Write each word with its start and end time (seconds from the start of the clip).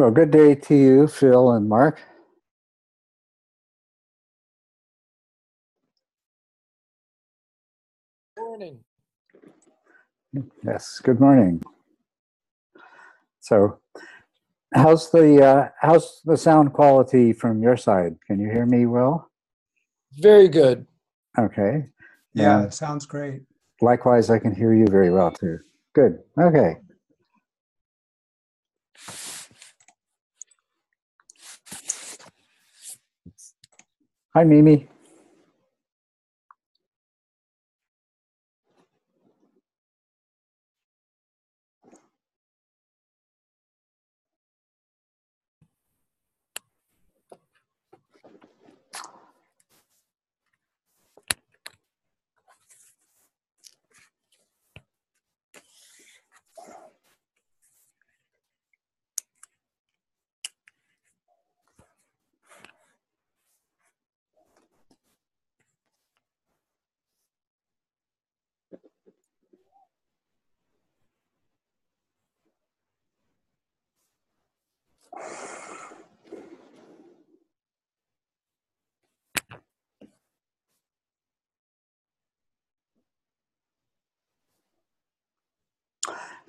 Well, 0.00 0.10
good 0.12 0.30
day 0.30 0.54
to 0.54 0.74
you, 0.74 1.08
Phil 1.08 1.50
and 1.50 1.68
Mark. 1.68 2.00
Morning. 8.38 8.80
Yes, 10.64 11.00
good 11.04 11.20
morning. 11.20 11.60
So, 13.40 13.78
how's 14.72 15.10
the 15.10 15.44
uh, 15.44 15.68
how's 15.82 16.22
the 16.24 16.38
sound 16.38 16.72
quality 16.72 17.34
from 17.34 17.62
your 17.62 17.76
side? 17.76 18.16
Can 18.26 18.40
you 18.40 18.48
hear 18.50 18.64
me 18.64 18.86
well? 18.86 19.30
Very 20.14 20.48
good. 20.48 20.86
Okay. 21.38 21.90
Yeah, 22.32 22.62
Yeah. 22.62 22.68
sounds 22.70 23.04
great. 23.04 23.42
Likewise, 23.82 24.30
I 24.30 24.38
can 24.38 24.54
hear 24.54 24.72
you 24.72 24.86
very 24.86 25.10
well 25.10 25.30
too. 25.30 25.58
Good. 25.94 26.20
Okay. 26.40 26.76
Hi, 34.34 34.44
Mimi. 34.44 34.89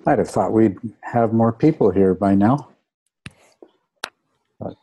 I'd 0.04 0.18
have 0.18 0.28
thought 0.28 0.52
we'd 0.52 0.78
have 1.02 1.32
more 1.32 1.52
people 1.52 1.90
here 1.90 2.12
by 2.14 2.34
now. 2.34 2.68
But 4.58 4.74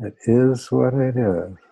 it 0.00 0.14
is 0.26 0.70
what 0.70 0.94
it 0.94 1.16
is. 1.16 1.71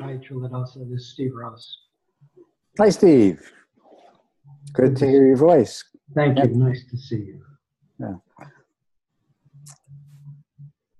Hi, 0.00 0.18
Culadasa. 0.18 0.88
This 0.90 1.00
is 1.00 1.12
Steve 1.12 1.32
Ross. 1.34 1.78
Hi, 2.78 2.90
Steve. 2.90 3.40
Good, 4.74 4.94
to 4.98 5.06
hear 5.06 5.26
your 5.26 5.36
voice. 5.36 5.82
Thank 6.14 6.38
you. 6.38 6.48
Nice 6.54 6.84
to 6.90 6.98
see 6.98 7.16
you. 7.16 7.40
Yeah. 7.98 8.16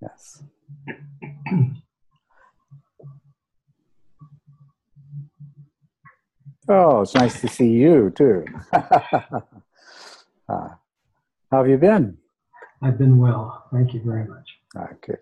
Yes. 0.00 0.43
oh, 6.70 7.02
it's 7.02 7.14
nice 7.14 7.40
to 7.43 7.48
see 7.48 7.70
you 7.70 8.10
too. 8.14 8.44
Ah. 10.48 10.78
How 11.50 11.58
have 11.58 11.69
you 11.69 11.76
been? 11.76 12.19
I've 12.81 12.98
been 12.98 13.19
well. 13.19 13.64
Thank 13.72 13.94
you 13.94 14.00
very 14.04 14.25
much. 14.28 14.48
Ah, 14.76 14.87
okay. 14.93 15.19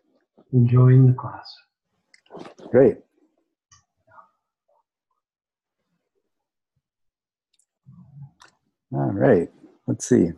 Enjoying 0.52 1.06
the 1.06 1.14
class. 1.14 1.50
Great. 2.70 2.98
All 8.94 9.10
right, 9.12 9.48
let's 9.88 10.08
see. 10.08 10.30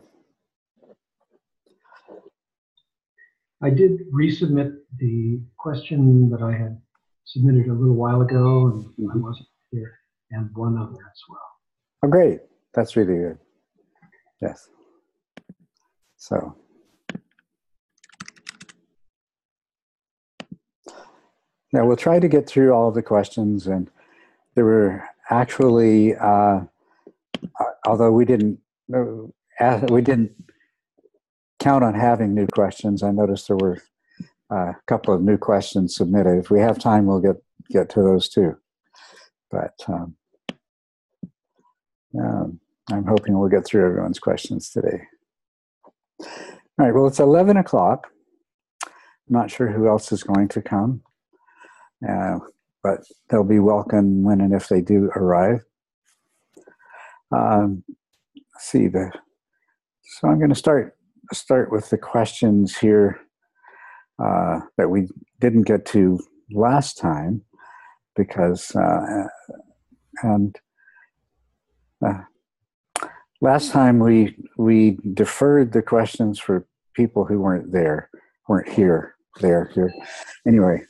I 3.63 3.69
did 3.69 4.11
resubmit 4.11 4.77
the 4.99 5.41
question 5.59 6.31
that 6.31 6.41
I 6.41 6.53
had 6.53 6.81
submitted 7.25 7.69
a 7.69 7.75
little 7.75 7.95
while 7.95 8.23
ago, 8.23 8.69
and 8.69 9.11
I 9.13 9.17
wasn't 9.17 9.49
here, 9.71 9.99
and 10.31 10.49
one 10.55 10.79
other 10.79 10.93
as 10.93 11.23
well. 11.29 11.41
Oh, 12.03 12.09
great. 12.09 12.41
That's 12.73 12.97
really 12.97 13.17
good. 13.17 13.39
Yes. 14.41 14.69
So. 16.17 16.57
Now 21.73 21.85
we'll 21.85 21.97
try 21.97 22.21
to 22.21 22.29
get 22.29 22.47
through 22.47 22.73
all 22.73 22.89
of 22.89 22.95
the 22.95 23.03
questions, 23.03 23.67
and 23.67 23.91
there 24.55 24.65
were 24.65 25.05
actually, 25.29 26.15
uh, 26.15 26.61
uh, 27.61 27.65
although 27.87 28.13
we 28.13 28.25
didn't, 28.25 28.59
uh, 28.95 29.87
we 29.89 30.03
didn't 30.03 30.33
count 31.59 31.85
on 31.85 31.95
having 31.95 32.35
new 32.35 32.47
questions. 32.49 33.03
I 33.03 33.11
noticed 33.11 33.49
there 33.49 33.57
were 33.57 33.83
uh, 34.51 34.71
a 34.71 34.77
couple 34.87 35.15
of 35.15 35.23
new 35.23 35.39
questions 35.39 35.97
submitted. 35.97 36.39
If 36.39 36.51
we 36.51 36.61
have 36.61 36.79
time, 36.79 37.07
we'll 37.07 37.21
get 37.21 37.37
get 37.71 37.89
to 37.91 38.03
those 38.03 38.29
too. 38.29 38.57
But 39.51 39.75
um, 39.89 40.17
um, 42.19 42.61
I'm 42.91 43.05
hoping 43.05 43.39
we'll 43.39 43.49
get 43.49 43.67
through 43.67 43.87
everyone's 43.87 44.19
questions 44.19 44.71
today. 44.71 45.03
All 46.21 46.85
right, 46.85 46.95
well, 46.95 47.07
it's 47.07 47.21
11 47.21 47.57
o'clock. 47.57 48.09
I'm 48.85 48.91
not 49.29 49.51
sure 49.51 49.69
who 49.69 49.89
else 49.89 50.13
is 50.13 50.23
going 50.23 50.49
to 50.49 50.63
come, 50.63 51.03
uh, 52.09 52.39
but 52.83 53.01
they'll 53.29 53.45
be 53.45 53.59
welcome 53.59 54.23
when 54.23 54.41
and 54.41 54.55
if 54.55 54.69
they 54.69 54.81
do 54.81 55.11
arrive. 55.17 55.65
Um, 57.35 57.85
see 58.59 58.89
the. 58.89 59.11
So 60.19 60.29
I'm 60.29 60.39
going 60.39 60.51
to 60.51 60.55
start 60.55 60.97
start 61.33 61.73
with 61.73 61.91
the 61.91 61.99
questions 61.99 62.77
here 62.77 63.21
uh, 64.23 64.61
that 64.79 64.89
we 64.89 65.09
didn't 65.41 65.63
get 65.63 65.85
to 65.87 66.21
last 66.51 66.99
time 66.99 67.43
because 68.15 68.75
uh, 68.77 69.27
and 70.23 70.57
uh, 72.05 72.21
last 73.41 73.71
time 73.71 73.99
we 73.99 74.37
we 74.57 74.99
deferred 75.15 75.73
the 75.73 75.83
questions 75.83 76.39
for 76.39 76.67
people 76.95 77.25
who 77.25 77.41
weren't 77.41 77.73
there, 77.73 78.09
weren't 78.49 78.69
here, 78.69 79.17
there, 79.41 79.71
here. 79.75 79.93
Anyway, 80.47 80.83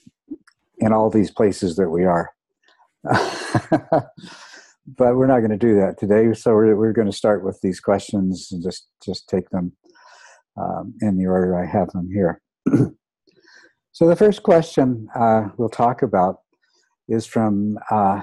in 0.78 0.92
all 0.92 1.10
these 1.10 1.30
places 1.30 1.76
that 1.76 1.90
we 1.90 2.04
are. 2.04 2.30
but 4.86 5.16
we're 5.16 5.26
not 5.26 5.40
going 5.40 5.50
to 5.50 5.56
do 5.56 5.74
that 5.76 5.98
today. 5.98 6.32
So 6.34 6.54
we're, 6.54 6.76
we're 6.76 6.92
going 6.92 7.10
to 7.10 7.16
start 7.16 7.44
with 7.44 7.60
these 7.62 7.80
questions 7.80 8.48
and 8.52 8.62
just 8.62 8.86
just 9.04 9.28
take 9.28 9.50
them 9.50 9.72
um, 10.56 10.94
in 11.00 11.16
the 11.16 11.26
order 11.26 11.58
I 11.58 11.66
have 11.66 11.90
them 11.90 12.08
here. 12.12 12.40
so 13.92 14.08
the 14.08 14.16
first 14.16 14.42
question 14.42 15.08
uh, 15.14 15.48
we'll 15.56 15.68
talk 15.68 16.02
about 16.02 16.40
is 17.08 17.26
from 17.26 17.78
uh, 17.90 18.22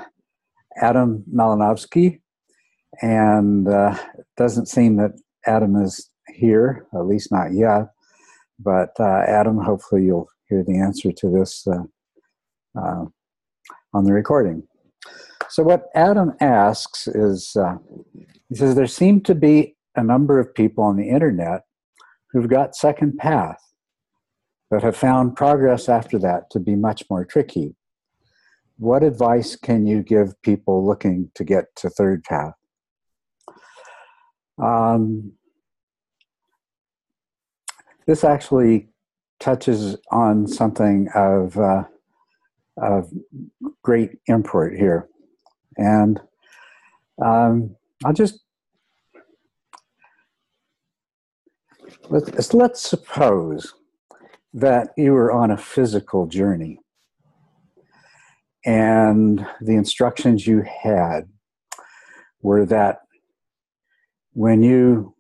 Adam 0.78 1.24
Malinowski, 1.34 2.22
and 3.02 3.68
uh, 3.68 3.96
it 4.18 4.26
doesn't 4.38 4.68
seem 4.68 4.98
that 4.98 5.12
Adam 5.46 5.76
is 5.76 6.10
here, 6.34 6.86
at 6.94 7.06
least 7.06 7.32
not 7.32 7.54
yet. 7.54 7.88
But 8.60 8.92
uh, 9.00 9.24
Adam, 9.28 9.58
hopefully 9.58 10.06
you'll 10.06 10.30
hear 10.48 10.64
the 10.64 10.80
answer 10.80 11.12
to 11.12 11.30
this 11.30 11.68
uh, 11.68 11.84
uh, 12.80 13.06
on 13.94 14.04
the 14.04 14.14
recording. 14.14 14.64
So 15.50 15.64
what 15.64 15.90
Adam 15.96 16.34
asks 16.40 17.08
is, 17.08 17.56
uh, 17.56 17.78
he 18.50 18.56
says 18.56 18.76
there 18.76 18.88
seem 18.88 19.22
to 19.22 19.36
be 19.36 19.76
a 19.96 20.04
number 20.04 20.40
of 20.40 20.54
people 20.54 20.84
on 20.84 20.98
the 20.98 21.10
internet 21.10 21.62
who've 22.32 22.50
got 22.50 22.76
second 22.76 23.18
path, 23.18 23.60
but 24.70 24.82
have 24.82 24.98
found 24.98 25.36
progress 25.36 25.88
after 25.88 26.18
that 26.20 26.50
to 26.52 26.60
be 26.60 26.76
much 26.76 27.04
more 27.10 27.24
tricky. 27.26 27.76
What 28.78 29.04
advice 29.04 29.56
can 29.56 29.86
you 29.86 30.02
give 30.02 30.42
people 30.42 30.86
looking 30.86 31.30
to 31.36 31.44
get 31.44 31.76
to 31.78 31.90
third 31.90 32.24
path? 32.24 32.54
Um, 34.62 35.34
this 38.08 38.24
actually 38.24 38.90
touches 39.40 39.98
on 40.12 40.48
something 40.48 41.08
of, 41.14 41.58
uh, 41.58 41.84
of 42.82 43.12
great 43.84 44.18
import 44.28 44.76
here. 44.76 45.08
And 45.78 46.20
um, 47.24 47.76
I'll 48.04 48.14
just 48.14 48.40
let's, 52.10 52.54
let's 52.54 52.82
suppose 52.82 53.74
that 54.54 54.90
you 54.98 55.14
were 55.14 55.32
on 55.32 55.52
a 55.52 55.58
physical 55.58 56.28
journey 56.28 56.80
and 58.66 59.46
the 59.62 59.74
instructions 59.76 60.48
you 60.48 60.64
had 60.64 61.28
were 62.42 62.66
that 62.66 63.00
when 64.34 64.64
you 64.64 65.16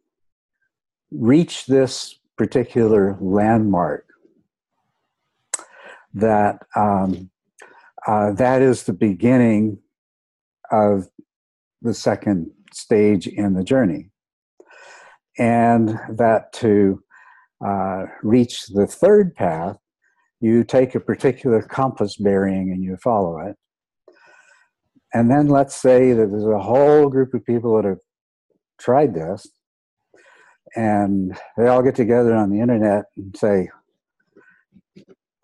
reach 1.11 1.65
this 1.65 2.19
particular 2.37 3.17
landmark 3.19 4.05
that 6.13 6.61
um, 6.75 7.29
uh, 8.07 8.31
that 8.33 8.61
is 8.61 8.83
the 8.83 8.93
beginning 8.93 9.77
of 10.73 11.07
the 11.81 11.93
second 11.93 12.51
stage 12.73 13.27
in 13.27 13.53
the 13.53 13.63
journey 13.63 14.09
and 15.37 15.99
that 16.09 16.51
to 16.53 17.01
uh, 17.65 18.05
reach 18.21 18.67
the 18.67 18.87
third 18.87 19.35
path, 19.35 19.77
you 20.41 20.63
take 20.63 20.95
a 20.95 20.99
particular 20.99 21.61
compass 21.61 22.17
bearing 22.17 22.71
and 22.71 22.83
you 22.83 22.97
follow 22.97 23.39
it. 23.39 23.55
And 25.13 25.29
then 25.29 25.47
let's 25.47 25.75
say 25.75 26.13
that 26.13 26.27
there's 26.29 26.45
a 26.45 26.59
whole 26.59 27.07
group 27.09 27.33
of 27.33 27.45
people 27.45 27.75
that 27.75 27.85
have 27.87 27.99
tried 28.79 29.13
this, 29.13 29.47
and 30.75 31.37
they 31.55 31.67
all 31.67 31.83
get 31.83 31.95
together 31.95 32.33
on 32.35 32.49
the 32.49 32.59
internet 32.59 33.05
and 33.15 33.35
say, 33.37 33.69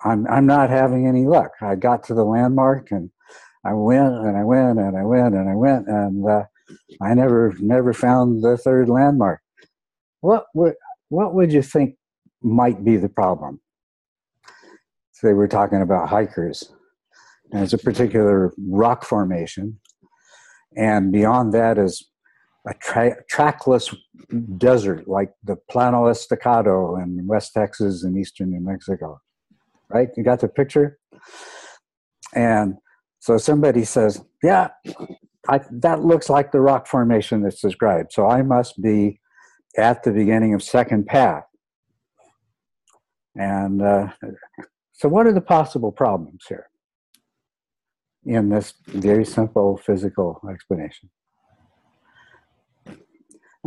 I'm, 0.04 0.26
I'm 0.28 0.48
not 0.48 0.70
having 0.70 1.08
any 1.08 1.26
luck. 1.26 1.52
I 1.62 1.76
got 1.76 2.04
to 2.06 2.14
the 2.14 2.24
landmark 2.24 2.92
and 2.92 3.12
I 3.66 3.74
went 3.74 4.14
and 4.14 4.38
I 4.38 4.44
went 4.44 4.80
and 4.80 4.98
I 4.98 5.04
went 5.04 5.36
and 5.36 5.50
I 5.50 5.56
went 5.56 5.88
and 5.88 6.28
uh, 6.28 6.44
I 7.02 7.14
never 7.14 7.56
never 7.60 7.94
found 7.94 8.44
the 8.44 8.58
third 8.58 8.90
landmark 8.90 9.42
what 10.22 10.46
would 10.54 10.76
what 11.10 11.34
would 11.34 11.52
you 11.52 11.62
think 11.62 11.96
might 12.42 12.84
be 12.84 12.98
the 12.98 13.10
problem? 13.10 13.60
Say 15.12 15.34
we're 15.34 15.48
talking 15.48 15.82
about 15.82 16.10
hikers, 16.10 16.72
it's 17.52 17.74
a 17.74 17.78
particular 17.78 18.54
rock 18.58 19.04
formation, 19.04 19.80
and 20.76 21.12
beyond 21.12 21.54
that 21.54 21.78
is 21.78 22.06
a 22.68 22.74
tra- 22.76 23.24
trackless 23.30 23.94
desert 24.58 25.08
like 25.08 25.32
the 25.44 25.58
Llano 25.74 26.08
Estacado 26.08 26.98
in 26.98 27.26
West 27.26 27.54
Texas 27.54 28.04
and 28.04 28.18
eastern 28.18 28.52
New 28.52 28.62
Mexico. 28.62 29.20
Right? 29.90 30.10
You 30.16 30.24
got 30.24 30.42
the 30.42 30.48
picture? 30.48 31.00
And 32.36 32.76
so 33.20 33.38
somebody 33.38 33.84
says, 33.84 34.24
Yeah, 34.44 34.70
I, 35.48 35.62
that 35.72 36.04
looks 36.04 36.30
like 36.30 36.52
the 36.52 36.62
rock 36.62 36.88
formation 36.88 37.42
that's 37.42 37.62
described. 37.62 38.14
So 38.14 38.28
I 38.28 38.42
must 38.42 38.82
be 38.82 39.20
at 39.78 40.04
the 40.04 40.12
beginning 40.12 40.54
of 40.54 40.64
second 40.64 41.06
path. 41.06 41.44
And 43.36 43.82
uh, 43.82 44.10
so, 44.94 45.08
what 45.08 45.28
are 45.28 45.34
the 45.34 45.42
possible 45.42 45.92
problems 45.92 46.44
here 46.48 46.68
in 48.26 48.50
this 48.50 48.74
very 48.88 49.26
simple 49.26 49.78
physical 49.78 50.42
explanation? 50.52 51.10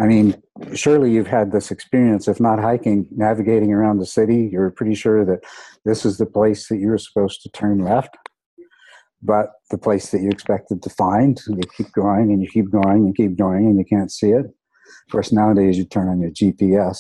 I 0.01 0.07
mean, 0.07 0.43
surely 0.75 1.13
you've 1.13 1.27
had 1.27 1.53
this 1.53 1.71
experience, 1.71 2.27
if 2.27 2.41
not 2.41 2.59
hiking, 2.59 3.07
navigating 3.11 3.73
around 3.73 3.99
the 3.99 4.07
city. 4.07 4.49
You're 4.51 4.71
pretty 4.71 4.95
sure 4.95 5.25
that 5.25 5.41
this 5.85 6.07
is 6.07 6.17
the 6.17 6.27
place 6.27 6.69
that 6.69 6.79
you're 6.79 6.99
supposed 6.99 7.43
to 7.43 7.51
turn 7.51 7.79
left, 7.79 8.17
but 9.23 9.53
the 9.71 9.79
place 9.79 10.11
that 10.11 10.21
you 10.21 10.31
expected 10.31 10.83
to 10.83 10.91
find, 10.91 11.41
you 11.49 11.61
keep 11.77 11.93
going 11.93 12.33
and 12.33 12.43
you 12.43 12.49
keep 12.49 12.71
going 12.71 13.05
and 13.05 13.17
keep 13.17 13.37
going 13.37 13.67
and 13.67 13.79
you 13.79 13.85
can't 13.85 14.11
see 14.11 14.31
it. 14.31 14.47
Of 14.47 15.13
course, 15.13 15.33
nowadays 15.33 15.79
you 15.79 15.85
turn 15.85 16.09
on 16.09 16.21
your 16.21 16.31
GPS. 16.31 16.99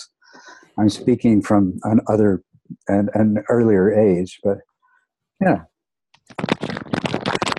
I'm 0.78 0.88
speaking 0.88 1.42
from 1.42 1.78
an 1.84 2.00
other 2.08 2.42
an, 2.88 3.10
an 3.14 3.44
earlier 3.48 3.92
age, 3.92 4.40
but 4.42 4.58
yeah. 5.40 5.62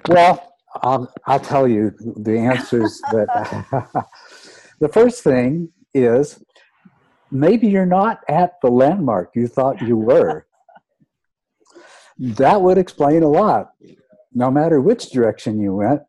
Well, 0.07 0.55
I'll, 0.81 1.13
I'll 1.27 1.39
tell 1.39 1.67
you 1.67 1.91
the 1.99 2.37
answers 2.37 2.99
that 3.11 4.07
the 4.79 4.89
first 4.89 5.23
thing 5.23 5.69
is 5.93 6.43
maybe 7.31 7.67
you're 7.67 7.85
not 7.85 8.21
at 8.27 8.53
the 8.61 8.69
landmark 8.69 9.31
you 9.35 9.47
thought 9.47 9.81
you 9.81 9.97
were. 9.97 10.45
that 12.17 12.61
would 12.61 12.77
explain 12.77 13.23
a 13.23 13.27
lot. 13.27 13.71
No 14.33 14.49
matter 14.49 14.81
which 14.81 15.11
direction 15.11 15.59
you 15.59 15.75
went, 15.75 16.01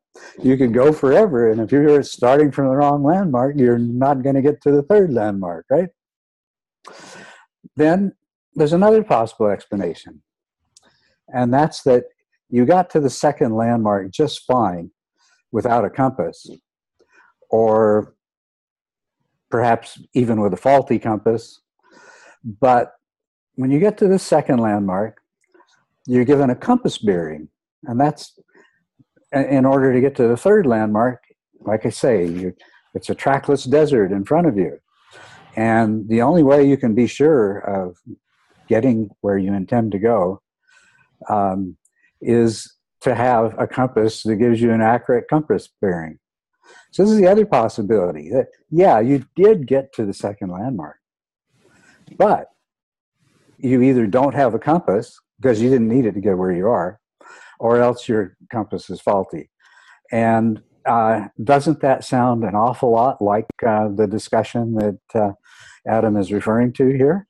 you 0.42 0.56
could 0.56 0.72
go 0.72 0.92
forever. 0.92 1.50
And 1.50 1.60
if 1.60 1.72
you're 1.72 2.02
starting 2.02 2.50
from 2.50 2.68
the 2.68 2.76
wrong 2.76 3.02
landmark, 3.02 3.56
you're 3.58 3.78
not 3.78 4.22
going 4.22 4.36
to 4.36 4.42
get 4.42 4.60
to 4.62 4.70
the 4.70 4.82
third 4.82 5.12
landmark, 5.12 5.66
right? 5.70 5.88
Then 7.76 8.14
there's 8.54 8.72
another 8.72 9.02
possible 9.02 9.48
explanation. 9.48 10.22
And 11.28 11.52
that's 11.52 11.82
that 11.82 12.04
you 12.48 12.64
got 12.64 12.90
to 12.90 13.00
the 13.00 13.10
second 13.10 13.56
landmark 13.56 14.10
just 14.10 14.44
fine 14.44 14.90
without 15.50 15.84
a 15.84 15.90
compass, 15.90 16.48
or 17.50 18.14
perhaps 19.50 20.00
even 20.14 20.40
with 20.40 20.52
a 20.52 20.56
faulty 20.56 20.98
compass. 20.98 21.60
But 22.44 22.92
when 23.54 23.70
you 23.70 23.80
get 23.80 23.98
to 23.98 24.08
the 24.08 24.18
second 24.18 24.58
landmark, 24.58 25.20
you're 26.06 26.24
given 26.24 26.50
a 26.50 26.56
compass 26.56 26.98
bearing. 26.98 27.48
And 27.86 28.00
that's 28.00 28.38
in 29.32 29.64
order 29.64 29.92
to 29.92 30.00
get 30.00 30.14
to 30.16 30.28
the 30.28 30.36
third 30.36 30.66
landmark, 30.66 31.22
like 31.60 31.86
I 31.86 31.90
say, 31.90 32.26
you, 32.26 32.54
it's 32.94 33.10
a 33.10 33.14
trackless 33.14 33.64
desert 33.64 34.12
in 34.12 34.24
front 34.24 34.46
of 34.46 34.56
you. 34.56 34.78
And 35.56 36.08
the 36.08 36.22
only 36.22 36.42
way 36.42 36.66
you 36.68 36.76
can 36.76 36.94
be 36.94 37.06
sure 37.06 37.58
of 37.58 37.96
getting 38.68 39.10
where 39.20 39.38
you 39.38 39.52
intend 39.52 39.92
to 39.92 39.98
go 39.98 40.40
um, 41.28 41.76
is 42.20 42.76
to 43.00 43.14
have 43.14 43.54
a 43.58 43.66
compass 43.66 44.22
that 44.22 44.36
gives 44.36 44.60
you 44.60 44.72
an 44.72 44.80
accurate 44.80 45.28
compass 45.28 45.68
bearing. 45.80 46.18
So 46.90 47.02
this 47.02 47.12
is 47.12 47.18
the 47.18 47.26
other 47.26 47.44
possibility 47.44 48.30
that 48.30 48.48
yeah, 48.70 49.00
you 49.00 49.26
did 49.36 49.66
get 49.66 49.92
to 49.94 50.06
the 50.06 50.14
second 50.14 50.50
landmark, 50.50 50.96
but 52.16 52.48
you 53.58 53.82
either 53.82 54.06
don't 54.06 54.34
have 54.34 54.54
a 54.54 54.58
compass 54.58 55.18
because 55.40 55.60
you 55.60 55.68
didn't 55.68 55.88
need 55.88 56.06
it 56.06 56.12
to 56.12 56.20
get 56.20 56.38
where 56.38 56.52
you 56.52 56.68
are, 56.68 57.00
or 57.58 57.80
else 57.80 58.08
your 58.08 58.36
compass 58.50 58.90
is 58.90 59.00
faulty. 59.00 59.50
And 60.12 60.62
uh, 60.86 61.28
doesn't 61.42 61.80
that 61.80 62.04
sound 62.04 62.44
an 62.44 62.54
awful 62.54 62.90
lot 62.90 63.22
like 63.22 63.46
uh, 63.66 63.88
the 63.94 64.06
discussion 64.06 64.74
that 64.74 64.98
uh, 65.14 65.32
Adam 65.86 66.16
is 66.16 66.32
referring 66.32 66.72
to 66.74 66.88
here? 66.88 67.26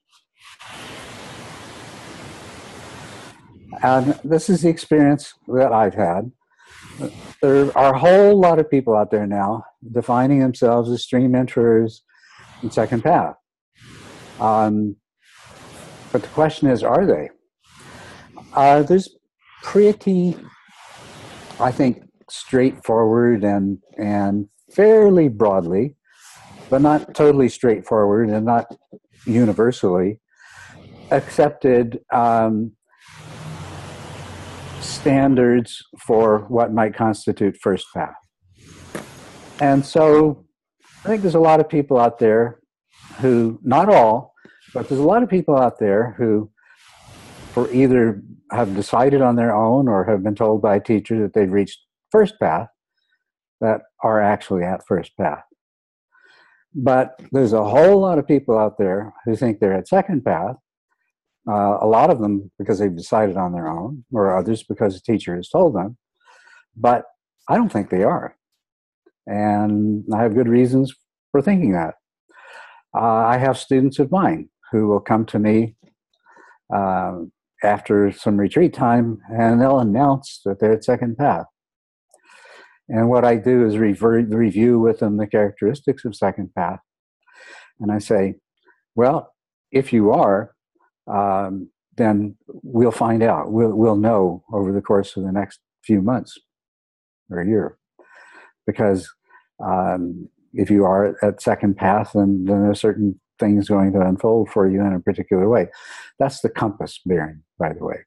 And 3.83 4.19
this 4.25 4.49
is 4.49 4.63
the 4.63 4.69
experience 4.69 5.35
that 5.49 5.73
I've 5.73 5.95
had. 5.95 6.33
There 7.43 7.77
are 7.77 7.95
a 7.95 7.99
whole 7.99 8.39
lot 8.39 8.59
of 8.59 8.71
people 8.71 8.95
out 8.95 9.11
there 9.11 9.27
now 9.27 9.65
defining 9.93 10.39
themselves 10.39 10.91
as 10.91 11.03
stream 11.03 11.35
enterers 11.35 12.03
and 12.63 12.73
second 12.73 13.03
path. 13.03 13.35
Um, 14.41 14.97
but 16.13 16.23
the 16.23 16.29
question 16.29 16.69
is, 16.69 16.83
are 16.83 17.05
they? 17.05 17.31
Uh, 18.55 18.83
there's 18.83 19.09
pretty, 19.65 20.37
I 21.59 21.73
think, 21.73 22.05
straightforward 22.31 23.43
and 23.43 23.79
and 23.99 24.49
fairly 24.71 25.29
broadly, 25.29 25.97
but 26.71 26.83
not 26.83 27.15
totally 27.15 27.49
straightforward 27.49 28.29
and 28.29 28.45
not 28.45 28.67
universally 29.27 30.21
accepted 31.11 32.01
um, 32.13 32.73
standards 34.81 35.83
for 36.07 36.41
what 36.49 36.73
might 36.73 36.95
constitute 36.95 37.57
first 37.61 37.87
path. 37.95 38.15
And 39.61 39.85
so 39.85 40.45
I 41.05 41.09
think 41.09 41.23
there's 41.23 41.35
a 41.35 41.41
lot 41.41 41.61
of 41.61 41.69
people 41.69 41.99
out 41.99 42.19
there 42.19 42.61
who, 43.21 43.61
not 43.63 43.89
all, 43.89 44.35
but 44.73 44.89
there's 44.89 45.01
a 45.01 45.05
lot 45.05 45.23
of 45.23 45.29
people 45.29 45.57
out 45.57 45.79
there 45.79 46.15
who, 46.19 46.51
for 47.55 47.71
either 47.73 48.23
have 48.51 48.75
decided 48.75 49.23
on 49.23 49.37
their 49.37 49.55
own 49.55 49.89
or 49.89 50.05
have 50.05 50.23
been 50.23 50.35
told 50.35 50.61
by 50.61 50.77
a 50.77 50.81
teacher 50.81 51.21
that 51.23 51.33
they've 51.33 51.51
reached 51.51 51.81
first 52.11 52.35
path, 52.41 52.69
that 53.61 53.83
are 54.03 54.21
actually 54.21 54.65
at 54.65 54.87
first 54.87 55.17
path. 55.17 55.45
But 56.75 57.19
there's 57.33 57.53
a 57.53 57.65
whole 57.65 58.01
lot 58.01 58.19
of 58.19 58.27
people 58.27 58.59
out 58.59 58.77
there 58.79 59.15
who 59.25 59.37
think 59.37 59.61
they're 59.61 59.73
at 59.73 59.89
second 59.89 60.25
path 60.25 60.57
uh, 61.49 61.79
a 61.81 61.87
lot 61.87 62.11
of 62.11 62.21
them 62.21 62.51
because 62.59 62.79
they've 62.79 62.97
decided 62.97 63.37
on 63.37 63.53
their 63.53 63.69
own, 63.69 64.05
or 64.13 64.37
others 64.37 64.63
because 64.63 64.97
a 64.97 65.03
teacher 65.03 65.37
has 65.37 65.49
told 65.49 65.75
them. 65.75 65.97
But 66.77 67.05
I 67.49 67.57
don't 67.57 67.71
think 67.71 67.91
they 67.91 68.03
are. 68.03 68.37
And 69.27 70.05
I 70.13 70.23
have 70.23 70.35
good 70.35 70.49
reasons 70.49 70.93
for 71.33 71.43
thinking 71.43 71.73
that. 71.73 71.95
Uh, 72.97 73.25
I 73.27 73.39
have 73.39 73.59
students 73.59 73.99
of 73.99 74.11
mine 74.11 74.49
who 74.71 74.89
will 74.89 75.01
come 75.01 75.27
to 75.27 75.39
me 75.39 75.77
uh, 76.75 77.19
after 77.65 78.13
some 78.13 78.37
retreat 78.37 78.75
time 78.75 79.21
and 79.31 79.61
they'll 79.61 79.81
announce 79.81 80.41
that 80.45 80.61
they're 80.61 80.75
at 80.75 80.85
second 80.85 81.17
path. 81.17 81.47
And 82.89 83.09
what 83.09 83.25
I 83.25 83.37
do 83.37 83.67
is 83.67 83.79
review 83.79 84.79
with 84.79 84.99
them 84.99 85.17
the 85.17 85.27
characteristics 85.27 86.05
of 86.05 86.15
second 86.15 86.55
path. 86.55 86.81
And 87.81 87.91
I 87.91 87.99
say, 87.99 88.35
well, 88.95 89.33
if 89.73 89.93
you 89.93 90.11
are, 90.13 90.55
um, 91.07 91.71
then 91.97 92.37
we'll 92.47 92.91
find 92.91 93.23
out. 93.23 93.51
We'll, 93.53 93.73
we'll 93.73 93.97
know 93.97 94.45
over 94.53 94.73
the 94.73 94.83
course 94.83 95.17
of 95.17 95.25
the 95.25 95.33
next 95.33 95.61
few 95.83 96.03
months 96.03 96.39
or 97.31 97.41
a 97.41 97.47
year. 97.47 97.79
Because 98.67 99.11
um, 99.65 100.29
if 100.53 100.71
you 100.71 100.85
are 100.85 101.17
at 101.25 101.43
second 101.43 101.77
path, 101.77 102.13
then, 102.15 102.45
then 102.45 102.63
there's 102.63 102.81
certain 102.81 103.21
things 103.39 103.69
going 103.69 103.93
to 103.93 104.01
unfold 104.01 104.51
for 104.51 104.69
you 104.69 104.81
in 104.81 104.93
a 104.93 105.01
particular 105.01 105.49
way. 105.49 105.69
That's 106.19 106.41
the 106.41 106.49
compass 106.49 107.01
bearing, 107.05 107.43
by 107.59 107.73
the 107.73 107.85
way. 107.85 107.99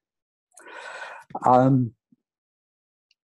Um, 1.45 1.93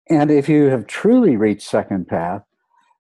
and 0.09 0.31
if 0.31 0.49
you 0.49 0.65
have 0.67 0.87
truly 0.87 1.37
reached 1.37 1.69
second 1.69 2.09
path, 2.09 2.43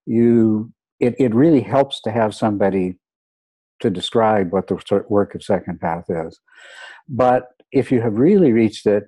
you 0.07 0.73
it, 1.00 1.14
it 1.19 1.35
really 1.35 1.61
helps 1.61 2.00
to 2.02 2.11
have 2.11 2.35
somebody 2.35 2.99
to 3.81 3.91
describe 3.91 4.52
what 4.52 4.69
the 4.69 5.05
work 5.09 5.35
of 5.35 5.43
second 5.43 5.81
path 5.81 6.05
is. 6.09 6.38
But 7.09 7.49
if 7.73 7.91
you 7.91 8.00
have 8.00 8.14
really 8.14 8.52
reached 8.52 8.87
it, 8.87 9.05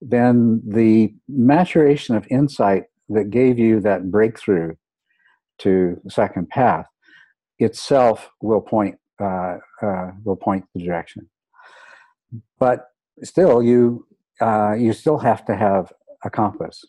then 0.00 0.62
the 0.66 1.14
maturation 1.26 2.14
of 2.14 2.26
insight 2.30 2.84
that 3.08 3.30
gave 3.30 3.58
you 3.58 3.80
that 3.80 4.10
breakthrough 4.10 4.74
to 5.60 6.00
second 6.08 6.50
path 6.50 6.86
itself 7.58 8.30
will 8.42 8.60
point 8.60 8.96
uh, 9.20 9.56
uh, 9.82 10.10
will 10.24 10.36
point 10.36 10.64
the 10.74 10.84
direction. 10.84 11.28
But 12.58 12.84
still, 13.22 13.62
you 13.62 14.06
uh, 14.40 14.74
you 14.74 14.92
still 14.92 15.18
have 15.18 15.44
to 15.46 15.56
have 15.56 15.92
a 16.24 16.30
compass. 16.30 16.84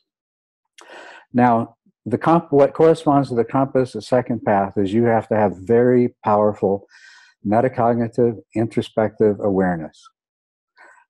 Now, 1.33 1.75
the 2.05 2.17
comp 2.17 2.51
what 2.51 2.73
corresponds 2.73 3.29
to 3.29 3.35
the 3.35 3.43
compass, 3.43 3.93
the 3.93 4.01
second 4.01 4.43
path, 4.43 4.73
is 4.77 4.93
you 4.93 5.05
have 5.05 5.27
to 5.29 5.35
have 5.35 5.57
very 5.57 6.15
powerful 6.23 6.87
metacognitive 7.45 8.37
introspective 8.55 9.39
awareness. 9.39 10.01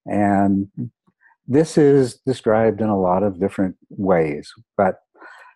And 0.05 0.67
this 1.47 1.77
is 1.77 2.19
described 2.25 2.81
in 2.81 2.89
a 2.89 2.99
lot 2.99 3.23
of 3.23 3.39
different 3.39 3.75
ways, 3.89 4.51
but 4.77 4.95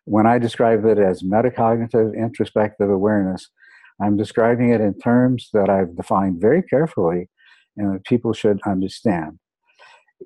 when 0.06 0.28
I 0.28 0.38
describe 0.38 0.86
it 0.86 0.98
as 0.98 1.24
metacognitive 1.24 2.18
introspective 2.18 2.90
awareness, 2.90 3.50
I'm 4.02 4.18
describing 4.18 4.72
it 4.72 4.82
in 4.82 4.98
terms 5.00 5.50
that 5.54 5.70
I've 5.70 5.96
defined 5.96 6.42
very 6.42 6.62
carefully 6.64 7.30
and 7.78 7.96
that 7.96 8.04
people 8.04 8.34
should 8.34 8.60
understand. 8.66 9.40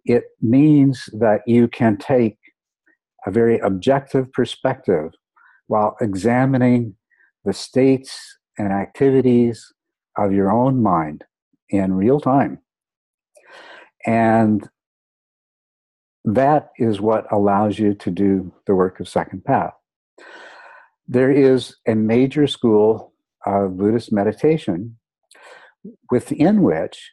It 0.06 0.24
means 0.42 1.10
that 1.14 1.42
you 1.46 1.68
can 1.68 1.98
take 1.98 2.38
a 3.26 3.32
very 3.32 3.60
objective 3.60 4.32
perspective 4.32 5.12
while 5.68 5.96
examining 6.02 6.96
the 7.46 7.54
states 7.54 8.38
and 8.58 8.72
activities 8.72 9.74
of 10.18 10.32
your 10.32 10.52
own 10.52 10.82
mind 10.82 11.24
in 11.70 11.94
real 11.94 12.20
time. 12.20 12.60
And 14.06 14.68
that 16.24 16.72
is 16.78 17.00
what 17.00 17.32
allows 17.32 17.80
you 17.80 17.94
to 17.96 18.12
do 18.12 18.54
the 18.66 18.76
work 18.76 19.00
of 19.00 19.08
Second 19.08 19.46
Path. 19.46 19.74
There 21.08 21.32
is 21.32 21.76
a 21.88 21.96
major 21.96 22.48
school 22.48 23.14
of 23.46 23.78
Buddhist 23.78 24.12
meditation 24.12 24.98
within 26.12 26.64
which 26.64 27.12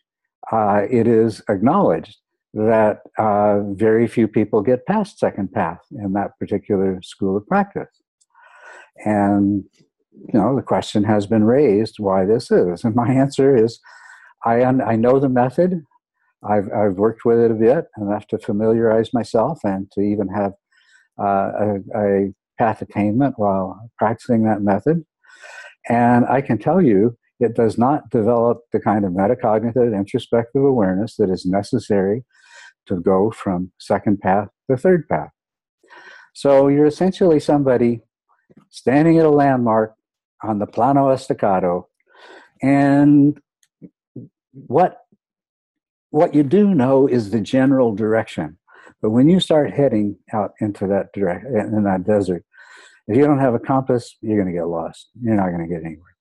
uh, 0.50 0.83
it 0.91 1.07
is 1.07 1.43
acknowledged 1.49 2.17
that 2.54 3.00
uh, 3.18 3.61
very 3.73 4.06
few 4.06 4.28
people 4.28 4.62
get 4.62 4.87
past 4.87 5.18
second 5.18 5.52
path 5.52 5.80
in 5.90 6.12
that 6.12 6.38
particular 6.38 7.02
school 7.02 7.37
of 7.37 7.46
practice. 7.46 8.00
And 9.04 9.64
you 10.12 10.38
know, 10.38 10.54
the 10.54 10.62
question 10.62 11.02
has 11.04 11.26
been 11.26 11.44
raised 11.44 11.96
why 11.99 12.25
this 12.25 12.50
is. 12.50 12.84
And 12.84 12.94
my 12.94 13.08
answer 13.08 13.56
is 13.56 13.80
I, 14.44 14.62
I 14.62 14.96
know 14.96 15.18
the 15.18 15.28
method. 15.28 15.82
I've, 16.49 16.70
I've 16.73 16.94
worked 16.94 17.25
with 17.25 17.38
it 17.38 17.50
a 17.50 17.54
bit 17.54 17.87
enough 17.96 18.26
to 18.28 18.38
familiarize 18.38 19.12
myself 19.12 19.61
and 19.64 19.90
to 19.92 20.00
even 20.00 20.28
have 20.28 20.52
uh, 21.18 21.50
a, 21.58 21.75
a, 21.96 22.34
path 22.56 22.80
attainment 22.80 23.34
while 23.37 23.90
practicing 23.99 24.44
that 24.44 24.62
method. 24.62 25.04
And 25.88 26.25
I 26.26 26.40
can 26.40 26.56
tell 26.56 26.80
you, 26.80 27.18
it 27.40 27.56
does 27.56 27.76
not 27.76 28.11
develop 28.11 28.61
the 28.73 28.78
kind 28.78 29.04
of 29.04 29.11
metacognitive 29.11 29.92
introspective 29.92 30.62
awareness 30.62 31.16
that 31.16 31.30
is 31.30 31.44
necessary 31.44 32.25
to 32.87 33.00
go 33.00 33.31
from 33.31 33.73
second 33.79 34.21
path 34.21 34.49
to 34.71 34.76
third 34.76 35.09
path. 35.09 35.31
So 36.35 36.69
you're 36.69 36.87
essentially 36.87 37.41
somebody 37.41 38.03
standing 38.71 39.19
at 39.19 39.26
a 39.26 39.31
landmark 39.31 39.95
on 40.43 40.59
the 40.59 40.67
Llano 40.67 41.11
Estacado, 41.11 41.88
and 42.62 43.41
what 44.53 44.99
what 46.11 46.35
you 46.35 46.43
do 46.43 46.75
know 46.75 47.07
is 47.07 47.31
the 47.31 47.41
general 47.41 47.95
direction. 47.95 48.59
But 49.03 49.11
when 49.11 49.29
you 49.29 49.41
start 49.41 49.73
heading 49.73 50.17
out 50.33 50.53
into 50.61 50.87
that 50.87 51.12
direct 51.12 51.45
in 51.45 51.85
that 51.85 52.05
desert, 52.05 52.45
if 53.07 53.17
you 53.17 53.25
don't 53.25 53.41
have 53.41 53.55
a 53.55 53.59
compass, 53.59 54.17
you're 54.21 54.37
going 54.37 54.53
to 54.53 54.59
get 54.59 54.69
lost. 54.69 55.11
You're 55.21 55.35
not 55.35 55.50
going 55.50 55.69
to 55.69 55.73
get 55.73 55.85
anywhere. 55.85 56.13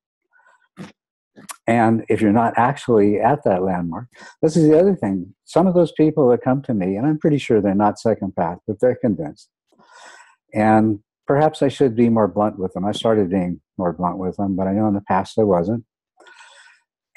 And 1.68 2.06
if 2.10 2.22
you're 2.22 2.32
not 2.32 2.54
actually 2.58 3.20
at 3.20 3.44
that 3.44 3.64
landmark, 3.64 4.08
this 4.42 4.56
is 4.56 4.68
the 4.70 4.80
other 4.80 4.96
thing. 4.96 5.34
Some 5.46 5.68
of 5.68 5.74
those 5.74 5.92
people 5.94 6.30
that 6.30 6.44
come 6.44 6.62
to 6.64 6.74
me, 6.74 6.96
and 6.96 7.08
I'm 7.08 7.18
pretty 7.18 7.38
sure 7.38 7.62
they're 7.62 7.74
not 7.74 8.00
second 8.00 8.36
path, 8.36 8.60
but 8.68 8.80
they're 8.80 8.96
convinced. 8.96 9.50
And 10.54 11.00
perhaps 11.26 11.62
I 11.62 11.70
should 11.70 11.96
be 11.96 12.10
more 12.10 12.28
blunt 12.28 12.60
with 12.60 12.74
them. 12.74 12.86
I 12.86 12.92
started 12.92 13.30
being 13.30 13.62
more 13.78 13.94
blunt 13.94 14.18
with 14.18 14.38
them, 14.38 14.56
but 14.56 14.68
I 14.68 14.74
know 14.74 14.88
in 14.88 14.94
the 14.94 15.02
past 15.02 15.40
I 15.40 15.44
wasn't. 15.44 15.86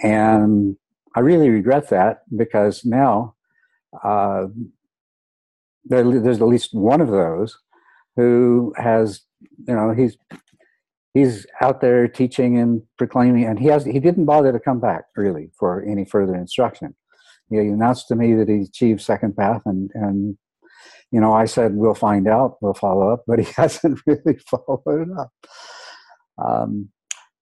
And 0.00 0.76
I 1.14 1.20
really 1.20 1.50
regret 1.50 1.88
that 1.90 2.18
because 2.36 2.84
now 2.84 3.34
uh, 4.04 4.46
there, 5.84 6.04
there's 6.20 6.40
at 6.40 6.48
least 6.48 6.74
one 6.74 7.00
of 7.00 7.08
those 7.08 7.58
who 8.16 8.74
has, 8.76 9.22
you 9.66 9.74
know, 9.74 9.92
he's 9.92 10.16
he's 11.16 11.46
out 11.62 11.80
there 11.80 12.06
teaching 12.06 12.58
and 12.58 12.82
proclaiming, 12.98 13.44
and 13.44 13.58
he 13.58 13.66
has 13.68 13.84
he 13.84 14.00
didn't 14.00 14.26
bother 14.26 14.52
to 14.52 14.60
come 14.60 14.80
back 14.80 15.04
really 15.16 15.50
for 15.58 15.82
any 15.84 16.04
further 16.04 16.34
instruction. 16.34 16.94
He 17.48 17.56
announced 17.56 18.08
to 18.08 18.16
me 18.16 18.34
that 18.34 18.48
he 18.48 18.62
achieved 18.62 19.00
second 19.00 19.36
path, 19.36 19.62
and 19.64 19.90
and 19.94 20.36
you 21.10 21.20
know 21.20 21.32
I 21.32 21.46
said 21.46 21.74
we'll 21.74 21.94
find 21.94 22.28
out, 22.28 22.58
we'll 22.60 22.74
follow 22.74 23.08
up, 23.12 23.24
but 23.26 23.38
he 23.38 23.50
hasn't 23.56 24.00
really 24.06 24.38
followed 24.50 25.08
up. 25.18 25.30
Um, 26.44 26.90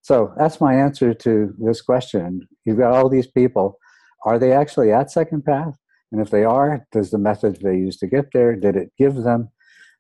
so 0.03 0.33
that's 0.37 0.61
my 0.61 0.75
answer 0.75 1.15
to 1.15 1.53
this 1.59 1.81
question. 1.81 2.47
You've 2.65 2.79
got 2.79 2.93
all 2.93 3.09
these 3.09 3.27
people. 3.27 3.79
Are 4.25 4.39
they 4.39 4.53
actually 4.53 4.93
at 4.93 5.11
second 5.11 5.45
path? 5.45 5.75
And 6.13 6.21
if 6.21 6.31
they 6.31 6.45
are, 6.45 6.87
does 6.93 7.11
the 7.11 7.19
method 7.19 7.57
they 7.57 7.77
use 7.77 7.97
to 7.97 8.07
get 8.07 8.27
there, 8.33 8.55
did 8.55 8.77
it 8.77 8.93
give 8.97 9.17
them 9.17 9.49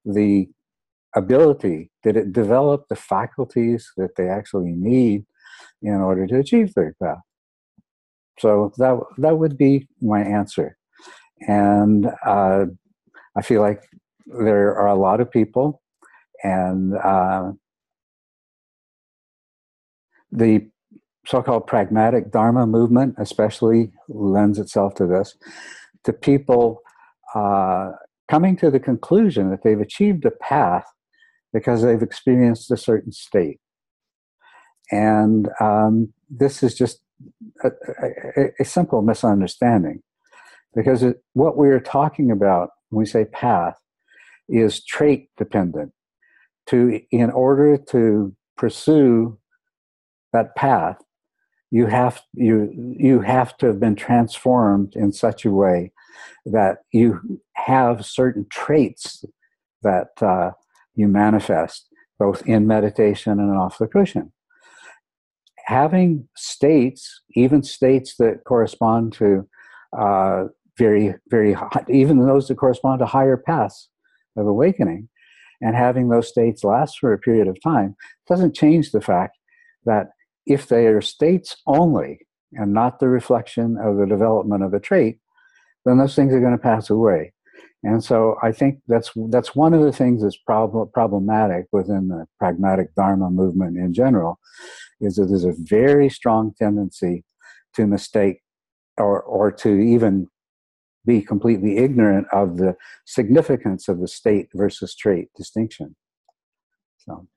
the 0.05 0.49
ability? 1.17 1.91
Did 2.03 2.17
it 2.17 2.33
develop 2.33 2.87
the 2.89 2.97
faculties 2.97 3.91
that 3.97 4.17
they 4.17 4.29
actually 4.29 4.73
need 4.73 5.25
in 5.83 5.95
order 5.95 6.27
to 6.27 6.39
achieve 6.39 6.75
their 6.75 6.95
path? 7.03 7.19
So 8.39 8.73
that 8.79 8.99
that 9.19 9.39
would 9.39 9.57
be 9.57 9.89
my 10.01 10.21
answer, 10.21 10.77
and 11.47 12.07
uh, 12.27 12.67
I 13.37 13.43
feel 13.43 13.61
like 13.61 13.83
there 14.27 14.75
are 14.77 14.89
a 14.89 14.97
lot 14.97 15.21
of 15.21 15.31
people, 15.31 15.81
and 16.43 16.95
uh, 16.97 17.53
the 20.33 20.69
so-called 21.27 21.67
pragmatic 21.67 22.33
Dharma 22.33 22.67
movement, 22.67 23.15
especially, 23.19 23.93
lends 24.09 24.59
itself 24.59 24.95
to 24.97 25.07
this, 25.07 25.37
to 26.03 26.13
people 26.13 26.81
uh, 27.35 27.93
coming 28.29 28.57
to 28.57 28.71
the 28.71 28.81
conclusion 28.81 29.51
that 29.51 29.63
they've 29.63 29.81
achieved 29.81 30.25
a 30.25 30.31
path 30.31 30.85
because 31.55 31.83
they've 31.83 32.03
experienced 32.03 32.71
a 32.73 32.77
certain 32.77 33.13
state. 33.13 33.61
And 34.91 35.49
um, 35.61 36.13
this 36.29 36.63
is 36.63 36.75
just 36.75 37.01
a, 37.63 37.71
a, 38.37 38.47
a, 38.61 38.65
simple 38.65 39.01
misunderstanding 39.01 40.03
because 40.75 41.03
it, 41.03 41.23
what 41.33 41.57
we're 41.57 41.81
talking 41.81 42.31
about 42.31 42.71
when 42.91 42.99
we 42.99 43.07
say 43.07 43.25
path 43.25 43.77
is 44.49 44.85
trait 44.85 45.31
dependent. 45.39 45.93
To, 46.69 47.01
in 47.11 47.31
order 47.31 47.77
to 47.91 48.35
pursue 48.57 49.39
that 50.33 50.57
path, 50.57 50.97
you 51.71 51.87
have, 51.87 52.23
you, 52.33 52.71
you 52.99 53.21
have 53.21 53.57
to 53.59 53.67
have 53.67 53.79
been 53.79 53.97
transformed 53.97 54.95
in 54.97 55.13
such 55.13 55.45
a 55.45 55.51
way 55.51 55.93
that 56.47 56.79
you 56.93 57.41
have 57.53 58.05
certain 58.05 58.47
traits 58.51 59.25
that 59.83 60.09
uh, 60.23 60.53
you 60.95 61.09
manifest 61.09 61.89
both 62.19 62.47
in 62.47 62.67
meditation 62.67 63.33
and 63.33 63.57
off 63.57 63.79
the 63.79 63.87
cushion. 63.87 64.33
Having 65.67 66.29
states, 66.37 67.23
even 67.35 67.63
states 67.63 68.17
that 68.19 68.45
correspond 68.47 69.13
to 69.15 69.49
uh, 69.99 70.45
very, 70.79 71.15
very, 71.31 71.53
high, 71.53 71.85
even 71.89 72.27
those 72.27 72.49
that 72.49 72.57
correspond 72.57 73.01
to 73.01 73.07
higher 73.07 73.37
paths 73.37 73.89
of 74.37 74.47
awakening, 74.47 75.09
and 75.61 75.77
having 75.77 76.09
those 76.09 76.29
states 76.29 76.65
last 76.65 76.99
for 76.99 77.13
a 77.13 77.19
period 77.19 77.49
of 77.49 77.61
time 77.63 77.97
doesn't 78.29 78.55
change 78.55 78.91
the 78.91 79.01
fact 79.01 79.39
that 79.87 80.09
if 80.47 80.69
they 80.69 80.87
are 80.87 81.01
states 81.01 81.57
only 81.67 82.27
and 82.53 82.73
not 82.73 82.99
the 82.99 83.09
reflection 83.09 83.77
of 83.83 83.97
the 83.97 84.07
development 84.07 84.63
of 84.63 84.75
a 84.75 84.81
trait, 84.81 85.19
then 85.85 85.99
those 85.99 86.15
things 86.15 86.33
are 86.33 86.41
going 86.41 86.53
to 86.53 86.59
pass 86.59 86.91
away. 86.91 87.33
And 87.85 88.03
so 88.03 88.37
I 88.43 88.51
think 88.51 88.81
that's 88.89 89.11
that's 89.29 89.55
one 89.55 89.75
of 89.75 89.83
the 89.83 89.93
things 89.93 90.23
that's 90.23 90.39
prob- 90.39 90.93
problematic 90.93 91.67
within 91.71 92.09
the 92.09 92.27
pragmatic 92.39 92.95
Dharma 92.95 93.31
movement 93.31 93.77
in 93.77 93.93
general, 93.93 94.39
is 95.01 95.17
that 95.17 95.27
there's 95.27 95.45
a 95.45 95.55
very 95.59 96.09
strong 96.09 96.55
tendency 96.59 97.25
to 97.75 97.87
mistake 97.87 98.41
or 98.97 99.23
or 99.23 99.53
to 99.53 99.69
even 99.79 100.29
be 101.07 101.21
completely 101.21 101.77
ignorant 101.77 102.27
of 102.33 102.57
the 102.57 102.75
significance 103.05 103.89
of 103.89 104.01
the 104.01 104.09
state 104.09 104.49
versus 104.55 104.95
trait 104.95 105.29
distinction. 105.37 105.95
So, 106.99 107.29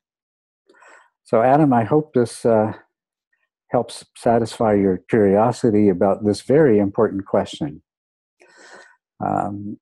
so 1.25 1.41
Adam, 1.41 1.73
I 1.73 1.83
hope 1.83 2.13
this 2.13 2.45
uh, 2.45 2.71
helps 3.69 4.05
satisfy 4.15 4.75
your 4.75 4.99
curiosity 5.09 5.89
about 5.89 6.23
this 6.23 6.39
very 6.41 6.79
important 6.79 7.25
question. 7.25 7.81
Um, 9.19 9.77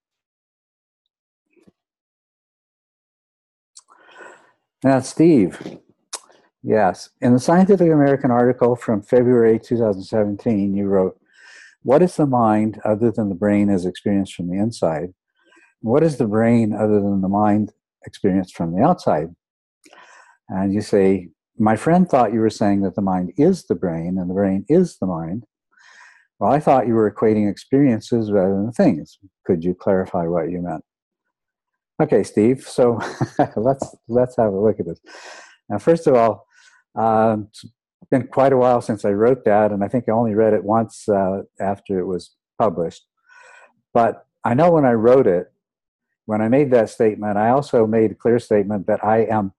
Now, 4.86 5.00
Steve, 5.00 5.80
yes, 6.62 7.10
in 7.20 7.34
the 7.34 7.40
Scientific 7.40 7.92
American 7.92 8.30
article 8.30 8.76
from 8.76 9.02
February 9.02 9.58
2017, 9.58 10.76
you 10.76 10.86
wrote, 10.86 11.20
What 11.82 12.04
is 12.04 12.16
the 12.16 12.28
mind 12.28 12.80
other 12.86 13.10
than 13.10 13.30
the 13.30 13.34
brain 13.34 13.72
as 13.72 13.88
experienced 13.88 14.36
from 14.36 14.48
the 14.48 14.60
inside? 14.60 15.16
What 15.82 16.04
is 16.04 16.18
the 16.18 16.28
brain 16.28 16.72
other 16.72 17.02
than 17.02 17.22
the 17.22 17.28
mind 17.28 17.74
experienced 18.06 18.56
from 18.56 18.76
the 18.76 18.84
outside? 18.84 19.30
And 20.50 20.72
you 20.72 20.82
say, 20.82 21.30
My 21.58 21.76
friend 21.76 22.08
thought 22.08 22.32
you 22.32 22.42
were 22.42 22.52
saying 22.52 22.82
that 22.82 22.94
the 22.94 23.02
mind 23.02 23.34
is 23.38 23.66
the 23.66 23.74
brain 23.74 24.20
and 24.20 24.30
the 24.30 24.36
brain 24.36 24.68
is 24.70 25.00
the 25.00 25.08
mind. 25.08 25.48
Well, 26.38 26.52
I 26.52 26.60
thought 26.60 26.86
you 26.86 26.94
were 26.94 27.10
equating 27.10 27.50
experiences 27.50 28.32
rather 28.32 28.54
than 28.54 28.72
things. 28.72 29.18
Could 29.48 29.64
you 29.64 29.74
clarify 29.74 30.28
what 30.28 30.52
you 30.52 30.62
meant? 30.62 30.86
Okay, 32.02 32.24
Steve. 32.24 32.62
So 32.68 33.00
let's 33.56 33.96
let's 34.08 34.36
have 34.38 34.54
a 34.54 34.60
look 34.60 34.80
at 34.80 34.86
this. 34.86 35.00
Now, 35.70 35.78
first 35.78 36.08
of 36.08 36.16
all, 36.16 36.46
um, 36.96 37.48
it's 37.54 37.66
been 38.12 38.28
quite 38.28 38.54
a 38.54 38.58
while 38.58 38.82
since 38.82 39.06
I 39.06 39.12
wrote 39.12 39.46
that, 39.46 39.72
and 39.72 39.84
I 39.84 39.88
think 39.88 40.06
I 40.08 40.12
only 40.12 40.36
read 40.36 40.54
it 40.54 40.64
once 40.64 41.08
uh, 41.08 41.44
after 41.60 41.98
it 42.00 42.06
was 42.06 42.36
published. 42.60 43.04
But 43.94 44.26
I 44.44 44.54
know 44.54 44.72
when 44.72 44.86
I 44.86 44.92
wrote 44.92 45.26
it, 45.26 45.52
when 46.26 46.42
I 46.42 46.50
made 46.50 46.72
that 46.72 46.90
statement, 46.90 47.38
I 47.38 47.50
also 47.50 47.88
made 47.88 48.12
a 48.12 48.16
clear 48.16 48.40
statement 48.40 48.88
that 48.88 49.04
I 49.04 49.20
am 49.26 49.54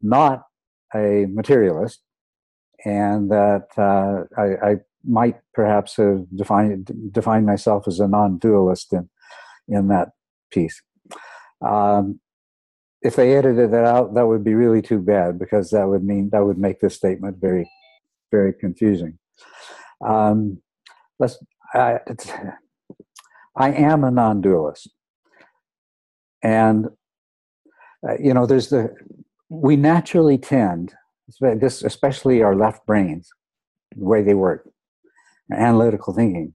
not 0.00 0.46
a 0.94 1.26
materialist, 1.28 2.02
and 2.84 3.30
that 3.30 3.68
uh, 3.76 4.24
I, 4.40 4.70
I, 4.70 4.76
might 5.06 5.38
perhaps 5.52 5.96
have 5.96 6.24
defined 6.34 6.90
defined 7.12 7.44
myself 7.44 7.86
as 7.86 8.00
a 8.00 8.08
non-dualist 8.08 8.90
in 8.94 9.10
in 9.68 9.88
that 9.88 10.12
piece. 10.50 10.80
Um, 11.60 12.20
if 13.02 13.16
they 13.16 13.36
edited 13.36 13.70
that 13.72 13.84
out, 13.84 14.14
that 14.14 14.26
would 14.26 14.44
be 14.44 14.54
really 14.54 14.80
too 14.80 14.98
bad 14.98 15.38
because 15.38 15.70
that 15.70 15.86
would 15.88 16.02
mean 16.02 16.30
that 16.30 16.44
would 16.44 16.58
make 16.58 16.80
this 16.80 16.94
statement 16.94 17.36
very, 17.38 17.70
very 18.30 18.52
confusing. 18.52 19.18
Um, 20.04 20.60
let's. 21.18 21.38
I, 21.74 22.00
I 23.56 23.72
am 23.72 24.04
a 24.04 24.10
non-dualist, 24.10 24.88
and 26.42 26.86
uh, 28.08 28.16
you 28.18 28.32
know, 28.32 28.46
there's 28.46 28.70
the 28.70 28.94
we 29.48 29.76
naturally 29.76 30.38
tend, 30.38 30.94
this 31.40 31.82
especially 31.82 32.42
our 32.42 32.56
left 32.56 32.86
brains, 32.86 33.28
the 33.96 34.04
way 34.04 34.22
they 34.22 34.34
work, 34.34 34.68
analytical 35.52 36.14
thinking 36.14 36.54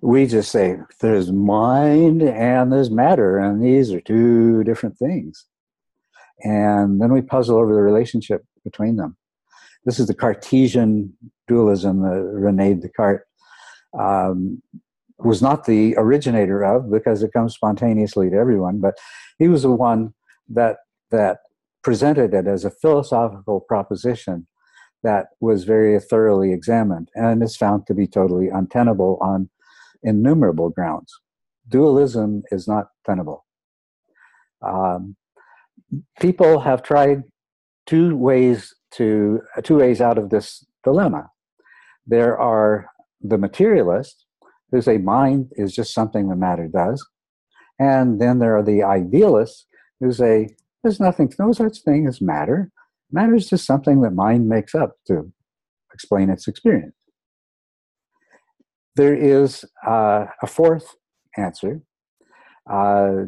we 0.00 0.26
just 0.26 0.50
say 0.50 0.78
there's 1.00 1.32
mind 1.32 2.22
and 2.22 2.72
there's 2.72 2.90
matter, 2.90 3.38
and 3.38 3.62
these 3.62 3.92
are 3.92 4.00
two 4.00 4.62
different 4.64 4.96
things. 4.96 5.46
And 6.40 7.00
then 7.00 7.12
we 7.12 7.22
puzzle 7.22 7.58
over 7.58 7.74
the 7.74 7.82
relationship 7.82 8.44
between 8.64 8.96
them. 8.96 9.16
This 9.84 9.98
is 9.98 10.06
the 10.06 10.14
Cartesian 10.14 11.14
dualism 11.48 12.02
that 12.02 12.22
Rene 12.22 12.74
Descartes 12.74 13.24
um, 13.98 14.62
was 15.18 15.42
not 15.42 15.64
the 15.64 15.94
originator 15.96 16.62
of 16.62 16.90
because 16.90 17.22
it 17.22 17.32
comes 17.32 17.54
spontaneously 17.54 18.30
to 18.30 18.36
everyone, 18.36 18.78
but 18.78 18.96
he 19.38 19.48
was 19.48 19.62
the 19.62 19.70
one 19.70 20.14
that 20.48 20.76
that 21.10 21.38
presented 21.82 22.34
it 22.34 22.46
as 22.46 22.64
a 22.64 22.70
philosophical 22.70 23.60
proposition 23.60 24.46
that 25.02 25.26
was 25.40 25.64
very 25.64 25.98
thoroughly 25.98 26.52
examined 26.52 27.08
and 27.14 27.42
is 27.42 27.56
found 27.56 27.86
to 27.86 27.94
be 27.94 28.06
totally 28.06 28.48
untenable 28.48 29.16
on 29.20 29.48
innumerable 30.02 30.70
grounds. 30.70 31.12
Dualism 31.68 32.42
is 32.50 32.66
not 32.66 32.86
tenable. 33.04 33.44
Um, 34.66 35.16
people 36.20 36.60
have 36.60 36.82
tried 36.82 37.22
two 37.86 38.16
ways 38.16 38.74
to 38.92 39.40
two 39.62 39.76
ways 39.76 40.00
out 40.00 40.18
of 40.18 40.30
this 40.30 40.64
dilemma. 40.84 41.30
There 42.06 42.38
are 42.38 42.86
the 43.20 43.38
materialists 43.38 44.24
who 44.70 44.80
say 44.80 44.98
mind 44.98 45.50
is 45.52 45.74
just 45.74 45.94
something 45.94 46.28
that 46.28 46.36
matter 46.36 46.68
does, 46.68 47.06
and 47.78 48.20
then 48.20 48.38
there 48.38 48.56
are 48.56 48.62
the 48.62 48.82
idealists 48.82 49.66
who 50.00 50.12
say 50.12 50.56
there's 50.82 51.00
nothing, 51.00 51.32
no 51.38 51.52
such 51.52 51.82
thing 51.82 52.06
as 52.06 52.20
matter. 52.20 52.70
Matter 53.10 53.34
is 53.34 53.48
just 53.48 53.66
something 53.66 54.02
that 54.02 54.12
mind 54.12 54.48
makes 54.48 54.74
up 54.74 54.96
to 55.06 55.32
explain 55.92 56.30
its 56.30 56.46
experience. 56.46 56.94
There 58.98 59.14
is 59.14 59.64
uh, 59.86 60.26
a 60.42 60.46
fourth 60.48 60.96
answer. 61.36 61.82
Uh, 62.68 63.26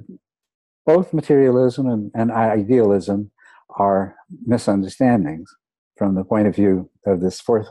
both 0.85 1.15
materialism 1.15 1.87
and, 1.87 2.11
and 2.13 2.33
idealism 2.33 3.31
are 3.79 4.17
misunderstandings 4.45 5.49
from 5.97 6.17
the 6.17 6.25
point 6.25 6.49
of 6.49 6.57
view 6.57 6.91
of 7.07 7.21
this 7.21 7.41
fourth. 7.41 7.69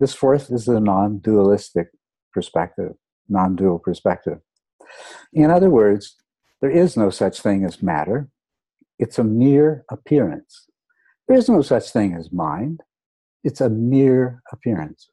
This 0.00 0.14
fourth 0.14 0.50
is 0.50 0.64
the 0.64 0.80
non 0.80 1.18
dualistic 1.18 1.88
perspective, 2.32 2.92
non 3.28 3.56
dual 3.56 3.78
perspective. 3.78 4.38
In 5.34 5.50
other 5.50 5.68
words, 5.68 6.16
there 6.62 6.70
is 6.70 6.96
no 6.96 7.10
such 7.10 7.42
thing 7.42 7.62
as 7.62 7.82
matter, 7.82 8.30
it's 8.98 9.18
a 9.18 9.24
mere 9.24 9.84
appearance. 9.90 10.66
There 11.28 11.36
is 11.36 11.50
no 11.50 11.60
such 11.60 11.90
thing 11.90 12.14
as 12.14 12.32
mind, 12.32 12.80
it's 13.44 13.60
a 13.60 13.68
mere 13.68 14.42
appearance. 14.50 15.10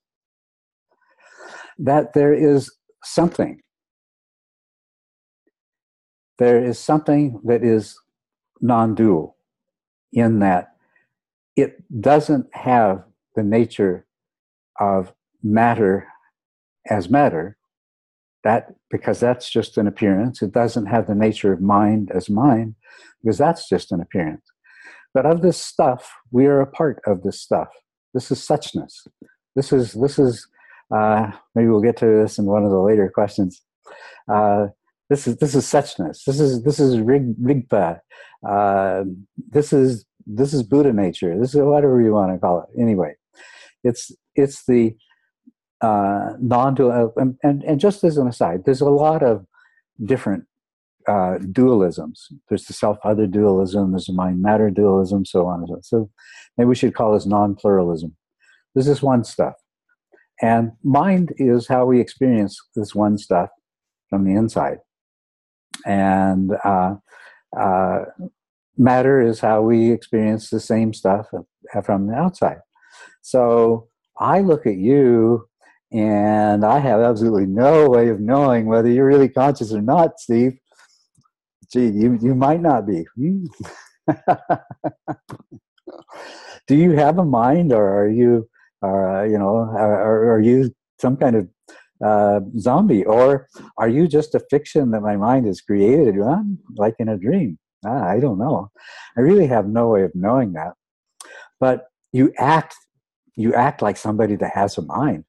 That 1.77 2.13
there 2.13 2.33
is 2.33 2.71
something. 3.03 3.61
There 6.37 6.63
is 6.63 6.79
something 6.79 7.39
that 7.45 7.63
is 7.63 7.97
non 8.61 8.95
dual 8.95 9.37
in 10.11 10.39
that 10.39 10.75
it 11.55 11.83
doesn't 12.01 12.47
have 12.53 13.03
the 13.35 13.43
nature 13.43 14.05
of 14.79 15.13
matter 15.43 16.07
as 16.89 17.09
matter. 17.09 17.57
That 18.43 18.75
because 18.91 19.19
that's 19.19 19.49
just 19.49 19.77
an 19.77 19.87
appearance. 19.87 20.41
It 20.41 20.51
doesn't 20.51 20.85
have 20.85 21.07
the 21.07 21.15
nature 21.15 21.53
of 21.53 21.61
mind 21.61 22.11
as 22.13 22.29
mind 22.29 22.75
because 23.23 23.37
that's 23.37 23.67
just 23.67 23.91
an 23.91 24.01
appearance. 24.01 24.45
But 25.13 25.25
of 25.25 25.41
this 25.41 25.57
stuff 25.57 26.13
we 26.31 26.45
are 26.45 26.61
a 26.61 26.67
part 26.67 27.01
of 27.07 27.23
this 27.23 27.41
stuff. 27.41 27.69
This 28.13 28.31
is 28.31 28.39
suchness. 28.39 29.07
This 29.55 29.71
is 29.73 29.93
this 29.93 30.19
is 30.19 30.47
uh, 30.93 31.31
maybe 31.53 31.67
we'll 31.67 31.81
get 31.81 31.97
to 31.97 32.05
this 32.05 32.37
in 32.37 32.45
one 32.45 32.63
of 32.63 32.71
the 32.71 32.79
later 32.79 33.09
questions. 33.13 33.61
Uh, 34.31 34.67
this 35.09 35.27
is 35.27 35.37
this 35.37 35.53
is 35.53 35.65
suchness. 35.65 36.23
This 36.25 36.39
is 36.39 36.63
this 36.63 36.79
is 36.79 36.99
rig, 36.99 37.37
rigpa. 37.37 37.99
Uh, 38.47 39.03
this 39.49 39.71
is 39.71 40.05
this 40.25 40.53
is 40.53 40.63
buddha 40.63 40.91
nature. 40.93 41.39
This 41.39 41.53
is 41.53 41.61
whatever 41.61 42.01
you 42.01 42.13
want 42.13 42.33
to 42.33 42.39
call 42.39 42.61
it. 42.61 42.81
Anyway 42.81 43.15
it's 43.85 44.11
it's 44.35 44.65
the 44.65 44.93
uh, 45.79 46.33
non-dual 46.39 47.13
and, 47.15 47.37
and, 47.43 47.63
and 47.63 47.79
just 47.79 48.03
as 48.03 48.17
an 48.17 48.27
aside 48.27 48.65
there's 48.65 48.81
a 48.81 48.89
lot 48.89 49.23
of 49.23 49.45
different 50.03 50.45
uh, 51.07 51.37
dualisms. 51.53 52.33
There's 52.49 52.65
the 52.65 52.73
self-other 52.73 53.27
dualism 53.27 53.91
there's 53.91 54.07
the 54.07 54.13
mind-matter 54.13 54.71
dualism 54.71 55.23
so 55.23 55.45
on 55.45 55.59
and 55.59 55.67
so 55.69 55.75
on 55.75 55.83
so 55.83 56.09
maybe 56.57 56.67
we 56.67 56.75
should 56.75 56.95
call 56.95 57.13
this 57.13 57.27
non-pluralism. 57.27 58.15
This 58.73 58.87
is 58.87 59.01
one 59.01 59.23
stuff 59.23 59.55
and 60.41 60.71
mind 60.83 61.33
is 61.37 61.67
how 61.67 61.85
we 61.85 61.99
experience 61.99 62.59
this 62.75 62.93
one 62.93 63.17
stuff 63.17 63.49
from 64.09 64.23
the 64.23 64.35
inside 64.35 64.77
and 65.85 66.51
uh, 66.63 66.95
uh, 67.57 67.99
matter 68.77 69.21
is 69.21 69.39
how 69.39 69.61
we 69.61 69.91
experience 69.91 70.49
the 70.49 70.59
same 70.59 70.93
stuff 70.93 71.27
from 71.83 72.07
the 72.07 72.13
outside 72.13 72.59
so 73.21 73.87
i 74.19 74.41
look 74.41 74.65
at 74.67 74.77
you 74.77 75.47
and 75.95 76.65
I 76.65 76.79
have 76.79 76.99
absolutely 76.99 77.45
no 77.45 77.89
way 77.89 78.09
of 78.09 78.19
knowing 78.19 78.65
whether 78.65 78.89
you're 78.89 79.05
really 79.05 79.29
conscious 79.29 79.71
or 79.71 79.81
not, 79.81 80.19
Steve. 80.19 80.57
Gee, 81.71 81.87
you, 81.87 82.19
you 82.21 82.35
might 82.35 82.61
not 82.61 82.85
be. 82.85 83.05
Hmm. 83.15 83.45
Do 86.67 86.75
you 86.75 86.91
have 86.91 87.17
a 87.19 87.25
mind, 87.25 87.71
or 87.71 88.01
are 88.01 88.09
you, 88.09 88.49
uh, 88.85 89.23
you 89.23 89.37
know, 89.37 89.57
are, 89.57 90.33
are 90.33 90.41
you 90.41 90.71
some 90.99 91.17
kind 91.17 91.35
of 91.35 91.49
uh, 92.03 92.39
zombie, 92.59 93.05
or 93.05 93.47
are 93.77 93.89
you 93.89 94.07
just 94.07 94.35
a 94.35 94.41
fiction 94.49 94.91
that 94.91 95.01
my 95.01 95.17
mind 95.17 95.45
has 95.47 95.61
created, 95.61 96.15
huh? 96.21 96.43
like 96.77 96.95
in 96.99 97.09
a 97.09 97.17
dream? 97.17 97.57
Ah, 97.85 98.05
I 98.05 98.19
don't 98.19 98.39
know. 98.39 98.69
I 99.17 99.21
really 99.21 99.47
have 99.47 99.67
no 99.67 99.89
way 99.89 100.03
of 100.03 100.11
knowing 100.15 100.53
that. 100.53 100.73
But 101.59 101.85
you 102.11 102.33
act, 102.37 102.75
you 103.35 103.53
act 103.53 103.81
like 103.81 103.97
somebody 103.97 104.35
that 104.37 104.51
has 104.53 104.77
a 104.77 104.81
mind 104.81 105.25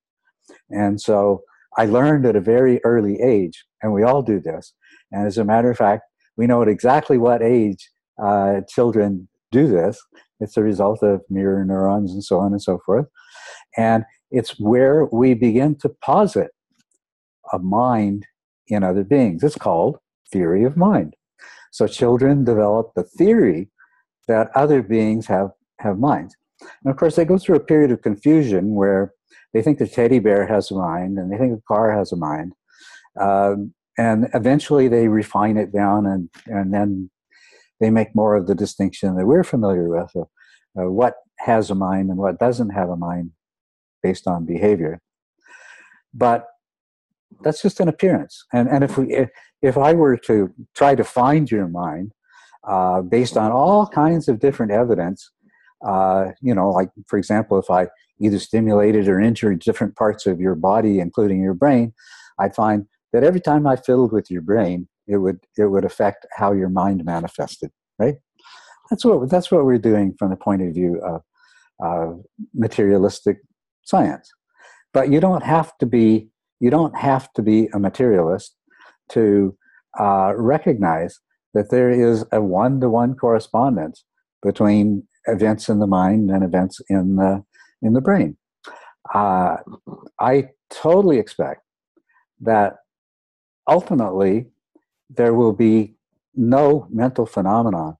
and 0.70 1.00
so 1.00 1.42
I 1.76 1.86
learned 1.86 2.26
at 2.26 2.36
a 2.36 2.40
very 2.40 2.80
early 2.84 3.20
age, 3.20 3.64
and 3.82 3.92
we 3.92 4.02
all 4.02 4.22
do 4.22 4.40
this. 4.40 4.72
And 5.12 5.26
as 5.26 5.38
a 5.38 5.44
matter 5.44 5.70
of 5.70 5.76
fact, 5.76 6.02
we 6.36 6.46
know 6.46 6.62
at 6.62 6.68
exactly 6.68 7.18
what 7.18 7.42
age 7.42 7.90
uh, 8.22 8.62
children 8.68 9.28
do 9.52 9.66
this. 9.68 10.00
It's 10.40 10.56
a 10.56 10.62
result 10.62 11.02
of 11.02 11.22
mirror 11.30 11.64
neurons 11.64 12.12
and 12.12 12.24
so 12.24 12.38
on 12.38 12.52
and 12.52 12.62
so 12.62 12.78
forth. 12.84 13.06
And 13.76 14.04
it's 14.30 14.58
where 14.58 15.04
we 15.06 15.34
begin 15.34 15.76
to 15.76 15.88
posit 15.88 16.50
a 17.52 17.58
mind 17.58 18.26
in 18.68 18.82
other 18.82 19.04
beings. 19.04 19.44
It's 19.44 19.56
called 19.56 19.98
theory 20.32 20.64
of 20.64 20.76
mind. 20.76 21.14
So 21.72 21.86
children 21.86 22.44
develop 22.44 22.92
the 22.94 23.04
theory 23.04 23.70
that 24.28 24.50
other 24.54 24.82
beings 24.82 25.26
have, 25.26 25.50
have 25.80 25.98
minds. 25.98 26.34
And 26.60 26.90
of 26.90 26.96
course, 26.96 27.16
they 27.16 27.24
go 27.24 27.38
through 27.38 27.56
a 27.56 27.60
period 27.60 27.90
of 27.90 28.02
confusion 28.02 28.74
where 28.74 29.12
they 29.52 29.62
think 29.62 29.78
the 29.78 29.86
teddy 29.86 30.18
bear 30.18 30.46
has 30.46 30.70
a 30.70 30.74
mind, 30.74 31.18
and 31.18 31.32
they 31.32 31.38
think 31.38 31.54
the 31.54 31.62
car 31.68 31.96
has 31.96 32.12
a 32.12 32.16
mind. 32.16 32.54
Um, 33.20 33.74
and 33.98 34.28
eventually 34.34 34.88
they 34.88 35.08
refine 35.08 35.56
it 35.56 35.72
down, 35.72 36.06
and, 36.06 36.28
and 36.46 36.74
then 36.74 37.10
they 37.80 37.90
make 37.90 38.14
more 38.14 38.34
of 38.34 38.46
the 38.46 38.54
distinction 38.54 39.16
that 39.16 39.26
we're 39.26 39.44
familiar 39.44 39.88
with 39.88 40.10
of 40.14 40.28
uh, 40.78 40.90
what 40.90 41.14
has 41.38 41.70
a 41.70 41.74
mind 41.74 42.10
and 42.10 42.18
what 42.18 42.38
doesn't 42.38 42.70
have 42.70 42.88
a 42.88 42.96
mind 42.96 43.30
based 44.02 44.26
on 44.26 44.44
behavior. 44.44 45.00
But 46.14 46.46
that's 47.42 47.62
just 47.62 47.80
an 47.80 47.88
appearance. 47.88 48.44
And, 48.52 48.68
and 48.68 48.84
if, 48.84 48.96
we, 48.96 49.12
if, 49.12 49.30
if 49.62 49.76
I 49.76 49.92
were 49.92 50.16
to 50.18 50.52
try 50.74 50.94
to 50.94 51.04
find 51.04 51.50
your 51.50 51.68
mind 51.68 52.12
uh, 52.66 53.02
based 53.02 53.36
on 53.36 53.52
all 53.52 53.86
kinds 53.86 54.28
of 54.28 54.38
different 54.38 54.72
evidence, 54.72 55.30
uh, 55.84 56.32
you 56.40 56.54
know, 56.54 56.70
like 56.70 56.90
for 57.06 57.18
example, 57.18 57.58
if 57.58 57.70
I 57.70 57.88
either 58.20 58.38
stimulated 58.38 59.08
or 59.08 59.20
injured 59.20 59.60
different 59.60 59.96
parts 59.96 60.26
of 60.26 60.40
your 60.40 60.54
body, 60.54 61.00
including 61.00 61.42
your 61.42 61.54
brain, 61.54 61.92
I'd 62.38 62.54
find 62.54 62.86
that 63.12 63.24
every 63.24 63.40
time 63.40 63.66
I 63.66 63.76
fiddled 63.76 64.12
with 64.12 64.30
your 64.30 64.42
brain, 64.42 64.88
it 65.06 65.18
would 65.18 65.38
it 65.56 65.66
would 65.66 65.84
affect 65.84 66.26
how 66.32 66.52
your 66.52 66.68
mind 66.68 67.04
manifested. 67.04 67.70
Right? 67.98 68.16
That's 68.90 69.04
what 69.04 69.28
that's 69.30 69.50
what 69.50 69.64
we're 69.64 69.78
doing 69.78 70.14
from 70.18 70.30
the 70.30 70.36
point 70.36 70.62
of 70.62 70.74
view 70.74 71.00
of 71.02 71.22
materialistic 72.54 73.38
science. 73.86 74.30
But 74.92 75.10
you 75.10 75.20
don't 75.20 75.42
have 75.42 75.76
to 75.78 75.86
be 75.86 76.28
you 76.60 76.70
don't 76.70 76.96
have 76.96 77.32
to 77.34 77.42
be 77.42 77.68
a 77.74 77.78
materialist 77.78 78.56
to 79.10 79.56
uh, 79.98 80.32
recognize 80.36 81.20
that 81.52 81.70
there 81.70 81.90
is 81.90 82.24
a 82.32 82.40
one-to-one 82.40 83.14
correspondence 83.14 84.04
between 84.42 85.06
events 85.26 85.68
in 85.68 85.80
the 85.80 85.86
mind 85.86 86.30
and 86.30 86.42
events 86.42 86.80
in 86.88 87.16
the 87.16 87.44
in 87.82 87.92
the 87.92 88.00
brain. 88.00 88.36
Uh, 89.14 89.56
I 90.18 90.48
totally 90.70 91.18
expect 91.18 91.62
that 92.40 92.76
ultimately 93.68 94.50
there 95.10 95.34
will 95.34 95.52
be 95.52 95.96
no 96.34 96.86
mental 96.90 97.26
phenomenon 97.26 97.96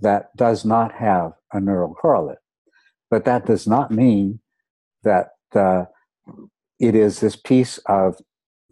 that 0.00 0.34
does 0.36 0.64
not 0.64 0.92
have 0.92 1.32
a 1.52 1.60
neural 1.60 1.94
correlate. 1.94 2.38
But 3.10 3.24
that 3.24 3.46
does 3.46 3.66
not 3.66 3.90
mean 3.90 4.40
that 5.04 5.28
uh, 5.54 5.84
it 6.78 6.94
is 6.94 7.20
this 7.20 7.36
piece 7.36 7.78
of 7.86 8.16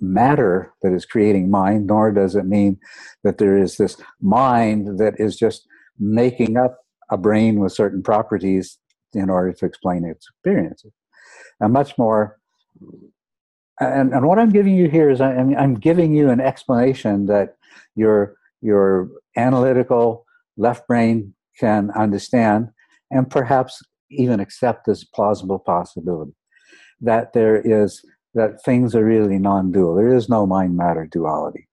matter 0.00 0.72
that 0.82 0.92
is 0.92 1.04
creating 1.04 1.50
mind, 1.50 1.86
nor 1.86 2.12
does 2.12 2.34
it 2.36 2.46
mean 2.46 2.78
that 3.24 3.38
there 3.38 3.56
is 3.56 3.76
this 3.76 3.96
mind 4.20 4.98
that 4.98 5.14
is 5.18 5.36
just 5.36 5.66
making 5.98 6.56
up 6.56 6.78
a 7.10 7.16
brain 7.16 7.58
with 7.58 7.72
certain 7.72 8.02
properties 8.02 8.78
in 9.14 9.30
order 9.30 9.52
to 9.52 9.66
explain 9.66 10.04
its 10.04 10.28
experiences. 10.28 10.92
And 11.60 11.72
much 11.72 11.98
more, 11.98 12.38
and, 13.80 14.12
and 14.12 14.26
what 14.26 14.38
I'm 14.38 14.50
giving 14.50 14.74
you 14.74 14.88
here 14.88 15.10
is 15.10 15.20
I'm, 15.20 15.56
I'm 15.56 15.74
giving 15.74 16.14
you 16.14 16.30
an 16.30 16.40
explanation 16.40 17.26
that 17.26 17.56
your, 17.94 18.36
your 18.60 19.08
analytical 19.36 20.24
left 20.56 20.86
brain 20.86 21.34
can 21.58 21.90
understand 21.92 22.68
and 23.10 23.30
perhaps 23.30 23.82
even 24.10 24.40
accept 24.40 24.88
as 24.88 25.04
plausible 25.04 25.58
possibility 25.58 26.32
that 27.00 27.32
there 27.32 27.56
is 27.56 28.04
that 28.34 28.62
things 28.64 28.94
are 28.94 29.04
really 29.04 29.38
non-dual. 29.38 29.94
There 29.94 30.14
is 30.14 30.28
no 30.28 30.46
mind 30.46 30.76
matter 30.76 31.08
duality. 31.10 31.68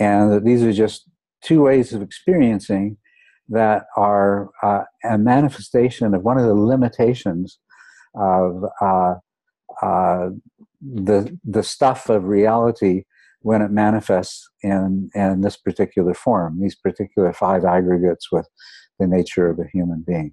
And 0.00 0.32
that 0.32 0.44
these 0.44 0.62
are 0.62 0.72
just 0.72 1.08
two 1.42 1.62
ways 1.62 1.92
of 1.92 2.02
experiencing 2.02 2.96
that 3.48 3.84
are 3.96 4.50
uh, 4.62 4.84
a 5.04 5.18
manifestation 5.18 6.14
of 6.14 6.22
one 6.22 6.38
of 6.38 6.46
the 6.46 6.54
limitations 6.54 7.58
of 8.14 8.64
uh, 8.80 9.14
uh, 9.82 10.30
the 10.80 11.38
the 11.44 11.62
stuff 11.62 12.08
of 12.08 12.24
reality 12.24 13.04
when 13.40 13.60
it 13.60 13.70
manifests 13.70 14.48
in 14.62 15.10
in 15.14 15.42
this 15.42 15.56
particular 15.56 16.14
form, 16.14 16.60
these 16.60 16.74
particular 16.74 17.32
five 17.32 17.64
aggregates 17.64 18.32
with 18.32 18.48
the 18.98 19.06
nature 19.06 19.48
of 19.48 19.58
a 19.58 19.68
human 19.72 20.02
being, 20.06 20.32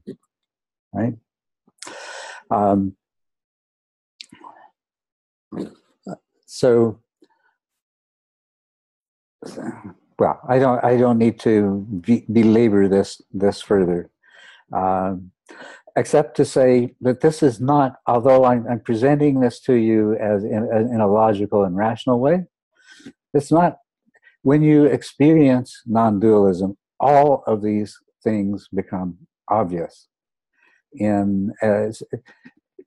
right? 0.93 1.13
Um, 2.49 2.95
so 6.45 6.99
well, 10.19 10.39
I 10.47 10.59
don't 10.59 10.83
I 10.83 10.97
don't 10.97 11.17
need 11.17 11.39
to 11.41 11.85
be, 12.01 12.25
belabor 12.31 12.87
this 12.87 13.21
this 13.33 13.61
further, 13.61 14.11
um, 14.71 15.31
except 15.95 16.37
to 16.37 16.45
say 16.45 16.95
that 17.01 17.21
this 17.21 17.41
is 17.41 17.59
not. 17.59 17.95
Although 18.05 18.45
I'm, 18.45 18.67
I'm 18.69 18.81
presenting 18.81 19.39
this 19.39 19.59
to 19.61 19.73
you 19.73 20.15
as 20.17 20.43
in, 20.43 20.69
in, 20.93 21.01
a 21.01 21.07
logical 21.07 21.63
and 21.63 21.75
rational 21.75 22.19
way, 22.19 22.45
it's 23.33 23.51
not. 23.51 23.77
When 24.43 24.61
you 24.61 24.85
experience 24.85 25.81
non-dualism, 25.85 26.77
all 26.99 27.43
of 27.47 27.61
these 27.61 27.97
things 28.23 28.67
become 28.73 29.17
obvious. 29.47 30.07
In 30.93 31.53
as 31.61 32.03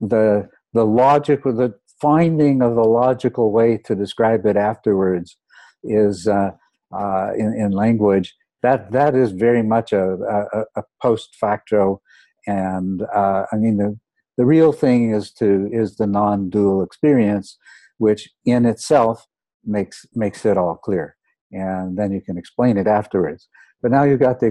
the 0.00 0.48
the 0.72 0.84
logic 0.84 1.46
or 1.46 1.52
the 1.52 1.74
finding 2.00 2.62
of 2.62 2.74
the 2.74 2.84
logical 2.84 3.50
way 3.50 3.78
to 3.78 3.94
describe 3.94 4.44
it 4.46 4.56
afterwards 4.56 5.36
is. 5.82 6.26
Uh, 6.28 6.52
uh, 6.94 7.32
in, 7.36 7.52
in 7.54 7.72
language, 7.72 8.34
that 8.62 8.92
that 8.92 9.14
is 9.14 9.32
very 9.32 9.62
much 9.62 9.92
a, 9.92 10.14
a, 10.14 10.80
a 10.80 10.84
post 11.02 11.34
facto, 11.34 12.00
and 12.46 13.02
uh, 13.14 13.44
I 13.52 13.56
mean 13.56 13.76
the 13.76 13.98
the 14.36 14.46
real 14.46 14.72
thing 14.72 15.12
is 15.12 15.32
to 15.32 15.68
is 15.72 15.96
the 15.96 16.06
non-dual 16.06 16.82
experience, 16.82 17.58
which 17.98 18.30
in 18.44 18.64
itself 18.64 19.26
makes 19.64 20.06
makes 20.14 20.44
it 20.46 20.56
all 20.56 20.76
clear, 20.76 21.16
and 21.52 21.98
then 21.98 22.12
you 22.12 22.20
can 22.20 22.38
explain 22.38 22.76
it 22.76 22.86
afterwards. 22.86 23.48
But 23.82 23.90
now 23.90 24.04
you've 24.04 24.20
got 24.20 24.40
the 24.40 24.46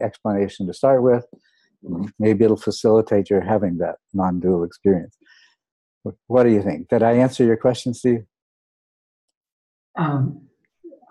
explanation 0.00 0.66
to 0.66 0.74
start 0.74 1.02
with. 1.02 1.24
Maybe 2.18 2.44
it'll 2.44 2.56
facilitate 2.56 3.30
your 3.30 3.40
having 3.40 3.78
that 3.78 3.96
non-dual 4.12 4.64
experience. 4.64 5.16
What 6.26 6.44
do 6.44 6.50
you 6.50 6.62
think? 6.62 6.88
Did 6.88 7.02
I 7.02 7.12
answer 7.12 7.44
your 7.44 7.56
question, 7.56 7.94
Steve? 7.94 8.24
Um, 9.96 10.48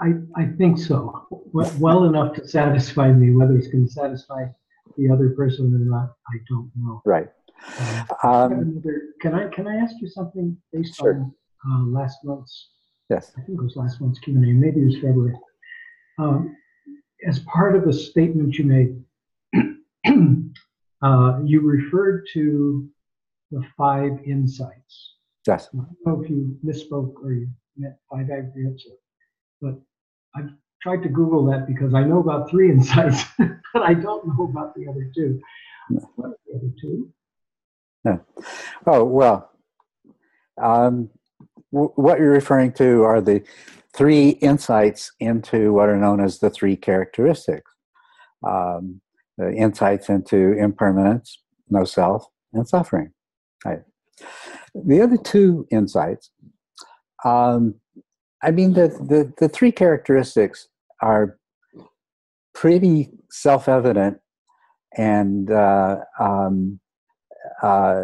I, 0.02 0.14
I 0.36 0.48
think 0.58 0.80
so. 0.80 1.28
Well, 1.30 1.72
well 1.80 2.06
enough 2.06 2.36
to 2.36 2.48
satisfy 2.48 3.12
me. 3.12 3.36
Whether 3.36 3.58
it's 3.58 3.68
going 3.68 3.86
to 3.86 3.92
satisfy 3.92 4.46
the 4.98 5.10
other 5.10 5.30
person 5.30 5.74
or 5.74 5.80
not, 5.80 6.14
I 6.28 6.38
don't 6.50 6.72
know. 6.76 7.02
Right. 7.06 7.30
Um, 7.78 8.08
um, 8.24 8.52
another, 8.54 9.02
can 9.22 9.36
I 9.36 9.48
can 9.50 9.68
I 9.68 9.76
ask 9.76 9.96
you 10.02 10.10
something 10.10 10.58
based 10.74 10.96
sure. 10.96 11.32
on 11.66 11.94
uh, 11.94 12.00
last 12.00 12.18
month's? 12.24 12.70
Yes. 13.10 13.32
I 13.38 13.42
think 13.42 13.60
it 13.60 13.64
was 13.64 13.76
last 13.76 14.02
month's 14.02 14.20
Q 14.20 14.36
and 14.36 14.46
A. 14.46 14.48
Maybe 14.48 14.82
it 14.82 14.86
was 14.86 14.96
February. 14.96 15.36
Um, 16.18 16.56
as 17.28 17.40
part 17.40 17.76
of 17.76 17.88
a 17.88 17.94
statement 17.94 18.58
you 18.58 18.66
made, 18.66 19.04
uh, 21.02 21.40
you 21.44 21.62
referred 21.62 22.28
to 22.34 22.88
the 23.52 23.64
five 23.78 24.12
insights. 24.26 25.16
Yes. 25.48 25.70
I 25.74 25.78
don't 25.78 25.98
know 26.06 26.24
if 26.24 26.30
you 26.30 26.58
misspoke 26.64 27.14
or 27.24 27.34
you 27.34 27.50
meant 27.78 27.96
five 28.12 28.30
aggregates, 28.30 28.86
but 29.62 29.80
I've 30.36 30.50
tried 30.82 31.04
to 31.04 31.10
Google 31.10 31.46
that 31.46 31.68
because 31.68 31.94
I 31.94 32.04
know 32.04 32.20
about 32.20 32.50
three 32.50 32.70
insights, 32.76 33.24
but 33.38 33.84
I 33.84 33.94
don't 33.94 34.28
know 34.28 34.48
about 34.50 34.76
the 34.76 34.88
other 34.88 35.12
two. 35.16 35.40
What 36.16 36.30
are 36.30 36.38
the 36.48 36.58
other 36.58 36.74
two? 36.80 37.14
Oh, 38.88 39.04
well, 39.04 39.52
um, 40.62 41.10
w- 41.72 41.92
what 41.96 42.20
you're 42.20 42.32
referring 42.32 42.74
to 42.74 43.04
are 43.04 43.22
the 43.22 43.44
three 43.94 44.30
insights 44.30 45.12
into 45.20 45.74
what 45.74 45.90
are 45.90 45.98
known 45.98 46.22
as 46.22 46.40
the 46.40 46.50
three 46.50 46.76
characteristics 46.76 47.72
um, 48.48 49.02
the 49.42 49.54
insights 49.54 50.10
into 50.10 50.54
impermanence, 50.54 51.40
no 51.70 51.84
self, 51.84 52.26
and 52.54 52.68
suffering. 52.68 53.12
Right. 53.66 53.82
The 54.74 55.02
other 55.02 55.18
two 55.18 55.68
insights 55.72 56.32
um, 57.24 57.76
I 58.44 58.52
mean, 58.52 58.74
the, 58.74 58.88
the, 58.88 59.32
the 59.38 59.50
three 59.50 59.72
characteristics 59.72 60.68
are 61.02 61.38
pretty 62.54 63.10
self 63.30 63.70
evident 63.70 64.20
and 64.98 65.52
uh, 65.52 65.98
um, 66.20 66.80
uh, 67.62 68.04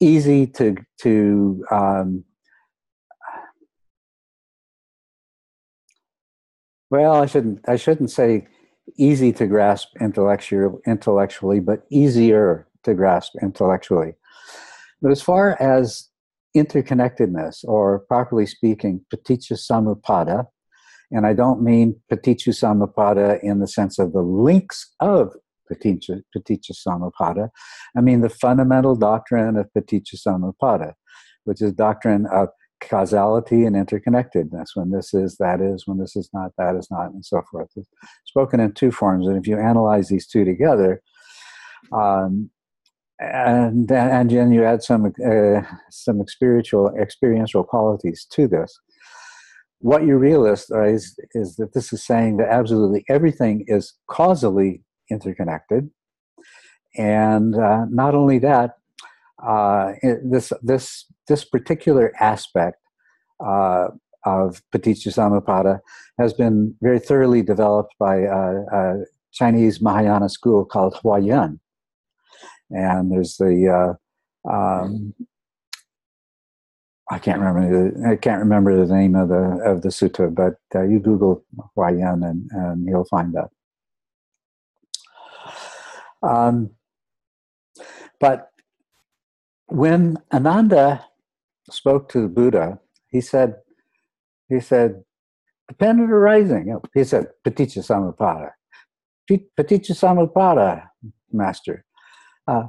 easy 0.00 0.46
to, 0.46 0.76
to 1.00 1.64
um, 1.70 2.24
well, 6.90 7.14
I 7.22 7.26
shouldn't, 7.26 7.68
I 7.68 7.76
shouldn't 7.76 8.10
say 8.10 8.46
easy 8.96 9.32
to 9.32 9.46
grasp 9.46 9.88
intellectual, 10.00 10.80
intellectually, 10.86 11.60
but 11.60 11.84
easier 11.90 12.66
to 12.84 12.94
grasp 12.94 13.32
intellectually. 13.42 14.14
But 15.00 15.10
as 15.10 15.22
far 15.22 15.60
as 15.60 16.08
interconnectedness, 16.56 17.64
or 17.64 18.00
properly 18.00 18.46
speaking, 18.46 19.04
paticca 19.12 19.54
samuppada. 19.54 20.46
And 21.10 21.26
I 21.26 21.32
don't 21.32 21.62
mean 21.62 22.00
paticca 22.10 22.50
samuppada 22.50 23.40
in 23.42 23.60
the 23.60 23.66
sense 23.66 23.98
of 23.98 24.12
the 24.12 24.22
links 24.22 24.94
of 25.00 25.34
paticca, 25.70 26.22
paticca 26.36 26.72
samuppada. 26.72 27.50
I 27.96 28.00
mean 28.00 28.20
the 28.20 28.30
fundamental 28.30 28.94
doctrine 28.94 29.56
of 29.56 29.68
paticca 29.76 30.16
samuppada, 30.16 30.94
which 31.44 31.60
is 31.60 31.72
doctrine 31.72 32.26
of 32.26 32.48
causality 32.88 33.64
and 33.64 33.76
interconnectedness. 33.76 34.68
When 34.74 34.90
this 34.90 35.14
is, 35.14 35.36
that 35.38 35.60
is. 35.60 35.86
When 35.86 35.98
this 35.98 36.16
is 36.16 36.28
not, 36.32 36.52
that 36.58 36.76
is 36.76 36.88
not, 36.90 37.12
and 37.12 37.24
so 37.24 37.42
forth. 37.50 37.70
It's 37.76 37.88
spoken 38.26 38.60
in 38.60 38.72
two 38.72 38.90
forms. 38.90 39.26
And 39.26 39.36
if 39.36 39.46
you 39.46 39.58
analyze 39.58 40.08
these 40.08 40.26
two 40.26 40.44
together, 40.44 41.02
um, 41.92 42.50
and 43.20 43.90
and 43.90 44.30
then 44.30 44.52
you 44.52 44.64
add 44.64 44.82
some 44.82 45.12
uh, 45.24 45.62
some 45.90 46.26
spiritual 46.26 46.92
experiential 47.00 47.64
qualities 47.64 48.26
to 48.32 48.48
this. 48.48 48.76
What 49.78 50.04
you 50.04 50.16
realize 50.16 50.68
is 50.70 51.18
is 51.32 51.56
that 51.56 51.74
this 51.74 51.92
is 51.92 52.04
saying 52.04 52.38
that 52.38 52.48
absolutely 52.48 53.04
everything 53.08 53.64
is 53.66 53.94
causally 54.08 54.82
interconnected, 55.10 55.90
and 56.96 57.54
uh, 57.54 57.84
not 57.88 58.14
only 58.14 58.38
that, 58.40 58.72
uh, 59.46 59.92
this 60.22 60.52
this 60.62 61.06
this 61.28 61.44
particular 61.44 62.12
aspect 62.20 62.78
uh, 63.44 63.88
of 64.24 64.62
paticca 64.74 65.80
has 66.18 66.32
been 66.32 66.74
very 66.80 66.98
thoroughly 66.98 67.42
developed 67.42 67.94
by 67.98 68.16
a, 68.16 68.62
a 68.72 69.04
Chinese 69.32 69.80
Mahayana 69.80 70.28
school 70.28 70.64
called 70.64 70.94
Huayan 71.04 71.58
and 72.70 73.12
there's 73.12 73.36
the 73.36 73.96
uh, 74.46 74.50
um, 74.50 75.14
I 77.10 77.18
can't 77.18 77.40
remember 77.40 77.90
the 77.92 78.08
I 78.08 78.16
can't 78.16 78.40
remember 78.40 78.84
the 78.84 78.94
name 78.94 79.14
of 79.14 79.28
the 79.28 79.60
of 79.64 79.82
the 79.82 79.90
sutta, 79.90 80.34
but 80.34 80.54
uh, 80.74 80.82
you 80.82 80.98
Google 80.98 81.44
Huayan 81.76 82.28
and, 82.28 82.50
and 82.52 82.86
you'll 82.86 83.04
find 83.04 83.34
that. 83.34 83.50
Um, 86.26 86.70
but 88.20 88.50
when 89.66 90.18
Ananda 90.32 91.04
spoke 91.70 92.08
to 92.10 92.22
the 92.22 92.28
Buddha, 92.28 92.78
he 93.08 93.20
said, 93.20 93.56
he 94.48 94.60
said, 94.60 95.02
dependent 95.68 96.10
arising. 96.10 96.78
He 96.94 97.04
said, 97.04 97.26
paticca 97.46 97.78
samuppada. 97.78 98.50
Paticca 99.30 99.92
samuppada, 99.92 100.88
master. 101.32 101.84
Uh, 102.46 102.64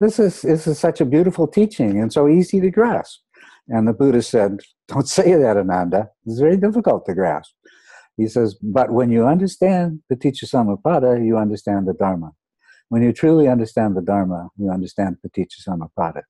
this 0.00 0.18
is 0.18 0.42
this 0.42 0.66
is 0.66 0.78
such 0.78 1.00
a 1.00 1.06
beautiful 1.06 1.46
teaching 1.46 1.98
and 1.98 2.12
so 2.12 2.28
easy 2.28 2.60
to 2.60 2.70
grasp. 2.70 3.20
And 3.68 3.88
the 3.88 3.94
Buddha 3.94 4.20
said, 4.20 4.60
"Don't 4.88 5.08
say 5.18 5.32
that, 5.34 5.56
Ananda. 5.56 6.10
It's 6.26 6.38
very 6.38 6.58
difficult 6.58 7.06
to 7.06 7.14
grasp." 7.14 7.54
He 8.18 8.26
says, 8.26 8.54
"But 8.62 8.90
when 8.90 9.10
you 9.10 9.26
understand 9.26 10.00
paticca 10.12 10.44
samuppada, 10.44 11.24
you 11.24 11.38
understand 11.38 11.88
the 11.88 11.94
Dharma. 11.94 12.32
When 12.88 13.02
you 13.02 13.12
truly 13.12 13.48
understand 13.48 13.96
the 13.96 14.02
Dharma, 14.02 14.50
you 14.56 14.70
understand 14.70 15.16
Paticca 15.24 15.58
Samuppada. 15.66 16.22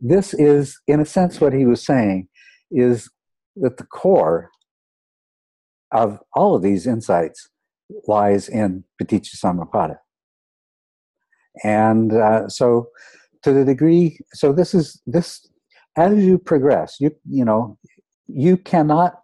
This 0.00 0.34
is, 0.34 0.80
in 0.86 1.00
a 1.00 1.04
sense, 1.04 1.40
what 1.40 1.52
he 1.52 1.66
was 1.66 1.84
saying 1.84 2.28
is 2.70 3.10
that 3.56 3.76
the 3.76 3.84
core 3.84 4.50
of 5.92 6.20
all 6.34 6.54
of 6.54 6.62
these 6.62 6.86
insights 6.86 7.48
lies 8.06 8.48
in 8.48 8.84
Paticca 9.00 9.36
Samuppada. 9.36 9.96
And 11.64 12.12
uh, 12.12 12.48
so, 12.48 12.88
to 13.42 13.52
the 13.52 13.64
degree, 13.64 14.18
so 14.32 14.52
this 14.52 14.74
is 14.74 15.00
this 15.06 15.46
as 15.96 16.16
you 16.24 16.38
progress, 16.38 16.96
you 17.00 17.10
you 17.28 17.44
know, 17.44 17.78
you 18.28 18.56
cannot 18.56 19.20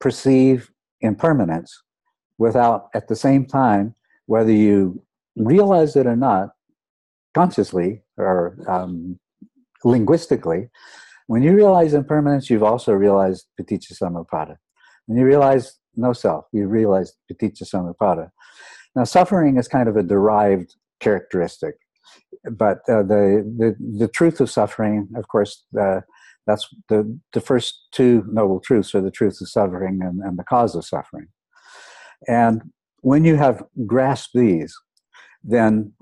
perceive 0.00 0.70
impermanence 1.00 1.82
without 2.38 2.88
at 2.94 3.08
the 3.08 3.16
same 3.16 3.44
time, 3.44 3.94
whether 4.26 4.52
you 4.52 5.02
realize 5.36 5.96
it 5.96 6.06
or 6.06 6.16
not, 6.16 6.50
consciously 7.34 8.02
or 8.16 8.56
um, 8.68 9.18
linguistically, 9.84 10.68
when 11.26 11.42
you 11.42 11.54
realize 11.54 11.94
impermanence, 11.94 12.50
you've 12.50 12.62
also 12.62 12.92
realized 12.92 13.46
paticca 13.60 13.92
samuppada. 13.92 14.56
When 15.06 15.18
you 15.18 15.24
realize 15.24 15.78
no 15.96 16.12
self, 16.12 16.46
you 16.52 16.66
realize 16.66 17.12
paticca 17.30 17.62
samuppada. 17.62 18.30
Now, 18.96 19.04
suffering 19.04 19.56
is 19.56 19.68
kind 19.68 19.88
of 19.88 19.96
a 19.96 20.02
derived 20.02 20.74
characteristic, 20.98 21.76
but 22.50 22.78
uh, 22.88 23.02
the, 23.02 23.44
the 23.58 23.76
the 23.98 24.08
truth 24.08 24.40
of 24.40 24.50
suffering, 24.50 25.08
of 25.14 25.28
course, 25.28 25.64
uh, 25.80 26.00
that's 26.46 26.66
the 26.88 27.18
the 27.32 27.40
first 27.40 27.86
two 27.92 28.24
noble 28.26 28.60
truths 28.60 28.94
are 28.94 29.00
the 29.00 29.10
truth 29.10 29.40
of 29.40 29.48
suffering 29.48 30.00
and, 30.02 30.20
and 30.20 30.38
the 30.38 30.44
cause 30.44 30.74
of 30.74 30.84
suffering. 30.84 31.28
And 32.26 32.62
when 33.02 33.24
you 33.24 33.36
have 33.36 33.64
grasped 33.86 34.34
these, 34.34 34.74
then 35.42 35.92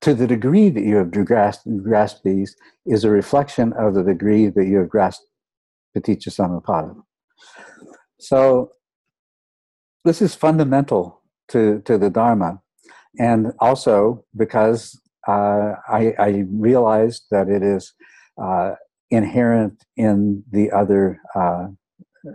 to 0.00 0.14
the 0.14 0.26
degree 0.26 0.70
that 0.70 0.82
you 0.82 0.96
have 0.96 1.10
grasped, 1.10 1.66
grasped 1.82 2.24
these 2.24 2.56
is 2.86 3.04
a 3.04 3.10
reflection 3.10 3.72
of 3.74 3.94
the 3.94 4.02
degree 4.02 4.48
that 4.48 4.66
you 4.66 4.78
have 4.78 4.88
grasped 4.88 5.26
paticca 5.96 6.28
samuppada. 6.28 6.94
So 8.18 8.72
this 10.04 10.20
is 10.20 10.34
fundamental 10.34 11.22
to, 11.48 11.80
to 11.84 11.98
the 11.98 12.10
Dharma. 12.10 12.60
And 13.18 13.52
also 13.58 14.24
because 14.36 14.98
uh, 15.26 15.74
I, 15.88 16.14
I, 16.18 16.44
realized 16.50 17.24
that 17.30 17.48
it 17.48 17.62
is 17.62 17.92
uh, 18.42 18.72
inherent 19.10 19.84
in 19.96 20.44
the 20.50 20.70
other, 20.70 21.20
uh, 21.34 21.66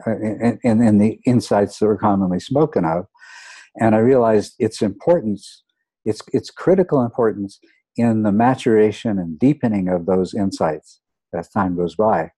in, 0.06 0.60
in 0.63 0.98
the 1.00 1.20
insights 1.26 1.80
that 1.80 1.88
are 1.88 1.98
commonly 1.98 2.39
spoken 2.39 2.86
of. 2.86 3.06
And 3.80 3.96
I 3.96 4.00
realized 4.00 4.54
its 4.60 4.82
importance, 4.82 5.63
its, 6.06 6.22
its 6.34 6.50
critical 6.50 7.04
importance 7.04 7.60
in 7.96 8.24
the 8.24 8.32
maturation 8.32 9.20
and 9.20 9.39
deepening 9.39 9.88
of 9.88 10.06
those 10.06 10.34
insights 10.34 11.00
as 11.34 11.50
time 11.50 11.76
goes 11.76 11.96
by. 11.96 12.32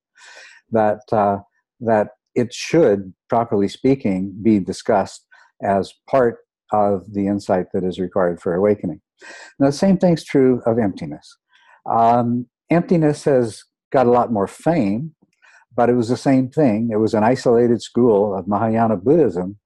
That, 0.71 1.01
uh, 1.11 1.39
that 1.81 2.09
it 2.33 2.53
should, 2.53 3.13
properly 3.29 3.67
speaking, 3.67 4.35
be 4.41 4.59
discussed 4.59 5.25
as 5.63 5.93
part 6.09 6.39
of 6.71 7.13
the 7.13 7.27
insight 7.27 7.67
that 7.73 7.83
is 7.83 7.99
required 7.99 8.41
for 8.41 8.53
awakening. 8.55 9.01
Now, 9.59 9.67
the 9.67 9.71
same 9.71 9.97
thing's 9.97 10.23
true 10.23 10.61
of 10.65 10.79
emptiness. 10.79 11.37
Um, 11.89 12.47
emptiness 12.69 13.23
has 13.25 13.63
got 13.91 14.07
a 14.07 14.11
lot 14.11 14.31
more 14.31 14.47
fame, 14.47 15.13
but 15.75 15.89
it 15.89 15.93
was 15.93 16.09
the 16.09 16.17
same 16.17 16.49
thing. 16.49 16.89
It 16.91 16.97
was 16.97 17.13
an 17.13 17.23
isolated 17.23 17.81
school 17.81 18.35
of 18.35 18.47
Mahayana 18.47 18.97
Buddhism 18.97 19.57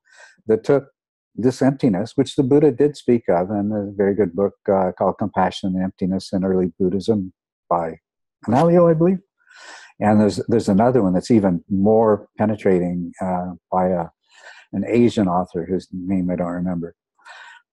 that 0.47 0.63
took 0.63 0.87
this 1.35 1.61
emptiness, 1.61 2.13
which 2.15 2.35
the 2.35 2.43
Buddha 2.43 2.71
did 2.71 2.97
speak 2.97 3.23
of 3.29 3.49
in 3.49 3.71
a 3.71 3.91
very 3.95 4.15
good 4.15 4.35
book 4.35 4.55
uh, 4.71 4.91
called 4.97 5.17
Compassion 5.17 5.73
and 5.75 5.83
Emptiness 5.83 6.33
in 6.33 6.43
Early 6.43 6.71
Buddhism 6.79 7.33
by 7.69 7.99
Analayo, 8.47 8.89
I 8.89 8.93
believe. 8.93 9.19
And 9.99 10.19
there's 10.19 10.37
there's 10.47 10.69
another 10.69 11.01
one 11.01 11.13
that's 11.13 11.31
even 11.31 11.63
more 11.69 12.27
penetrating 12.37 13.11
uh, 13.21 13.51
by 13.71 13.87
a, 13.87 14.05
an 14.71 14.85
Asian 14.87 15.27
author 15.27 15.65
whose 15.65 15.87
name 15.91 16.29
I 16.29 16.35
don't 16.35 16.47
remember. 16.47 16.95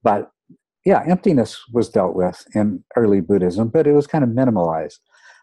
But 0.03 0.31
yeah, 0.85 1.03
emptiness 1.07 1.61
was 1.73 1.89
dealt 1.89 2.15
with 2.15 2.45
in 2.55 2.85
early 2.97 3.21
Buddhism, 3.21 3.69
but 3.69 3.87
it 3.87 3.93
was 3.93 4.07
kind 4.07 4.25
of 4.25 4.31
minimalized. 4.31 4.99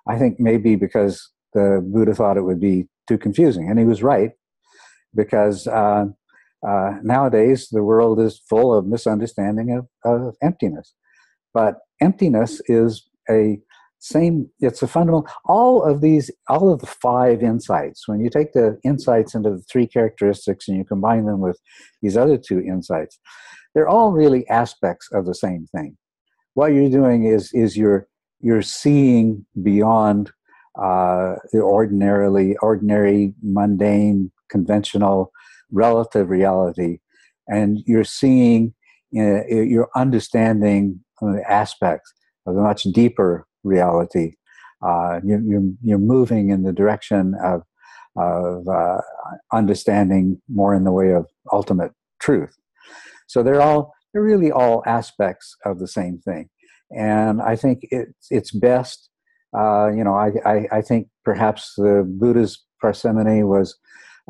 I 0.07 0.17
think 0.17 0.39
maybe 0.39 0.75
because 0.75 1.31
the 1.53 1.85
Buddha 1.85 2.15
thought 2.15 2.37
it 2.37 2.43
would 2.43 2.59
be 2.59 2.87
too 3.07 3.17
confusing, 3.17 3.69
and 3.69 3.79
he 3.79 3.85
was 3.85 4.03
right, 4.03 4.31
because 5.15 5.67
uh, 5.67 6.05
uh, 6.67 6.93
nowadays 7.03 7.67
the 7.71 7.83
world 7.83 8.19
is 8.19 8.41
full 8.49 8.73
of 8.73 8.85
misunderstanding 8.85 9.71
of, 9.71 9.87
of 10.05 10.35
emptiness. 10.41 10.93
But 11.53 11.77
emptiness 12.01 12.61
is 12.67 13.07
a 13.29 13.59
same 13.99 14.49
it's 14.59 14.81
a 14.81 14.87
fundamental 14.87 15.25
all 15.45 15.81
of 15.81 16.01
these 16.01 16.29
all 16.49 16.73
of 16.73 16.81
the 16.81 16.87
five 16.87 17.41
insights 17.41 18.05
when 18.05 18.19
you 18.19 18.29
take 18.29 18.51
the 18.51 18.77
insights 18.83 19.33
into 19.33 19.49
the 19.49 19.63
three 19.71 19.87
characteristics 19.87 20.67
and 20.67 20.77
you 20.77 20.83
combine 20.83 21.25
them 21.25 21.39
with 21.39 21.57
these 22.01 22.17
other 22.17 22.37
two 22.37 22.59
insights 22.59 23.17
they're 23.73 23.87
all 23.87 24.11
really 24.11 24.45
aspects 24.49 25.07
of 25.13 25.25
the 25.25 25.33
same 25.33 25.65
thing 25.73 25.95
what 26.53 26.73
you're 26.73 26.89
doing 26.89 27.23
is 27.23 27.49
is 27.53 27.77
you're 27.77 28.05
you're 28.41 28.61
seeing 28.61 29.45
beyond 29.63 30.31
uh, 30.77 31.35
the 31.53 31.61
ordinarily 31.61 32.57
ordinary 32.57 33.33
mundane 33.41 34.29
conventional 34.49 35.31
relative 35.71 36.29
reality 36.29 36.99
and 37.47 37.79
you're 37.85 38.03
seeing 38.03 38.73
uh, 39.15 39.45
you're 39.47 39.89
understanding 39.95 40.99
the 41.21 41.43
aspects 41.47 42.11
of 42.47 42.55
a 42.55 42.61
much 42.61 42.83
deeper 42.83 43.45
reality. 43.63 44.33
Uh, 44.85 45.19
you, 45.23 45.41
you're, 45.47 45.69
you're 45.83 45.97
moving 45.97 46.49
in 46.49 46.63
the 46.63 46.73
direction 46.73 47.35
of, 47.43 47.61
of 48.17 48.67
uh, 48.67 48.99
understanding 49.53 50.41
more 50.49 50.73
in 50.73 50.83
the 50.83 50.91
way 50.91 51.11
of 51.11 51.25
ultimate 51.51 51.91
truth. 52.19 52.55
So 53.27 53.43
they're 53.43 53.61
all 53.61 53.93
they're 54.13 54.23
really 54.23 54.51
all 54.51 54.83
aspects 54.85 55.55
of 55.65 55.79
the 55.79 55.87
same 55.87 56.19
thing, 56.19 56.49
and 56.91 57.41
I 57.41 57.55
think 57.55 57.79
it's 57.83 58.27
it's 58.29 58.51
best. 58.51 59.09
Uh, 59.57 59.89
you 59.89 60.03
know, 60.03 60.15
I, 60.15 60.31
I, 60.45 60.67
I 60.71 60.81
think 60.81 61.07
perhaps 61.23 61.73
the 61.77 62.03
Buddha's 62.19 62.63
parsimony 62.81 63.43
was 63.43 63.77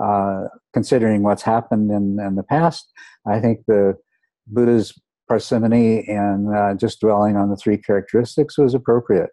uh, 0.01 0.45
considering 0.73 1.23
what's 1.23 1.43
happened 1.43 1.91
in, 1.91 2.19
in 2.19 2.35
the 2.35 2.43
past. 2.43 2.91
I 3.27 3.39
think 3.39 3.59
the 3.67 3.95
Buddha's 4.47 4.93
parsimony 5.27 6.05
and 6.07 6.55
uh, 6.55 6.73
just 6.75 6.99
dwelling 6.99 7.37
on 7.37 7.49
the 7.49 7.55
three 7.55 7.77
characteristics 7.77 8.57
was 8.57 8.73
appropriate 8.73 9.29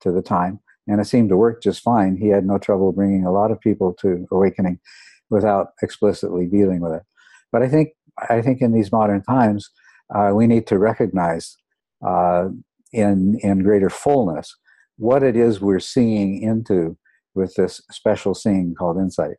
to 0.00 0.12
the 0.12 0.22
time. 0.22 0.60
And 0.86 1.00
it 1.00 1.06
seemed 1.06 1.30
to 1.30 1.36
work 1.36 1.62
just 1.62 1.82
fine. 1.82 2.16
He 2.16 2.28
had 2.28 2.46
no 2.46 2.58
trouble 2.58 2.92
bringing 2.92 3.24
a 3.24 3.32
lot 3.32 3.50
of 3.50 3.60
people 3.60 3.94
to 4.00 4.26
awakening 4.30 4.78
without 5.30 5.68
explicitly 5.82 6.46
dealing 6.46 6.80
with 6.80 6.92
it. 6.92 7.02
But 7.50 7.62
I 7.62 7.68
think, 7.68 7.90
I 8.28 8.42
think 8.42 8.60
in 8.60 8.72
these 8.72 8.92
modern 8.92 9.22
times, 9.22 9.70
uh, 10.14 10.32
we 10.34 10.46
need 10.46 10.66
to 10.66 10.78
recognize 10.78 11.56
uh, 12.06 12.48
in, 12.92 13.38
in 13.42 13.62
greater 13.62 13.88
fullness 13.88 14.54
what 14.96 15.22
it 15.22 15.36
is 15.36 15.60
we're 15.60 15.80
seeing 15.80 16.42
into 16.42 16.96
with 17.34 17.54
this 17.54 17.80
special 17.90 18.34
seeing 18.34 18.74
called 18.74 18.98
insight. 18.98 19.36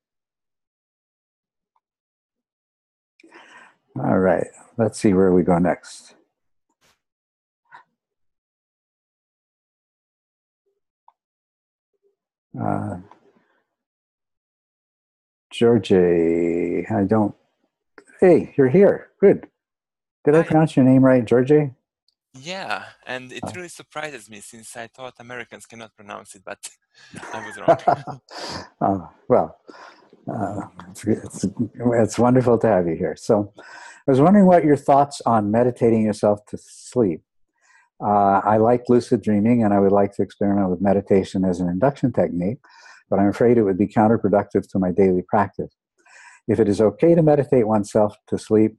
All 3.98 4.20
right, 4.20 4.48
let's 4.78 5.00
see 5.00 5.14
where 5.14 5.32
we 5.32 5.44
go 5.44 5.58
next. 5.58 6.16
Uh, 12.60 12.98
Georgie, 15.52 16.86
I 16.90 17.04
don't. 17.04 17.34
Hey, 18.20 18.54
you're 18.58 18.68
here. 18.68 19.12
Good. 19.22 19.48
Did 20.26 20.36
I 20.36 20.44
pronounce 20.44 20.76
your 20.76 20.84
name 20.84 21.06
right, 21.06 21.24
Georgie? 21.24 21.72
Yeah, 22.34 22.84
and 23.06 23.32
it 23.32 23.44
really 23.56 23.70
surprises 23.70 24.30
me 24.30 24.42
since 24.42 24.76
I 24.76 24.88
thought 24.88 25.14
Americans 25.20 25.66
cannot 25.66 25.96
pronounce 25.96 26.36
it, 26.36 26.42
but 26.44 26.70
I 27.34 27.46
was 27.46 27.58
wrong. 27.58 28.22
oh, 28.82 29.10
well, 29.30 29.58
uh, 30.32 30.62
it's, 30.90 31.06
it's, 31.06 31.46
it's 31.76 32.20
wonderful 32.20 32.58
to 32.60 32.68
have 32.68 32.88
you 32.88 32.96
here. 32.96 33.16
So, 33.18 33.54
I 34.08 34.12
was 34.12 34.22
wondering 34.22 34.46
what 34.46 34.64
your 34.64 34.78
thoughts 34.78 35.20
on 35.26 35.50
meditating 35.50 36.04
yourself 36.04 36.46
to 36.48 36.60
sleep. 36.60 37.22
Uh, 38.04 38.40
I 38.44 38.58
like 38.58 38.84
lucid 38.88 39.24
dreaming 39.24 39.64
and 39.64 39.74
I 39.74 39.80
would 39.80 39.92
like 39.92 40.14
to 40.16 40.22
experiment 40.22 40.70
with 40.70 40.80
meditation 40.80 41.44
as 41.44 41.60
an 41.60 41.70
induction 41.70 42.14
technique, 42.14 42.60
but 43.10 43.20
I'm 43.20 43.30
afraid 43.30 43.58
it 43.58 43.64
would 43.64 43.80
be 43.80 43.88
counterproductive 43.88 44.70
to 44.70 44.80
my 44.80 44.92
daily 44.92 45.24
practice. 45.28 45.74
If 46.48 46.60
it 46.60 46.70
is 46.70 46.82
okay 46.82 47.16
to 47.16 47.24
meditate 47.24 47.68
oneself 47.68 48.16
to 48.28 48.38
sleep, 48.38 48.78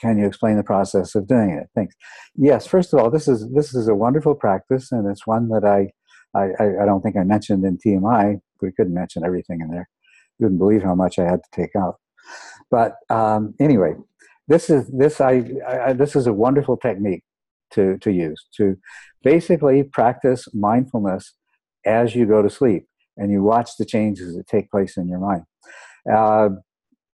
can 0.00 0.16
you 0.16 0.26
explain 0.26 0.56
the 0.56 0.62
process 0.62 1.16
of 1.16 1.26
doing 1.26 1.50
it? 1.50 1.68
Thanks. 1.74 1.96
Yes, 2.36 2.68
first 2.68 2.92
of 2.92 3.00
all, 3.00 3.10
this 3.10 3.26
is 3.26 3.50
this 3.50 3.74
is 3.74 3.88
a 3.88 3.96
wonderful 3.96 4.36
practice, 4.36 4.92
and 4.92 5.08
it's 5.08 5.26
one 5.26 5.48
that 5.48 5.64
I 5.64 5.90
I, 6.38 6.82
I 6.82 6.86
don't 6.86 7.02
think 7.02 7.16
I 7.16 7.24
mentioned 7.24 7.64
in 7.64 7.78
TMI. 7.78 8.40
We 8.62 8.70
couldn't 8.70 8.94
mention 8.94 9.24
everything 9.24 9.60
in 9.60 9.70
there. 9.70 9.88
You 10.38 10.44
wouldn't 10.44 10.58
believe 10.58 10.82
how 10.82 10.94
much 10.94 11.18
I 11.18 11.24
had 11.24 11.40
to 11.42 11.50
take 11.52 11.74
out. 11.76 11.96
But 12.70 12.96
um, 13.10 13.54
anyway, 13.60 13.94
this 14.46 14.70
is 14.70 14.88
this 14.88 15.20
I, 15.20 15.44
I 15.66 15.92
this 15.92 16.16
is 16.16 16.26
a 16.26 16.32
wonderful 16.32 16.76
technique 16.76 17.22
to 17.72 17.98
to 17.98 18.10
use 18.10 18.46
to 18.56 18.76
basically 19.22 19.82
practice 19.82 20.48
mindfulness 20.54 21.34
as 21.84 22.14
you 22.14 22.26
go 22.26 22.42
to 22.42 22.50
sleep 22.50 22.86
and 23.16 23.30
you 23.30 23.42
watch 23.42 23.70
the 23.78 23.84
changes 23.84 24.36
that 24.36 24.46
take 24.46 24.70
place 24.70 24.96
in 24.96 25.08
your 25.08 25.18
mind. 25.18 25.42
Uh, 26.10 26.50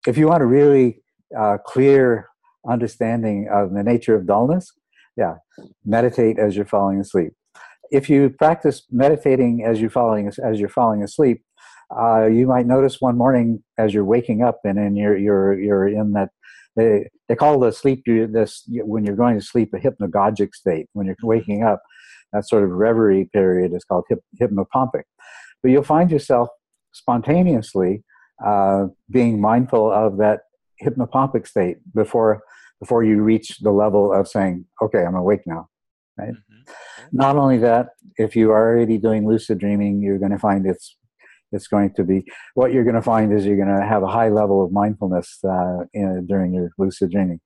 if 0.08 0.18
you 0.18 0.28
want 0.28 0.42
a 0.42 0.46
really 0.46 1.02
uh, 1.38 1.58
clear 1.66 2.30
understanding 2.68 3.48
of 3.52 3.74
the 3.74 3.84
nature 3.84 4.16
of 4.16 4.26
dullness, 4.26 4.72
yeah, 5.18 5.36
meditate 5.86 6.40
as 6.40 6.56
you're 6.56 6.66
falling 6.66 7.00
asleep. 7.00 7.34
If 7.92 8.10
you 8.10 8.30
practice 8.30 8.84
meditating 8.92 9.64
as 9.66 9.82
you're 9.82 9.90
falling 9.90 10.32
as 10.44 10.60
you're 10.60 10.70
falling 10.70 11.04
asleep, 11.04 11.42
uh, 11.98 12.26
you 12.26 12.46
might 12.48 12.68
notice 12.68 12.98
one 13.00 13.18
morning 13.18 13.64
as 13.78 13.94
you're 13.94 14.06
waking 14.06 14.44
up 14.44 14.60
and 14.64 14.78
then 14.78 14.96
you're 14.96 15.18
you're 15.18 15.60
you're 15.60 15.88
in 15.88 16.14
that 16.14 16.30
they 16.76 17.10
they 17.28 17.36
call 17.36 17.60
the 17.60 17.72
sleep 17.72 18.04
you 18.06 18.28
this 18.28 18.64
when 18.68 19.04
you're 19.04 19.16
going 19.16 19.40
to 19.40 19.46
sleep 19.46 19.74
a 19.74 19.78
hypnagogic 19.78 20.54
state. 20.54 20.88
When 20.94 21.08
you're 21.08 21.16
waking 21.24 21.64
up 21.64 21.82
that 22.34 22.48
sort 22.48 22.64
of 22.64 22.70
reverie 22.70 23.30
period 23.34 23.74
is 23.74 23.84
called 23.84 24.06
hyp- 24.12 24.20
hypnopompic. 24.40 25.04
But 25.64 25.72
you'll 25.72 25.84
find 25.84 26.12
yourself 26.12 26.50
spontaneously 26.94 28.04
uh, 28.46 28.88
being 29.10 29.42
mindful 29.42 29.92
of 29.92 30.18
that 30.18 30.42
hypnopompic 30.84 31.48
state 31.48 31.78
before 31.94 32.42
before 32.80 33.04
you 33.04 33.22
reach 33.22 33.58
the 33.60 33.72
level 33.72 34.14
of 34.14 34.28
saying 34.28 34.66
okay 34.82 35.04
i'm 35.04 35.16
awake 35.16 35.42
now 35.46 35.68
right? 36.18 36.30
Mm-hmm. 36.30 36.72
not 37.12 37.36
only 37.36 37.58
that 37.58 37.90
if 38.16 38.36
you 38.36 38.52
are 38.52 38.70
already 38.70 38.98
doing 38.98 39.28
lucid 39.28 39.60
dreaming 39.60 40.02
you're 40.02 40.18
going 40.18 40.32
to 40.32 40.40
find 40.40 40.66
it's 40.66 40.96
it's 41.52 41.68
going 41.68 41.94
to 41.94 42.04
be 42.04 42.24
what 42.54 42.74
you're 42.74 42.84
going 42.84 42.96
to 42.96 43.02
find 43.02 43.34
is 43.34 43.46
you're 43.46 43.58
going 43.58 43.76
to 43.76 43.86
have 43.86 44.04
a 44.04 44.08
high 44.08 44.30
level 44.30 44.64
of 44.64 44.72
mindfulness 44.72 45.40
uh, 45.44 45.84
in, 45.94 46.26
during 46.28 46.54
your 46.54 46.70
lucid 46.78 47.12
dreaming. 47.12 47.40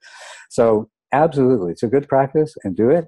So 0.50 0.90
absolutely, 1.12 1.72
it's 1.72 1.84
a 1.84 1.88
good 1.88 2.08
practice 2.08 2.56
and 2.64 2.76
do 2.76 2.90
it. 2.90 3.08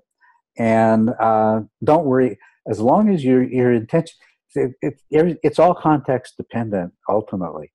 And 0.57 1.09
uh, 1.19 1.61
don't 1.83 2.05
worry, 2.05 2.37
as 2.67 2.79
long 2.79 3.09
as 3.13 3.23
your 3.23 3.43
your 3.43 3.73
intention, 3.73 4.15
it, 4.55 4.71
it, 4.81 5.39
it's 5.43 5.59
all 5.59 5.75
context 5.75 6.37
dependent. 6.37 6.93
Ultimately, 7.09 7.71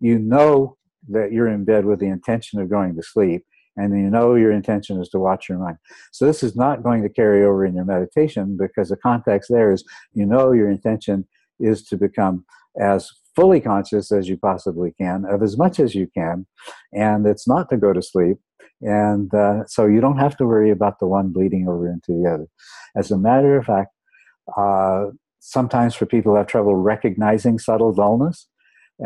you 0.00 0.18
know 0.18 0.76
that 1.08 1.32
you're 1.32 1.48
in 1.48 1.64
bed 1.64 1.84
with 1.84 2.00
the 2.00 2.06
intention 2.06 2.60
of 2.60 2.68
going 2.68 2.96
to 2.96 3.02
sleep, 3.02 3.44
and 3.76 3.96
you 3.96 4.10
know 4.10 4.34
your 4.34 4.50
intention 4.50 5.00
is 5.00 5.08
to 5.10 5.20
watch 5.20 5.48
your 5.48 5.58
mind. 5.58 5.76
So 6.10 6.26
this 6.26 6.42
is 6.42 6.56
not 6.56 6.82
going 6.82 7.02
to 7.02 7.08
carry 7.08 7.44
over 7.44 7.64
in 7.64 7.76
your 7.76 7.84
meditation 7.84 8.56
because 8.58 8.88
the 8.88 8.96
context 8.96 9.50
there 9.50 9.72
is 9.72 9.84
you 10.12 10.26
know 10.26 10.50
your 10.50 10.68
intention 10.68 11.26
is 11.58 11.84
to 11.84 11.96
become 11.96 12.44
as 12.80 13.10
fully 13.36 13.60
conscious 13.60 14.10
as 14.10 14.28
you 14.28 14.36
possibly 14.36 14.92
can 14.98 15.24
of 15.26 15.42
as 15.42 15.58
much 15.58 15.78
as 15.78 15.94
you 15.94 16.08
can 16.16 16.46
and 16.92 17.26
it's 17.26 17.46
not 17.46 17.68
to 17.68 17.76
go 17.76 17.92
to 17.92 18.02
sleep 18.02 18.38
and 18.80 19.32
uh, 19.34 19.64
so 19.66 19.86
you 19.86 20.00
don't 20.00 20.18
have 20.18 20.36
to 20.36 20.46
worry 20.46 20.70
about 20.70 20.98
the 20.98 21.06
one 21.06 21.28
bleeding 21.28 21.66
over 21.66 21.88
into 21.88 22.12
the 22.12 22.28
other. 22.28 22.46
As 22.94 23.10
a 23.10 23.18
matter 23.18 23.56
of 23.58 23.66
fact 23.66 23.90
uh, 24.56 25.06
sometimes 25.38 25.94
for 25.94 26.06
people 26.06 26.32
who 26.32 26.38
have 26.38 26.46
trouble 26.46 26.76
recognizing 26.76 27.58
subtle 27.58 27.92
dullness 27.92 28.48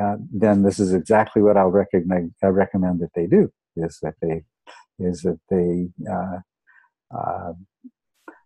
uh, 0.01 0.16
then 0.32 0.62
this 0.62 0.78
is 0.78 0.94
exactly 0.94 1.42
what 1.42 1.57
i'll 1.57 1.68
recognize, 1.70 2.30
I 2.42 2.46
recommend 2.46 3.01
that 3.01 3.11
they 3.16 3.26
do 3.26 3.51
is 3.76 3.98
that 4.03 4.14
they 4.22 4.44
is 5.01 5.22
that 5.22 5.40
they 5.48 5.88
uh, 6.09 6.38
uh, 7.16 7.53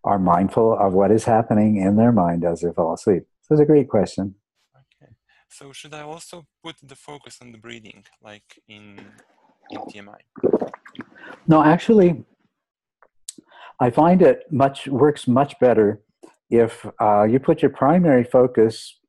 are 0.03 0.19
mindful 0.19 0.77
of 0.79 0.93
what 0.93 1.11
is 1.11 1.25
happening 1.25 1.77
in 1.77 1.95
their 1.95 2.11
mind 2.11 2.43
as 2.43 2.61
they 2.61 2.71
fall 2.71 2.93
asleep 2.93 3.25
so 3.45 3.53
it's 3.53 3.61
a 3.61 3.65
great 3.65 3.87
question. 3.87 4.33
Okay. 4.75 5.11
So 5.49 5.71
should 5.71 5.93
I 5.93 6.01
also 6.01 6.45
put 6.63 6.75
the 6.81 6.95
focus 6.95 7.37
on 7.41 7.51
the 7.51 7.59
breathing, 7.59 8.03
like 8.23 8.59
in 8.67 8.99
in 9.69 9.79
TMI? 9.81 10.21
No, 11.47 11.63
actually, 11.63 12.25
I 13.79 13.91
find 13.91 14.21
it 14.23 14.43
much 14.51 14.87
works 14.87 15.27
much 15.27 15.59
better 15.59 16.01
if 16.49 16.85
uh, 16.99 17.23
you 17.23 17.39
put 17.39 17.61
your 17.61 17.71
primary 17.71 18.23
focus 18.23 18.99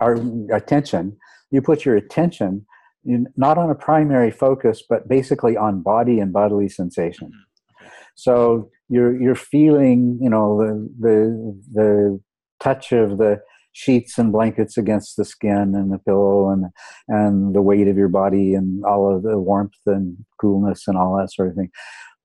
or 0.00 0.20
attention. 0.52 1.16
You 1.50 1.60
put 1.60 1.84
your 1.84 1.96
attention 1.96 2.66
in, 3.04 3.26
not 3.36 3.58
on 3.58 3.70
a 3.70 3.74
primary 3.74 4.30
focus, 4.30 4.84
but 4.88 5.08
basically 5.08 5.56
on 5.56 5.82
body 5.82 6.20
and 6.20 6.32
bodily 6.32 6.68
sensation. 6.68 7.28
Mm-hmm. 7.28 7.86
So 8.14 8.70
you're 8.88 9.20
you're 9.20 9.34
feeling, 9.34 10.18
you 10.22 10.30
know, 10.30 10.58
the 10.58 10.88
the 11.00 11.60
the 11.72 12.20
touch 12.60 12.92
of 12.92 13.18
the 13.18 13.40
sheets 13.74 14.18
and 14.18 14.32
blankets 14.32 14.78
against 14.78 15.16
the 15.16 15.24
skin 15.24 15.74
and 15.74 15.92
the 15.92 15.98
pillow 15.98 16.48
and 16.48 16.66
and 17.08 17.54
the 17.54 17.60
weight 17.60 17.88
of 17.88 17.98
your 17.98 18.08
body 18.08 18.54
and 18.54 18.84
all 18.84 19.14
of 19.14 19.22
the 19.22 19.38
warmth 19.38 19.74
and 19.86 20.16
coolness 20.40 20.88
and 20.88 20.96
all 20.96 21.16
that 21.16 21.32
sort 21.32 21.48
of 21.48 21.54
thing. 21.54 21.70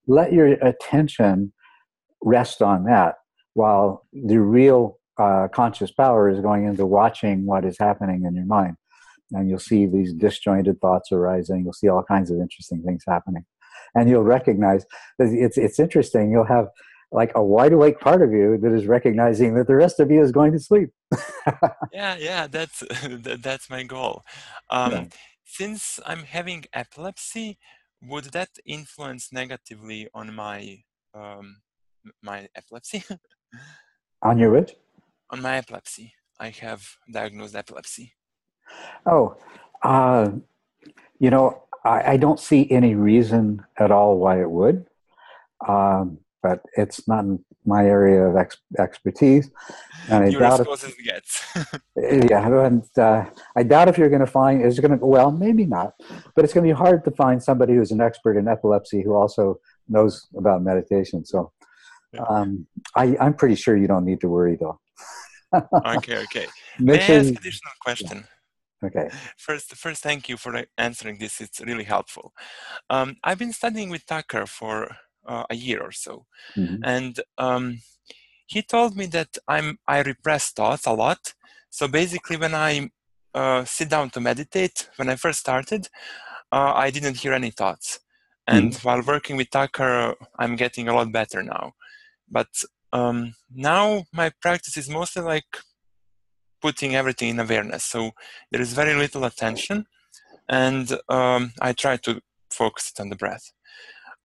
Let 0.06 0.32
your 0.32 0.46
attention 0.46 1.52
rest 2.22 2.62
on 2.62 2.84
that 2.84 3.16
while 3.54 4.06
the 4.12 4.40
real 4.40 4.98
uh, 5.18 5.48
conscious 5.52 5.90
power 5.90 6.30
is 6.30 6.40
going 6.40 6.64
into 6.64 6.86
watching 6.86 7.44
what 7.46 7.64
is 7.64 7.76
happening 7.78 8.24
in 8.24 8.34
your 8.34 8.46
mind. 8.46 8.76
And 9.32 9.48
you'll 9.48 9.58
see 9.58 9.86
these 9.86 10.12
disjointed 10.14 10.80
thoughts 10.80 11.12
arising. 11.12 11.62
You'll 11.64 11.72
see 11.72 11.88
all 11.88 12.02
kinds 12.02 12.30
of 12.30 12.38
interesting 12.38 12.82
things 12.82 13.04
happening. 13.06 13.44
And 13.94 14.08
you'll 14.08 14.22
recognize 14.22 14.86
that 15.18 15.28
it's 15.32 15.58
it's 15.58 15.80
interesting. 15.80 16.30
You'll 16.30 16.44
have 16.44 16.68
like 17.12 17.32
a 17.34 17.42
wide 17.42 17.72
awake 17.72 17.98
part 18.00 18.22
of 18.22 18.32
you 18.32 18.56
that 18.58 18.72
is 18.72 18.86
recognizing 18.86 19.54
that 19.54 19.66
the 19.66 19.74
rest 19.74 20.00
of 20.00 20.10
you 20.10 20.22
is 20.22 20.32
going 20.32 20.52
to 20.52 20.60
sleep. 20.60 20.90
Yeah 21.92 22.16
yeah 22.18 22.46
that's 22.46 22.84
that's 23.42 23.68
my 23.68 23.82
goal. 23.82 24.22
Um, 24.70 24.92
yeah. 24.92 25.04
since 25.44 25.98
i'm 26.06 26.22
having 26.22 26.64
epilepsy 26.72 27.58
would 28.02 28.26
that 28.26 28.50
influence 28.64 29.32
negatively 29.32 30.08
on 30.14 30.34
my 30.34 30.78
um, 31.14 31.56
my 32.22 32.48
epilepsy? 32.54 33.04
On 34.22 34.38
your 34.38 34.50
which? 34.50 34.76
On 35.30 35.40
my 35.40 35.56
epilepsy. 35.56 36.14
I 36.38 36.50
have 36.60 36.86
diagnosed 37.10 37.54
epilepsy. 37.54 38.14
Oh 39.04 39.36
uh, 39.82 40.30
you 41.18 41.30
know 41.30 41.64
I, 41.84 42.12
I, 42.12 42.16
don't 42.16 42.38
see 42.38 42.70
any 42.70 42.94
reason 42.94 43.64
at 43.78 43.90
all 43.90 44.18
why 44.18 44.40
it 44.40 44.50
would. 44.50 44.86
Um, 45.66 46.18
but 46.42 46.60
it's 46.76 47.06
not 47.06 47.24
my 47.64 47.84
area 47.84 48.26
of 48.26 48.36
ex- 48.36 48.56
expertise. 48.78 49.50
And 50.08 50.24
I 50.24 50.28
you're 50.28 50.40
doubt 50.40 50.60
as 50.60 50.66
close 50.66 50.84
if, 50.84 50.90
as 50.90 50.96
it 50.98 51.04
gets. 51.04 51.32
yeah, 52.30 52.64
and 52.66 52.82
uh, 52.98 53.24
I 53.56 53.62
doubt 53.62 53.88
if 53.88 53.98
you're 53.98 54.08
going 54.08 54.20
to 54.20 54.26
find 54.26 54.64
is 54.64 54.78
going 54.80 54.98
to 54.98 55.04
well, 55.04 55.30
maybe 55.30 55.66
not, 55.66 55.94
but 56.34 56.44
it's 56.44 56.54
going 56.54 56.66
to 56.66 56.72
be 56.72 56.76
hard 56.76 57.04
to 57.04 57.10
find 57.12 57.42
somebody 57.42 57.74
who's 57.74 57.90
an 57.90 58.00
expert 58.00 58.36
in 58.36 58.48
epilepsy 58.48 59.02
who 59.02 59.14
also 59.14 59.60
knows 59.88 60.28
about 60.36 60.62
meditation. 60.62 61.24
So, 61.24 61.52
um, 62.28 62.66
I, 62.96 63.16
I'm 63.20 63.34
pretty 63.34 63.56
sure 63.56 63.76
you 63.76 63.86
don't 63.86 64.04
need 64.04 64.20
to 64.20 64.28
worry 64.28 64.56
though. 64.58 64.80
okay, 65.96 66.18
okay. 66.18 66.46
May 66.78 66.94
I 66.94 67.14
ask 67.18 67.28
additional 67.30 67.72
question? 67.82 68.18
Yeah. 68.18 68.24
Okay. 68.82 69.10
First, 69.36 69.74
first, 69.76 70.02
thank 70.02 70.28
you 70.28 70.38
for 70.38 70.64
answering 70.78 71.18
this. 71.18 71.40
It's 71.40 71.60
really 71.60 71.84
helpful. 71.84 72.32
Um, 72.88 73.16
I've 73.22 73.38
been 73.38 73.52
studying 73.52 73.90
with 73.90 74.06
Tucker 74.06 74.46
for 74.46 74.96
uh, 75.30 75.44
a 75.54 75.56
year 75.66 75.80
or 75.88 75.92
so, 75.92 76.26
mm-hmm. 76.56 76.82
and 76.94 77.12
um, 77.38 77.64
he 78.46 78.60
told 78.62 78.96
me 78.96 79.06
that 79.16 79.32
I'm 79.46 79.68
I 79.86 79.98
repress 80.12 80.50
thoughts 80.50 80.86
a 80.86 80.92
lot. 81.04 81.22
So 81.70 81.86
basically, 82.00 82.36
when 82.44 82.54
I 82.54 82.90
uh, 83.40 83.64
sit 83.64 83.88
down 83.94 84.10
to 84.10 84.20
meditate, 84.20 84.90
when 84.96 85.08
I 85.08 85.16
first 85.24 85.38
started, 85.38 85.82
uh, 86.56 86.72
I 86.84 86.90
didn't 86.90 87.18
hear 87.22 87.32
any 87.32 87.52
thoughts, 87.52 88.00
and 88.46 88.72
mm-hmm. 88.72 88.86
while 88.86 89.02
working 89.14 89.36
with 89.36 89.50
Tucker, 89.50 90.16
I'm 90.38 90.56
getting 90.56 90.88
a 90.88 90.94
lot 90.94 91.12
better 91.12 91.42
now. 91.42 91.74
But 92.28 92.52
um, 92.92 93.34
now 93.54 94.04
my 94.12 94.28
practice 94.44 94.76
is 94.76 94.88
mostly 94.88 95.22
like 95.22 95.50
putting 96.60 96.94
everything 96.94 97.28
in 97.30 97.40
awareness. 97.40 97.84
So 97.84 98.10
there 98.50 98.60
is 98.60 98.72
very 98.72 98.94
little 98.94 99.24
attention, 99.24 99.86
and 100.48 100.86
um, 101.08 101.52
I 101.60 101.72
try 101.72 101.96
to 101.98 102.20
focus 102.50 102.92
it 102.92 103.00
on 103.00 103.10
the 103.10 103.16
breath. 103.16 103.52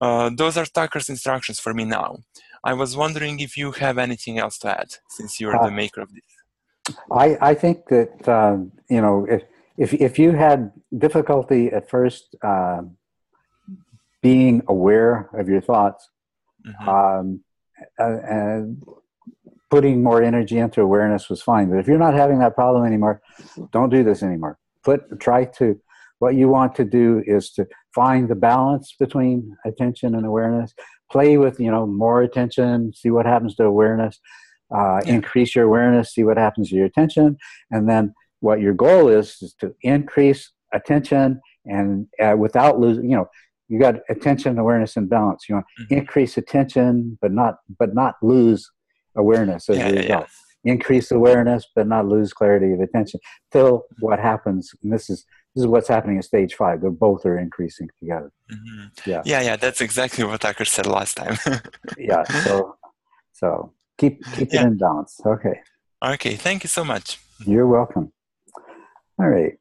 Uh, 0.02 0.30
those 0.36 0.58
are 0.58 0.66
Tucker's 0.66 1.10
instructions 1.10 1.60
for 1.60 1.74
me 1.74 1.86
now. 1.86 2.18
I 2.64 2.74
was 2.74 2.98
wondering 2.98 3.40
if 3.40 3.56
you 3.58 3.72
have 3.74 3.98
anything 3.98 4.38
else 4.40 4.58
to 4.60 4.80
add, 4.80 4.96
since 5.10 5.40
you're 5.40 5.56
uh, 5.56 5.66
the 5.66 5.72
maker 5.72 6.02
of 6.02 6.12
this. 6.14 6.96
I, 7.12 7.38
I 7.42 7.54
think 7.54 7.88
that 7.90 8.28
uh, 8.28 8.58
you 8.90 9.02
know 9.02 9.26
if, 9.30 9.44
if 9.78 9.94
if 9.94 10.20
you 10.20 10.32
had 10.32 10.72
difficulty 10.98 11.68
at 11.68 11.90
first 11.90 12.36
uh, 12.44 12.82
being 14.22 14.62
aware 14.68 15.30
of 15.34 15.48
your 15.48 15.62
thoughts, 15.62 16.10
mm-hmm. 16.68 16.90
um, 16.90 17.42
and 17.98 18.84
putting 19.70 20.04
more 20.04 20.22
energy 20.22 20.58
into 20.58 20.82
awareness 20.82 21.30
was 21.30 21.42
fine. 21.42 21.70
But 21.70 21.80
if 21.80 21.88
you're 21.88 21.98
not 21.98 22.14
having 22.14 22.40
that 22.40 22.56
problem 22.56 22.86
anymore, 22.86 23.22
don't 23.72 23.90
do 23.90 24.04
this 24.04 24.24
anymore. 24.24 24.58
Put 24.84 25.20
try 25.20 25.46
to 25.60 25.80
what 26.20 26.36
you 26.36 26.48
want 26.48 26.76
to 26.76 26.86
do 26.86 27.24
is 27.26 27.52
to 27.52 27.68
find 28.00 28.28
the 28.30 28.36
balance 28.52 28.88
between 29.00 29.56
attention 29.66 30.10
and 30.16 30.26
awareness 30.26 30.74
play 31.12 31.38
with 31.38 31.56
you 31.60 31.72
know 31.72 31.86
more 31.88 32.20
attention 32.28 32.92
see 32.94 33.12
what 33.16 33.26
happens 33.26 33.56
to 33.56 33.64
awareness 33.64 34.20
uh, 34.76 35.00
yeah. 35.06 35.14
increase 35.16 35.56
your 35.56 35.66
awareness 35.66 36.14
see 36.14 36.24
what 36.30 36.38
happens 36.46 36.70
to 36.70 36.76
your 36.76 36.86
attention 36.86 37.38
and 37.72 37.88
then 37.90 38.14
what 38.42 38.60
your 38.66 38.74
goal 38.74 39.08
is 39.20 39.28
is 39.42 39.54
to 39.62 39.68
increase 39.82 40.52
attention 40.74 41.40
and 41.66 41.90
uh, 42.24 42.36
without 42.46 42.80
losing 42.80 43.06
you 43.12 43.16
know 43.18 43.28
you 43.68 43.80
got 43.80 43.96
attention, 44.10 44.60
awareness, 44.60 44.96
and 44.96 45.10
balance. 45.10 45.42
You 45.50 45.56
want 45.56 45.66
to 45.78 45.84
Mhm. 45.86 45.98
increase 46.02 46.38
attention, 46.38 47.18
but 47.20 47.32
not 47.42 47.54
but 47.80 47.96
not 48.02 48.14
lose 48.22 48.62
awareness 49.16 49.62
as 49.72 49.78
Yeah, 49.78 49.88
a 49.88 49.94
yeah, 49.94 50.02
result. 50.02 50.28
yeah. 50.64 50.72
Increase 50.76 51.08
awareness, 51.20 51.62
but 51.76 51.88
not 51.88 52.04
lose 52.08 52.32
clarity 52.40 52.70
of 52.76 52.80
attention. 52.88 53.20
Till 53.52 53.74
what 54.06 54.20
happens, 54.20 54.64
and 54.84 54.94
this 54.94 55.10
is 55.10 55.26
this 55.56 55.64
is 55.64 55.68
what's 55.68 55.88
happening 55.88 56.18
at 56.18 56.26
stage 56.26 56.54
five. 56.56 56.82
They 56.82 56.90
both 56.90 57.26
are 57.26 57.38
increasing 57.40 57.90
together. 58.00 58.32
Mhm. 58.52 58.92
Yeah. 59.08 59.22
Yeah, 59.26 59.42
yeah, 59.42 59.56
that's 59.56 59.82
exactly 59.82 60.24
what 60.26 60.42
Tucker 60.42 60.66
said 60.66 60.86
last 60.86 61.16
time. 61.18 61.38
Yeah. 61.98 62.24
So 62.44 62.76
so 63.32 63.74
keep 63.98 64.20
keep 64.34 64.52
Yeah. 64.54 64.64
it 64.64 64.68
in 64.68 64.78
balance. 64.78 65.22
Okay. 65.26 65.62
okay, 66.04 66.36
thank 66.36 66.64
you 66.64 66.68
so 66.70 66.84
much. 66.84 67.20
You're 67.46 67.68
welcome. 67.68 68.12
All 69.18 69.30
right. 69.30 69.60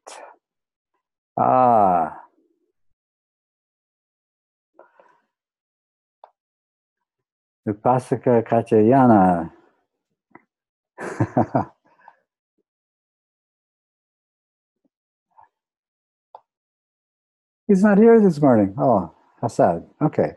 Ah. 1.39 2.19
Upasaka 7.67 8.43
Kachayana. 8.43 9.51
He's 17.67 17.83
not 17.83 17.97
here 17.97 18.21
this 18.21 18.39
morning. 18.39 18.75
Oh, 18.77 19.11
how 19.41 19.47
sad. 19.47 19.87
Okay. 20.01 20.33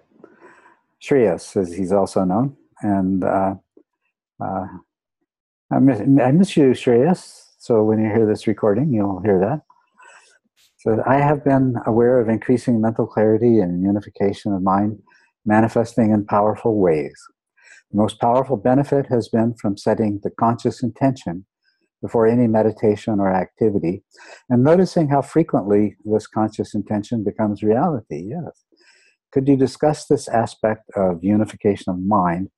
Shreyas, 1.02 1.56
as 1.60 1.74
he's 1.74 1.92
also 1.92 2.24
known. 2.24 2.56
And 2.80 3.22
uh, 3.22 3.54
uh, 4.42 4.66
I 5.70 5.78
miss, 5.78 6.00
I 6.00 6.32
miss 6.32 6.56
you, 6.56 6.70
Shreyas. 6.70 7.44
So 7.58 7.84
when 7.84 7.98
you 7.98 8.06
hear 8.06 8.26
this 8.26 8.46
recording, 8.46 8.92
you'll 8.94 9.20
hear 9.20 9.38
that. 9.40 9.60
So 10.78 11.02
I 11.06 11.16
have 11.16 11.44
been 11.44 11.76
aware 11.86 12.18
of 12.18 12.30
increasing 12.30 12.80
mental 12.80 13.06
clarity 13.06 13.58
and 13.58 13.82
unification 13.82 14.54
of 14.54 14.62
mind 14.62 14.98
manifesting 15.44 16.12
in 16.12 16.24
powerful 16.24 16.78
ways. 16.78 17.14
The 17.90 17.98
most 17.98 18.20
powerful 18.20 18.56
benefit 18.56 19.06
has 19.10 19.28
been 19.28 19.54
from 19.54 19.76
setting 19.76 20.20
the 20.22 20.30
conscious 20.30 20.82
intention 20.82 21.44
before 22.02 22.26
any 22.26 22.46
meditation 22.46 23.20
or 23.20 23.32
activity 23.32 24.02
and 24.48 24.62
noticing 24.62 25.08
how 25.08 25.22
frequently 25.22 25.96
this 26.04 26.26
conscious 26.26 26.74
intention 26.74 27.24
becomes 27.24 27.62
reality. 27.62 28.28
Yes. 28.28 28.64
Could 29.32 29.48
you 29.48 29.56
discuss 29.56 30.06
this 30.06 30.28
aspect 30.28 30.88
of 30.96 31.22
unification 31.22 31.92
of 31.92 32.00
mind 32.00 32.48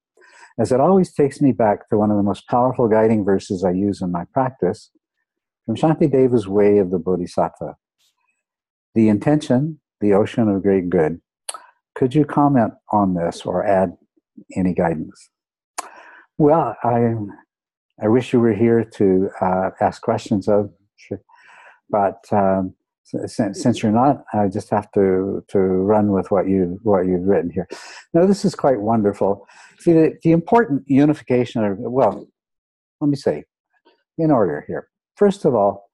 as 0.59 0.72
it 0.72 0.80
always 0.80 1.12
takes 1.12 1.41
me 1.41 1.53
back 1.53 1.88
to 1.88 1.97
one 1.97 2.11
of 2.11 2.16
the 2.16 2.22
most 2.22 2.47
powerful 2.49 2.88
guiding 2.88 3.24
verses 3.24 3.64
I 3.64 3.70
use 3.70 4.03
in 4.03 4.12
my 4.12 4.24
practice 4.32 4.91
from 5.64 5.76
Shantideva's 5.76 6.47
Way 6.47 6.78
of 6.78 6.91
the 6.91 6.99
Bodhisattva. 6.99 7.76
The 8.95 9.09
intention, 9.09 9.80
the 10.01 10.12
ocean 10.12 10.49
of 10.49 10.62
great 10.62 10.91
good. 10.91 11.20
Could 11.95 12.14
you 12.14 12.24
comment 12.24 12.74
on 12.93 13.14
this 13.14 13.43
or 13.43 13.64
add 13.66 13.97
any 14.57 14.74
guidance? 14.74 15.30
Well, 16.38 16.76
I, 16.82 17.14
I 18.03 18.09
wish 18.09 18.33
you 18.33 18.41
were 18.41 18.55
here 18.55 18.85
to 18.85 19.31
uh, 19.41 19.71
ask 19.81 20.03
questions 20.03 20.49
of, 20.49 20.71
but 21.91 22.21
um, 22.33 22.75
since, 23.05 23.63
since 23.63 23.83
you're 23.83 23.93
not, 23.93 24.25
I 24.33 24.49
just 24.49 24.71
have 24.71 24.91
to, 24.93 25.45
to 25.49 25.59
run 25.59 26.13
with 26.13 26.31
what 26.31 26.49
you 26.49 26.79
what 26.83 27.07
you've 27.07 27.27
written 27.27 27.51
here. 27.51 27.69
Now, 28.15 28.27
this 28.27 28.45
is 28.45 28.55
quite 28.55 28.81
wonderful. 28.81 29.47
See, 29.81 29.93
the, 29.93 30.19
the 30.23 30.33
important 30.33 30.85
unification 30.87 31.65
of 31.65 31.79
well, 31.79 32.27
let 33.01 33.09
me 33.11 33.17
say, 33.17 33.45
in 34.19 34.31
order 34.31 34.65
here. 34.67 34.89
First 35.17 35.45
of 35.45 35.55
all, 35.55 35.89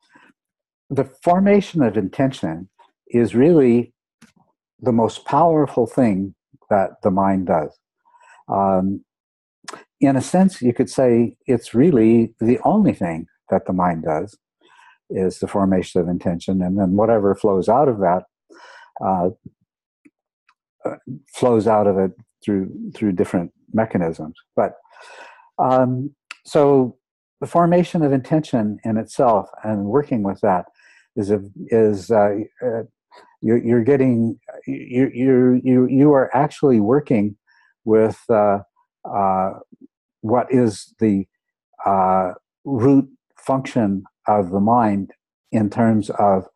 the 0.90 1.04
formation 1.24 1.82
of 1.82 1.96
intention 1.96 2.68
is 3.08 3.34
really 3.34 3.92
the 4.80 4.92
most 4.92 5.24
powerful 5.24 5.86
thing 5.86 6.34
that 6.70 6.90
the 7.02 7.10
mind 7.10 7.46
does. 7.46 7.76
Um, 8.48 9.04
in 10.00 10.16
a 10.16 10.22
sense, 10.22 10.60
you 10.60 10.74
could 10.74 10.90
say 10.90 11.36
it's 11.46 11.74
really 11.74 12.34
the 12.40 12.58
only 12.64 12.92
thing 12.92 13.26
that 13.50 13.66
the 13.66 13.72
mind 13.72 14.04
does 14.04 14.36
is 15.08 15.38
the 15.38 15.46
formation 15.46 16.00
of 16.00 16.08
intention, 16.08 16.62
and 16.62 16.78
then 16.78 16.92
whatever 16.92 17.34
flows 17.34 17.68
out 17.68 17.88
of 17.88 17.98
that 17.98 18.24
uh, 19.04 19.30
flows 21.32 21.66
out 21.66 21.86
of 21.86 21.98
it 21.98 22.12
through 22.44 22.70
through 22.94 23.12
different 23.12 23.52
mechanisms. 23.72 24.34
But 24.54 24.74
um, 25.58 26.14
so 26.44 26.96
the 27.40 27.46
formation 27.46 28.02
of 28.02 28.12
intention 28.12 28.78
in 28.84 28.96
itself 28.96 29.48
and 29.62 29.86
working 29.86 30.22
with 30.22 30.40
that 30.40 30.66
is 31.16 31.30
a, 31.30 31.40
is 31.68 32.10
uh, 32.10 32.36
uh, 32.64 32.82
you're, 33.42 33.58
you're 33.58 33.84
getting 33.84 34.38
you 34.66 35.10
you 35.12 35.60
you 35.64 35.86
you 35.88 36.12
are 36.12 36.34
actually 36.34 36.80
working 36.80 37.36
with 37.84 38.18
uh, 38.30 38.58
uh, 39.08 39.52
what 40.26 40.46
is 40.50 40.94
the 40.98 41.26
uh, 41.84 42.32
root 42.64 43.08
function 43.38 44.04
of 44.26 44.50
the 44.50 44.60
mind 44.60 45.12
in 45.52 45.70
terms 45.70 46.10
of 46.10 46.46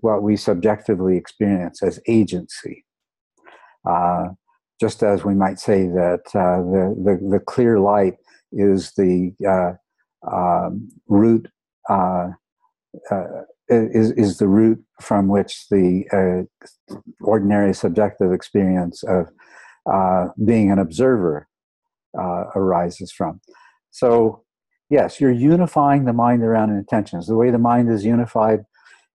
what 0.00 0.22
we 0.22 0.36
subjectively 0.36 1.16
experience 1.16 1.82
as 1.82 2.00
agency. 2.06 2.84
Uh, 3.88 4.28
just 4.80 5.02
as 5.02 5.24
we 5.24 5.34
might 5.34 5.58
say 5.58 5.86
that 5.86 6.22
uh, 6.34 6.60
the, 6.72 6.94
the, 7.04 7.28
the 7.30 7.40
clear 7.40 7.80
light 7.80 8.14
is 8.52 8.92
the 8.96 9.32
uh, 9.48 9.72
um, 10.30 10.88
root 11.08 11.48
uh, 11.88 12.28
is 13.68 14.12
is 14.12 14.38
the 14.38 14.48
root 14.48 14.82
from 15.00 15.28
which 15.28 15.66
the 15.70 16.04
uh, 16.12 16.94
ordinary 17.20 17.74
subjective 17.74 18.32
experience 18.32 19.02
of 19.04 19.26
uh, 19.92 20.28
being 20.44 20.70
an 20.70 20.78
observer 20.78 21.48
uh, 22.18 22.44
arises 22.54 23.12
from. 23.12 23.40
So, 23.90 24.42
yes, 24.90 25.20
you're 25.20 25.30
unifying 25.30 26.04
the 26.04 26.12
mind 26.12 26.42
around 26.42 26.70
intentions. 26.70 27.26
The 27.26 27.36
way 27.36 27.50
the 27.50 27.58
mind 27.58 27.90
is 27.90 28.04
unified 28.04 28.60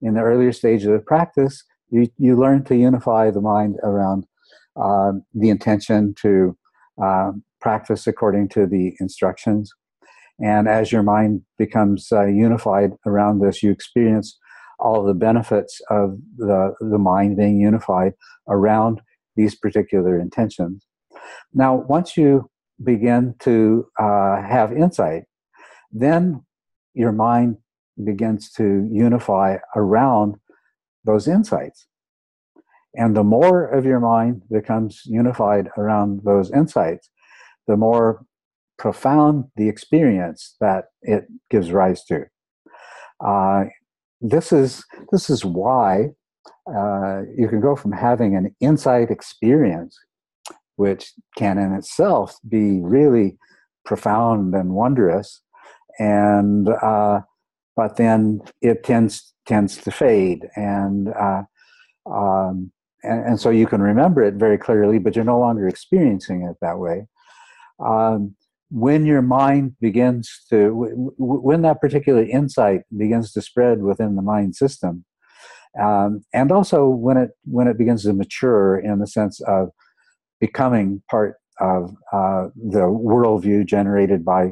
in 0.02 0.16
the 0.16 0.22
earlier 0.22 0.52
stages 0.52 0.88
of 0.88 1.06
practice, 1.06 1.64
you, 1.90 2.08
you 2.18 2.40
learn 2.40 2.64
to 2.66 2.76
unify 2.76 3.30
the 3.30 3.42
mind 3.42 3.78
around 3.84 4.26
um, 4.82 5.24
the 5.34 5.50
intention 5.50 6.16
to 6.22 6.58
um, 7.02 7.44
practice 7.60 8.08
according 8.08 8.50
to 8.50 8.66
the 8.66 8.96
instructions. 9.00 9.72
And 10.40 10.68
as 10.68 10.92
your 10.92 11.04
mind 11.04 11.44
becomes 11.58 12.08
uh, 12.12 12.26
unified 12.26 12.94
around 13.06 13.40
this, 13.40 13.62
you 13.62 13.72
experience 13.72 14.40
all 14.80 15.04
the 15.04 15.14
benefits 15.14 15.80
of 15.92 16.18
the, 16.38 16.74
the 16.80 16.98
mind 16.98 17.38
being 17.38 17.60
unified 17.60 18.14
around 18.50 19.02
these 19.36 19.54
particular 19.56 20.20
intentions. 20.20 20.84
Now, 21.54 21.76
once 21.76 22.18
you 22.18 22.50
begin 22.84 23.36
to 23.40 23.88
uh, 24.00 24.42
have 24.42 24.72
insight, 24.72 25.24
then 25.92 26.44
your 26.94 27.12
mind 27.12 27.58
begins 28.04 28.52
to 28.52 28.88
unify 28.92 29.58
around 29.76 30.36
those 31.04 31.28
insights. 31.28 31.88
And 32.96 33.16
the 33.16 33.24
more 33.24 33.66
of 33.66 33.86
your 33.86 34.00
mind 34.00 34.44
becomes 34.52 35.02
unified 35.06 35.70
around 35.78 36.22
those 36.24 36.52
insights, 36.52 37.10
the 37.68 37.78
more 37.78 38.26
profound 38.78 39.46
the 39.56 39.70
experience 39.70 40.56
that 40.60 40.86
it 41.02 41.28
gives 41.50 41.72
rise 41.72 42.04
to. 42.06 42.26
Uh, 43.26 43.66
this 44.20 44.52
is 44.52 44.84
this 45.12 45.30
is 45.30 45.46
why 45.46 46.10
uh, 46.68 47.22
you 47.38 47.48
can 47.48 47.62
go 47.62 47.76
from 47.76 47.92
having 47.92 48.36
an 48.36 48.56
insight 48.60 49.10
experience, 49.10 49.98
which 50.82 51.14
can 51.38 51.60
in 51.60 51.74
itself 51.74 52.38
be 52.50 52.82
really 52.82 53.38
profound 53.86 54.56
and 54.56 54.70
wondrous, 54.74 55.42
and 56.00 56.68
uh, 56.70 57.22
but 57.76 57.98
then 57.98 58.42
it 58.62 58.84
tends 58.84 59.14
tends 59.46 59.78
to 59.78 59.92
fade, 59.92 60.42
and, 60.56 61.10
uh, 61.28 61.44
um, 62.10 62.72
and 63.04 63.20
and 63.28 63.40
so 63.40 63.50
you 63.52 63.68
can 63.68 63.82
remember 63.92 64.24
it 64.24 64.36
very 64.46 64.58
clearly, 64.58 64.98
but 64.98 65.16
you're 65.16 65.34
no 65.36 65.40
longer 65.40 65.68
experiencing 65.68 66.40
it 66.50 66.58
that 66.62 66.80
way. 66.80 67.08
Um, 67.80 68.36
when 68.72 69.06
your 69.06 69.22
mind 69.22 69.76
begins 69.80 70.26
to 70.50 70.58
when 71.18 71.62
that 71.62 71.82
particular 71.82 72.24
insight 72.24 72.82
begins 72.98 73.34
to 73.34 73.42
spread 73.42 73.84
within 73.84 74.16
the 74.16 74.22
mind 74.34 74.56
system 74.56 75.06
um, 75.80 76.24
and 76.34 76.52
also 76.52 76.88
when 76.88 77.18
it 77.18 77.32
when 77.44 77.68
it 77.68 77.78
begins 77.78 78.04
to 78.04 78.14
mature 78.14 78.80
in 78.80 79.00
the 79.00 79.08
sense 79.08 79.42
of 79.42 79.70
becoming 80.42 81.02
part 81.10 81.36
of 81.62 81.96
uh, 82.12 82.48
the 82.56 82.86
worldview 83.10 83.66
generated 83.66 84.26
by 84.26 84.48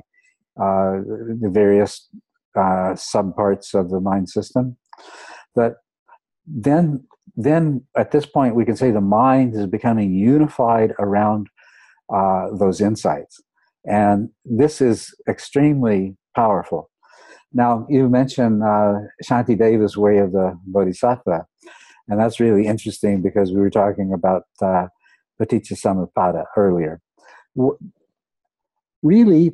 uh, 0.62 1.02
the 1.42 1.50
various 1.52 2.08
uh, 2.56 2.94
subparts 3.12 3.74
of 3.74 3.90
the 3.90 4.00
mind 4.00 4.30
system 4.30 4.78
that 5.56 5.74
then 6.46 7.04
then 7.36 7.82
at 7.96 8.12
this 8.12 8.26
point 8.26 8.56
we 8.56 8.66
can 8.66 8.76
say 8.76 8.92
the 8.92 9.02
mind 9.02 9.56
is 9.56 9.68
becoming 9.68 10.14
unified 10.14 10.94
around 11.00 11.48
uh, 12.14 12.48
those 12.58 12.82
insights 12.82 13.42
and 13.86 14.30
this 14.46 14.82
is 14.82 15.14
extremely 15.28 16.16
powerful. 16.36 16.90
Now, 17.54 17.88
you 17.90 18.10
mentioned 18.10 18.62
uh, 18.64 18.94
Shantideva's 19.24 19.98
way 19.98 20.20
of 20.20 20.32
the 20.32 20.58
Bodhisattva. 20.66 21.46
And 22.08 22.20
that's 22.20 22.40
really 22.40 22.66
interesting 22.66 23.22
because 23.22 23.52
we 23.52 23.60
were 23.60 23.70
talking 23.70 24.14
about 24.14 24.44
uh, 24.62 24.88
Paticca 25.40 25.74
Samuppada 25.74 26.46
earlier. 26.56 27.02
Really, 29.02 29.52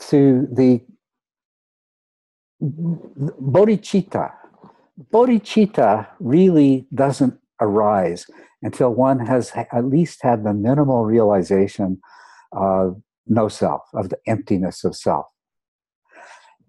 to 0.00 0.48
the 0.52 0.80
bodhicitta, 2.60 4.32
bodhicitta 5.12 6.06
really 6.20 6.86
doesn't 6.94 7.38
arise 7.60 8.26
until 8.62 8.92
one 8.92 9.18
has 9.20 9.52
at 9.54 9.84
least 9.84 10.22
had 10.22 10.44
the 10.44 10.54
minimal 10.54 11.04
realization 11.04 12.00
of 12.52 13.00
no 13.26 13.48
self, 13.48 13.82
of 13.94 14.08
the 14.08 14.18
emptiness 14.26 14.84
of 14.84 14.96
self. 14.96 15.26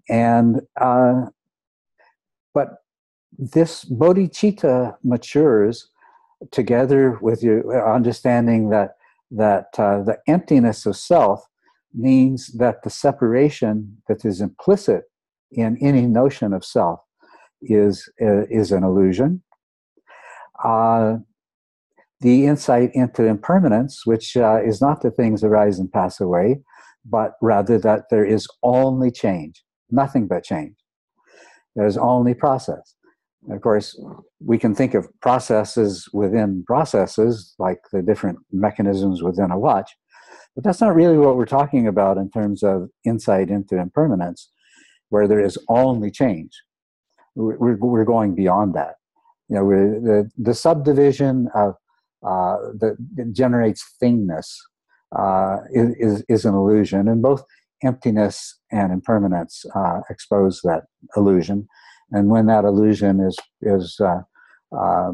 And, 0.08 0.62
uh, 0.80 1.26
but 2.54 2.85
this 3.38 3.86
bodhicitta 3.86 4.96
matures 5.04 5.90
together 6.52 7.18
with 7.22 7.44
your 7.44 7.94
understanding 7.94 8.70
that, 8.70 8.96
that 9.32 9.68
uh, 9.78 10.02
the 10.04 10.18
emptiness 10.28 10.86
of 10.86 10.96
self 10.96 11.46
means 11.94 12.48
that 12.58 12.84
the 12.84 12.90
separation 12.90 13.98
that 14.08 14.26
is 14.26 14.42
implicit 14.42 15.04
in 15.52 15.78
any 15.82 16.02
notion 16.02 16.54
of 16.54 16.66
self 16.66 17.00
is, 17.62 18.10
uh, 18.22 18.46
is 18.50 18.72
an 18.72 18.84
illusion. 18.84 19.42
Uh, 20.64 21.18
the 22.22 22.46
insight 22.46 22.92
into 22.94 23.26
impermanence, 23.26 24.06
which 24.06 24.38
uh, 24.38 24.62
is 24.64 24.82
not 24.82 25.02
that 25.02 25.16
things 25.16 25.44
arise 25.44 25.80
and 25.80 25.92
pass 25.92 26.20
away, 26.20 26.62
but 27.06 27.34
rather 27.42 27.78
that 27.78 28.06
there 28.10 28.26
is 28.26 28.48
only 28.64 29.12
change, 29.12 29.64
nothing 29.92 30.28
but 30.28 30.44
change. 30.44 30.76
There's 31.76 31.98
only 31.98 32.34
process. 32.34 32.95
Of 33.50 33.62
course, 33.62 34.00
we 34.40 34.58
can 34.58 34.74
think 34.74 34.94
of 34.94 35.08
processes 35.22 36.08
within 36.14 36.64
processes, 36.66 37.54
like 37.60 37.80
the 37.92 38.02
different 38.02 38.40
mechanisms 38.52 39.22
within 39.22 39.52
a 39.52 39.60
watch, 39.60 39.92
but 40.56 40.64
that's 40.64 40.82
not 40.82 40.96
really 40.96 41.18
what 41.18 41.36
we're 41.36 41.46
talking 41.46 41.88
about 41.88 42.18
in 42.18 42.30
terms 42.32 42.64
of 42.64 42.90
insight 43.06 43.50
into 43.50 43.78
impermanence, 43.78 44.50
where 45.10 45.28
there 45.28 45.40
is 45.40 45.58
only 45.70 46.10
change. 46.10 46.52
We're, 47.36 47.76
we're 47.78 48.06
going 48.06 48.36
beyond 48.36 48.74
that. 48.76 48.96
You 49.50 49.58
know, 49.58 49.70
the, 49.70 50.30
the 50.38 50.54
subdivision 50.54 51.50
of 51.54 51.76
uh, 52.26 52.58
that 52.80 52.96
generates 53.34 53.86
thingness 54.02 54.48
uh, 55.16 55.58
is, 55.72 56.24
is 56.28 56.46
an 56.46 56.56
illusion, 56.56 57.08
and 57.08 57.22
both 57.22 57.44
emptiness 57.84 58.58
and 58.72 58.92
impermanence 58.92 59.64
uh, 59.76 60.00
expose 60.10 60.62
that 60.64 60.86
illusion. 61.16 61.68
And 62.12 62.30
when 62.30 62.46
that 62.48 62.66
illusion 62.66 63.20
is 63.20 63.38
is 63.62 64.00
uh, 64.00 64.22
uh, 64.78 65.12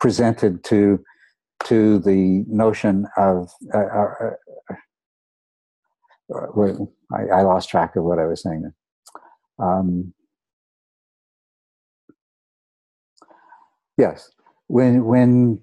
presented 0.00 0.64
to 0.64 1.00
to 1.64 1.98
the 1.98 2.44
notion 2.46 3.06
of 3.16 3.50
uh, 3.74 3.80
I, 7.12 7.38
I, 7.38 7.42
lost 7.42 7.68
track 7.68 7.96
of 7.96 8.04
what 8.04 8.18
I 8.18 8.26
was 8.26 8.42
saying. 8.42 8.70
Um, 9.58 10.12
yes, 13.96 14.30
when 14.66 15.04
when 15.04 15.60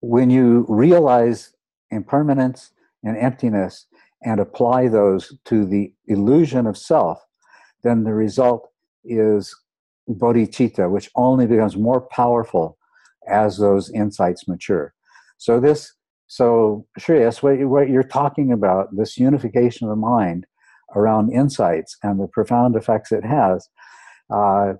when 0.00 0.30
you 0.30 0.64
realize 0.68 1.52
impermanence 1.90 2.70
and 3.02 3.16
emptiness 3.16 3.86
and 4.22 4.40
apply 4.40 4.88
those 4.88 5.36
to 5.46 5.66
the 5.66 5.92
illusion 6.06 6.66
of 6.66 6.78
self, 6.78 7.18
then 7.82 8.04
the 8.04 8.14
result 8.14 8.70
is 9.04 9.54
bodhicitta, 10.08 10.90
which 10.90 11.10
only 11.14 11.46
becomes 11.46 11.76
more 11.76 12.00
powerful 12.00 12.76
as 13.28 13.58
those 13.58 13.90
insights 13.90 14.46
mature. 14.46 14.94
So 15.38 15.60
this, 15.60 15.92
so 16.26 16.86
Shreyas, 16.98 17.42
what, 17.42 17.58
what 17.68 17.88
you're 17.88 18.02
talking 18.02 18.52
about, 18.52 18.94
this 18.96 19.18
unification 19.18 19.86
of 19.86 19.90
the 19.90 19.96
mind 19.96 20.46
around 20.94 21.32
insights 21.32 21.96
and 22.02 22.20
the 22.20 22.28
profound 22.28 22.76
effects 22.76 23.12
it 23.12 23.24
has, 23.24 23.68
uh, 24.32 24.74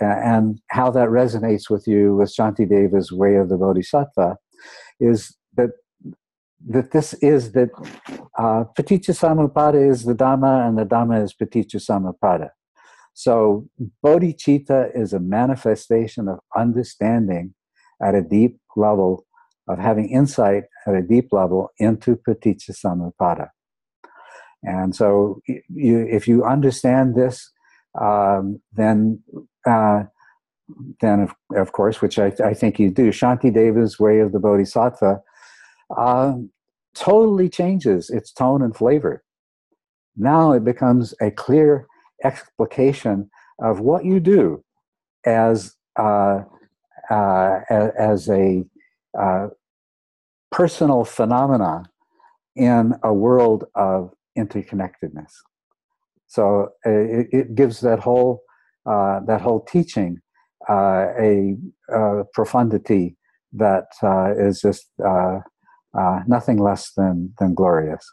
and 0.00 0.60
how 0.68 0.90
that 0.90 1.08
resonates 1.08 1.70
with 1.70 1.86
you 1.86 2.16
with 2.16 2.34
Shantideva's 2.34 3.10
way 3.10 3.36
of 3.36 3.48
the 3.48 3.56
Bodhisattva, 3.56 4.36
is 5.00 5.36
that 5.56 5.70
that 6.66 6.90
this 6.90 7.14
is 7.14 7.52
that 7.52 7.70
uh, 8.36 8.64
paticca 8.76 9.14
samuppada 9.14 9.90
is 9.90 10.04
the 10.04 10.14
dhamma 10.14 10.66
and 10.66 10.76
the 10.76 10.84
dhamma 10.84 11.22
is 11.22 11.32
paticca 11.32 11.76
samuppada. 11.76 12.50
So 13.18 13.66
bodhicitta 14.04 14.92
is 14.94 15.12
a 15.12 15.18
manifestation 15.18 16.28
of 16.28 16.38
understanding 16.56 17.52
at 18.00 18.14
a 18.14 18.22
deep 18.22 18.60
level, 18.76 19.26
of 19.66 19.80
having 19.80 20.08
insight 20.08 20.62
at 20.86 20.94
a 20.94 21.02
deep 21.02 21.32
level 21.32 21.70
into 21.80 22.14
paticca 22.14 22.70
samuppada. 22.70 23.48
And 24.62 24.94
so, 24.94 25.42
you, 25.48 26.06
if 26.08 26.28
you 26.28 26.44
understand 26.44 27.16
this, 27.16 27.50
um, 28.00 28.62
then 28.72 29.20
uh, 29.66 30.04
then 31.00 31.18
of, 31.18 31.34
of 31.56 31.72
course, 31.72 32.00
which 32.00 32.20
I, 32.20 32.32
I 32.44 32.54
think 32.54 32.78
you 32.78 32.88
do, 32.88 33.10
Shantideva's 33.10 33.98
way 33.98 34.20
of 34.20 34.30
the 34.30 34.38
Bodhisattva 34.38 35.20
uh, 35.96 36.34
totally 36.94 37.48
changes 37.48 38.10
its 38.10 38.30
tone 38.30 38.62
and 38.62 38.76
flavor. 38.76 39.24
Now 40.16 40.52
it 40.52 40.64
becomes 40.64 41.14
a 41.20 41.32
clear 41.32 41.88
explication 42.24 43.30
of 43.60 43.80
what 43.80 44.04
you 44.04 44.20
do 44.20 44.64
as 45.24 45.74
uh, 45.98 46.42
uh, 47.10 47.60
as 47.98 48.28
a 48.28 48.64
uh, 49.18 49.48
personal 50.50 51.04
phenomena 51.04 51.84
in 52.54 52.94
a 53.02 53.12
world 53.12 53.64
of 53.74 54.12
interconnectedness. 54.36 55.32
So 56.26 56.68
uh, 56.86 56.90
it, 56.90 57.28
it 57.32 57.54
gives 57.54 57.80
that 57.80 58.00
whole 58.00 58.42
uh, 58.86 59.20
that 59.26 59.40
whole 59.40 59.60
teaching 59.64 60.20
uh, 60.68 61.06
a, 61.18 61.56
a, 61.90 62.24
profundity 62.32 63.16
that 63.52 63.86
is 64.38 64.60
just 64.60 64.86
nothing 66.26 66.58
less 66.58 66.92
than, 66.92 67.32
than 67.38 67.54
glorious. 67.54 68.06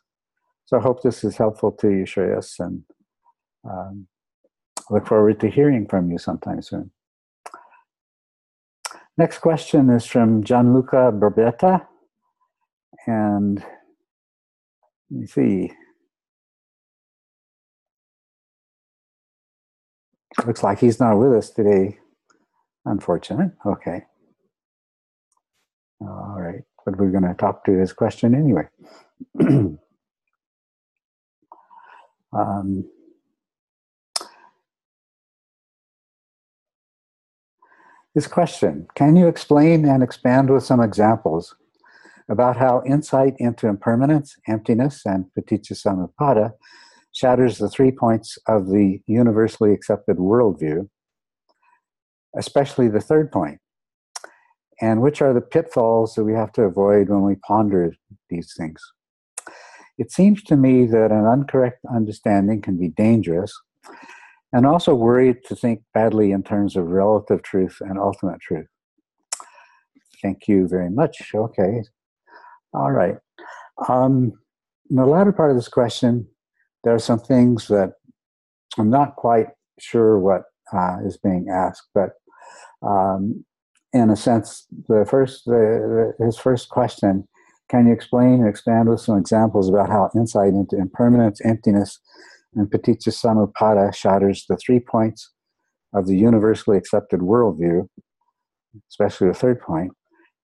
So 0.65 0.77
I 0.77 0.81
hope 0.81 1.01
this 1.01 1.23
is 1.23 1.37
helpful 1.37 1.71
to 1.73 1.89
you, 1.89 2.05
Shreyas, 2.05 2.59
and 2.59 2.83
um, 3.69 4.07
look 4.89 5.07
forward 5.07 5.39
to 5.41 5.49
hearing 5.49 5.87
from 5.87 6.11
you 6.11 6.17
sometime 6.17 6.61
soon. 6.61 6.91
Next 9.17 9.39
question 9.39 9.89
is 9.91 10.05
from 10.05 10.43
Gianluca 10.43 11.11
Berbetta. 11.13 11.85
And 13.07 13.59
let 13.59 15.21
me 15.21 15.27
see. 15.27 15.71
Looks 20.45 20.63
like 20.63 20.79
he's 20.79 20.99
not 20.99 21.17
with 21.17 21.33
us 21.33 21.49
today. 21.49 21.99
Unfortunate. 22.85 23.51
Okay. 23.65 24.03
All 26.01 26.35
right. 26.37 26.63
But 26.85 26.97
we're 26.97 27.11
going 27.11 27.23
to 27.23 27.33
talk 27.35 27.65
to 27.65 27.71
his 27.73 27.93
question 27.93 28.35
anyway. 28.35 28.67
um, 32.33 32.85
his 38.15 38.25
question 38.25 38.87
Can 38.95 39.15
you 39.15 39.27
explain 39.27 39.85
and 39.85 40.01
expand 40.01 40.49
with 40.49 40.63
some 40.63 40.81
examples 40.81 41.55
about 42.27 42.57
how 42.57 42.81
insight 42.87 43.35
into 43.37 43.67
impermanence, 43.67 44.35
emptiness, 44.47 45.03
and 45.05 45.25
paticca 45.37 45.73
samuppada 45.73 46.53
shatters 47.13 47.59
the 47.59 47.69
three 47.69 47.91
points 47.91 48.39
of 48.47 48.67
the 48.67 48.99
universally 49.05 49.71
accepted 49.71 50.17
worldview 50.17 50.89
especially 52.37 52.87
the 52.87 53.01
third 53.01 53.31
point. 53.31 53.59
And 54.81 55.01
which 55.01 55.21
are 55.21 55.33
the 55.33 55.41
pitfalls 55.41 56.15
that 56.15 56.25
we 56.25 56.33
have 56.33 56.51
to 56.53 56.63
avoid 56.63 57.09
when 57.09 57.23
we 57.23 57.35
ponder 57.35 57.93
these 58.29 58.53
things? 58.57 58.81
It 59.97 60.11
seems 60.11 60.43
to 60.43 60.57
me 60.57 60.85
that 60.87 61.11
an 61.11 61.25
incorrect 61.25 61.79
understanding 61.93 62.61
can 62.61 62.77
be 62.77 62.89
dangerous 62.89 63.57
and 64.55 64.65
also 64.65 64.95
worried 64.95 65.43
to 65.43 65.53
think 65.53 65.81
badly 65.93 66.31
in 66.31 66.41
terms 66.41 66.77
of 66.77 66.87
relative 66.87 67.43
truth 67.43 67.75
and 67.81 67.99
ultimate 67.99 68.39
truth. 68.39 68.67
Thank 70.21 70.47
you 70.47 70.65
very 70.69 70.89
much. 70.89 71.33
Okay. 71.35 71.83
All 72.73 72.91
right. 72.91 73.17
Um, 73.89 74.31
in 74.89 74.95
the 74.95 75.05
latter 75.05 75.33
part 75.33 75.51
of 75.51 75.57
this 75.57 75.67
question, 75.67 76.25
there 76.85 76.95
are 76.95 76.99
some 76.99 77.19
things 77.19 77.67
that 77.67 77.95
I'm 78.77 78.89
not 78.89 79.17
quite 79.17 79.47
sure 79.77 80.19
what 80.19 80.43
uh, 80.71 80.99
is 81.05 81.17
being 81.17 81.49
asked, 81.51 81.89
but 81.93 82.11
um, 82.81 83.43
in 83.91 84.09
a 84.09 84.15
sense, 84.15 84.67
the 84.87 85.05
first, 85.09 85.43
the, 85.43 86.13
his 86.23 86.37
first 86.37 86.69
question, 86.69 87.27
can 87.69 87.87
you 87.87 87.93
explain 87.93 88.35
and 88.35 88.47
expand 88.47 88.87
with 88.87 89.01
some 89.01 89.17
examples 89.17 89.67
about 89.67 89.89
how 89.89 90.11
insight 90.15 90.53
into 90.53 90.77
impermanence, 90.77 91.41
emptiness, 91.43 91.99
and 92.55 92.69
paticca 92.69 93.09
samuppada 93.09 93.93
shatters 93.93 94.45
the 94.47 94.57
three 94.57 94.79
points 94.79 95.31
of 95.93 96.07
the 96.07 96.17
universally 96.17 96.77
accepted 96.77 97.19
worldview, 97.19 97.87
especially 98.89 99.27
the 99.27 99.33
third 99.33 99.59
point, 99.61 99.91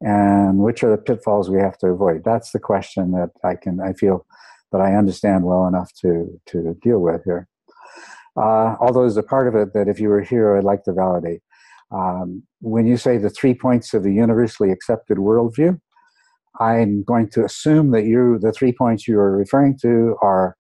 and 0.02 0.60
which 0.60 0.84
are 0.84 0.92
the 0.92 1.02
pitfalls 1.02 1.50
we 1.50 1.60
have 1.60 1.78
to 1.80 1.88
avoid? 1.88 2.24
That's 2.24 2.52
the 2.52 2.60
question 2.60 3.12
that 3.12 3.32
I 3.44 3.56
can 3.56 3.80
I 3.80 3.94
feel 3.94 4.26
that 4.72 4.82
I 4.82 4.96
understand 4.96 5.44
well 5.44 5.68
enough 5.68 5.92
to 6.02 6.40
to 6.48 6.76
deal 6.82 7.00
with 7.00 7.24
here. 7.26 7.48
Uh, 8.38 8.76
although 8.80 9.02
there's 9.02 9.18
a 9.18 9.24
part 9.24 9.48
of 9.48 9.56
it 9.56 9.74
that 9.74 9.88
if 9.90 10.00
you 10.00 10.10
were 10.10 10.22
here, 10.22 10.56
I'd 10.56 10.64
like 10.64 10.84
to 10.84 10.94
validate. 10.94 11.42
Um, 11.92 12.44
when 12.62 12.88
you 12.88 12.96
say 12.96 13.18
the 13.18 13.30
three 13.30 13.54
points 13.54 13.94
of 13.94 14.04
the 14.04 14.14
universally 14.14 14.72
accepted 14.72 15.18
worldview, 15.18 15.80
I'm 16.60 17.04
going 17.04 17.30
to 17.32 17.44
assume 17.44 17.92
that 17.92 18.06
you 18.06 18.40
the 18.40 18.54
three 18.54 18.72
points 18.72 19.08
you 19.08 19.20
are 19.20 19.36
referring 19.36 19.78
to 19.82 20.16
are 20.22 20.56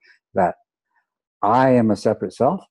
I 1.41 1.69
am 1.71 1.91
a 1.91 1.95
separate 1.95 2.33
self, 2.33 2.63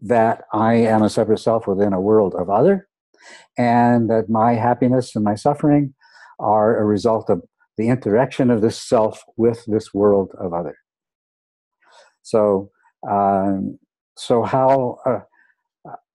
that 0.00 0.44
I 0.52 0.74
am 0.74 1.02
a 1.02 1.10
separate 1.10 1.38
self 1.38 1.66
within 1.66 1.92
a 1.92 2.00
world 2.00 2.34
of 2.34 2.50
other, 2.50 2.88
and 3.56 4.10
that 4.10 4.28
my 4.28 4.54
happiness 4.54 5.14
and 5.14 5.24
my 5.24 5.34
suffering 5.34 5.94
are 6.38 6.78
a 6.78 6.84
result 6.84 7.30
of 7.30 7.42
the 7.76 7.88
interaction 7.88 8.50
of 8.50 8.60
this 8.60 8.80
self 8.80 9.22
with 9.36 9.64
this 9.66 9.92
world 9.94 10.32
of 10.38 10.52
other. 10.52 10.76
So, 12.22 12.70
um, 13.08 13.78
so 14.16 14.42
how 14.42 14.98
uh, 15.06 15.20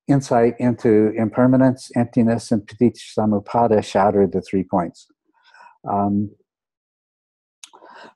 insight 0.07 0.55
into 0.59 1.11
impermanence, 1.15 1.91
emptiness, 1.95 2.51
and 2.51 2.65
paticca 2.65 3.83
shattered 3.83 4.31
the 4.31 4.41
three 4.41 4.63
points. 4.63 5.07
Um, 5.89 6.31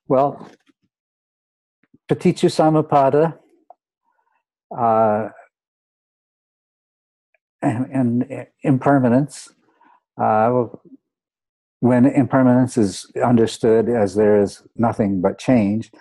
well, 0.07 0.49
paticca 2.09 3.37
uh, 4.77 5.29
and, 7.61 7.85
and, 7.91 8.47
impermanence, 8.63 9.53
uh, 10.21 10.65
when 11.79 12.05
impermanence 12.05 12.77
is 12.77 13.09
understood 13.23 13.89
as 13.89 14.15
there 14.15 14.41
is 14.41 14.63
nothing 14.75 15.21
but 15.21 15.39
change, 15.39 15.91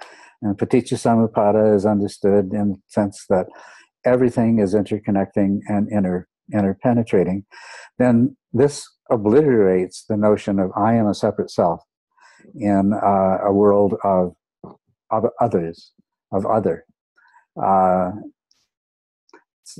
and 0.40 0.58
paticca 0.58 1.74
is 1.74 1.86
understood 1.86 2.52
in 2.52 2.70
the 2.70 2.78
sense 2.88 3.26
that 3.28 3.46
everything 4.04 4.58
is 4.58 4.74
interconnecting 4.74 5.60
and 5.68 5.88
inter 5.90 6.26
interpenetrating, 6.52 7.44
then 7.98 8.36
this 8.52 8.88
obliterates 9.10 10.04
the 10.08 10.16
notion 10.16 10.58
of 10.58 10.70
I 10.76 10.94
am 10.94 11.06
a 11.06 11.14
separate 11.14 11.50
self 11.50 11.80
in 12.54 12.92
uh, 12.92 13.38
a 13.44 13.52
world 13.52 13.94
of, 14.04 14.34
of 15.10 15.24
others, 15.40 15.92
of 16.32 16.44
other. 16.46 16.84
Uh, 17.62 18.10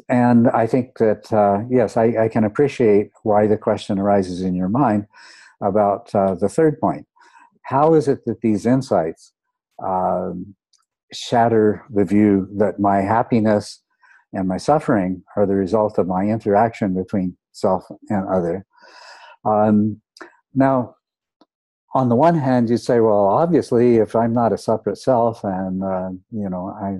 and 0.08 0.48
I 0.48 0.66
think 0.66 0.98
that, 0.98 1.32
uh, 1.32 1.64
yes, 1.70 1.96
I, 1.96 2.24
I, 2.24 2.28
can 2.28 2.44
appreciate 2.44 3.10
why 3.22 3.46
the 3.46 3.56
question 3.56 3.98
arises 3.98 4.42
in 4.42 4.54
your 4.54 4.68
mind 4.68 5.06
about 5.60 6.14
uh, 6.14 6.34
the 6.34 6.48
third 6.48 6.80
point. 6.80 7.06
How 7.62 7.94
is 7.94 8.08
it 8.08 8.24
that 8.26 8.40
these 8.40 8.66
insights 8.66 9.32
um, 9.82 10.54
shatter 11.12 11.84
the 11.90 12.04
view 12.04 12.48
that 12.56 12.80
my 12.80 13.00
happiness 13.00 13.82
and 14.32 14.48
my 14.48 14.56
suffering 14.56 15.22
are 15.36 15.46
the 15.46 15.54
result 15.54 15.98
of 15.98 16.06
my 16.06 16.24
interaction 16.24 16.94
between 16.94 17.36
self 17.52 17.84
and 18.08 18.26
other. 18.28 18.64
Um, 19.44 20.00
now, 20.54 20.96
on 21.94 22.08
the 22.08 22.16
one 22.16 22.36
hand, 22.36 22.70
you'd 22.70 22.78
say, 22.78 23.00
well, 23.00 23.26
obviously, 23.26 23.96
if 23.96 24.16
I'm 24.16 24.32
not 24.32 24.52
a 24.52 24.58
separate 24.58 24.96
self, 24.96 25.44
and 25.44 25.84
uh, 25.84 26.10
you 26.30 26.48
know, 26.48 26.74
I, 26.80 26.98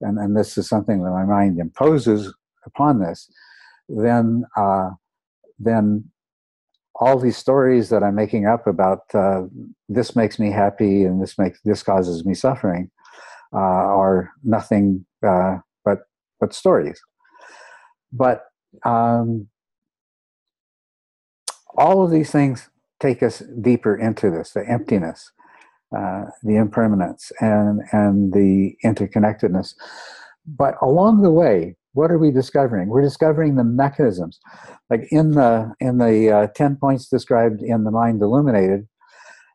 and, 0.00 0.18
and 0.18 0.36
this 0.36 0.56
is 0.58 0.68
something 0.68 1.02
that 1.02 1.10
my 1.10 1.24
mind 1.24 1.58
imposes 1.58 2.32
upon 2.64 3.00
this, 3.00 3.30
then 3.88 4.44
uh, 4.56 4.90
then 5.58 6.04
all 6.98 7.18
these 7.18 7.36
stories 7.36 7.90
that 7.90 8.02
I'm 8.02 8.14
making 8.14 8.46
up 8.46 8.66
about 8.66 9.02
uh, 9.14 9.42
this 9.88 10.16
makes 10.16 10.38
me 10.38 10.50
happy 10.50 11.04
and 11.04 11.22
this 11.22 11.38
makes 11.38 11.60
this 11.64 11.82
causes 11.82 12.24
me 12.24 12.34
suffering 12.34 12.90
uh, 13.52 13.58
are 13.58 14.30
nothing 14.42 15.06
uh, 15.26 15.58
but 16.38 16.54
stories. 16.54 17.00
But 18.12 18.44
um, 18.84 19.48
all 21.76 22.04
of 22.04 22.10
these 22.10 22.30
things 22.30 22.68
take 23.00 23.22
us 23.22 23.42
deeper 23.60 23.96
into 23.96 24.30
this 24.30 24.52
the 24.52 24.68
emptiness, 24.68 25.32
uh, 25.96 26.24
the 26.42 26.56
impermanence, 26.56 27.30
and, 27.40 27.82
and 27.92 28.32
the 28.32 28.76
interconnectedness. 28.84 29.74
But 30.46 30.74
along 30.80 31.22
the 31.22 31.30
way, 31.30 31.76
what 31.92 32.10
are 32.10 32.18
we 32.18 32.30
discovering? 32.30 32.88
We're 32.88 33.02
discovering 33.02 33.56
the 33.56 33.64
mechanisms. 33.64 34.38
Like 34.90 35.08
in 35.10 35.30
the 35.30 35.72
in 35.80 35.96
the 35.96 36.30
uh, 36.30 36.46
ten 36.54 36.76
points 36.76 37.08
described 37.08 37.62
in 37.62 37.84
the 37.84 37.90
mind 37.90 38.20
illuminated, 38.20 38.86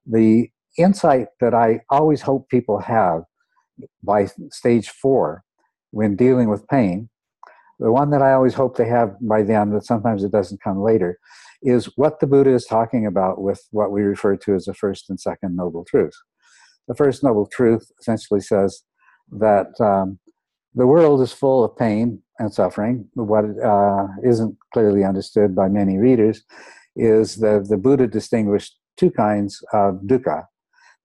the 0.07 0.49
insight 0.77 1.27
that 1.39 1.53
I 1.53 1.81
always 1.89 2.21
hope 2.21 2.49
people 2.49 2.79
have 2.79 3.21
by 4.03 4.27
stage 4.49 4.89
four 4.89 5.43
when 5.91 6.15
dealing 6.15 6.49
with 6.49 6.67
pain, 6.67 7.10
the 7.81 7.91
one 7.91 8.11
that 8.11 8.21
I 8.21 8.33
always 8.33 8.53
hope 8.53 8.77
they 8.77 8.87
have 8.87 9.15
by 9.21 9.41
then, 9.41 9.71
but 9.71 9.83
sometimes 9.83 10.23
it 10.23 10.31
doesn't 10.31 10.61
come 10.61 10.81
later, 10.81 11.17
is 11.63 11.85
what 11.95 12.19
the 12.19 12.27
Buddha 12.27 12.53
is 12.53 12.65
talking 12.65 13.07
about 13.07 13.41
with 13.41 13.67
what 13.71 13.91
we 13.91 14.03
refer 14.03 14.35
to 14.37 14.53
as 14.53 14.65
the 14.65 14.73
first 14.73 15.09
and 15.09 15.19
second 15.19 15.55
noble 15.55 15.83
truths. 15.83 16.21
The 16.87 16.95
first 16.95 17.23
noble 17.23 17.47
truth 17.47 17.91
essentially 17.99 18.39
says 18.39 18.83
that 19.31 19.69
um, 19.79 20.19
the 20.75 20.85
world 20.85 21.21
is 21.21 21.33
full 21.33 21.63
of 21.63 21.75
pain 21.75 22.21
and 22.37 22.53
suffering. 22.53 23.07
What 23.15 23.45
uh, 23.45 24.07
not 24.23 24.51
clearly 24.73 25.03
understood 25.03 25.55
by 25.55 25.67
many 25.67 25.97
readers 25.97 26.43
is 26.95 27.37
that 27.37 27.67
the 27.69 27.77
Buddha 27.77 28.07
distinguished 28.07 28.77
two 28.95 29.09
kinds 29.09 29.63
of 29.73 30.01
dukkha. 30.05 30.45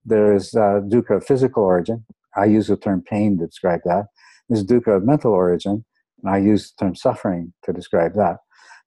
There's 0.05 0.55
uh, 0.55 0.81
dukkha 0.89 1.17
of 1.17 1.27
physical 1.27 1.63
origin. 1.63 2.05
I 2.37 2.45
use 2.47 2.67
the 2.67 2.77
term 2.77 3.03
pain 3.09 3.39
to 3.39 3.47
describe 3.47 3.81
that. 3.85 4.07
There's 4.49 4.65
dukkha 4.65 4.97
of 4.97 5.05
mental 5.05 5.33
origin, 5.33 5.85
and 6.23 6.33
I 6.33 6.39
use 6.39 6.73
the 6.73 6.85
term 6.85 6.95
suffering 6.95 7.53
to 7.65 7.73
describe 7.73 8.15
that. 8.15 8.39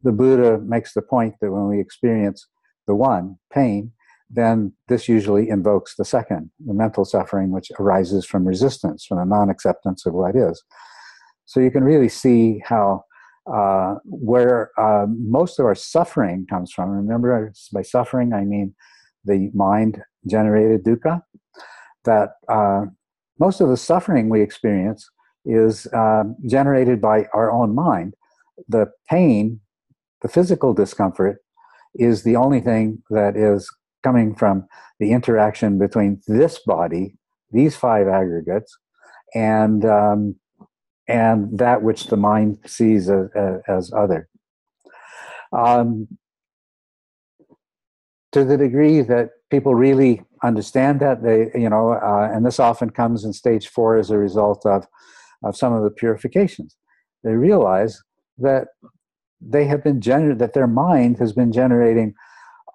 The 0.03 0.11
Buddha 0.11 0.59
makes 0.59 0.93
the 0.93 1.01
point 1.01 1.35
that 1.41 1.51
when 1.51 1.67
we 1.67 1.79
experience 1.79 2.47
the 2.87 2.95
one, 2.95 3.37
pain, 3.53 3.91
then 4.29 4.73
this 4.87 5.09
usually 5.09 5.49
invokes 5.49 5.95
the 5.95 6.05
second, 6.05 6.51
the 6.65 6.73
mental 6.73 7.03
suffering, 7.03 7.51
which 7.51 7.71
arises 7.79 8.25
from 8.25 8.47
resistance, 8.47 9.05
from 9.05 9.17
a 9.17 9.25
non 9.25 9.49
acceptance 9.49 10.05
of 10.05 10.13
what 10.13 10.35
is. 10.35 10.63
So 11.45 11.59
you 11.59 11.71
can 11.71 11.83
really 11.83 12.09
see 12.09 12.61
how 12.63 13.05
uh, 13.51 13.95
where 14.05 14.69
uh, 14.77 15.07
most 15.07 15.59
of 15.59 15.65
our 15.65 15.73
suffering 15.73 16.45
comes 16.47 16.71
from. 16.71 16.89
Remember, 16.89 17.51
by 17.73 17.81
suffering, 17.81 18.33
I 18.33 18.45
mean 18.45 18.75
the 19.25 19.49
mind 19.53 20.01
generated 20.29 20.83
dukkha. 20.83 21.23
That 22.05 22.29
uh, 22.47 22.85
most 23.39 23.61
of 23.61 23.69
the 23.69 23.77
suffering 23.77 24.29
we 24.29 24.41
experience 24.41 25.09
is 25.45 25.87
um, 25.93 26.35
generated 26.45 27.01
by 27.01 27.25
our 27.33 27.51
own 27.51 27.73
mind. 27.73 28.15
The 28.67 28.91
pain, 29.09 29.59
the 30.21 30.27
physical 30.27 30.73
discomfort, 30.73 31.41
is 31.95 32.23
the 32.23 32.35
only 32.35 32.61
thing 32.61 33.01
that 33.09 33.35
is 33.35 33.69
coming 34.03 34.35
from 34.35 34.67
the 34.99 35.11
interaction 35.11 35.77
between 35.77 36.21
this 36.27 36.59
body, 36.59 37.15
these 37.51 37.75
five 37.75 38.07
aggregates, 38.07 38.77
and 39.33 39.85
um, 39.85 40.35
and 41.07 41.57
that 41.57 41.81
which 41.81 42.07
the 42.07 42.17
mind 42.17 42.59
sees 42.65 43.09
as, 43.09 43.27
as 43.67 43.91
other. 43.93 44.29
Um, 45.51 46.07
to 48.31 48.45
the 48.45 48.57
degree 48.57 49.01
that 49.01 49.29
people 49.49 49.73
really 49.73 50.21
understand 50.43 50.99
that, 50.99 51.23
they 51.23 51.49
you 51.59 51.69
know, 51.69 51.93
uh, 51.93 52.29
and 52.31 52.45
this 52.45 52.59
often 52.59 52.91
comes 52.91 53.25
in 53.25 53.33
stage 53.33 53.67
four 53.67 53.97
as 53.97 54.11
a 54.11 54.17
result 54.17 54.65
of 54.65 54.85
of 55.43 55.55
some 55.55 55.73
of 55.73 55.83
the 55.83 55.91
purifications. 55.91 56.75
They 57.23 57.33
realize 57.33 58.01
that 58.37 58.67
they 59.41 59.65
have 59.65 59.83
been 59.83 59.99
gener- 59.99 60.37
that 60.37 60.53
their 60.53 60.67
mind 60.67 61.17
has 61.19 61.33
been 61.33 61.51
generating 61.51 62.13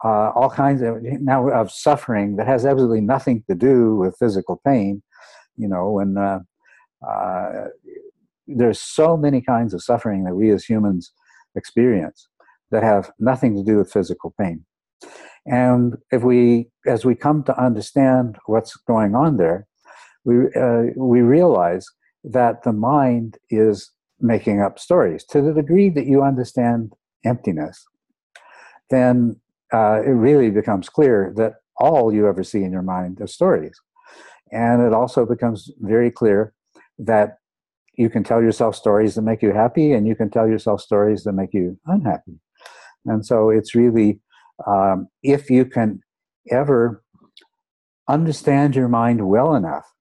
uh, 0.02 0.30
all 0.34 0.50
kinds 0.50 0.82
of 0.82 1.02
now 1.02 1.48
of 1.48 1.70
suffering 1.70 2.36
that 2.36 2.46
has 2.46 2.66
absolutely 2.66 3.00
nothing 3.00 3.42
to 3.48 3.54
do 3.54 3.96
with 3.96 4.16
physical 4.18 4.60
pain. 4.66 5.02
You 5.56 5.68
know, 5.68 5.90
when 5.92 6.16
uh, 6.18 6.40
uh, 7.06 7.68
there's 8.46 8.80
so 8.80 9.16
many 9.16 9.40
kinds 9.40 9.72
of 9.72 9.82
suffering 9.82 10.24
that 10.24 10.34
we 10.34 10.50
as 10.50 10.64
humans 10.64 11.12
experience 11.54 12.28
that 12.70 12.82
have 12.82 13.10
nothing 13.18 13.54
to 13.56 13.62
do 13.62 13.78
with 13.78 13.92
physical 13.92 14.34
pain. 14.38 14.64
And 15.46 15.96
if 16.10 16.22
we, 16.22 16.70
as 16.86 17.04
we 17.04 17.14
come 17.14 17.42
to 17.44 17.62
understand 17.62 18.36
what's 18.46 18.76
going 18.76 19.14
on 19.14 19.36
there, 19.36 19.66
we 20.24 20.46
uh, 20.54 20.84
we 20.96 21.20
realize 21.20 21.86
that 22.24 22.62
the 22.62 22.72
mind 22.72 23.38
is 23.50 23.90
making 24.20 24.60
up 24.60 24.78
stories. 24.78 25.24
To 25.26 25.42
the 25.42 25.52
degree 25.52 25.90
that 25.90 26.06
you 26.06 26.22
understand 26.22 26.94
emptiness, 27.24 27.84
then 28.90 29.40
uh, 29.72 30.00
it 30.04 30.10
really 30.10 30.50
becomes 30.50 30.88
clear 30.88 31.32
that 31.36 31.54
all 31.76 32.12
you 32.12 32.26
ever 32.28 32.42
see 32.42 32.62
in 32.62 32.72
your 32.72 32.82
mind 32.82 33.20
are 33.20 33.26
stories. 33.26 33.78
And 34.52 34.82
it 34.82 34.92
also 34.92 35.26
becomes 35.26 35.70
very 35.80 36.10
clear 36.10 36.54
that 36.98 37.38
you 37.96 38.08
can 38.08 38.24
tell 38.24 38.42
yourself 38.42 38.74
stories 38.76 39.14
that 39.14 39.22
make 39.22 39.42
you 39.42 39.52
happy, 39.52 39.92
and 39.92 40.06
you 40.06 40.16
can 40.16 40.30
tell 40.30 40.48
yourself 40.48 40.80
stories 40.80 41.24
that 41.24 41.32
make 41.32 41.52
you 41.52 41.78
unhappy. 41.86 42.38
And 43.04 43.24
so 43.24 43.50
it's 43.50 43.74
really, 43.74 44.20
um, 44.66 45.08
if 45.22 45.50
you 45.50 45.64
can 45.64 46.00
ever 46.50 47.02
understand 48.08 48.76
your 48.76 48.88
mind 48.88 49.26
well 49.28 49.54
enough 49.54 49.93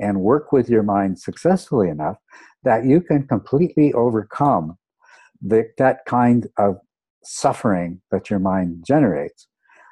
and 0.00 0.20
work 0.20 0.52
with 0.52 0.68
your 0.68 0.82
mind 0.82 1.18
successfully 1.18 1.88
enough 1.88 2.16
that 2.64 2.84
you 2.84 3.00
can 3.00 3.26
completely 3.26 3.92
overcome 3.92 4.76
the, 5.42 5.64
that 5.78 6.04
kind 6.06 6.46
of 6.58 6.76
suffering 7.22 8.00
that 8.10 8.30
your 8.30 8.38
mind 8.38 8.84
generates. 8.86 9.46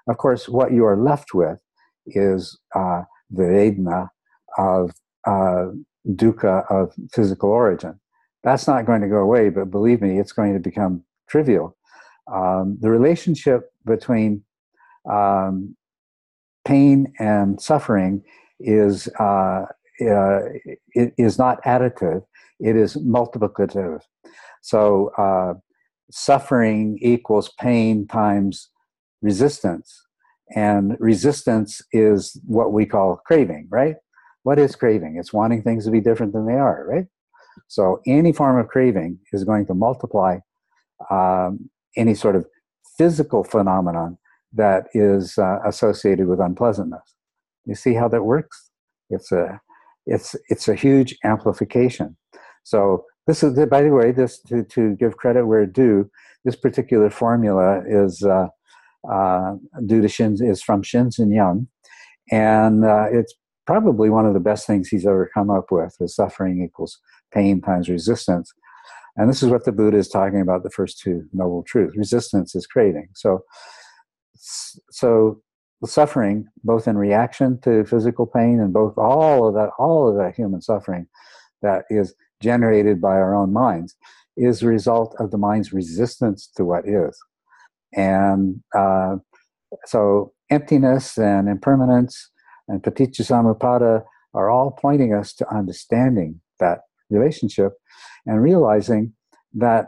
Of 0.08 0.18
course, 0.18 0.48
what 0.48 0.72
you 0.72 0.84
are 0.84 0.96
left 0.96 1.34
with 1.34 1.60
is 2.06 2.58
uh, 2.74 3.02
the 3.30 3.44
Vedana 3.44 4.08
of 4.56 4.92
uh, 5.26 5.66
dukkha 6.06 6.64
of 6.70 6.94
physical 7.12 7.50
origin. 7.50 8.00
That's 8.42 8.66
not 8.66 8.86
going 8.86 9.02
to 9.02 9.08
go 9.08 9.18
away, 9.18 9.50
but 9.50 9.70
believe 9.70 10.00
me, 10.00 10.18
it's 10.18 10.32
going 10.32 10.54
to 10.54 10.60
become 10.60 11.04
trivial. 11.28 11.76
Um, 12.32 12.78
the 12.80 12.90
relationship 12.90 13.70
between 13.84 14.44
um, 15.10 15.76
pain 16.64 17.12
and 17.18 17.60
suffering 17.60 18.22
is 18.60 19.08
uh, 19.18 19.66
uh, 20.00 20.40
is 20.94 21.38
not 21.38 21.62
additive; 21.64 22.22
it 22.60 22.76
is 22.76 22.96
multiplicative. 22.96 24.00
So, 24.62 25.10
uh, 25.18 25.54
suffering 26.10 26.98
equals 27.00 27.50
pain 27.60 28.06
times 28.06 28.70
resistance, 29.22 30.06
and 30.54 30.96
resistance 30.98 31.82
is 31.92 32.40
what 32.46 32.72
we 32.72 32.86
call 32.86 33.20
craving, 33.26 33.68
right? 33.70 33.96
What 34.44 34.58
is 34.58 34.76
craving? 34.76 35.16
It's 35.18 35.32
wanting 35.32 35.62
things 35.62 35.84
to 35.84 35.90
be 35.90 36.00
different 36.00 36.32
than 36.32 36.46
they 36.46 36.54
are, 36.54 36.86
right? 36.88 37.06
So 37.66 38.00
any 38.06 38.32
form 38.32 38.58
of 38.58 38.68
craving 38.68 39.18
is 39.32 39.44
going 39.44 39.66
to 39.66 39.74
multiply 39.74 40.38
um, 41.10 41.70
any 41.96 42.14
sort 42.14 42.36
of 42.36 42.46
physical 42.96 43.44
phenomenon 43.44 44.18
that 44.52 44.86
is 44.94 45.36
uh, 45.38 45.58
associated 45.66 46.28
with 46.28 46.40
unpleasantness. 46.40 47.14
You 47.66 47.74
see 47.74 47.94
how 47.94 48.08
that 48.08 48.24
works? 48.24 48.70
It's 49.10 49.32
a 49.32 49.60
it's 50.08 50.34
it's 50.48 50.68
a 50.68 50.74
huge 50.74 51.16
amplification. 51.24 52.16
So 52.64 53.04
this 53.26 53.42
is 53.42 53.54
by 53.66 53.82
the 53.82 53.90
way, 53.90 54.12
this 54.12 54.40
to, 54.48 54.64
to 54.64 54.96
give 54.96 55.16
credit 55.16 55.46
where 55.46 55.66
due. 55.66 56.10
This 56.44 56.56
particular 56.56 57.10
formula 57.10 57.82
is 57.86 58.22
uh, 58.22 58.46
uh, 59.10 59.56
due 59.86 60.00
to 60.00 60.08
Shin 60.08 60.36
is 60.40 60.62
from 60.62 60.82
Shinzen 60.82 61.34
Young, 61.34 61.68
and 62.30 62.84
uh, 62.84 63.06
it's 63.10 63.34
probably 63.66 64.08
one 64.08 64.24
of 64.24 64.34
the 64.34 64.40
best 64.40 64.66
things 64.66 64.88
he's 64.88 65.06
ever 65.06 65.30
come 65.34 65.50
up 65.50 65.66
with 65.70 65.94
is 66.00 66.14
suffering 66.14 66.62
equals 66.64 66.98
pain 67.34 67.60
times 67.60 67.88
resistance. 67.88 68.50
And 69.16 69.28
this 69.28 69.42
is 69.42 69.50
what 69.50 69.64
the 69.64 69.72
Buddha 69.72 69.98
is 69.98 70.08
talking 70.08 70.40
about 70.40 70.62
the 70.62 70.70
first 70.70 71.00
two 71.00 71.24
noble 71.32 71.64
truths. 71.64 71.96
Resistance 71.96 72.54
is 72.54 72.66
craving. 72.66 73.08
So, 73.14 73.42
so 74.90 75.42
suffering, 75.84 76.46
both 76.64 76.88
in 76.88 76.96
reaction 76.96 77.60
to 77.60 77.84
physical 77.84 78.26
pain 78.26 78.60
and 78.60 78.72
both 78.72 78.96
all 78.98 79.48
of 79.48 79.54
that, 79.54 79.70
all 79.78 80.08
of 80.08 80.16
that 80.16 80.34
human 80.34 80.60
suffering 80.60 81.06
that 81.62 81.84
is 81.90 82.14
generated 82.40 83.00
by 83.00 83.14
our 83.14 83.34
own 83.34 83.52
minds, 83.52 83.96
is 84.36 84.62
a 84.62 84.66
result 84.66 85.14
of 85.18 85.30
the 85.30 85.38
mind's 85.38 85.72
resistance 85.72 86.48
to 86.56 86.64
what 86.64 86.86
is. 86.86 87.18
And 87.94 88.62
uh, 88.76 89.16
so 89.86 90.32
emptiness 90.50 91.18
and 91.18 91.48
impermanence 91.48 92.30
and 92.68 92.82
paticca 92.82 94.04
are 94.34 94.50
all 94.50 94.70
pointing 94.70 95.14
us 95.14 95.32
to 95.34 95.54
understanding 95.54 96.40
that 96.60 96.80
relationship 97.10 97.72
and 98.26 98.42
realizing 98.42 99.12
that 99.54 99.86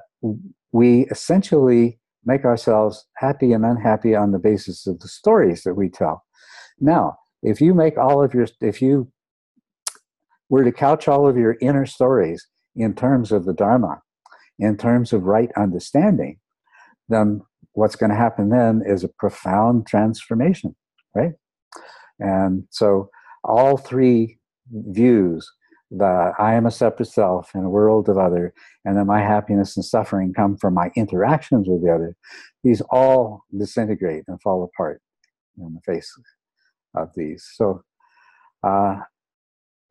we 0.72 1.06
essentially 1.10 1.99
make 2.24 2.44
ourselves 2.44 3.06
happy 3.16 3.52
and 3.52 3.64
unhappy 3.64 4.14
on 4.14 4.32
the 4.32 4.38
basis 4.38 4.86
of 4.86 5.00
the 5.00 5.08
stories 5.08 5.62
that 5.62 5.74
we 5.74 5.88
tell. 5.88 6.24
Now, 6.78 7.16
if 7.42 7.60
you 7.60 7.74
make 7.74 7.96
all 7.96 8.22
of 8.22 8.34
your, 8.34 8.46
if 8.60 8.82
you 8.82 9.10
were 10.48 10.64
to 10.64 10.72
couch 10.72 11.08
all 11.08 11.28
of 11.28 11.36
your 11.36 11.56
inner 11.60 11.86
stories 11.86 12.46
in 12.76 12.94
terms 12.94 13.32
of 13.32 13.44
the 13.44 13.54
Dharma, 13.54 14.02
in 14.58 14.76
terms 14.76 15.12
of 15.12 15.24
right 15.24 15.50
understanding, 15.56 16.38
then 17.08 17.40
what's 17.72 17.96
going 17.96 18.10
to 18.10 18.16
happen 18.16 18.50
then 18.50 18.82
is 18.84 19.04
a 19.04 19.08
profound 19.08 19.86
transformation, 19.86 20.76
right? 21.14 21.32
And 22.18 22.64
so 22.70 23.10
all 23.42 23.76
three 23.76 24.38
views 24.70 25.50
that 25.90 26.34
I 26.38 26.54
am 26.54 26.66
a 26.66 26.70
separate 26.70 27.06
self 27.06 27.54
in 27.54 27.64
a 27.64 27.70
world 27.70 28.08
of 28.08 28.18
other, 28.18 28.54
and 28.84 28.96
that 28.96 29.06
my 29.06 29.20
happiness 29.20 29.76
and 29.76 29.84
suffering 29.84 30.32
come 30.32 30.56
from 30.56 30.74
my 30.74 30.90
interactions 30.96 31.66
with 31.68 31.82
the 31.82 31.92
other, 31.92 32.16
these 32.62 32.80
all 32.90 33.44
disintegrate 33.56 34.24
and 34.28 34.40
fall 34.40 34.62
apart 34.62 35.02
in 35.58 35.74
the 35.74 35.92
face 35.92 36.12
of 36.94 37.10
these. 37.16 37.48
So, 37.54 37.82
uh, 38.62 39.00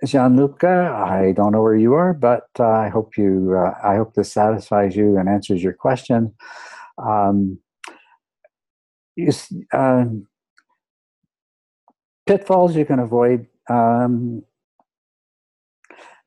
Gianluca, 0.06 0.94
I 0.96 1.34
don't 1.34 1.52
know 1.52 1.62
where 1.62 1.76
you 1.76 1.94
are, 1.94 2.14
but 2.14 2.48
uh, 2.58 2.66
I 2.66 2.88
hope 2.88 3.18
you. 3.18 3.54
Uh, 3.58 3.74
I 3.86 3.96
hope 3.96 4.14
this 4.14 4.32
satisfies 4.32 4.96
you 4.96 5.18
and 5.18 5.28
answers 5.28 5.62
your 5.62 5.74
question. 5.74 6.34
Um, 6.98 7.60
you, 9.18 9.32
uh, 9.74 10.06
pitfalls 12.26 12.76
you 12.76 12.86
can 12.86 13.00
avoid. 13.00 13.48
Um, 13.70 14.44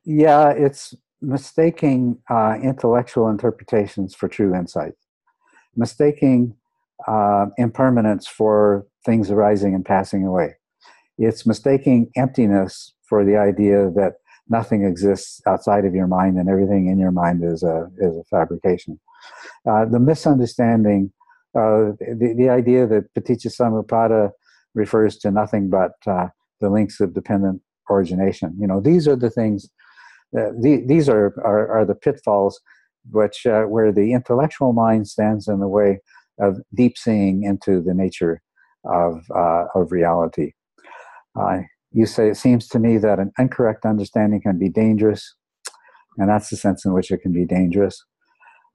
yeah, 0.04 0.50
it's 0.50 0.94
mistaking 1.20 2.18
uh, 2.28 2.56
intellectual 2.62 3.28
interpretations 3.28 4.14
for 4.14 4.28
true 4.28 4.54
insight, 4.54 4.94
mistaking 5.76 6.54
uh, 7.06 7.46
impermanence 7.58 8.26
for 8.26 8.86
things 9.04 9.30
arising 9.30 9.74
and 9.74 9.84
passing 9.84 10.26
away. 10.26 10.54
It's 11.18 11.46
mistaking 11.46 12.10
emptiness 12.16 12.92
for 13.02 13.24
the 13.24 13.36
idea 13.36 13.90
that 13.90 14.14
nothing 14.48 14.84
exists 14.84 15.40
outside 15.46 15.84
of 15.84 15.94
your 15.94 16.06
mind 16.06 16.36
and 16.38 16.48
everything 16.48 16.88
in 16.88 16.98
your 16.98 17.10
mind 17.12 17.44
is 17.44 17.62
a 17.62 17.88
is 17.98 18.16
a 18.16 18.24
fabrication. 18.24 18.98
Uh, 19.68 19.84
the 19.84 20.00
misunderstanding, 20.00 21.12
uh, 21.54 21.92
the 22.20 22.34
the 22.36 22.48
idea 22.48 22.86
that 22.86 23.12
paticca 23.14 24.32
refers 24.74 25.16
to 25.18 25.30
nothing 25.30 25.68
but 25.68 25.92
uh, 26.06 26.28
the 26.60 26.70
links 26.70 27.00
of 27.00 27.14
dependent 27.14 27.60
origination. 27.90 28.56
You 28.58 28.66
know, 28.66 28.80
these 28.80 29.06
are 29.06 29.16
the 29.16 29.30
things. 29.30 29.68
Uh, 30.36 30.50
the, 30.60 30.82
these 30.86 31.08
are, 31.08 31.34
are, 31.44 31.68
are 31.70 31.84
the 31.84 31.94
pitfalls, 31.94 32.60
which 33.10 33.46
uh, 33.46 33.62
where 33.64 33.92
the 33.92 34.12
intellectual 34.12 34.72
mind 34.72 35.08
stands 35.08 35.48
in 35.48 35.60
the 35.60 35.68
way 35.68 36.00
of 36.40 36.58
deep 36.74 36.96
seeing 36.98 37.44
into 37.44 37.82
the 37.82 37.94
nature 37.94 38.40
of 38.84 39.22
uh, 39.34 39.64
of 39.74 39.92
reality. 39.92 40.52
You 41.92 42.06
say 42.06 42.28
it 42.30 42.36
seems 42.36 42.68
to 42.68 42.78
me 42.78 42.98
that 42.98 43.18
an 43.18 43.32
incorrect 43.38 43.84
understanding 43.84 44.40
can 44.40 44.58
be 44.58 44.70
dangerous, 44.70 45.34
and 46.18 46.28
that's 46.28 46.48
the 46.48 46.56
sense 46.56 46.84
in 46.86 46.94
which 46.94 47.10
it 47.10 47.18
can 47.18 47.32
be 47.32 47.44
dangerous. 47.44 48.02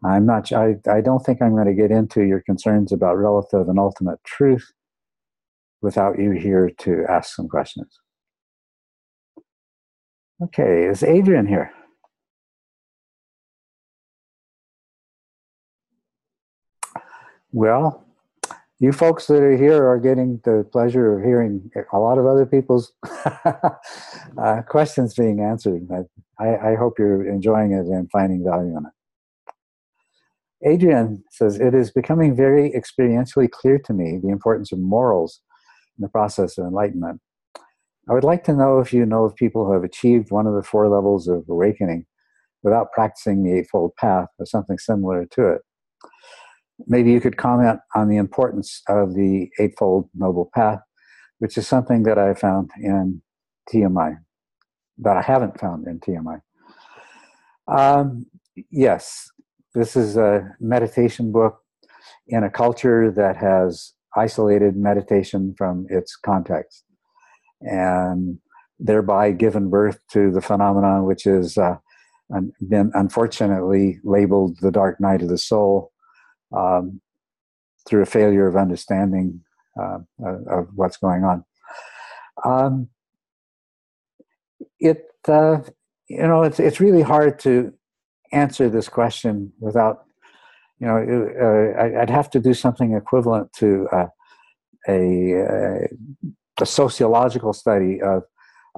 I'm 0.05 0.25
not. 0.27 0.51
I, 0.53 0.75
I 0.89 1.01
don't 1.01 1.25
think 1.25 1.41
I'm 1.41 1.55
going 1.55 1.67
to 1.67 1.73
get 1.73 1.91
into 1.91 2.21
your 2.23 2.41
concerns 2.41 2.91
about 2.91 3.15
relative 3.15 3.67
and 3.67 3.79
ultimate 3.79 4.23
truth 4.25 4.71
without 5.81 6.19
you 6.19 6.31
here 6.31 6.69
to 6.79 7.05
ask 7.09 7.35
some 7.35 7.47
questions. 7.47 7.99
Okay, 10.39 10.85
is 10.85 11.01
Adrian 11.01 11.47
here? 11.47 11.71
Well, 17.51 18.05
you 18.79 18.91
folks 18.91 19.25
that 19.27 19.41
are 19.41 19.57
here 19.57 19.83
are 19.87 19.99
getting 19.99 20.39
the 20.43 20.63
pleasure 20.71 21.17
of 21.17 21.25
hearing 21.25 21.71
a 21.91 21.97
lot 21.97 22.19
of 22.19 22.27
other 22.27 22.45
people's 22.45 22.93
uh, 23.35 24.61
questions 24.67 25.15
being 25.15 25.39
answered. 25.39 25.87
I, 26.39 26.55
I 26.57 26.75
hope 26.75 26.99
you're 26.99 27.27
enjoying 27.27 27.71
it 27.71 27.87
and 27.87 28.07
finding 28.11 28.43
value 28.43 28.77
in 28.77 28.85
it. 28.85 28.93
Adrian 30.69 31.23
says, 31.31 31.59
It 31.59 31.73
is 31.73 31.89
becoming 31.89 32.35
very 32.35 32.71
experientially 32.71 33.49
clear 33.49 33.79
to 33.79 33.93
me 33.93 34.19
the 34.21 34.29
importance 34.29 34.71
of 34.71 34.77
morals 34.77 35.41
in 35.97 36.03
the 36.03 36.09
process 36.09 36.59
of 36.59 36.65
enlightenment. 36.67 37.21
I 38.09 38.13
would 38.13 38.23
like 38.23 38.45
to 38.45 38.53
know 38.53 38.79
if 38.79 38.93
you 38.93 39.05
know 39.05 39.25
of 39.25 39.35
people 39.35 39.65
who 39.65 39.73
have 39.73 39.83
achieved 39.83 40.31
one 40.31 40.47
of 40.47 40.53
the 40.53 40.63
four 40.63 40.87
levels 40.87 41.27
of 41.27 41.43
awakening 41.49 42.05
without 42.63 42.93
practicing 42.93 43.43
the 43.43 43.57
Eightfold 43.57 43.95
Path 43.97 44.29
or 44.39 44.45
something 44.45 44.77
similar 44.77 45.25
to 45.31 45.47
it. 45.49 45.61
Maybe 46.85 47.11
you 47.11 47.19
could 47.19 47.35
comment 47.35 47.79
on 47.95 48.07
the 48.07 48.15
importance 48.15 48.81
of 48.87 49.13
the 49.13 49.49
Eightfold 49.59 50.09
Noble 50.15 50.49
Path, 50.55 50.79
which 51.39 51.57
is 51.57 51.67
something 51.67 52.03
that 52.03 52.17
I 52.17 52.33
found 52.33 52.69
in 52.81 53.21
TMI, 53.73 54.17
that 54.99 55.17
I 55.17 55.21
haven't 55.21 55.59
found 55.59 55.85
in 55.85 55.99
TMI. 55.99 56.39
Um, 57.67 58.25
yes, 58.71 59.29
this 59.73 59.97
is 59.97 60.15
a 60.15 60.55
meditation 60.61 61.33
book 61.33 61.59
in 62.27 62.45
a 62.45 62.49
culture 62.49 63.11
that 63.11 63.35
has 63.35 63.93
isolated 64.15 64.77
meditation 64.77 65.53
from 65.57 65.85
its 65.89 66.15
context 66.15 66.85
and 67.61 68.39
thereby 68.79 69.31
given 69.31 69.69
birth 69.69 69.99
to 70.11 70.31
the 70.31 70.41
phenomenon 70.41 71.05
which 71.05 71.23
has 71.23 71.57
uh, 71.57 71.77
been 72.67 72.91
unfortunately 72.93 73.99
labeled 74.03 74.57
the 74.61 74.71
dark 74.71 74.99
night 74.99 75.21
of 75.21 75.29
the 75.29 75.37
soul 75.37 75.91
um, 76.55 77.01
through 77.87 78.01
a 78.01 78.05
failure 78.05 78.47
of 78.47 78.55
understanding 78.55 79.41
uh, 79.79 79.99
of 80.49 80.67
what's 80.75 80.97
going 80.97 81.23
on. 81.23 81.43
Um, 82.43 82.89
it 84.79 85.05
uh, 85.27 85.59
you 86.09 86.27
know 86.27 86.43
it's 86.43 86.59
it's 86.59 86.79
really 86.79 87.01
hard 87.01 87.39
to 87.39 87.73
answer 88.31 88.69
this 88.69 88.89
question 88.89 89.53
without 89.59 90.05
you 90.79 90.87
know 90.87 90.97
uh, 90.97 92.01
I'd 92.01 92.09
have 92.09 92.29
to 92.31 92.39
do 92.39 92.53
something 92.53 92.93
equivalent 92.93 93.53
to 93.53 93.87
uh, 93.91 94.07
a, 94.87 95.87
a 96.61 96.65
sociological 96.65 97.53
study 97.53 98.01
of 98.01 98.23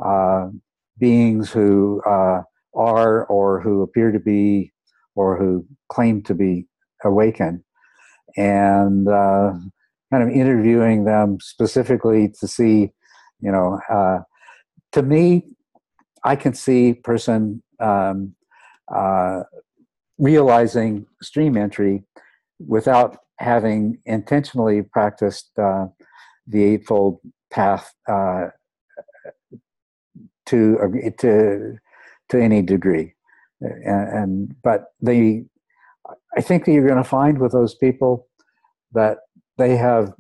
uh, 0.04 0.50
beings 0.98 1.52
who 1.52 2.02
uh, 2.06 2.42
are 2.76 3.26
or 3.26 3.62
who 3.62 3.82
appear 3.82 4.12
to 4.12 4.20
be 4.20 4.72
or 5.16 5.38
who 5.38 5.66
claim 5.90 6.22
to 6.24 6.34
be 6.34 6.68
awakened. 7.04 7.64
And 8.38 9.08
uh, 9.08 9.54
kind 10.12 10.24
of 10.24 10.30
interviewing 10.30 11.06
them 11.06 11.38
specifically 11.42 12.34
to 12.40 12.48
see 12.48 12.92
you 13.42 13.52
know 13.52 13.80
uh, 13.90 14.20
to 14.92 15.02
me 15.02 15.44
i 16.24 16.36
can 16.36 16.54
see 16.54 16.94
person 16.94 17.62
um, 17.80 18.36
uh, 18.94 19.42
realizing 20.18 21.06
stream 21.22 21.56
entry 21.56 22.04
without 22.68 23.18
having 23.38 23.98
intentionally 24.06 24.82
practiced 24.82 25.52
uh, 25.58 25.86
the 26.48 26.64
eightfold 26.64 27.20
path 27.52 27.94
uh, 28.08 28.48
to 30.48 30.78
to 31.20 31.78
to 32.30 32.42
any 32.42 32.62
degree, 32.62 33.14
and, 33.62 34.18
and 34.18 34.56
but 34.64 34.86
they, 35.02 35.46
I 36.38 36.42
think 36.42 36.66
that 36.66 36.72
you're 36.72 36.88
going 36.88 37.04
to 37.04 37.10
find 37.10 37.40
with 37.40 37.52
those 37.52 37.76
people 37.76 38.28
that 38.94 39.18
they 39.58 39.76
have 39.76 40.14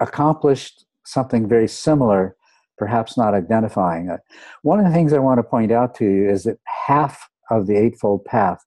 accomplished 0.00 0.84
something 1.04 1.48
very 1.48 1.68
similar, 1.68 2.36
perhaps 2.78 3.16
not 3.16 3.34
identifying 3.34 4.08
it. 4.10 4.20
One 4.62 4.80
of 4.80 4.86
the 4.86 4.92
things 4.92 5.12
I 5.12 5.18
want 5.18 5.38
to 5.38 5.44
point 5.44 5.72
out 5.72 5.94
to 5.96 6.04
you 6.04 6.28
is 6.28 6.44
that 6.44 6.58
half 6.86 7.28
of 7.50 7.66
the 7.66 7.76
Eightfold 7.76 8.24
Path 8.24 8.58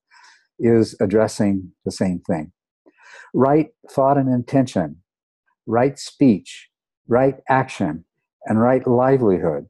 is 0.58 0.96
addressing 1.00 1.72
the 1.84 1.92
same 1.92 2.20
thing 2.26 2.52
right 3.34 3.68
thought 3.90 4.16
and 4.16 4.28
intention, 4.28 4.96
right 5.66 5.98
speech, 5.98 6.68
right 7.08 7.36
action, 7.48 8.04
and 8.46 8.60
right 8.60 8.86
livelihood. 8.86 9.66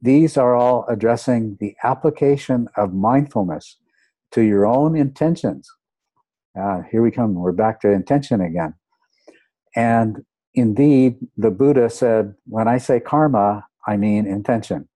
These 0.00 0.36
are 0.36 0.54
all 0.54 0.84
addressing 0.88 1.56
the 1.60 1.74
application 1.82 2.68
of 2.76 2.94
mindfulness 2.94 3.76
to 4.32 4.42
your 4.42 4.66
own 4.66 4.96
intentions. 4.96 5.68
Uh, 6.58 6.82
here 6.90 7.02
we 7.02 7.10
come, 7.10 7.34
we're 7.34 7.52
back 7.52 7.80
to 7.80 7.90
intention 7.90 8.40
again. 8.40 8.74
And 9.74 10.24
indeed, 10.54 11.16
the 11.36 11.50
Buddha 11.50 11.90
said, 11.90 12.34
when 12.46 12.68
I 12.68 12.78
say 12.78 13.00
karma, 13.00 13.66
I 13.86 13.96
mean 13.96 14.26
intention. 14.26 14.88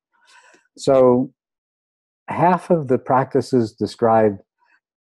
So, 0.77 1.33
half 2.29 2.71
of 2.71 2.89
the 2.89 2.99
practices 2.99 3.73
described 3.73 4.41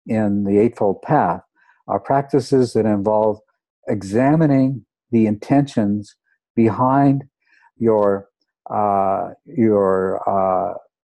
in 0.06 0.46
the 0.46 0.58
Eightfold 0.60 1.02
Path 1.02 1.42
are 1.88 2.00
practices 2.00 2.74
that 2.74 2.86
involve 2.86 3.40
examining 3.88 4.86
the 5.12 5.26
intentions 5.26 6.16
behind 6.56 7.24
your 7.80 8.28
uh, 8.70 9.30
your 9.46 10.22
uh, 10.30 10.74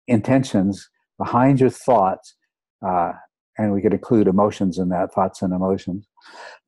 intentions, 0.06 0.88
behind 1.18 1.60
your 1.60 1.70
thoughts, 1.70 2.34
uh, 2.86 3.12
and 3.58 3.72
we 3.72 3.82
could 3.82 3.92
include 3.92 4.28
emotions 4.28 4.78
in 4.78 4.88
that, 4.88 5.12
thoughts 5.12 5.42
and 5.42 5.52
emotions, 5.52 6.06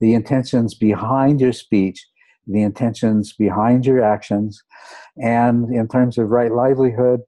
the 0.00 0.14
intentions 0.14 0.74
behind 0.74 1.40
your 1.40 1.52
speech, 1.52 2.04
the 2.46 2.62
intentions 2.62 3.32
behind 3.32 3.86
your 3.86 4.02
actions, 4.02 4.62
and 5.22 5.72
in 5.72 5.86
terms 5.88 6.18
of 6.18 6.30
right 6.30 6.52
livelihood, 6.52 7.20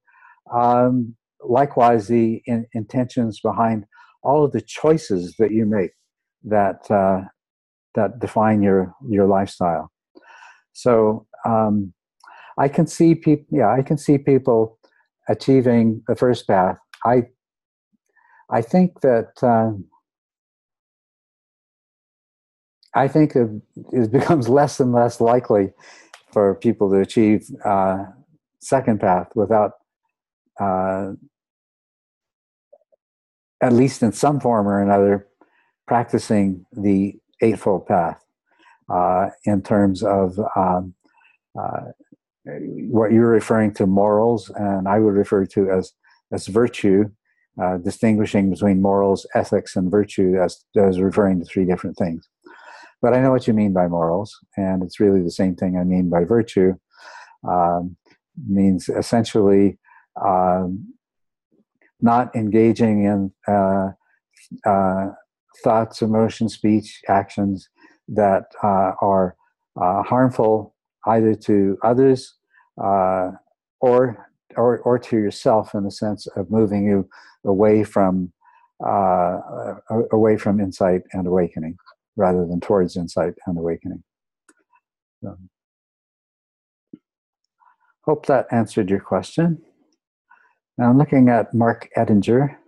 um, 0.52 1.14
likewise 1.40 2.08
the 2.08 2.42
in, 2.46 2.66
intentions 2.74 3.40
behind 3.40 3.84
all 4.22 4.44
of 4.44 4.52
the 4.52 4.60
choices 4.60 5.34
that 5.38 5.52
you 5.52 5.64
make 5.66 5.92
that 6.42 6.90
uh, 6.90 7.20
that 7.94 8.18
define 8.18 8.62
your 8.62 8.92
your 9.08 9.26
lifestyle. 9.26 9.90
So 10.72 11.26
um, 11.46 11.92
I 12.58 12.68
can 12.68 12.86
see 12.86 13.14
people. 13.14 13.46
Yeah, 13.50 13.72
I 13.72 13.82
can 13.82 13.98
see 13.98 14.18
people 14.18 14.78
achieving 15.28 16.02
the 16.06 16.16
first 16.16 16.46
path. 16.46 16.78
I 17.04 17.24
I 18.50 18.62
think 18.62 19.00
that 19.00 19.32
uh, 19.42 19.72
I 22.94 23.08
think 23.08 23.34
it, 23.34 23.50
it, 23.92 24.12
becomes 24.18 24.48
less 24.48 24.80
and 24.80 24.92
less 24.92 25.20
likely 25.20 25.72
for 26.32 26.54
people 26.56 26.90
to 26.90 26.98
achieve 26.98 27.48
uh, 27.64 28.04
second 28.60 29.00
path 29.00 29.28
without 29.34 29.72
uh, 30.60 31.12
at 33.60 33.72
least 33.72 34.02
in 34.02 34.12
some 34.12 34.40
form 34.40 34.68
or 34.68 34.82
another 34.82 35.26
practicing 35.86 36.64
the 36.72 37.14
Eightfold 37.40 37.86
Path 37.86 38.22
uh, 38.92 39.28
in 39.44 39.62
terms 39.62 40.02
of 40.02 40.38
um, 40.56 40.94
uh, 41.58 41.92
what 42.44 43.12
you're 43.12 43.28
referring 43.28 43.72
to 43.74 43.86
morals, 43.86 44.50
and 44.54 44.86
I 44.88 44.98
would 44.98 45.14
refer 45.14 45.46
to 45.46 45.70
as 45.70 45.92
as 46.32 46.46
virtue, 46.46 47.10
uh, 47.62 47.76
distinguishing 47.78 48.50
between 48.50 48.82
morals, 48.82 49.26
ethics, 49.34 49.76
and 49.76 49.90
virtue 49.90 50.36
as, 50.42 50.64
as 50.76 51.00
referring 51.00 51.38
to 51.38 51.44
three 51.44 51.64
different 51.64 51.96
things. 51.96 52.28
But 53.00 53.14
I 53.14 53.20
know 53.20 53.30
what 53.30 53.46
you 53.46 53.54
mean 53.54 53.72
by 53.72 53.86
morals, 53.86 54.36
and 54.56 54.82
it's 54.82 54.98
really 54.98 55.22
the 55.22 55.30
same 55.30 55.54
thing 55.54 55.76
I 55.76 55.84
mean 55.84 56.08
by 56.08 56.24
virtue. 56.24 56.74
Um, 57.46 57.96
means 58.48 58.88
essentially 58.88 59.78
um, 60.20 60.92
not 62.00 62.34
engaging 62.34 63.04
in 63.04 63.32
uh, 63.46 63.90
uh, 64.66 65.10
thoughts, 65.62 66.02
emotions, 66.02 66.54
speech, 66.54 67.00
actions 67.08 67.68
that 68.08 68.44
uh, 68.62 68.92
are 69.00 69.36
uh, 69.80 70.02
harmful 70.02 70.73
either 71.06 71.34
to 71.34 71.78
others 71.82 72.34
uh, 72.82 73.30
or, 73.80 74.28
or, 74.56 74.78
or 74.78 74.98
to 74.98 75.16
yourself 75.16 75.74
in 75.74 75.84
the 75.84 75.90
sense 75.90 76.26
of 76.36 76.50
moving 76.50 76.84
you 76.86 77.08
away 77.44 77.84
from 77.84 78.32
uh, 78.84 79.38
away 80.12 80.36
from 80.36 80.60
insight 80.60 81.02
and 81.12 81.26
awakening 81.26 81.76
rather 82.16 82.44
than 82.46 82.60
towards 82.60 82.96
insight 82.96 83.34
and 83.46 83.56
awakening. 83.56 84.02
So, 85.22 85.38
hope 88.02 88.26
that 88.26 88.46
answered 88.50 88.90
your 88.90 89.00
question. 89.00 89.62
Now 90.76 90.90
I'm 90.90 90.98
looking 90.98 91.28
at 91.28 91.54
Mark 91.54 91.88
Ettinger. 91.96 92.58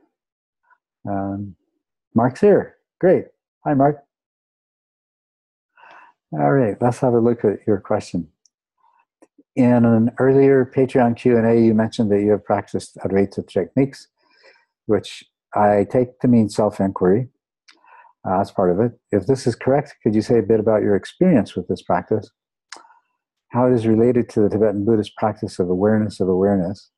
Um, 1.08 1.56
Mark's 2.14 2.40
here. 2.40 2.76
Great. 3.00 3.26
Hi, 3.64 3.74
Mark. 3.74 4.05
All 6.32 6.52
right, 6.52 6.76
let's 6.80 6.98
have 6.98 7.14
a 7.14 7.20
look 7.20 7.44
at 7.44 7.60
your 7.68 7.78
question. 7.78 8.28
In 9.54 9.84
an 9.84 10.10
earlier 10.18 10.70
Patreon 10.74 11.16
Q&A, 11.16 11.64
you 11.64 11.72
mentioned 11.72 12.10
that 12.10 12.20
you 12.20 12.32
have 12.32 12.44
practiced 12.44 12.96
Advaita 12.96 13.46
techniques, 13.46 14.08
which 14.86 15.24
I 15.54 15.86
take 15.88 16.18
to 16.20 16.28
mean 16.28 16.48
self-inquiry. 16.48 17.28
Uh, 18.28 18.44
part 18.56 18.72
of 18.72 18.80
it. 18.80 18.92
If 19.12 19.26
this 19.26 19.46
is 19.46 19.54
correct, 19.54 19.94
could 20.02 20.16
you 20.16 20.20
say 20.20 20.40
a 20.40 20.42
bit 20.42 20.58
about 20.58 20.82
your 20.82 20.96
experience 20.96 21.54
with 21.54 21.68
this 21.68 21.82
practice? 21.82 22.28
How 23.50 23.68
it 23.68 23.72
is 23.72 23.86
related 23.86 24.28
to 24.30 24.40
the 24.40 24.48
Tibetan 24.48 24.84
Buddhist 24.84 25.14
practice 25.16 25.60
of 25.60 25.70
awareness 25.70 26.18
of 26.18 26.28
awareness, 26.28 26.90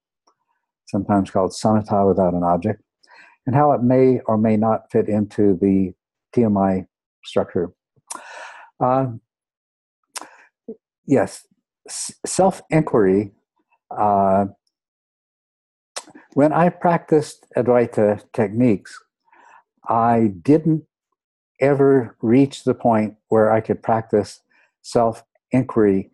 sometimes 0.87 1.31
called 1.31 1.51
samatha 1.53 2.09
without 2.09 2.33
an 2.33 2.43
object, 2.43 2.83
and 3.47 3.55
how 3.55 3.73
it 3.73 3.83
may 3.83 4.21
or 4.21 4.39
may 4.39 4.57
not 4.57 4.91
fit 4.91 5.07
into 5.07 5.59
the 5.61 5.93
TMI 6.35 6.87
structure. 7.25 7.73
Uh, 8.81 9.13
yes, 11.07 11.47
self 11.89 12.63
inquiry. 12.71 13.33
Uh, 13.91 14.47
when 16.35 16.53
I 16.53 16.69
practiced 16.69 17.47
Advaita 17.57 18.23
techniques, 18.33 18.99
I 19.89 20.33
didn't 20.43 20.85
ever 21.61 22.17
reach 22.23 22.65
the 22.65 22.75
point 22.75 23.17
where 23.29 23.51
I 23.51 23.61
could 23.61 23.83
practice 23.83 24.41
self 24.83 25.25
inquiry 25.51 26.11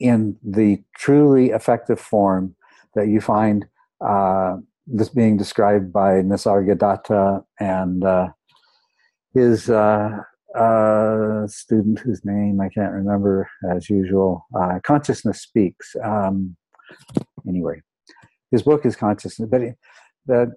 in 0.00 0.36
the 0.42 0.82
truly 0.96 1.50
effective 1.50 2.00
form 2.00 2.54
that 2.94 3.08
you 3.08 3.20
find 3.20 3.66
uh, 4.04 4.56
this 4.86 5.08
being 5.08 5.36
described 5.36 5.92
by 5.92 6.14
Nisargadatta 6.22 7.44
and 7.60 8.04
uh, 8.04 8.28
his 9.32 9.70
uh, 9.70 10.18
uh, 10.54 11.46
student 11.46 11.98
whose 12.00 12.24
name 12.24 12.60
I 12.60 12.68
can't 12.68 12.92
remember 12.92 13.48
as 13.70 13.88
usual. 13.88 14.46
Uh, 14.54 14.78
Consciousness 14.82 15.40
Speaks. 15.40 15.96
Um, 16.02 16.56
anyway, 17.48 17.80
his 18.50 18.62
book 18.62 18.84
is 18.84 18.96
Consciousness, 18.96 19.48
but 19.50 19.62
the 20.26 20.52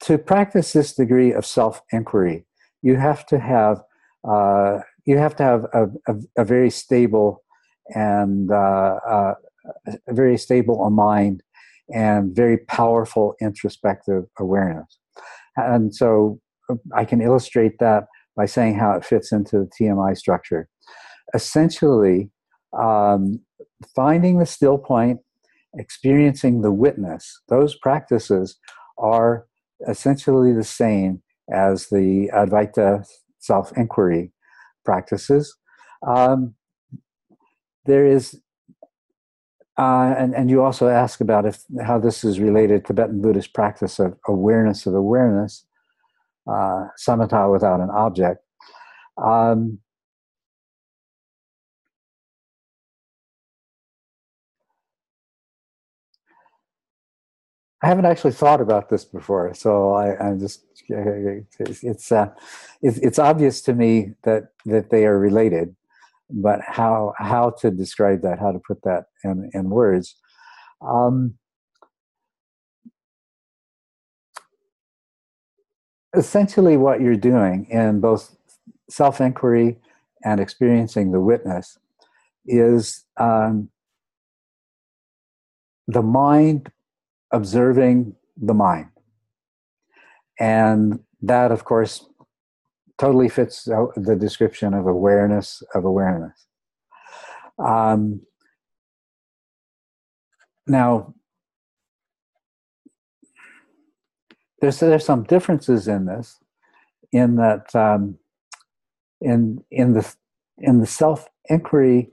to 0.00 0.16
practice 0.16 0.72
this 0.72 0.94
degree 0.94 1.32
of 1.32 1.44
self 1.44 1.82
inquiry, 1.92 2.46
you 2.82 2.96
have 2.96 3.26
to 3.26 3.38
have 3.38 3.82
uh, 4.28 4.78
you 5.06 5.18
have 5.18 5.34
to 5.36 5.42
have 5.42 5.64
a, 5.72 5.86
a, 6.06 6.14
a 6.38 6.44
very 6.44 6.70
stable 6.70 7.42
and 7.94 8.50
uh, 8.50 8.98
uh, 9.08 9.34
a 10.06 10.14
very 10.14 10.36
stable 10.36 10.88
mind 10.90 11.42
and 11.94 12.34
very 12.34 12.58
powerful 12.58 13.34
introspective 13.40 14.24
awareness. 14.38 14.98
And 15.56 15.94
so 15.94 16.40
I 16.94 17.04
can 17.04 17.20
illustrate 17.20 17.78
that 17.78 18.04
by 18.38 18.46
saying 18.46 18.76
how 18.76 18.92
it 18.92 19.04
fits 19.04 19.32
into 19.32 19.58
the 19.58 19.70
TMI 19.78 20.16
structure. 20.16 20.68
Essentially, 21.34 22.30
um, 22.80 23.40
finding 23.96 24.38
the 24.38 24.46
still 24.46 24.78
point, 24.78 25.18
experiencing 25.76 26.62
the 26.62 26.70
witness, 26.70 27.40
those 27.48 27.74
practices 27.74 28.56
are 28.96 29.44
essentially 29.88 30.52
the 30.52 30.64
same 30.64 31.20
as 31.52 31.88
the 31.88 32.30
Advaita 32.32 33.04
self 33.40 33.76
inquiry 33.76 34.32
practices. 34.84 35.56
Um, 36.06 36.54
there 37.86 38.06
is, 38.06 38.40
uh, 39.76 40.14
and, 40.16 40.32
and 40.34 40.48
you 40.48 40.62
also 40.62 40.86
ask 40.88 41.20
about 41.20 41.44
if 41.44 41.64
how 41.84 41.98
this 41.98 42.22
is 42.22 42.38
related 42.38 42.84
to 42.84 42.92
Tibetan 42.92 43.20
Buddhist 43.20 43.52
practice 43.52 43.98
of 43.98 44.14
awareness 44.28 44.86
of 44.86 44.94
awareness, 44.94 45.64
uh, 46.48 46.86
samatha 46.98 47.50
without 47.52 47.80
an 47.80 47.90
object. 47.90 48.42
Um, 49.22 49.80
I 57.82 57.86
haven't 57.86 58.06
actually 58.06 58.32
thought 58.32 58.60
about 58.60 58.90
this 58.90 59.04
before, 59.04 59.54
so 59.54 59.92
I, 59.92 60.30
am 60.30 60.40
just 60.40 60.64
it's 60.88 62.10
uh, 62.10 62.30
it's 62.82 63.18
obvious 63.20 63.62
to 63.62 63.72
me 63.72 64.14
that 64.24 64.48
that 64.66 64.90
they 64.90 65.06
are 65.06 65.18
related, 65.18 65.76
but 66.28 66.60
how 66.66 67.14
how 67.18 67.50
to 67.60 67.70
describe 67.70 68.22
that, 68.22 68.40
how 68.40 68.50
to 68.50 68.58
put 68.58 68.82
that 68.82 69.04
in 69.22 69.48
in 69.54 69.70
words. 69.70 70.16
Um, 70.80 71.34
essentially, 76.16 76.76
what 76.76 77.00
you're 77.00 77.16
doing 77.16 77.66
in 77.70 78.00
both 78.00 78.36
self 78.88 79.20
inquiry 79.20 79.78
and 80.24 80.40
experiencing 80.40 81.12
the 81.12 81.20
witness 81.20 81.78
is 82.46 83.04
um, 83.18 83.68
the 85.86 86.02
mind 86.02 86.72
observing 87.30 88.14
the 88.36 88.54
mind. 88.54 88.88
And 90.40 91.00
that, 91.22 91.50
of 91.50 91.64
course, 91.64 92.06
totally 92.98 93.28
fits 93.28 93.64
the 93.64 94.16
description 94.18 94.74
of 94.74 94.86
awareness 94.86 95.62
of 95.74 95.84
awareness. 95.84 96.46
Um, 97.58 98.22
now, 100.66 101.14
there's 104.60 104.80
there's 104.80 105.04
some 105.04 105.24
differences 105.24 105.88
in 105.88 106.06
this, 106.06 106.38
in 107.12 107.36
that 107.36 107.74
um, 107.74 108.18
in 109.20 109.64
in 109.70 109.94
the 109.94 110.14
in 110.58 110.80
the 110.80 110.86
self 110.86 111.28
inquiry, 111.48 112.10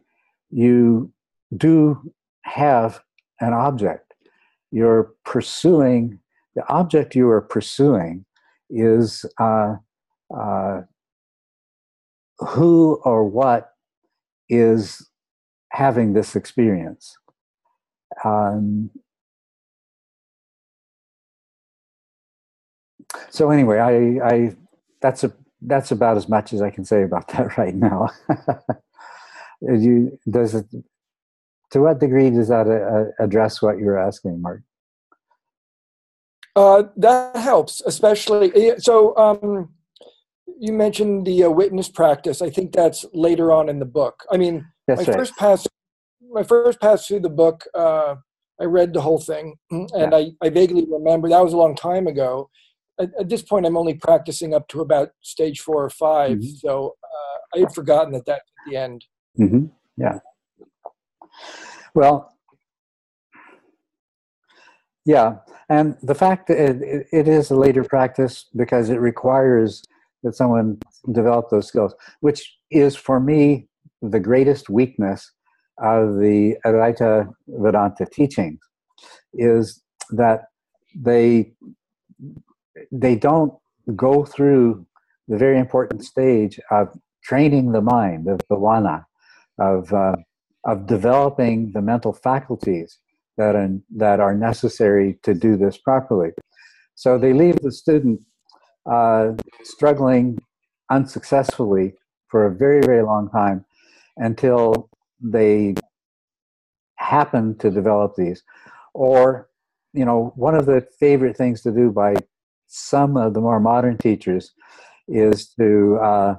you 0.49 1.11
do 1.57 2.11
have 2.43 3.01
an 3.39 3.53
object 3.53 4.05
you're 4.75 5.13
pursuing, 5.23 6.19
the 6.53 6.67
object 6.67 7.15
you 7.15 7.29
are 7.29 7.39
pursuing 7.39 8.25
is 8.69 9.25
uh, 9.39 9.75
uh, 10.37 10.81
who 12.39 12.99
or 13.05 13.23
what 13.23 13.69
is 14.49 15.09
having 15.69 16.11
this 16.11 16.35
experience. 16.35 17.17
Um, 18.25 18.89
so 23.29 23.51
anyway, 23.51 23.79
I, 23.79 24.27
I 24.27 24.55
that's 25.01 25.23
a 25.23 25.33
that's 25.61 25.91
about 25.91 26.17
as 26.17 26.29
much 26.29 26.53
as 26.53 26.61
I 26.61 26.69
can 26.69 26.85
say 26.85 27.03
about 27.03 27.27
that 27.33 27.57
right 27.57 27.75
now. 27.75 28.09
you, 29.61 30.17
does 30.29 30.55
it 30.55 30.65
to 31.71 31.81
what 31.81 31.99
degree 31.99 32.29
does 32.29 32.47
that 32.47 32.67
uh, 32.67 33.23
address 33.23 33.61
what 33.61 33.77
you're 33.77 33.97
asking, 33.97 34.41
Mark? 34.41 34.61
Uh, 36.55 36.83
that 36.95 37.35
helps, 37.35 37.81
especially. 37.85 38.73
So, 38.77 39.15
um, 39.17 39.73
you 40.57 40.71
mentioned 40.71 41.27
the 41.27 41.43
uh, 41.43 41.49
witness 41.49 41.89
practice. 41.89 42.41
I 42.41 42.49
think 42.49 42.71
that's 42.71 43.03
later 43.13 43.51
on 43.51 43.67
in 43.67 43.79
the 43.79 43.85
book. 43.85 44.23
I 44.31 44.37
mean, 44.37 44.65
that's 44.87 45.01
my 45.01 45.11
right. 45.11 45.19
first 45.19 45.35
pass, 45.35 45.67
my 46.31 46.43
first 46.43 46.79
pass 46.79 47.07
through 47.07 47.21
the 47.21 47.29
book, 47.29 47.65
uh, 47.73 48.15
I 48.61 48.63
read 48.63 48.93
the 48.93 49.01
whole 49.01 49.19
thing, 49.19 49.55
and 49.71 49.89
yeah. 49.93 50.15
I, 50.15 50.31
I 50.41 50.49
vaguely 50.49 50.85
remember 50.89 51.27
that 51.29 51.43
was 51.43 51.53
a 51.53 51.57
long 51.57 51.75
time 51.75 52.07
ago. 52.07 52.49
At, 52.99 53.09
at, 53.19 53.29
this 53.29 53.41
point, 53.41 53.65
I'm 53.65 53.77
only 53.77 53.95
practicing 53.95 54.53
up 54.53 54.67
to 54.69 54.81
about 54.81 55.09
stage 55.21 55.59
four 55.59 55.83
or 55.83 55.89
5 55.89 56.31
mm-hmm. 56.31 56.43
so 56.57 56.95
uh, 57.03 57.57
I 57.57 57.59
had 57.59 57.73
forgotten 57.73 58.13
that 58.13 58.25
that's 58.25 58.39
at 58.39 58.71
the 58.71 58.77
end. 58.77 59.05
Mm-hmm. 59.39 59.65
Yeah. 59.97 60.19
Well, 61.93 62.35
yeah, 65.05 65.37
and 65.69 65.95
the 66.01 66.15
fact 66.15 66.47
that 66.47 66.57
it, 66.57 67.07
it 67.11 67.27
is 67.27 67.51
a 67.51 67.55
later 67.55 67.83
practice 67.83 68.45
because 68.55 68.89
it 68.89 68.99
requires 68.99 69.83
that 70.23 70.35
someone 70.35 70.79
develop 71.11 71.49
those 71.49 71.67
skills, 71.67 71.93
which 72.21 72.57
is 72.71 72.95
for 72.95 73.19
me 73.19 73.67
the 74.01 74.19
greatest 74.19 74.69
weakness 74.69 75.31
of 75.79 76.15
the 76.15 76.55
Advaita 76.65 77.31
Vedanta 77.47 78.05
teachings, 78.11 78.59
is 79.33 79.83
that 80.11 80.45
they 80.95 81.53
they 82.91 83.15
don't 83.15 83.53
go 83.95 84.25
through 84.25 84.85
the 85.27 85.37
very 85.37 85.59
important 85.59 86.03
stage 86.03 86.59
of 86.71 86.89
training 87.23 87.71
the 87.71 87.81
mind 87.81 88.27
of 88.27 88.39
bhavana, 88.49 89.05
of 89.59 89.91
uh, 89.93 90.15
of 90.65 90.87
developing 90.87 91.71
the 91.73 91.81
mental 91.81 92.11
faculties 92.11 92.99
that 93.37 93.55
are, 93.55 93.69
that 93.95 94.19
are 94.19 94.35
necessary 94.35 95.17
to 95.23 95.33
do 95.33 95.55
this 95.55 95.77
properly. 95.77 96.31
So 96.95 97.17
they 97.17 97.33
leave 97.33 97.59
the 97.61 97.71
student 97.71 98.21
uh, 98.89 99.33
struggling 99.63 100.39
unsuccessfully 100.89 101.93
for 102.27 102.45
a 102.45 102.55
very, 102.55 102.81
very 102.81 103.03
long 103.03 103.29
time 103.29 103.65
until 104.17 104.89
they 105.21 105.75
happen 106.95 107.57
to 107.59 107.69
develop 107.69 108.15
these. 108.15 108.43
Or, 108.93 109.49
you 109.93 110.05
know, 110.05 110.33
one 110.35 110.55
of 110.55 110.65
the 110.65 110.87
favorite 110.99 111.37
things 111.37 111.61
to 111.61 111.71
do 111.71 111.91
by 111.91 112.15
some 112.75 113.17
of 113.17 113.33
the 113.33 113.41
more 113.41 113.59
modern 113.59 113.97
teachers 113.97 114.53
is 115.07 115.49
to 115.59 115.97
uh, 116.01 116.35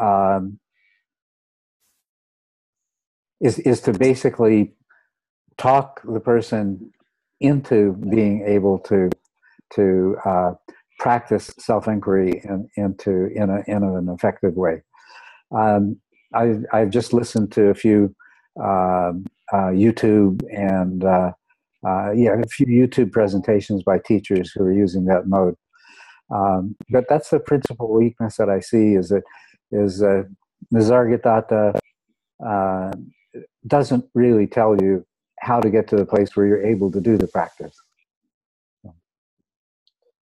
um, 0.00 0.58
is 3.40 3.58
is 3.60 3.80
to 3.82 3.92
basically 3.92 4.74
talk 5.58 6.00
the 6.04 6.20
person 6.20 6.90
into 7.40 7.92
being 8.10 8.44
able 8.46 8.78
to 8.78 9.10
to 9.74 10.16
uh, 10.24 10.52
practice 10.98 11.52
self 11.58 11.88
inquiry 11.88 12.40
in, 12.44 12.68
into 12.76 13.26
in 13.34 13.50
a 13.50 13.62
in 13.66 13.82
an 13.82 14.08
effective 14.08 14.54
way. 14.54 14.82
Um, 15.52 16.00
I, 16.34 16.56
I've 16.72 16.90
just 16.90 17.12
listened 17.12 17.52
to 17.52 17.68
a 17.70 17.74
few 17.74 18.14
uh, 18.60 19.12
uh, 19.52 19.72
YouTube 19.72 20.40
and 20.52 21.04
uh, 21.86 22.12
yeah, 22.12 22.34
a 22.34 22.46
few 22.46 22.66
YouTube 22.66 23.12
presentations 23.12 23.82
by 23.82 23.98
teachers 23.98 24.52
who 24.52 24.64
are 24.64 24.72
using 24.72 25.04
that 25.06 25.26
mode. 25.26 25.56
Um, 26.30 26.76
but 26.90 27.06
that's 27.08 27.30
the 27.30 27.40
principal 27.40 27.92
weakness 27.92 28.36
that 28.36 28.48
I 28.48 28.60
see 28.60 28.94
is 28.94 29.08
that 29.08 29.22
is 29.72 30.02
uh, 30.02 30.24
Nisargadatta 30.72 31.78
uh, 32.44 32.92
doesn't 33.66 34.04
really 34.14 34.46
tell 34.46 34.76
you 34.80 35.04
how 35.40 35.60
to 35.60 35.70
get 35.70 35.88
to 35.88 35.96
the 35.96 36.04
place 36.04 36.36
where 36.36 36.46
you're 36.46 36.66
able 36.66 36.90
to 36.92 37.00
do 37.00 37.16
the 37.16 37.26
practice. 37.28 37.74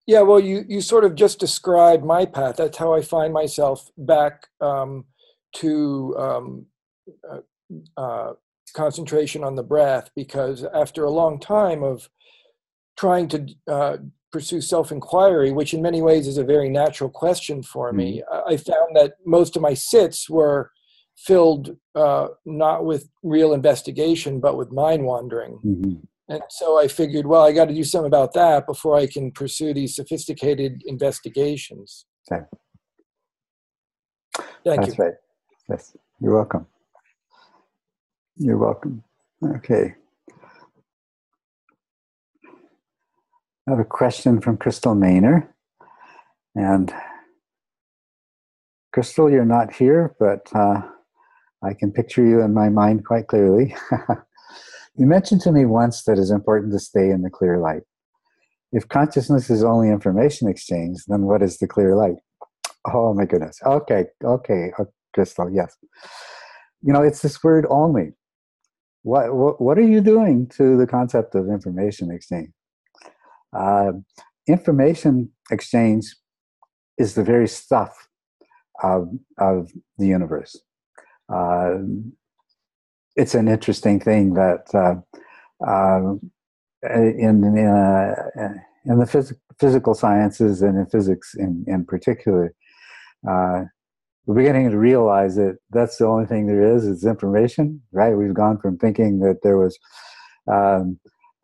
Yeah, 0.07 0.23
well, 0.23 0.41
you, 0.41 0.65
you 0.67 0.81
sort 0.81 1.05
of 1.05 1.15
just 1.15 1.39
described 1.39 2.03
my 2.03 2.25
path. 2.25 2.57
That's 2.57 2.79
how 2.79 2.95
I 2.95 3.03
find 3.03 3.31
myself 3.31 3.91
back 3.99 4.47
um, 4.59 5.05
to 5.57 6.17
um, 6.19 6.67
uh, 7.31 7.41
uh, 8.01 8.33
concentration 8.71 9.45
on 9.45 9.55
the 9.55 9.63
breath 9.63 10.11
because 10.15 10.65
after 10.75 11.05
a 11.05 11.11
long 11.11 11.41
time 11.41 11.83
of 11.83 12.09
trying 12.97 13.29
to 13.29 13.47
uh, 13.67 13.97
pursue 14.33 14.61
self 14.61 14.91
inquiry, 14.93 15.53
which 15.53 15.75
in 15.75 15.83
many 15.83 16.03
ways 16.03 16.27
is 16.27 16.39
a 16.39 16.45
very 16.45 16.69
natural 16.69 17.11
question 17.11 17.63
for 17.63 17.93
me, 17.93 18.23
mm-hmm. 18.33 18.53
I 18.53 18.57
found 18.57 18.97
that 18.97 19.15
most 19.25 19.57
of 19.57 19.63
my 19.63 19.75
sits 19.75 20.29
were 20.29 20.71
filled 21.17 21.77
uh, 21.95 22.29
not 22.45 22.85
with 22.85 23.09
real 23.25 23.53
investigation 23.53 24.39
but 24.39 24.57
with 24.57 24.71
mind 24.71 25.05
wandering 25.05 25.59
mm-hmm. 25.67 25.95
And 26.29 26.43
so 26.51 26.79
I 26.79 26.89
figured, 26.89 27.27
well, 27.27 27.43
I 27.43 27.53
got 27.53 27.67
to 27.67 27.75
do 27.75 27.85
something 27.85 28.07
about 28.07 28.35
that 28.35 28.67
before 28.67 28.97
I 28.97 29.07
can 29.07 29.33
pursue 29.33 29.73
these 29.73 29.97
sophisticated 29.97 30.83
investigations. 30.85 32.05
Okay. 32.31 32.45
Thank 34.65 34.83
That's 34.83 34.99
you. 34.99 35.05
right. 35.05 35.15
Yes, 35.71 35.97
you're 36.21 36.35
welcome. 36.35 36.67
You're 38.41 38.57
welcome. 38.57 39.03
Okay. 39.45 39.95
I 42.47 43.71
have 43.71 43.81
a 43.81 43.85
question 43.85 44.41
from 44.41 44.57
Crystal 44.57 44.95
Maynor. 44.95 45.49
And 46.55 46.95
Crystal, 48.93 49.29
you're 49.29 49.45
not 49.45 49.75
here, 49.75 50.15
but 50.21 50.49
uh, 50.55 50.83
I 51.65 51.75
can 51.75 51.91
picture 51.91 52.25
you 52.25 52.41
in 52.41 52.55
my 52.55 52.69
mind 52.69 53.05
quite 53.05 53.27
clearly. 53.27 53.75
you 54.95 55.07
mentioned 55.07 55.41
to 55.41 55.51
me 55.51 55.67
once 55.67 56.05
that 56.05 56.17
it's 56.17 56.31
important 56.31 56.73
to 56.75 56.79
stay 56.79 57.11
in 57.11 57.23
the 57.23 57.31
clear 57.31 57.59
light. 57.59 57.83
If 58.71 58.87
consciousness 58.87 59.51
is 59.51 59.65
only 59.65 59.89
information 59.89 60.49
exchange, 60.49 60.99
then 61.09 61.23
what 61.23 61.43
is 61.43 61.59
the 61.59 61.67
clear 61.67 61.97
light? 61.97 62.19
Oh 62.87 63.15
my 63.15 63.25
goodness. 63.25 63.59
Okay, 63.67 64.05
okay, 64.23 64.71
uh, 64.79 64.85
Crystal, 65.13 65.51
yes. 65.51 65.77
You 66.83 66.93
know, 66.93 67.03
it's 67.03 67.23
this 67.23 67.43
word 67.43 67.67
only. 67.69 68.13
What, 69.09 69.59
what, 69.59 69.79
are 69.79 69.89
you 69.95 70.03
doing 70.03 70.49
to 70.59 70.77
the 70.77 70.87
concept 70.87 71.35
of 71.35 71.49
information 71.49 72.11
exchange? 72.11 72.51
Uh, 73.57 73.93
information 74.47 75.31
exchange 75.51 76.15
is 76.99 77.15
the 77.15 77.25
very 77.25 77.49
stuff 77.49 78.07
of, 78.83 79.09
of 79.39 79.73
the 79.97 80.07
universe. 80.07 80.61
Uh, 81.33 81.79
it's 83.17 83.35
an 83.35 83.49
interesting 83.49 83.99
thing 83.99 84.35
that 84.35 84.67
uh, 84.75 84.97
uh, 85.67 86.17
in 86.85 87.43
in, 87.45 87.67
uh, 87.67 88.15
in 88.85 88.99
the 88.99 89.07
phys- 89.07 89.35
physical 89.59 89.95
sciences 89.95 90.61
and 90.61 90.77
in 90.77 90.85
physics 90.85 91.35
in, 91.35 91.65
in 91.67 91.87
particular, 91.87 92.55
uh, 93.27 93.65
we're 94.29 94.35
beginning 94.35 94.71
to 94.71 94.77
realize 94.77 95.37
that 95.37 95.57
that's 95.71 95.97
the 95.97 96.07
only 96.07 96.27
thing 96.27 96.47
there 96.47 96.63
is 96.63 96.85
is 96.85 97.07
information. 97.07 97.81
Right? 97.93 98.15
We've 98.15 98.35
gone 98.35 98.59
from 98.59 98.77
thinking 98.77 99.21
that 99.21 99.39
there 99.43 99.57
was 99.57 99.79
um, 100.47 101.01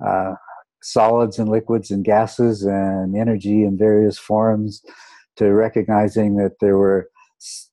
uh, 0.07 0.35
solids 0.83 1.39
and 1.39 1.49
liquids 1.49 1.91
and 1.91 2.05
gases 2.05 2.63
and 2.63 3.17
energy 3.17 3.63
in 3.63 3.79
various 3.79 4.19
forms 4.19 4.83
to 5.37 5.47
recognizing 5.55 6.37
that 6.37 6.61
there 6.61 6.77
were 6.77 7.09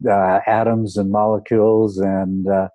uh, 0.09 0.39
atoms 0.47 0.95
and 0.95 1.11
molecules 1.11 1.97
and 1.97 2.47
uh, 2.47 2.69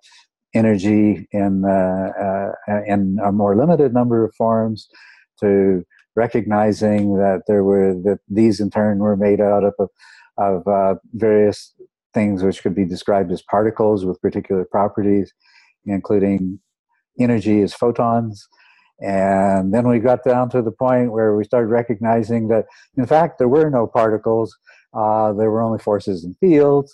energy 0.53 1.27
in 1.31 1.65
uh, 1.65 2.11
uh, 2.21 2.83
in 2.85 3.17
a 3.25 3.31
more 3.31 3.57
limited 3.57 3.95
number 3.95 4.23
of 4.23 4.35
forms 4.35 4.87
to 5.39 5.83
recognizing 6.15 7.15
that 7.15 7.41
there 7.47 7.63
were 7.63 7.95
that 8.03 8.19
these 8.29 8.59
in 8.59 8.69
turn 8.69 8.99
were 8.99 9.17
made 9.17 9.41
out 9.41 9.63
of 9.63 9.73
of 10.37 10.67
uh, 10.67 10.93
various 11.13 11.73
things 12.17 12.43
which 12.43 12.61
could 12.63 12.75
be 12.75 12.85
described 12.85 13.31
as 13.31 13.41
particles 13.55 14.05
with 14.05 14.21
particular 14.27 14.65
properties 14.65 15.27
including 15.85 16.59
energy 17.19 17.61
as 17.61 17.73
photons 17.73 18.47
and 18.99 19.73
then 19.73 19.87
we 19.87 19.99
got 19.99 20.23
down 20.23 20.49
to 20.49 20.61
the 20.61 20.77
point 20.85 21.11
where 21.11 21.35
we 21.35 21.43
started 21.43 21.67
recognizing 21.67 22.47
that 22.47 22.65
in 22.97 23.05
fact 23.05 23.37
there 23.37 23.53
were 23.55 23.69
no 23.69 23.85
particles 23.85 24.49
uh, 24.93 25.33
there 25.33 25.51
were 25.51 25.61
only 25.61 25.79
forces 25.79 26.23
and 26.23 26.35
fields. 26.37 26.91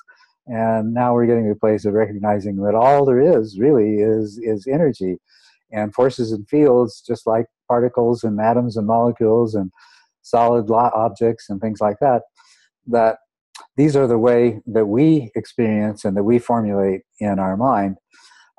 And 0.48 0.94
now 0.94 1.14
we're 1.14 1.26
getting 1.26 1.45
to 1.45 1.54
the 1.54 1.60
place 1.60 1.86
of 1.86 1.94
recognizing 1.94 2.58
that 2.58 2.76
all 2.76 3.06
there 3.06 3.22
is 3.22 3.58
really 3.58 3.95
is, 3.95 4.38
is 4.44 4.68
energy. 4.68 5.18
And 5.72 5.94
forces 5.94 6.34
and 6.34 6.48
fields, 6.50 7.02
just 7.02 7.26
like 7.26 7.45
particles 7.68 8.24
and 8.24 8.40
atoms 8.41 8.76
and 8.76 8.86
molecules 8.86 9.56
and 9.56 9.72
solid 10.22 10.70
objects 10.70 11.50
and 11.50 11.62
things 11.62 11.80
like 11.80 11.98
that, 12.00 12.24
that 12.88 13.18
these 13.78 13.96
are 13.96 14.08
the 14.08 14.18
way 14.18 14.62
that 14.68 14.86
we 14.86 15.32
experience 15.36 16.06
and 16.06 16.16
that 16.18 16.24
we 16.24 16.40
formulate 16.40 17.02
in 17.20 17.40
our 17.40 17.58
mind 17.58 17.98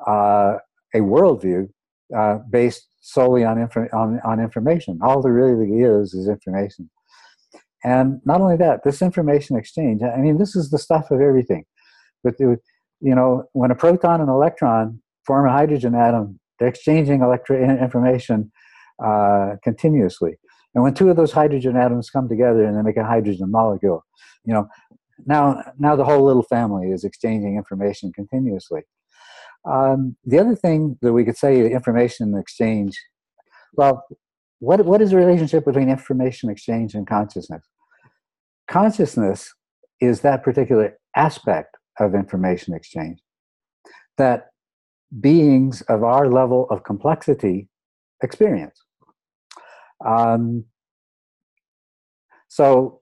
uh, 0.06 0.56
a 0.94 0.98
worldview 0.98 1.68
uh, 2.16 2.38
based 2.50 2.86
solely 3.00 3.44
on, 3.44 3.58
inf- 3.58 3.92
on, 3.92 4.20
on 4.24 4.40
information. 4.40 4.98
All 5.02 5.22
there 5.22 5.32
really 5.32 5.80
is 5.80 6.14
is 6.14 6.28
information. 6.28 6.90
And 7.84 8.20
not 8.24 8.40
only 8.40 8.56
that, 8.56 8.82
this 8.82 9.02
information 9.02 9.56
exchange, 9.56 10.02
I 10.02 10.16
mean, 10.16 10.38
this 10.38 10.56
is 10.56 10.70
the 10.70 10.78
stuff 10.78 11.10
of 11.10 11.20
everything. 11.20 11.64
But, 12.22 12.34
you 12.40 12.58
know, 13.00 13.44
when 13.52 13.70
a 13.70 13.74
proton 13.74 14.22
and 14.22 14.30
electron 14.30 15.02
form 15.26 15.46
a 15.46 15.52
hydrogen 15.52 15.94
atom, 15.94 16.40
they're 16.58 16.68
exchanging 16.68 17.20
electro- 17.20 17.62
information 17.62 18.50
uh, 19.04 19.56
continuously. 19.62 20.38
And 20.74 20.82
when 20.82 20.94
two 20.94 21.10
of 21.10 21.16
those 21.16 21.32
hydrogen 21.32 21.76
atoms 21.76 22.10
come 22.10 22.28
together 22.28 22.64
and 22.64 22.76
they 22.76 22.82
make 22.82 22.96
a 22.96 23.04
hydrogen 23.04 23.50
molecule, 23.50 24.02
you 24.44 24.54
know, 24.54 24.66
now, 25.26 25.62
now 25.78 25.96
the 25.96 26.04
whole 26.04 26.24
little 26.24 26.42
family 26.42 26.90
is 26.90 27.04
exchanging 27.04 27.56
information 27.56 28.12
continuously. 28.12 28.82
Um, 29.64 30.16
the 30.24 30.38
other 30.38 30.54
thing 30.54 30.98
that 31.02 31.12
we 31.12 31.24
could 31.24 31.36
say 31.36 31.70
information 31.70 32.36
exchange, 32.36 32.98
well, 33.72 34.04
what, 34.58 34.84
what 34.84 35.00
is 35.00 35.10
the 35.10 35.16
relationship 35.16 35.64
between 35.64 35.88
information 35.88 36.50
exchange 36.50 36.94
and 36.94 37.06
consciousness? 37.06 37.64
Consciousness 38.68 39.54
is 40.00 40.20
that 40.20 40.42
particular 40.42 40.98
aspect 41.16 41.76
of 41.98 42.14
information 42.14 42.74
exchange 42.74 43.20
that 44.16 44.48
beings 45.20 45.82
of 45.82 46.02
our 46.02 46.28
level 46.28 46.66
of 46.70 46.84
complexity 46.84 47.68
experience. 48.22 48.82
Um, 50.04 50.64
so 52.48 53.00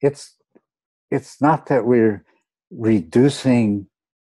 it's 0.00 0.37
it's 1.10 1.40
not 1.40 1.66
that 1.66 1.86
we're 1.86 2.24
reducing 2.70 3.86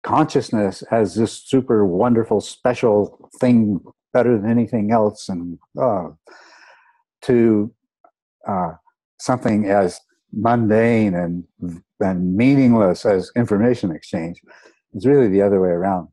consciousness 0.03 0.81
as 0.83 1.15
this 1.15 1.33
super 1.33 1.85
wonderful 1.85 2.41
special 2.41 3.29
thing 3.39 3.79
better 4.13 4.37
than 4.37 4.49
anything 4.49 4.91
else 4.91 5.29
and 5.29 5.59
uh, 5.79 6.09
to 7.21 7.73
uh, 8.47 8.73
something 9.19 9.69
as 9.69 9.99
mundane 10.33 11.13
and, 11.13 11.43
and 11.99 12.35
meaningless 12.35 13.05
as 13.05 13.31
information 13.35 13.91
exchange. 13.91 14.41
It's 14.93 15.05
really 15.05 15.27
the 15.27 15.41
other 15.41 15.61
way 15.61 15.69
around. 15.69 16.07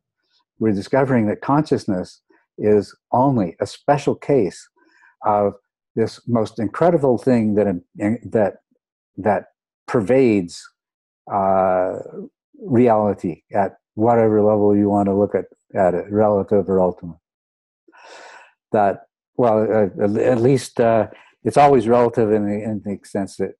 We're 0.59 0.73
discovering 0.73 1.27
that 1.27 1.41
consciousness 1.41 2.21
is 2.57 2.95
only 3.11 3.55
a 3.59 3.65
special 3.65 4.15
case 4.15 4.67
of 5.25 5.53
this 5.95 6.21
most 6.27 6.59
incredible 6.59 7.17
thing 7.17 7.55
that 7.55 7.67
that 8.31 8.57
that 9.17 9.45
pervades 9.89 10.63
uh, 11.33 11.97
reality 12.61 13.41
at 13.53 13.77
whatever 13.95 14.43
level 14.43 14.77
you 14.77 14.87
want 14.87 15.07
to 15.07 15.15
look 15.15 15.33
at 15.33 15.45
at 15.75 15.93
it, 15.95 16.05
relative 16.11 16.69
or 16.69 16.79
ultimate. 16.79 17.17
That 18.71 19.01
well, 19.35 19.57
uh, 19.59 20.19
at 20.19 20.41
least 20.41 20.79
uh, 20.79 21.07
it's 21.43 21.57
always 21.57 21.87
relative 21.87 22.31
in 22.31 22.45
the, 22.45 22.63
in 22.63 22.81
the 22.85 22.99
sense 23.03 23.37
that 23.37 23.53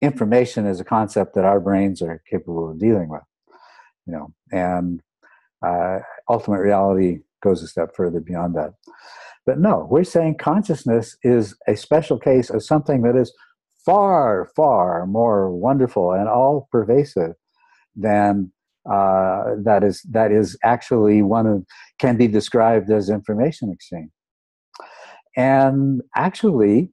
information 0.00 0.66
is 0.66 0.78
a 0.78 0.84
concept 0.84 1.34
that 1.34 1.44
our 1.44 1.58
brains 1.58 2.00
are 2.00 2.22
capable 2.30 2.70
of 2.70 2.78
dealing 2.78 3.08
with, 3.08 3.22
you 4.06 4.12
know, 4.12 4.32
and 4.52 5.02
uh, 5.66 5.98
ultimate 6.28 6.60
reality 6.60 7.20
goes 7.42 7.62
a 7.62 7.66
step 7.68 7.90
further 7.96 8.20
beyond 8.20 8.54
that. 8.54 8.74
But 9.46 9.58
no, 9.58 9.88
we're 9.90 10.04
saying 10.04 10.36
consciousness 10.38 11.16
is 11.24 11.56
a 11.66 11.76
special 11.76 12.18
case 12.18 12.50
of 12.50 12.62
something 12.62 13.02
that 13.02 13.16
is 13.16 13.32
far, 13.84 14.50
far 14.56 15.06
more 15.06 15.50
wonderful 15.50 16.12
and 16.12 16.28
all 16.28 16.68
pervasive 16.70 17.34
than 17.96 18.52
uh, 18.90 19.54
that 19.62 19.84
is 19.84 20.02
that 20.10 20.32
is 20.32 20.56
actually 20.64 21.22
one 21.22 21.46
of 21.46 21.64
can 21.98 22.16
be 22.16 22.26
described 22.26 22.90
as 22.90 23.10
information 23.10 23.70
exchange. 23.70 24.10
And 25.36 26.02
actually, 26.16 26.90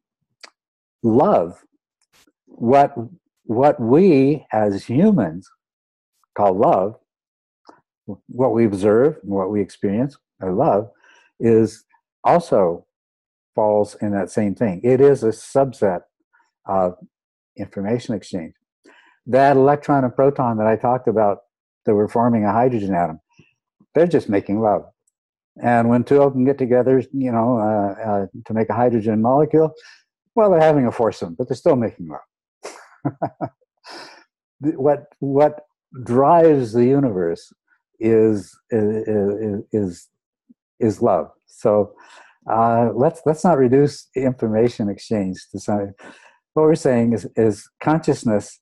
love 1.01 1.63
what 2.45 2.93
what 3.43 3.79
we 3.79 4.45
as 4.51 4.85
humans 4.85 5.49
call 6.35 6.57
love, 6.57 6.95
what 8.27 8.53
we 8.53 8.65
observe 8.65 9.17
and 9.23 9.31
what 9.31 9.49
we 9.49 9.61
experience 9.61 10.17
or 10.41 10.53
love, 10.53 10.89
is 11.39 11.85
also 12.23 12.85
falls 13.55 13.95
in 14.01 14.11
that 14.11 14.29
same 14.29 14.53
thing. 14.53 14.81
It 14.83 15.01
is 15.01 15.23
a 15.23 15.29
subset 15.29 16.01
of 16.67 16.95
information 17.57 18.15
exchange. 18.15 18.53
That 19.25 19.57
electron 19.57 20.03
and 20.03 20.15
proton 20.15 20.57
that 20.57 20.67
I 20.67 20.75
talked 20.75 21.07
about 21.07 21.39
that 21.85 21.95
were 21.95 22.07
forming 22.07 22.45
a 22.45 22.51
hydrogen 22.51 22.93
atom, 22.93 23.19
they're 23.93 24.07
just 24.07 24.29
making 24.29 24.61
love. 24.61 24.83
And 25.61 25.89
when 25.89 26.03
two 26.03 26.21
of 26.21 26.33
them 26.33 26.45
get 26.45 26.57
together, 26.57 27.03
you 27.13 27.31
know, 27.31 27.57
uh, 27.57 28.01
uh, 28.01 28.25
to 28.45 28.53
make 28.53 28.69
a 28.69 28.75
hydrogen 28.75 29.21
molecule, 29.21 29.73
well, 30.35 30.51
they're 30.51 30.61
having 30.61 30.85
a 30.85 30.91
foursome, 30.91 31.35
but 31.35 31.47
they're 31.47 31.57
still 31.57 31.75
making 31.75 32.09
love. 32.09 33.11
what 34.59 35.05
what 35.19 35.61
drives 36.03 36.73
the 36.73 36.85
universe 36.85 37.51
is 37.99 38.55
is 38.69 39.65
is, 39.71 40.07
is 40.79 41.01
love. 41.01 41.31
So 41.47 41.93
uh, 42.49 42.91
let's 42.93 43.21
let's 43.25 43.43
not 43.43 43.57
reduce 43.57 44.07
information 44.15 44.89
exchange 44.89 45.37
to 45.51 45.59
something. 45.59 45.93
What 46.57 46.63
we're 46.63 46.73
saying 46.73 47.13
is, 47.13 47.27
is 47.35 47.69
consciousness 47.83 48.59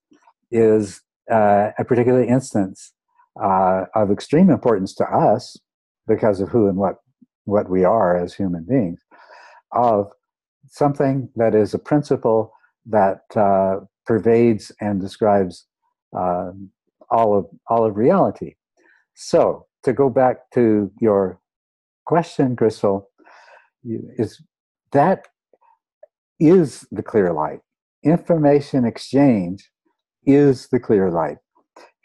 is 0.51 1.01
uh, 1.31 1.69
a 1.79 1.85
particular 1.85 2.21
instance 2.21 2.91
uh, 3.41 3.85
of 3.95 4.11
extreme 4.11 4.49
importance 4.49 4.93
to 4.95 5.05
us 5.05 5.55
because 6.05 6.41
of 6.41 6.49
who 6.49 6.67
and 6.67 6.75
what 6.75 6.95
what 7.45 7.69
we 7.69 7.85
are 7.85 8.17
as 8.21 8.33
human 8.33 8.65
beings 8.67 8.99
of 9.71 10.11
something 10.67 11.29
that 11.37 11.55
is 11.55 11.73
a 11.73 11.79
principle 11.79 12.51
that 12.85 13.21
uh, 13.37 13.77
pervades 14.05 14.73
and 14.81 14.99
describes 14.99 15.65
um, 16.11 16.71
all 17.09 17.33
of 17.33 17.45
all 17.69 17.85
of 17.85 17.95
reality. 17.95 18.55
So 19.13 19.67
to 19.83 19.93
go 19.93 20.09
back 20.09 20.51
to 20.53 20.91
your 20.99 21.39
question, 22.05 22.57
Crystal, 22.57 23.09
is 23.85 24.41
that 24.91 25.29
is 26.41 26.85
the 26.91 27.01
clear 27.01 27.31
light. 27.31 27.61
Information 28.05 28.85
exchange 28.85 29.69
is 30.25 30.67
the 30.71 30.79
clear 30.79 31.11
light. 31.11 31.37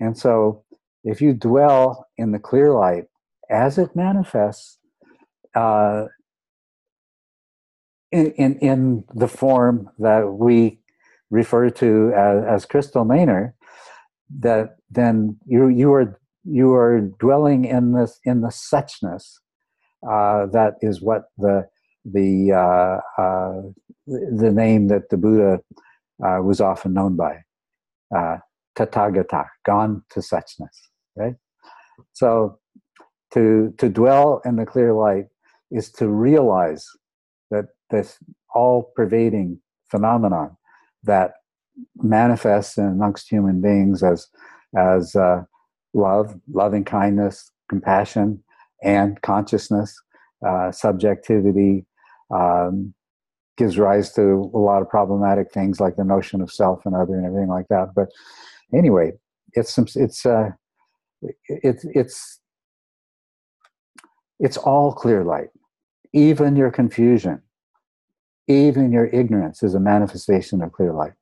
And 0.01 0.16
so 0.16 0.64
if 1.05 1.20
you 1.20 1.35
dwell 1.35 2.09
in 2.16 2.32
the 2.32 2.39
clear 2.39 2.72
light 2.72 3.05
as 3.51 3.78
it 3.78 3.94
manifests 3.94 4.78
uh, 5.55 6.06
in, 8.10 8.32
in, 8.32 8.59
in 8.59 9.05
the 9.14 9.28
form 9.28 9.90
that 9.98 10.32
we 10.32 10.81
refer 11.31 11.70
to 11.70 12.12
as, 12.16 12.44
as 12.44 12.66
crystal 12.66 13.05
Maynard, 13.05 13.52
that 14.40 14.77
then 14.90 15.36
you, 15.47 15.68
you 15.68 15.93
are 15.93 16.18
you 16.44 16.72
are 16.72 17.01
dwelling 17.20 17.66
in 17.66 17.93
this 17.93 18.18
in 18.24 18.40
the 18.40 18.48
suchness 18.48 19.40
uh, 20.09 20.47
that 20.47 20.74
is 20.81 21.02
what 21.02 21.24
the 21.36 21.66
the 22.05 22.52
uh, 22.52 23.20
uh, 23.20 23.62
the 24.06 24.51
name 24.51 24.89
that 24.89 25.10
the 25.10 25.16
Buddha 25.16 25.60
uh, 26.24 26.40
was 26.42 26.60
often 26.60 26.92
known 26.94 27.16
by, 27.16 27.38
uh, 28.16 28.38
Tathagata, 28.76 29.47
gone 29.64 30.02
to 30.10 30.20
suchness. 30.20 30.76
Right. 31.16 31.34
So, 32.12 32.59
to 33.34 33.74
to 33.78 33.88
dwell 33.88 34.40
in 34.44 34.56
the 34.56 34.66
clear 34.66 34.92
light 34.92 35.26
is 35.70 35.90
to 35.92 36.09
realize 36.09 36.84
that 37.51 37.66
this 37.90 38.18
all-pervading 38.55 39.60
phenomenon 39.90 40.56
that 41.05 41.32
manifests 41.97 42.78
amongst 42.78 43.28
human 43.28 43.60
beings 43.60 44.02
as 44.02 44.28
as 44.76 45.16
uh, 45.16 45.42
love, 45.94 46.38
loving 46.52 46.84
kindness, 46.84 47.51
compassion, 47.68 48.42
and 48.82 49.20
consciousness, 49.22 49.94
uh, 50.47 50.70
subjectivity, 50.70 51.86
um, 52.32 52.94
gives 53.60 53.76
rise 53.76 54.10
to 54.14 54.50
a 54.54 54.58
lot 54.58 54.80
of 54.80 54.88
problematic 54.88 55.52
things 55.52 55.80
like 55.80 55.96
the 55.96 56.04
notion 56.04 56.40
of 56.40 56.50
self 56.50 56.86
and 56.86 56.94
other 56.96 57.14
and 57.14 57.26
everything 57.26 57.50
like 57.50 57.68
that. 57.68 57.88
But 57.94 58.08
anyway, 58.74 59.12
it's 59.52 59.70
some, 59.74 59.86
it's 59.94 60.24
uh, 60.24 60.48
it's 61.46 61.84
it's 61.84 62.40
it's 64.38 64.56
all 64.56 64.92
clear 64.94 65.24
light. 65.24 65.50
Even 66.14 66.56
your 66.56 66.70
confusion, 66.70 67.42
even 68.48 68.92
your 68.92 69.08
ignorance 69.08 69.62
is 69.62 69.74
a 69.74 69.80
manifestation 69.80 70.62
of 70.62 70.72
clear 70.72 70.94
light. 70.94 71.12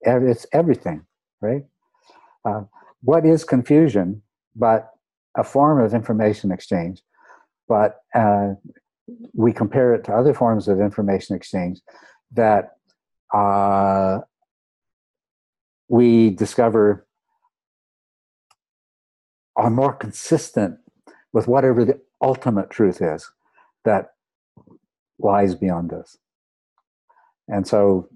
It's 0.00 0.46
everything, 0.52 1.04
right? 1.42 1.64
Uh, 2.46 2.62
what 3.02 3.26
is 3.26 3.44
confusion 3.44 4.22
but 4.56 4.88
a 5.36 5.44
form 5.44 5.78
of 5.84 5.92
information 5.92 6.50
exchange? 6.50 7.02
But 7.68 8.00
uh, 8.14 8.54
we 9.32 9.52
compare 9.52 9.94
it 9.94 10.04
to 10.04 10.12
other 10.12 10.34
forms 10.34 10.68
of 10.68 10.80
information 10.80 11.36
exchange 11.36 11.80
that 12.32 12.76
uh, 13.34 14.18
we 15.88 16.30
discover 16.30 17.06
are 19.56 19.70
more 19.70 19.92
consistent 19.92 20.78
with 21.32 21.48
whatever 21.48 21.84
the 21.84 22.00
ultimate 22.22 22.70
truth 22.70 23.02
is 23.02 23.30
that 23.84 24.12
lies 25.18 25.54
beyond 25.54 25.92
us. 25.92 26.16
And 27.48 27.66
so 27.66 28.08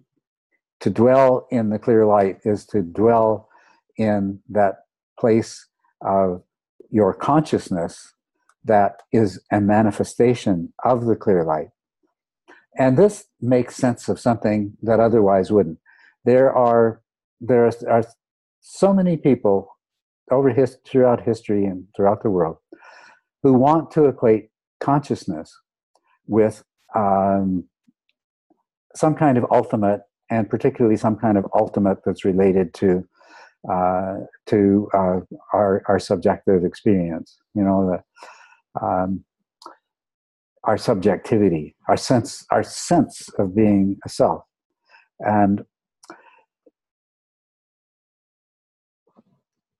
to 0.81 0.91
dwell 0.91 1.47
in 1.51 1.71
the 1.71 1.79
clear 1.79 2.07
light 2.07 2.41
is 2.45 2.67
to 2.67 2.83
dwell 2.83 3.49
in 3.97 4.41
that 4.51 4.85
place 5.19 5.67
of 6.01 6.43
your 6.91 7.15
consciousness 7.15 8.15
that 8.65 9.03
is 9.13 9.41
a 9.51 9.61
manifestation 9.61 10.73
of 10.85 11.07
the 11.07 11.17
clear 11.17 11.45
light. 11.45 11.69
And 12.79 12.97
this 12.97 13.25
makes 13.41 13.77
sense 13.77 14.09
of 14.09 14.19
something 14.19 14.77
that 14.83 15.01
otherwise 15.01 15.51
wouldn't. 15.51 15.79
There 16.25 16.53
are 16.53 17.01
there 17.41 17.67
are 17.67 18.05
so 18.61 18.95
many 18.95 19.17
people 19.17 19.77
over 20.31 20.51
his, 20.51 20.79
throughout 20.87 21.21
history 21.21 21.65
and 21.65 21.87
throughout 21.97 22.23
the 22.23 22.31
world 22.31 22.57
who 23.43 23.53
want 23.53 23.91
to 23.91 24.07
equate 24.07 24.51
consciousness 24.81 25.53
with 26.27 26.63
um, 26.95 27.65
some 28.95 29.15
kind 29.17 29.37
of 29.37 29.45
ultimate, 29.51 30.03
and 30.31 30.49
particularly 30.49 30.97
some 30.97 31.17
kind 31.17 31.37
of 31.37 31.47
ultimate 31.55 31.99
that's 32.05 32.25
related 32.25 32.73
to 32.75 33.07
uh, 33.71 34.19
to 34.47 34.89
uh, 34.95 35.21
our 35.53 35.83
our 35.87 35.99
subjective 35.99 36.65
experience. 36.65 37.39
You 37.55 37.65
know, 37.65 37.91
the, 37.91 38.03
um, 38.81 39.25
our 40.65 40.79
subjectivity, 40.79 41.75
our 41.89 41.97
sense, 41.97 42.47
our 42.51 42.63
sense 42.63 43.29
of 43.39 43.55
being 43.55 43.99
a 44.05 44.09
self, 44.09 44.45
and 45.21 45.65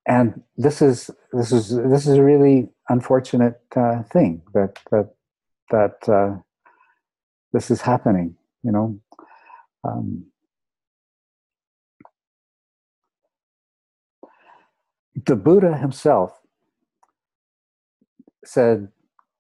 and 0.07 0.43
this 0.57 0.83
is 0.83 1.11
this 1.33 1.53
is 1.53 1.75
this 1.75 2.07
is 2.07 2.17
a 2.17 2.23
really 2.23 2.69
unfortunate 2.89 3.61
uh, 3.77 4.03
thing 4.05 4.43
that 4.55 4.79
that 4.91 5.15
that 5.71 6.09
uh, 6.09 6.37
this 7.53 7.71
is 7.71 7.81
happening. 7.81 8.37
You 8.63 8.73
know. 8.73 9.01
Um, 9.85 10.27
the 15.27 15.37
Buddha 15.37 15.77
himself 15.77 16.42
said 18.45 18.89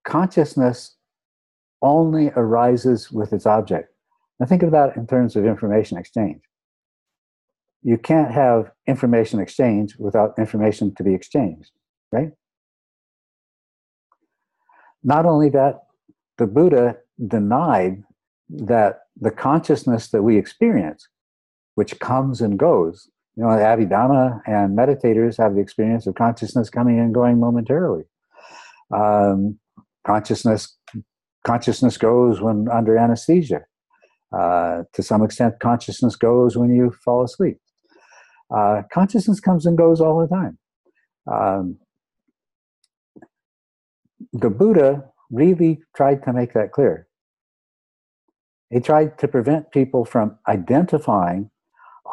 consciousness 0.04 0.96
only 1.80 2.30
arises 2.36 3.10
with 3.10 3.32
its 3.32 3.46
object. 3.46 3.92
Now 4.38 4.46
think 4.46 4.62
of 4.62 4.70
that 4.70 4.96
in 4.96 5.06
terms 5.06 5.36
of 5.36 5.44
information 5.44 5.98
exchange. 5.98 6.42
You 7.82 7.98
can't 7.98 8.30
have 8.30 8.70
information 8.86 9.40
exchange 9.40 9.96
without 9.98 10.38
information 10.38 10.94
to 10.94 11.02
be 11.02 11.14
exchanged, 11.14 11.70
right? 12.12 12.30
Not 15.02 15.26
only 15.26 15.48
that, 15.50 15.80
the 16.38 16.46
Buddha 16.46 16.96
denied 17.26 18.04
that 18.48 19.00
the 19.20 19.30
consciousness 19.30 20.08
that 20.08 20.22
we 20.22 20.36
experience, 20.36 21.08
which 21.74 21.98
comes 21.98 22.40
and 22.40 22.58
goes, 22.58 23.10
you 23.36 23.42
know, 23.42 23.56
the 23.56 23.62
Abhidhamma 23.62 24.42
and 24.46 24.76
meditators 24.76 25.38
have 25.38 25.54
the 25.54 25.60
experience 25.60 26.06
of 26.06 26.14
consciousness 26.14 26.70
coming 26.70 26.98
and 26.98 27.14
going 27.14 27.40
momentarily. 27.40 28.04
Um, 28.94 29.58
consciousness, 30.06 30.76
consciousness 31.46 31.96
goes 31.96 32.40
when 32.40 32.68
under 32.68 32.96
anesthesia. 32.96 33.62
Uh, 34.36 34.84
to 34.94 35.02
some 35.02 35.22
extent, 35.22 35.54
consciousness 35.60 36.16
goes 36.16 36.56
when 36.56 36.74
you 36.74 36.92
fall 37.04 37.22
asleep. 37.24 37.58
Uh, 38.54 38.82
consciousness 38.92 39.40
comes 39.40 39.66
and 39.66 39.76
goes 39.76 40.00
all 40.00 40.20
the 40.20 40.28
time. 40.28 40.58
Um, 41.30 41.78
the 44.32 44.50
Buddha 44.50 45.04
really 45.30 45.80
tried 45.96 46.22
to 46.24 46.32
make 46.32 46.52
that 46.54 46.72
clear. 46.72 47.06
He 48.70 48.80
tried 48.80 49.18
to 49.18 49.28
prevent 49.28 49.70
people 49.70 50.04
from 50.04 50.38
identifying 50.48 51.50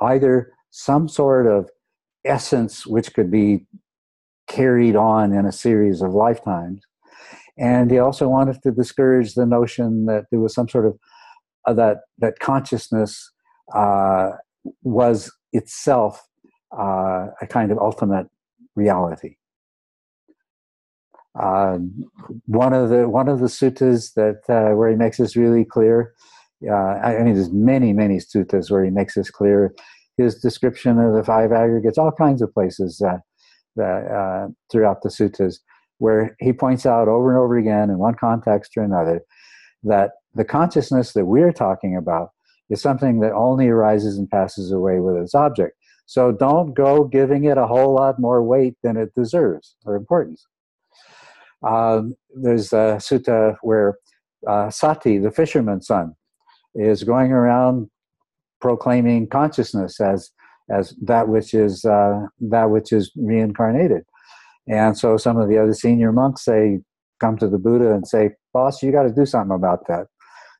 either 0.02 0.52
some 0.72 1.08
sort 1.08 1.48
of 1.48 1.70
essence 2.26 2.86
which 2.86 3.14
could 3.14 3.32
be 3.32 3.66
carried 4.50 4.96
on 4.96 5.32
in 5.32 5.46
a 5.46 5.52
series 5.52 6.02
of 6.02 6.14
lifetimes. 6.14 6.82
And 7.58 7.92
he 7.92 8.00
also 8.00 8.28
wanted 8.28 8.62
to 8.64 8.72
discourage 8.72 9.36
the 9.36 9.46
notion 9.46 10.06
that 10.06 10.26
there 10.32 10.40
was 10.40 10.54
some 10.54 10.68
sort 10.68 10.86
of 10.86 10.98
uh, 11.66 11.74
that 11.74 11.98
that 12.18 12.40
consciousness 12.40 13.32
uh, 13.76 14.32
was 14.84 15.32
itself 15.54 16.26
uh, 16.78 17.28
a 17.42 17.48
kind 17.48 17.72
of 17.72 17.78
ultimate 17.78 18.28
reality. 18.76 19.36
Uh, 21.40 21.78
one 22.46 22.74
of 22.74 22.90
the 22.90 23.08
one 23.08 23.28
of 23.28 23.40
the 23.40 23.48
suttas 23.48 24.14
that 24.16 24.42
uh, 24.50 24.76
where 24.76 24.90
he 24.90 24.96
makes 24.96 25.18
this 25.18 25.36
really 25.36 25.66
clear. 25.66 26.14
Uh, 26.70 26.74
I 26.74 27.24
mean, 27.24 27.36
there's 27.36 27.52
many 27.52 27.94
many 27.94 28.18
suttas 28.18 28.72
where 28.72 28.84
he 28.84 28.90
makes 28.90 29.16
this 29.16 29.30
clear 29.30 29.74
his 30.18 30.36
description 30.42 31.00
of 31.00 31.14
the 31.14 31.24
five 31.24 31.52
aggregates, 31.52 31.98
all 31.98 32.12
kinds 32.12 32.42
of 32.42 32.54
places 32.54 33.02
uh, 33.78 33.84
uh, 33.84 34.48
throughout 34.72 35.02
the 35.02 35.10
suttas. 35.10 35.60
where 35.98 36.36
he 36.40 36.54
points 36.54 36.86
out 36.86 37.08
over 37.08 37.30
and 37.30 37.40
over 37.40 37.58
again 37.58 37.90
in 37.90 37.98
one 37.98 38.16
context 38.16 38.78
or 38.78 38.84
another 38.84 39.22
that 39.84 40.12
the 40.36 40.46
consciousness 40.46 41.14
that 41.14 41.26
we're 41.26 41.52
talking 41.52 41.96
about 41.96 42.30
is 42.70 42.82
something 42.82 43.20
that 43.20 43.34
only 43.34 43.68
arises 43.68 44.18
and 44.18 44.30
passes 44.30 44.72
away 44.72 45.00
with 45.00 45.16
its 45.18 45.36
object. 45.36 45.76
So 46.06 46.32
don't 46.32 46.74
go 46.74 47.04
giving 47.04 47.46
it 47.46 47.58
a 47.58 47.68
whole 47.68 47.94
lot 47.94 48.20
more 48.20 48.42
weight 48.44 48.76
than 48.84 48.98
it 48.98 49.14
deserves 49.16 49.76
or 49.86 49.96
importance. 49.96 50.46
Um, 51.62 52.16
there's 52.34 52.72
a 52.74 52.98
sutta 53.00 53.58
where 53.62 53.98
uh, 54.48 54.70
Sati, 54.70 55.18
the 55.18 55.32
fisherman's 55.32 55.88
son, 55.88 56.16
is 56.74 57.04
going 57.04 57.32
around 57.32 57.90
proclaiming 58.62 59.28
consciousness 59.28 60.00
as 60.00 60.32
as 60.72 60.96
that 61.02 61.28
which 61.28 61.54
is 61.54 61.86
uh, 61.86 62.26
that 62.40 62.70
which 62.70 62.92
is 62.92 63.12
reincarnated. 63.16 64.04
And 64.68 64.98
so 64.98 65.18
some 65.18 65.38
of 65.38 65.50
the 65.50 65.58
other 65.58 65.74
senior 65.74 66.12
monks 66.12 66.46
say, 66.46 66.80
come 67.20 67.38
to 67.38 67.48
the 67.48 67.58
Buddha 67.58 67.94
and 67.94 68.08
say, 68.08 68.32
"Boss, 68.54 68.82
you 68.82 68.92
got 68.92 69.04
to 69.04 69.12
do 69.14 69.26
something 69.26 69.56
about 69.56 69.88
that. 69.88 70.08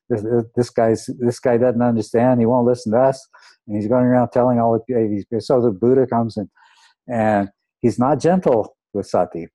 This, 0.08 0.24
this 0.56 0.70
guy's 0.70 1.08
this 1.18 1.38
guy 1.38 1.56
doesn't 1.56 1.82
understand. 1.82 2.40
He 2.40 2.46
won't 2.46 2.66
listen 2.66 2.92
to 2.92 2.98
us, 2.98 3.26
and 3.66 3.76
he's 3.76 3.88
going 3.88 4.04
around 4.04 4.30
telling 4.30 4.58
all 4.58 4.78
the 4.86 5.40
so 5.40 5.60
the 5.60 5.70
Buddha 5.70 6.06
comes 6.06 6.36
in, 6.36 6.50
and 7.08 7.48
he's 7.80 7.98
not 7.98 8.20
gentle 8.20 8.76
with 8.92 9.06
Sati, 9.06 9.48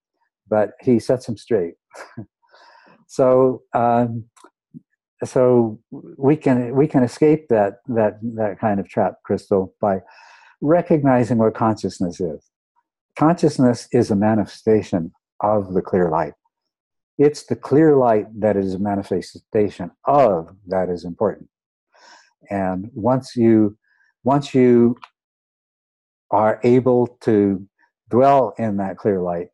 but 0.47 0.71
he 0.81 0.99
sets 0.99 1.27
him 1.27 1.37
straight. 1.37 1.73
so 3.07 3.63
um, 3.73 4.25
so 5.23 5.79
we 5.91 6.35
can 6.35 6.75
we 6.75 6.87
can 6.87 7.03
escape 7.03 7.49
that 7.49 7.79
that 7.87 8.19
that 8.35 8.59
kind 8.59 8.79
of 8.79 8.87
trap 8.87 9.15
crystal 9.23 9.73
by 9.81 9.99
recognizing 10.61 11.37
what 11.37 11.53
consciousness 11.53 12.19
is. 12.19 12.49
Consciousness 13.17 13.87
is 13.91 14.11
a 14.11 14.15
manifestation 14.15 15.11
of 15.41 15.73
the 15.73 15.81
clear 15.81 16.09
light. 16.09 16.33
It's 17.17 17.45
the 17.45 17.55
clear 17.55 17.95
light 17.95 18.27
that 18.39 18.57
is 18.57 18.73
a 18.73 18.79
manifestation 18.79 19.91
of 20.05 20.55
that 20.67 20.89
is 20.89 21.05
important. 21.05 21.49
And 22.49 22.89
once 22.93 23.35
you 23.35 23.77
once 24.23 24.53
you 24.53 24.97
are 26.31 26.59
able 26.63 27.07
to 27.21 27.65
dwell 28.09 28.53
in 28.57 28.77
that 28.77 28.97
clear 28.97 29.21
light, 29.21 29.47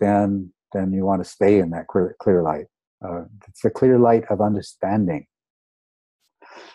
then 0.00 0.52
then 0.72 0.92
you 0.92 1.04
want 1.04 1.22
to 1.22 1.30
stay 1.30 1.58
in 1.58 1.70
that 1.70 1.86
clear, 1.86 2.16
clear 2.18 2.42
light. 2.42 2.66
Uh, 3.04 3.24
it's 3.48 3.60
the 3.62 3.70
clear 3.70 3.98
light 3.98 4.24
of 4.28 4.40
understanding. 4.40 5.26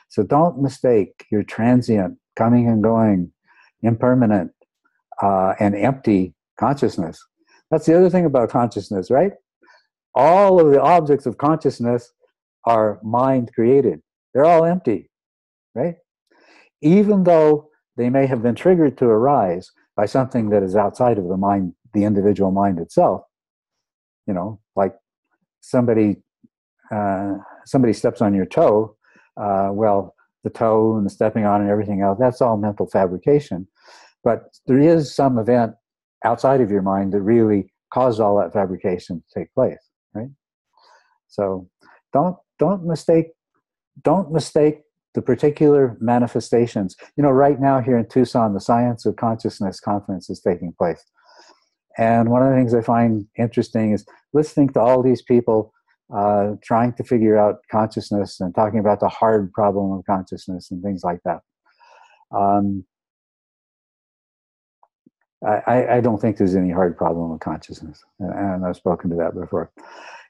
So 0.07 0.23
don't 0.23 0.61
mistake 0.61 1.25
your 1.29 1.43
transient, 1.43 2.17
coming 2.35 2.67
and 2.67 2.81
going, 2.81 3.33
impermanent, 3.81 4.51
uh, 5.21 5.53
and 5.59 5.75
empty 5.75 6.33
consciousness. 6.59 7.23
That's 7.71 7.85
the 7.85 7.97
other 7.97 8.09
thing 8.09 8.25
about 8.25 8.49
consciousness, 8.49 9.11
right? 9.11 9.33
All 10.15 10.59
of 10.59 10.71
the 10.71 10.81
objects 10.81 11.25
of 11.25 11.37
consciousness 11.37 12.11
are 12.65 12.99
mind 13.03 13.51
created. 13.53 14.01
They're 14.33 14.45
all 14.45 14.65
empty, 14.65 15.09
right? 15.75 15.95
Even 16.81 17.23
though 17.23 17.69
they 17.97 18.09
may 18.09 18.25
have 18.25 18.41
been 18.41 18.55
triggered 18.55 18.97
to 18.97 19.05
arise 19.05 19.71
by 19.95 20.05
something 20.05 20.49
that 20.49 20.63
is 20.63 20.75
outside 20.75 21.17
of 21.17 21.27
the 21.27 21.37
mind, 21.37 21.73
the 21.93 22.03
individual 22.05 22.51
mind 22.51 22.79
itself. 22.79 23.23
You 24.27 24.33
know, 24.33 24.59
like 24.75 24.95
somebody 25.61 26.17
uh, 26.91 27.37
somebody 27.65 27.93
steps 27.93 28.21
on 28.21 28.33
your 28.33 28.45
toe. 28.45 28.95
Uh, 29.37 29.69
well, 29.71 30.15
the 30.43 30.49
toe 30.49 30.95
and 30.95 31.05
the 31.05 31.09
stepping 31.09 31.45
on 31.45 31.61
and 31.61 31.69
everything 31.69 32.01
else, 32.01 32.17
that's 32.19 32.41
all 32.41 32.57
mental 32.57 32.87
fabrication. 32.87 33.67
But 34.23 34.43
there 34.67 34.79
is 34.79 35.13
some 35.13 35.37
event 35.37 35.73
outside 36.25 36.61
of 36.61 36.71
your 36.71 36.81
mind 36.81 37.13
that 37.13 37.21
really 37.21 37.71
caused 37.93 38.19
all 38.19 38.37
that 38.37 38.53
fabrication 38.53 39.21
to 39.21 39.39
take 39.39 39.53
place, 39.53 39.79
right? 40.13 40.29
So 41.27 41.69
don't 42.13 42.35
don't 42.57 42.85
mistake 42.85 43.27
don't 44.03 44.31
mistake 44.31 44.81
the 45.15 45.21
particular 45.21 45.97
manifestations. 45.99 46.95
You 47.17 47.23
know, 47.23 47.31
right 47.31 47.59
now 47.59 47.81
here 47.81 47.97
in 47.97 48.07
Tucson, 48.07 48.53
the 48.53 48.61
Science 48.61 49.05
of 49.05 49.15
Consciousness 49.15 49.79
conference 49.79 50.29
is 50.29 50.39
taking 50.39 50.73
place. 50.77 51.03
And 51.97 52.29
one 52.29 52.43
of 52.43 52.49
the 52.49 52.55
things 52.55 52.73
I 52.73 52.81
find 52.81 53.25
interesting 53.37 53.91
is 53.91 54.05
listening 54.33 54.69
to 54.69 54.79
all 54.79 55.01
these 55.01 55.21
people 55.21 55.73
uh, 56.13 56.55
trying 56.63 56.93
to 56.93 57.03
figure 57.03 57.37
out 57.37 57.57
consciousness 57.71 58.39
and 58.39 58.53
talking 58.55 58.79
about 58.79 58.99
the 58.99 59.09
hard 59.09 59.51
problem 59.53 59.91
of 59.91 60.05
consciousness 60.05 60.71
and 60.71 60.81
things 60.81 61.03
like 61.03 61.19
that. 61.25 61.41
Um, 62.35 62.85
I, 65.45 65.95
I, 65.95 66.01
don't 66.01 66.19
think 66.19 66.35
there's 66.35 66.55
any 66.55 66.69
hard 66.69 66.97
problem 66.97 67.31
with 67.31 67.39
consciousness, 67.39 68.03
and 68.19 68.65
I've 68.65 68.75
spoken 68.75 69.09
to 69.11 69.15
that 69.15 69.39
before. 69.39 69.71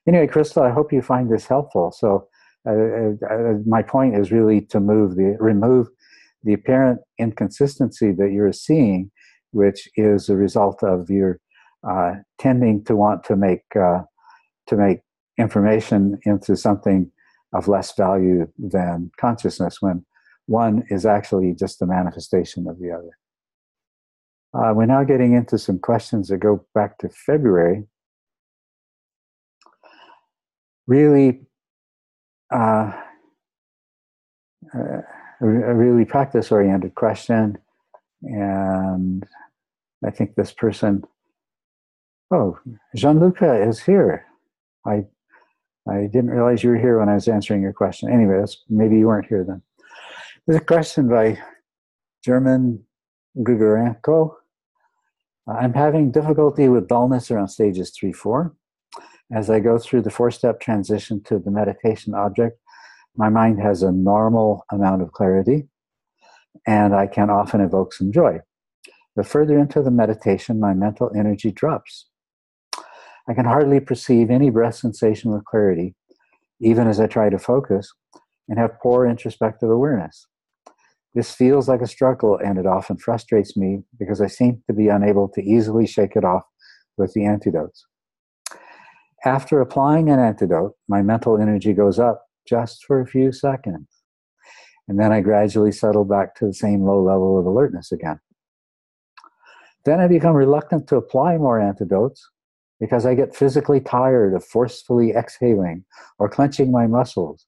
Anyway, 0.08 0.28
Crystal, 0.28 0.64
I 0.64 0.70
hope 0.70 0.94
you 0.94 1.02
find 1.02 1.32
this 1.32 1.48
helpful. 1.48 1.92
So, 1.92 2.28
uh, 2.68 3.14
uh, 3.28 3.54
my 3.66 3.82
point 3.82 4.16
is 4.16 4.32
really 4.32 4.62
to 4.62 4.80
move 4.80 5.16
the 5.16 5.36
remove 5.40 5.88
the 6.44 6.54
apparent 6.54 7.00
inconsistency 7.18 8.12
that 8.12 8.32
you're 8.32 8.54
seeing, 8.54 9.12
which 9.52 9.90
is 9.96 10.30
a 10.30 10.36
result 10.36 10.84
of 10.84 11.10
your 11.10 11.40
uh, 11.88 12.16
tending 12.38 12.84
to 12.86 12.96
want 12.96 13.24
to 13.26 13.36
make 13.36 13.64
uh, 13.76 14.02
to 14.68 14.78
make 14.78 15.00
information 15.40 16.20
into 16.26 16.56
something 16.56 17.12
of 17.54 17.68
less 17.68 17.96
value 17.96 18.48
than 18.60 19.12
consciousness 19.20 19.82
when 19.82 20.06
one 20.46 20.84
is 20.90 21.06
actually 21.06 21.54
just 21.54 21.82
a 21.82 21.86
manifestation 21.86 22.68
of 22.68 22.80
the 22.80 22.92
other. 22.92 23.18
Uh, 24.54 24.74
we're 24.74 24.86
now 24.86 25.04
getting 25.04 25.34
into 25.34 25.58
some 25.58 25.80
questions 25.80 26.28
that 26.28 26.38
go 26.38 26.66
back 26.74 26.98
to 26.98 27.10
February. 27.10 27.84
Really, 30.88 31.42
uh, 32.52 32.92
uh, 34.74 35.02
a 35.42 35.46
really 35.46 36.04
practice 36.04 36.52
oriented 36.52 36.96
question. 36.96 37.58
And 38.24 39.26
I 40.06 40.10
think 40.10 40.36
this 40.36 40.52
person, 40.52 41.04
oh, 42.32 42.58
Gianluca 42.96 43.68
is 43.68 43.80
here. 43.80 44.26
I 44.86 45.06
I 45.90 46.08
didn't 46.08 46.30
realize 46.30 46.64
you 46.64 46.70
were 46.70 46.78
here 46.78 47.00
when 47.00 47.10
I 47.10 47.16
was 47.16 47.28
answering 47.28 47.62
your 47.62 47.74
question. 47.74 48.12
Anyway, 48.12 48.44
maybe 48.70 48.98
you 48.98 49.08
weren't 49.08 49.28
here 49.28 49.44
then. 49.44 49.62
There's 50.46 50.62
a 50.62 50.66
question 50.66 51.10
by 51.10 51.40
German 52.24 52.84
Grigorenko. 53.38 54.36
I'm 55.48 55.74
having 55.74 56.12
difficulty 56.12 56.70
with 56.70 56.88
dullness 56.88 57.32
around 57.32 57.48
stages 57.48 57.92
three, 57.98 58.14
four. 58.14 58.56
As 59.32 59.50
I 59.50 59.60
go 59.60 59.78
through 59.78 60.02
the 60.04 60.10
four 60.10 60.32
step 60.32 60.60
transition 60.60 61.24
to 61.24 61.40
the 61.40 61.52
meditation 61.52 62.14
object, 62.14 62.60
my 63.16 63.30
mind 63.30 63.60
has 63.62 63.84
a 63.84 63.92
normal 63.92 64.66
amount 64.72 65.02
of 65.02 65.12
clarity 65.12 65.68
and 66.68 66.96
I 66.96 67.08
can 67.08 67.30
often 67.30 67.62
evoke 67.62 67.94
some 67.94 68.12
joy. 68.12 68.40
The 69.16 69.24
further 69.24 69.58
into 69.58 69.82
the 69.82 69.92
meditation, 69.92 70.60
my 70.60 70.74
mental 70.74 71.12
energy 71.16 71.52
drops. 71.52 72.09
I 73.30 73.36
can 73.36 73.46
hardly 73.46 73.80
perceive 73.80 74.32
any 74.32 74.50
breath 74.50 74.76
sensation 74.76 75.32
with 75.32 75.46
clarity, 75.46 75.94
even 76.60 76.88
as 76.88 77.00
I 77.00 77.06
try 77.06 77.30
to 77.30 77.38
focus 77.38 77.94
and 78.48 78.58
have 78.58 78.80
poor 78.82 79.06
introspective 79.06 79.70
awareness. 79.70 80.26
This 81.14 81.34
feels 81.34 81.70
like 81.70 81.82
a 81.82 81.88
struggle 81.88 82.40
and 82.44 82.58
it 82.58 82.66
often 82.66 82.98
frustrates 82.98 83.56
me 83.56 83.84
because 84.00 84.20
I 84.20 84.28
seem 84.28 84.64
to 84.68 84.74
be 84.74 84.88
unable 84.88 85.28
to 85.30 85.44
easily 85.44 85.86
shake 85.86 86.16
it 86.16 86.26
off 86.26 86.44
with 86.98 87.14
the 87.14 87.26
antidotes. 87.26 87.86
After 89.24 89.62
applying 89.62 90.10
an 90.10 90.20
antidote, 90.20 90.74
my 90.88 91.04
mental 91.04 91.40
energy 91.40 91.74
goes 91.74 92.00
up 92.00 92.26
just 92.48 92.84
for 92.86 93.00
a 93.00 93.08
few 93.08 93.32
seconds. 93.32 93.88
And 94.88 95.00
then 95.00 95.12
I 95.12 95.22
gradually 95.22 95.72
settle 95.72 96.06
back 96.06 96.36
to 96.36 96.48
the 96.48 96.54
same 96.54 96.84
low 96.84 97.04
level 97.04 97.38
of 97.38 97.46
alertness 97.46 97.92
again. 97.92 98.20
Then 99.86 100.00
I 100.00 100.08
become 100.08 100.34
reluctant 100.34 100.88
to 100.88 100.96
apply 100.96 101.38
more 101.38 101.60
antidotes 101.60 102.28
because 102.80 103.06
I 103.06 103.14
get 103.16 103.36
physically 103.36 103.80
tired 103.80 104.34
of 104.34 104.46
forcefully 104.46 105.12
exhaling 105.12 105.84
or 106.18 106.30
clenching 106.30 106.72
my 106.72 106.88
muscles, 106.88 107.46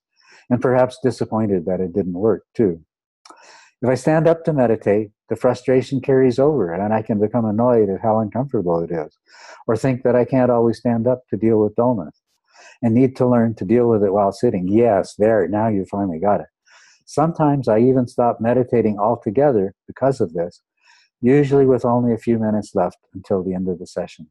and 0.50 0.62
perhaps 0.62 1.00
disappointed 1.02 1.66
that 1.66 1.80
it 1.80 1.94
didn't 1.94 2.14
work 2.14 2.44
too. 2.56 2.82
If 3.82 3.90
I 3.90 3.96
stand 3.96 4.28
up 4.28 4.44
to 4.46 4.54
meditate, 4.54 5.12
the 5.30 5.36
frustration 5.36 6.02
carries 6.02 6.38
over, 6.38 6.72
and 6.72 6.94
I 6.94 7.02
can 7.02 7.20
become 7.20 7.46
annoyed 7.46 7.90
at 7.90 8.02
how 8.02 8.20
uncomfortable 8.20 8.84
it 8.84 8.92
is, 8.92 9.18
or 9.66 9.76
think 9.76 10.04
that 10.04 10.16
I 10.16 10.26
can't 10.26 10.52
always 10.52 10.78
stand 10.78 11.08
up 11.08 11.24
to 11.30 11.38
deal 11.38 11.60
with 11.60 11.76
dullness, 11.76 12.22
and 12.84 12.94
need 12.94 13.16
to 13.16 13.28
learn 13.28 13.56
to 13.56 13.66
deal 13.66 13.90
with 13.90 14.04
it 14.04 14.14
while 14.14 14.34
sitting. 14.34 14.68
Yes, 14.68 15.16
there, 15.18 15.48
now 15.48 15.68
you 15.68 15.86
finally 15.86 16.20
got 16.20 16.42
it. 16.42 16.48
Sometimes 17.06 17.68
I 17.68 17.80
even 17.80 18.08
stop 18.08 18.40
meditating 18.40 19.00
altogether 19.00 19.74
because 19.88 20.22
of 20.22 20.34
this, 20.34 20.62
usually 21.22 21.66
with 21.66 21.86
only 21.86 22.14
a 22.14 22.18
few 22.18 22.38
minutes 22.38 22.76
left 22.76 22.98
until 23.14 23.44
the 23.44 23.54
end 23.54 23.68
of 23.68 23.80
the 23.80 23.88
session. 23.88 24.30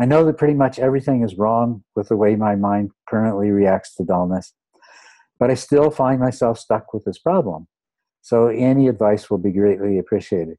I 0.00 0.06
know 0.06 0.24
that 0.24 0.38
pretty 0.38 0.54
much 0.54 0.78
everything 0.78 1.22
is 1.22 1.36
wrong 1.36 1.84
with 1.94 2.08
the 2.08 2.16
way 2.16 2.34
my 2.34 2.56
mind 2.56 2.90
currently 3.08 3.50
reacts 3.50 3.94
to 3.96 4.04
dullness, 4.04 4.52
but 5.38 5.50
I 5.50 5.54
still 5.54 5.90
find 5.90 6.20
myself 6.20 6.58
stuck 6.58 6.92
with 6.92 7.04
this 7.04 7.18
problem. 7.18 7.68
So 8.22 8.48
any 8.48 8.88
advice 8.88 9.30
will 9.30 9.38
be 9.38 9.52
greatly 9.52 9.98
appreciated. 9.98 10.56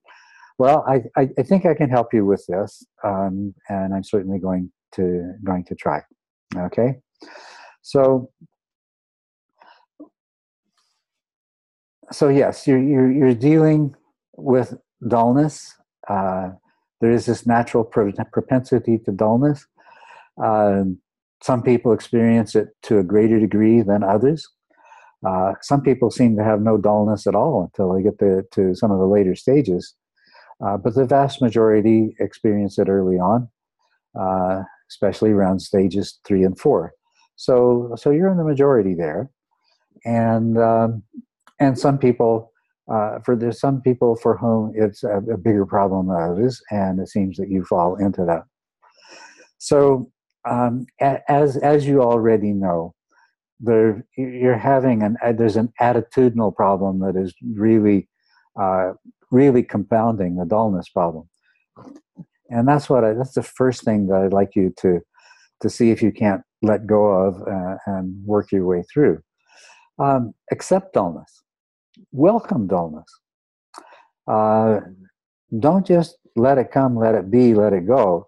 Well, 0.57 0.85
I, 0.87 1.03
I, 1.19 1.29
I 1.37 1.43
think 1.43 1.65
I 1.65 1.73
can 1.73 1.89
help 1.89 2.13
you 2.13 2.25
with 2.25 2.45
this, 2.47 2.85
um, 3.03 3.53
and 3.67 3.93
I'm 3.93 4.03
certainly 4.03 4.39
going 4.39 4.71
to 4.93 5.33
going 5.43 5.65
to 5.65 5.75
try. 5.75 6.01
Okay, 6.55 6.99
so 7.81 8.29
so 12.11 12.29
yes, 12.29 12.67
you're 12.67 12.81
you're, 12.81 13.11
you're 13.11 13.33
dealing 13.33 13.95
with 14.37 14.75
dullness. 15.05 15.75
Uh, 16.07 16.51
there 17.05 17.13
is 17.13 17.27
this 17.27 17.45
natural 17.45 17.83
propensity 17.83 18.97
to 18.97 19.11
dullness. 19.11 19.67
Uh, 20.43 20.85
some 21.43 21.61
people 21.61 21.93
experience 21.93 22.55
it 22.55 22.69
to 22.81 22.97
a 22.97 23.03
greater 23.03 23.39
degree 23.39 23.83
than 23.83 24.03
others. 24.03 24.47
Uh, 25.23 25.53
some 25.61 25.81
people 25.83 26.09
seem 26.09 26.35
to 26.35 26.43
have 26.43 26.61
no 26.61 26.79
dullness 26.79 27.27
at 27.27 27.35
all 27.35 27.61
until 27.61 27.93
they 27.93 28.01
get 28.01 28.17
to, 28.17 28.41
to 28.53 28.73
some 28.73 28.89
of 28.89 28.97
the 28.97 29.05
later 29.05 29.35
stages. 29.35 29.93
Uh, 30.65 30.77
but 30.77 30.95
the 30.95 31.05
vast 31.05 31.43
majority 31.43 32.15
experience 32.19 32.79
it 32.79 32.89
early 32.89 33.17
on, 33.17 33.47
uh, 34.19 34.63
especially 34.89 35.29
around 35.29 35.59
stages 35.61 36.19
three 36.25 36.43
and 36.43 36.57
four. 36.57 36.91
So, 37.35 37.93
so 37.97 38.09
you're 38.09 38.31
in 38.31 38.37
the 38.37 38.43
majority 38.43 38.95
there, 38.95 39.29
and 40.05 40.57
um, 40.57 41.03
and 41.59 41.77
some 41.77 41.99
people, 41.99 42.51
uh, 42.91 43.19
for 43.19 43.35
there's 43.35 43.59
some 43.59 43.81
people 43.81 44.15
for 44.15 44.37
whom 44.37 44.71
it's 44.75 45.03
a, 45.03 45.17
a 45.17 45.37
bigger 45.37 45.65
problem 45.65 46.07
than 46.07 46.17
others, 46.17 46.61
and 46.69 46.99
it 46.99 47.09
seems 47.09 47.37
that 47.37 47.49
you 47.49 47.63
fall 47.65 47.95
into 47.95 48.23
that. 48.25 48.43
So, 49.57 50.11
um, 50.47 50.85
as 51.01 51.57
as 51.57 51.87
you 51.87 52.03
already 52.03 52.51
know, 52.51 52.93
there 53.59 54.05
you're 54.17 54.57
having 54.57 55.01
an 55.01 55.17
there's 55.35 55.55
an 55.55 55.73
attitudinal 55.81 56.55
problem 56.55 56.99
that 56.99 57.15
is 57.15 57.33
really 57.55 58.07
uh, 58.59 58.93
really 59.31 59.63
compounding 59.63 60.35
the 60.35 60.45
dullness 60.45 60.89
problem. 60.89 61.27
And 62.49 62.67
that's 62.67 62.89
what 62.89 63.03
I, 63.03 63.13
that's 63.13 63.33
the 63.33 63.43
first 63.43 63.83
thing 63.83 64.07
that 64.07 64.21
i'd 64.21 64.33
like 64.33 64.55
you 64.55 64.71
to 64.81 65.01
to 65.61 65.69
see 65.69 65.89
if 65.89 66.03
you 66.03 66.11
can't 66.11 66.41
let 66.61 66.85
go 66.85 67.05
of 67.05 67.41
uh, 67.41 67.77
and 67.87 68.23
work 68.25 68.51
your 68.51 68.65
way 68.65 68.83
through. 68.93 69.19
Um, 69.97 70.33
accept 70.51 70.93
dullness 70.93 71.44
welcome 72.11 72.67
dullness 72.67 73.09
uh, 74.27 74.79
don't 75.59 75.85
just 75.85 76.17
let 76.35 76.57
it 76.57 76.71
come 76.71 76.95
let 76.95 77.15
it 77.15 77.29
be 77.29 77.53
let 77.53 77.73
it 77.73 77.87
go 77.87 78.27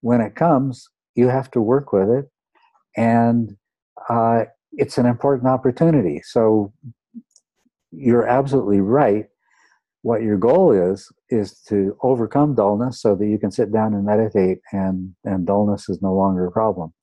when 0.00 0.20
it 0.20 0.34
comes 0.34 0.88
you 1.14 1.28
have 1.28 1.50
to 1.50 1.60
work 1.60 1.92
with 1.92 2.08
it 2.08 2.30
and 2.96 3.56
uh, 4.08 4.44
it's 4.72 4.98
an 4.98 5.06
important 5.06 5.48
opportunity. 5.48 6.22
So 6.24 6.72
you're 7.90 8.26
absolutely 8.26 8.80
right. 8.80 9.26
What 10.02 10.22
your 10.22 10.38
goal 10.38 10.72
is 10.72 11.12
is 11.28 11.60
to 11.68 11.96
overcome 12.02 12.54
dullness 12.54 13.02
so 13.02 13.14
that 13.14 13.26
you 13.26 13.38
can 13.38 13.50
sit 13.50 13.72
down 13.72 13.92
and 13.92 14.04
meditate 14.04 14.58
and 14.72 15.14
and 15.24 15.46
dullness 15.46 15.88
is 15.88 16.00
no 16.00 16.14
longer 16.14 16.46
a 16.46 16.52
problem 16.52 16.94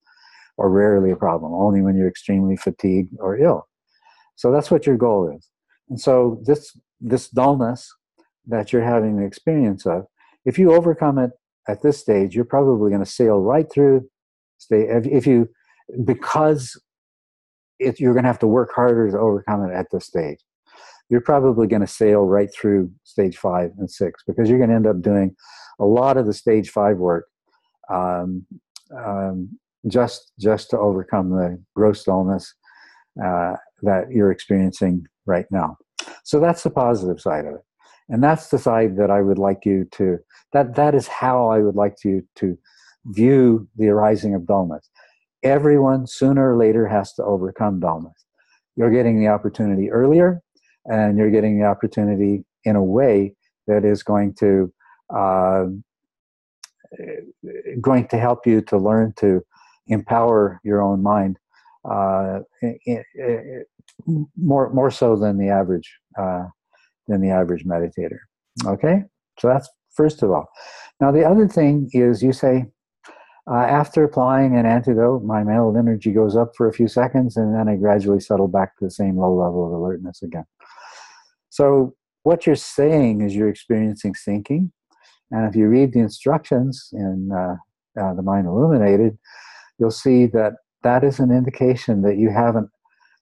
or 0.57 0.71
rarely 0.71 1.11
a 1.11 1.15
problem, 1.15 1.53
only 1.53 1.81
when 1.81 1.95
you're 1.95 2.07
extremely 2.07 2.57
fatigued 2.57 3.15
or 3.19 3.38
ill. 3.38 3.67
So 4.35 4.51
that's 4.51 4.71
what 4.71 4.88
your 4.88 4.97
goal 4.97 5.31
is. 5.35 5.47
And 5.89 5.99
so 5.99 6.41
this 6.45 6.77
this 6.99 7.30
dullness 7.30 7.93
that 8.47 8.73
you're 8.73 8.84
having 8.84 9.18
the 9.18 9.26
experience 9.26 9.85
of, 9.85 10.07
if 10.45 10.57
you 10.57 10.73
overcome 10.73 11.18
it 11.18 11.31
at 11.68 11.81
this 11.81 11.99
stage, 11.99 12.35
you're 12.35 12.45
probably 12.45 12.89
going 12.89 13.03
to 13.03 13.09
sail 13.09 13.39
right 13.39 13.69
through 13.72 14.09
stay 14.57 14.88
if, 14.89 15.27
you 15.27 15.47
because 16.03 16.81
it, 17.80 17.99
you're 17.99 18.14
going 18.14 18.23
to 18.23 18.30
have 18.30 18.39
to 18.39 18.47
work 18.47 18.72
harder 18.73 19.09
to 19.11 19.18
overcome 19.18 19.64
it 19.64 19.73
at 19.73 19.88
this 19.91 20.05
stage. 20.05 20.39
You're 21.09 21.22
probably 21.22 21.68
going 21.68 21.81
to 21.81 21.88
sail 21.88 22.26
right 22.26 22.49
through 22.53 22.91
stage 23.03 23.38
five 23.38 23.72
and 23.77 23.89
six 23.89 24.23
because 24.27 24.49
you're 24.49 24.57
going 24.57 24.72
to 24.72 24.76
end 24.76 24.88
up 24.88 25.01
doing 25.01 25.35
a 25.80 25.85
lot 25.85 26.18
of 26.18 26.26
the 26.26 26.34
stage 26.34 26.69
five 26.69 26.97
work 26.97 27.27
um, 27.89 28.45
um, 28.95 29.57
just 29.88 30.34
just 30.39 30.69
to 30.72 30.77
overcome 30.77 31.30
the 31.30 31.61
gross 31.76 32.03
dullness 32.03 32.53
uh, 33.23 33.55
that 33.81 34.11
you're 34.11 34.31
experiencing 34.31 35.05
right 35.25 35.45
now. 35.51 35.77
So 36.23 36.39
that's 36.39 36.63
the 36.63 36.69
positive 36.69 37.19
side 37.19 37.45
of 37.45 37.55
it, 37.55 37.65
and 38.09 38.23
that's 38.23 38.49
the 38.49 38.59
side 38.59 38.97
that 38.97 39.11
I 39.11 39.21
would 39.21 39.37
like 39.37 39.65
you 39.65 39.87
to. 39.93 40.17
That 40.53 40.75
that 40.75 40.95
is 40.95 41.07
how 41.07 41.49
I 41.49 41.59
would 41.59 41.75
like 41.75 41.95
you 42.03 42.27
to 42.37 42.57
view 43.05 43.67
the 43.77 43.87
arising 43.87 44.35
of 44.35 44.45
dullness 44.45 44.89
everyone 45.43 46.07
sooner 46.07 46.53
or 46.53 46.57
later 46.57 46.87
has 46.87 47.13
to 47.13 47.23
overcome 47.23 47.79
dullness. 47.79 48.25
You're 48.75 48.91
getting 48.91 49.19
the 49.19 49.27
opportunity 49.27 49.89
earlier, 49.91 50.41
and 50.85 51.17
you're 51.17 51.31
getting 51.31 51.59
the 51.59 51.65
opportunity 51.65 52.45
in 52.63 52.75
a 52.75 52.83
way 52.83 53.35
that 53.67 53.85
is 53.85 54.03
going 54.03 54.33
to 54.35 54.73
uh, 55.15 55.65
going 57.81 58.07
to 58.07 58.17
help 58.17 58.45
you 58.45 58.61
to 58.61 58.77
learn 58.77 59.13
to 59.17 59.41
empower 59.87 60.59
your 60.63 60.81
own 60.81 61.01
mind 61.01 61.37
uh, 61.89 62.39
more 64.35 64.72
more 64.73 64.91
so 64.91 65.15
than 65.15 65.38
the 65.38 65.49
average 65.49 65.91
uh, 66.19 66.45
than 67.07 67.22
the 67.22 67.30
average 67.30 67.65
meditator. 67.65 68.19
Okay, 68.65 69.03
so 69.39 69.47
that's 69.47 69.69
first 69.93 70.23
of 70.23 70.31
all. 70.31 70.47
Now 70.99 71.11
the 71.11 71.23
other 71.23 71.47
thing 71.47 71.89
is 71.93 72.23
you 72.23 72.34
say, 72.34 72.65
uh, 73.49 73.55
after 73.55 74.03
applying 74.03 74.57
an 74.57 74.65
antidote, 74.65 75.23
my 75.23 75.43
mental 75.43 75.76
energy 75.77 76.11
goes 76.11 76.35
up 76.35 76.51
for 76.55 76.68
a 76.68 76.73
few 76.73 76.88
seconds 76.88 77.38
and 77.38 77.55
then 77.55 77.69
I 77.69 77.76
gradually 77.76 78.19
settle 78.19 78.47
back 78.47 78.77
to 78.77 78.85
the 78.85 78.91
same 78.91 79.18
low 79.18 79.34
level 79.34 79.65
of 79.65 79.72
alertness 79.72 80.22
again. 80.22 80.45
So, 81.49 81.95
what 82.23 82.45
you're 82.45 82.55
saying 82.55 83.22
is 83.22 83.35
you're 83.35 83.47
experiencing 83.47 84.15
sinking. 84.15 84.73
And 85.31 85.47
if 85.47 85.55
you 85.55 85.68
read 85.68 85.93
the 85.93 85.99
instructions 85.99 86.89
in 86.91 87.31
uh, 87.31 87.55
uh, 87.99 88.14
The 88.15 88.22
Mind 88.22 88.47
Illuminated, 88.47 89.18
you'll 89.80 89.91
see 89.91 90.26
that 90.27 90.53
that 90.88 91.03
is 91.03 91.19
an 91.19 91.31
indication 91.31 92.01
that 92.01 92.18
you 92.18 92.30
haven't 92.30 92.69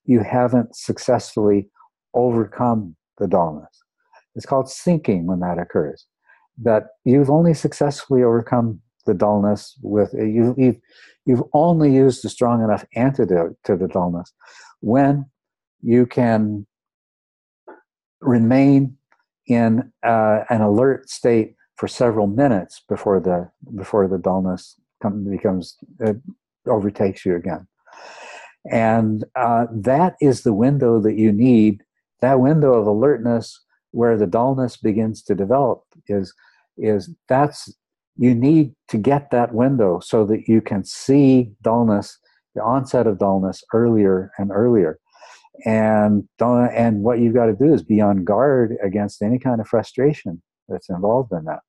you 0.05 0.19
haven't 0.21 0.75
successfully 0.75 1.67
overcome 2.13 2.95
the 3.17 3.27
dullness. 3.27 3.75
It's 4.35 4.45
called 4.45 4.69
sinking 4.69 5.25
when 5.25 5.39
that 5.39 5.57
occurs. 5.57 6.05
That 6.61 6.83
you've 7.05 7.31
only 7.31 7.55
successfully 7.55 8.21
overcome 8.21 8.81
the 9.07 9.15
dullness 9.15 9.77
with 9.81 10.13
you, 10.13 10.53
you've, 10.57 10.77
you've 11.25 11.43
only 11.53 11.93
used 11.93 12.23
a 12.23 12.29
strong 12.29 12.63
enough 12.63 12.85
antidote 12.95 13.55
to 13.65 13.75
the 13.75 13.87
dullness 13.87 14.31
when 14.81 15.25
you 15.81 16.05
can 16.05 16.65
remain 18.21 18.97
in 19.47 19.91
uh, 20.03 20.39
an 20.49 20.61
alert 20.61 21.09
state 21.09 21.55
for 21.77 21.87
several 21.87 22.27
minutes 22.27 22.81
before 22.87 23.19
the 23.19 23.49
before 23.75 24.07
the 24.07 24.17
dullness 24.17 24.75
come, 25.01 25.29
becomes 25.29 25.77
uh, 26.05 26.13
overtakes 26.67 27.25
you 27.25 27.35
again 27.35 27.67
and 28.71 29.23
uh, 29.35 29.67
that 29.71 30.15
is 30.21 30.41
the 30.41 30.53
window 30.53 30.99
that 30.99 31.17
you 31.17 31.31
need 31.31 31.83
that 32.21 32.39
window 32.39 32.73
of 32.73 32.87
alertness 32.87 33.61
where 33.91 34.17
the 34.17 34.27
dullness 34.27 34.77
begins 34.77 35.21
to 35.23 35.35
develop 35.35 35.83
is 36.07 36.33
is 36.77 37.09
that's 37.29 37.73
you 38.17 38.33
need 38.33 38.73
to 38.87 38.97
get 38.97 39.31
that 39.31 39.53
window 39.53 39.99
so 39.99 40.25
that 40.25 40.47
you 40.47 40.61
can 40.61 40.83
see 40.85 41.51
dullness, 41.61 42.17
the 42.53 42.63
onset 42.63 43.07
of 43.07 43.19
dullness 43.19 43.63
earlier 43.73 44.31
and 44.37 44.51
earlier. 44.51 44.99
And 45.65 46.27
and 46.39 47.03
what 47.03 47.19
you've 47.19 47.33
got 47.33 47.45
to 47.45 47.55
do 47.55 47.73
is 47.73 47.83
be 47.83 48.01
on 48.01 48.23
guard 48.23 48.75
against 48.83 49.21
any 49.21 49.39
kind 49.39 49.61
of 49.61 49.67
frustration 49.67 50.41
that's 50.67 50.89
involved 50.89 51.31
in 51.31 51.45
that. 51.45 51.59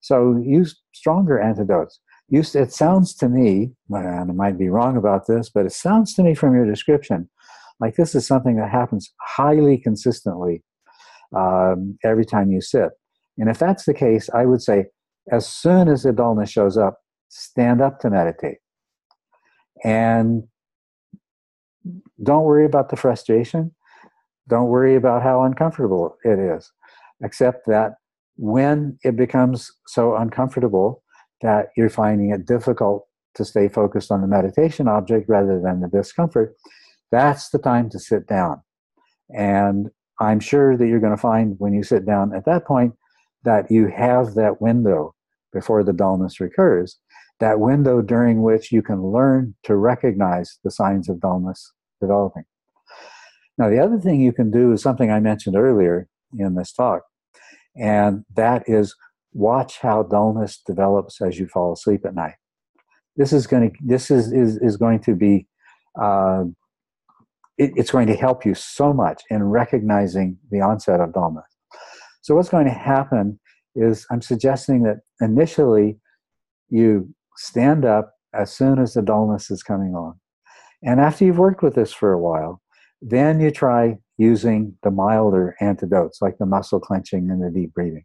So 0.00 0.40
use 0.44 0.80
stronger 0.92 1.40
antidotes. 1.40 1.98
Use, 2.28 2.54
it 2.54 2.72
sounds 2.72 3.14
to 3.16 3.28
me, 3.28 3.72
and 3.90 4.30
I 4.30 4.34
might 4.34 4.58
be 4.58 4.68
wrong 4.68 4.96
about 4.96 5.26
this, 5.26 5.50
but 5.50 5.66
it 5.66 5.72
sounds 5.72 6.14
to 6.14 6.22
me 6.22 6.34
from 6.34 6.54
your 6.54 6.66
description 6.66 7.28
like 7.80 7.96
this 7.96 8.14
is 8.14 8.26
something 8.26 8.56
that 8.56 8.70
happens 8.70 9.12
highly 9.20 9.78
consistently 9.78 10.62
um, 11.36 11.98
every 12.04 12.24
time 12.24 12.50
you 12.50 12.60
sit. 12.60 12.90
And 13.38 13.48
if 13.48 13.58
that's 13.58 13.84
the 13.84 13.94
case, 13.94 14.30
I 14.32 14.46
would 14.46 14.62
say 14.62 14.86
as 15.30 15.46
soon 15.46 15.88
as 15.88 16.02
the 16.02 16.12
dullness 16.12 16.50
shows 16.50 16.76
up, 16.76 16.98
stand 17.28 17.80
up 17.80 17.98
to 18.00 18.10
meditate. 18.10 18.58
And 19.82 20.44
don't 22.22 22.44
worry 22.44 22.64
about 22.64 22.90
the 22.90 22.96
frustration. 22.96 23.74
Don't 24.48 24.68
worry 24.68 24.94
about 24.94 25.22
how 25.22 25.42
uncomfortable 25.42 26.16
it 26.24 26.38
is. 26.38 26.70
Except 27.22 27.66
that 27.66 27.94
when 28.36 28.98
it 29.02 29.16
becomes 29.16 29.70
so 29.86 30.16
uncomfortable 30.16 31.02
that 31.44 31.68
you're 31.76 31.90
finding 31.90 32.30
it 32.30 32.46
difficult 32.46 33.06
to 33.34 33.44
stay 33.44 33.68
focused 33.68 34.10
on 34.10 34.22
the 34.22 34.26
meditation 34.26 34.88
object 34.88 35.28
rather 35.28 35.60
than 35.60 35.80
the 35.80 35.88
discomfort, 35.88 36.56
that's 37.12 37.50
the 37.50 37.58
time 37.58 37.90
to 37.90 37.98
sit 37.98 38.26
down. 38.26 38.62
And 39.28 39.90
I'm 40.20 40.40
sure 40.40 40.76
that 40.76 40.86
you're 40.88 41.00
going 41.00 41.14
to 41.14 41.20
find 41.20 41.56
when 41.58 41.74
you 41.74 41.82
sit 41.82 42.06
down 42.06 42.34
at 42.34 42.46
that 42.46 42.64
point 42.64 42.94
that 43.44 43.70
you 43.70 43.88
have 43.88 44.34
that 44.34 44.62
window 44.62 45.14
before 45.52 45.84
the 45.84 45.92
dullness 45.92 46.40
recurs, 46.40 46.98
that 47.40 47.60
window 47.60 48.00
during 48.00 48.40
which 48.40 48.72
you 48.72 48.80
can 48.80 49.02
learn 49.12 49.54
to 49.64 49.76
recognize 49.76 50.58
the 50.64 50.70
signs 50.70 51.10
of 51.10 51.20
dullness 51.20 51.72
developing. 52.00 52.44
Now, 53.58 53.68
the 53.68 53.80
other 53.80 53.98
thing 53.98 54.22
you 54.22 54.32
can 54.32 54.50
do 54.50 54.72
is 54.72 54.82
something 54.82 55.10
I 55.10 55.20
mentioned 55.20 55.56
earlier 55.56 56.08
in 56.38 56.54
this 56.54 56.72
talk, 56.72 57.02
and 57.76 58.24
that 58.34 58.64
is 58.66 58.96
watch 59.34 59.80
how 59.80 60.04
dullness 60.04 60.62
develops 60.64 61.20
as 61.20 61.38
you 61.38 61.46
fall 61.46 61.72
asleep 61.72 62.06
at 62.06 62.14
night. 62.14 62.34
this 63.16 63.32
is 63.32 63.46
going 63.46 63.70
to 63.70 63.76
this 63.84 64.10
is 64.10 64.32
is, 64.32 64.56
is 64.58 64.76
going 64.76 65.00
to 65.00 65.14
be 65.14 65.46
uh, 66.00 66.44
it, 67.58 67.72
it's 67.76 67.90
going 67.90 68.06
to 68.06 68.16
help 68.16 68.44
you 68.44 68.54
so 68.54 68.92
much 68.92 69.22
in 69.30 69.42
recognizing 69.44 70.38
the 70.50 70.60
onset 70.60 71.00
of 71.00 71.12
dullness. 71.12 71.44
So 72.22 72.34
what's 72.34 72.48
going 72.48 72.66
to 72.66 72.72
happen 72.72 73.38
is 73.76 74.06
I'm 74.10 74.22
suggesting 74.22 74.82
that 74.84 75.00
initially 75.20 75.98
you 76.70 77.14
stand 77.36 77.84
up 77.84 78.14
as 78.32 78.52
soon 78.52 78.78
as 78.78 78.94
the 78.94 79.02
dullness 79.02 79.50
is 79.50 79.62
coming 79.62 79.94
on. 79.94 80.18
And 80.82 81.00
after 81.00 81.24
you've 81.24 81.38
worked 81.38 81.62
with 81.62 81.74
this 81.74 81.92
for 81.92 82.12
a 82.12 82.18
while, 82.18 82.60
then 83.00 83.40
you 83.40 83.50
try 83.50 83.98
using 84.16 84.76
the 84.82 84.90
milder 84.90 85.56
antidotes 85.60 86.22
like 86.22 86.38
the 86.38 86.46
muscle 86.46 86.80
clenching 86.80 87.30
and 87.30 87.42
the 87.42 87.50
deep 87.50 87.74
breathing. 87.74 88.04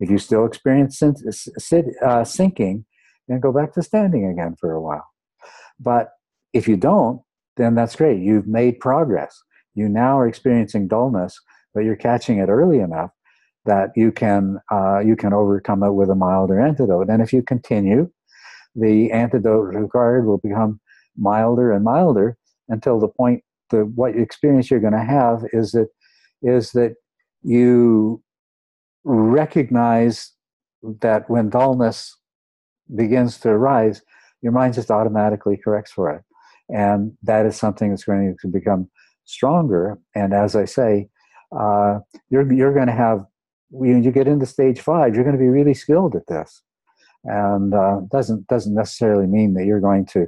If 0.00 0.10
you 0.10 0.18
still 0.18 0.46
experience 0.46 1.02
uh, 1.02 2.24
sinking, 2.24 2.84
then 3.26 3.40
go 3.40 3.52
back 3.52 3.72
to 3.74 3.82
standing 3.82 4.26
again 4.26 4.56
for 4.60 4.72
a 4.72 4.80
while. 4.80 5.06
But 5.80 6.10
if 6.52 6.68
you 6.68 6.76
don't, 6.76 7.20
then 7.56 7.74
that's 7.74 7.96
great. 7.96 8.20
You've 8.20 8.46
made 8.46 8.80
progress. 8.80 9.42
You 9.74 9.88
now 9.88 10.18
are 10.18 10.28
experiencing 10.28 10.88
dullness, 10.88 11.38
but 11.74 11.84
you're 11.84 11.96
catching 11.96 12.38
it 12.38 12.48
early 12.48 12.78
enough 12.78 13.10
that 13.64 13.90
you 13.96 14.10
can 14.10 14.58
uh, 14.72 15.00
you 15.00 15.14
can 15.14 15.32
overcome 15.32 15.82
it 15.82 15.92
with 15.92 16.10
a 16.10 16.14
milder 16.14 16.60
antidote. 16.60 17.10
And 17.10 17.20
if 17.20 17.32
you 17.32 17.42
continue, 17.42 18.10
the 18.74 19.10
antidote 19.12 19.74
required 19.74 20.26
will 20.26 20.38
become 20.38 20.80
milder 21.16 21.72
and 21.72 21.84
milder 21.84 22.36
until 22.68 22.98
the 22.98 23.08
point 23.08 23.42
the 23.70 23.80
what 23.94 24.16
experience 24.16 24.70
you're 24.70 24.80
going 24.80 24.92
to 24.92 25.04
have 25.04 25.44
is 25.52 25.72
that 25.72 25.88
is 26.42 26.72
that 26.72 26.94
you 27.42 28.22
recognize 29.08 30.32
that 31.00 31.28
when 31.30 31.48
dullness 31.48 32.16
begins 32.94 33.38
to 33.40 33.48
arise, 33.48 34.02
your 34.42 34.52
mind 34.52 34.74
just 34.74 34.90
automatically 34.90 35.56
corrects 35.56 35.92
for 35.92 36.10
it. 36.10 36.22
And 36.68 37.16
that 37.22 37.46
is 37.46 37.56
something 37.56 37.90
that's 37.90 38.04
going 38.04 38.36
to 38.40 38.48
become 38.48 38.90
stronger. 39.24 39.98
And 40.14 40.34
as 40.34 40.54
I 40.54 40.66
say, 40.66 41.08
uh, 41.58 42.00
you're, 42.28 42.52
you're 42.52 42.74
going 42.74 42.86
to 42.86 42.92
have, 42.92 43.24
when 43.70 44.02
you 44.02 44.12
get 44.12 44.28
into 44.28 44.46
stage 44.46 44.80
five, 44.80 45.14
you're 45.14 45.24
going 45.24 45.36
to 45.36 45.42
be 45.42 45.48
really 45.48 45.74
skilled 45.74 46.14
at 46.14 46.26
this. 46.26 46.62
And 47.24 47.74
uh, 47.74 48.00
doesn't, 48.12 48.46
doesn't 48.46 48.74
necessarily 48.74 49.26
mean 49.26 49.54
that 49.54 49.64
you're 49.64 49.80
going 49.80 50.06
to 50.06 50.26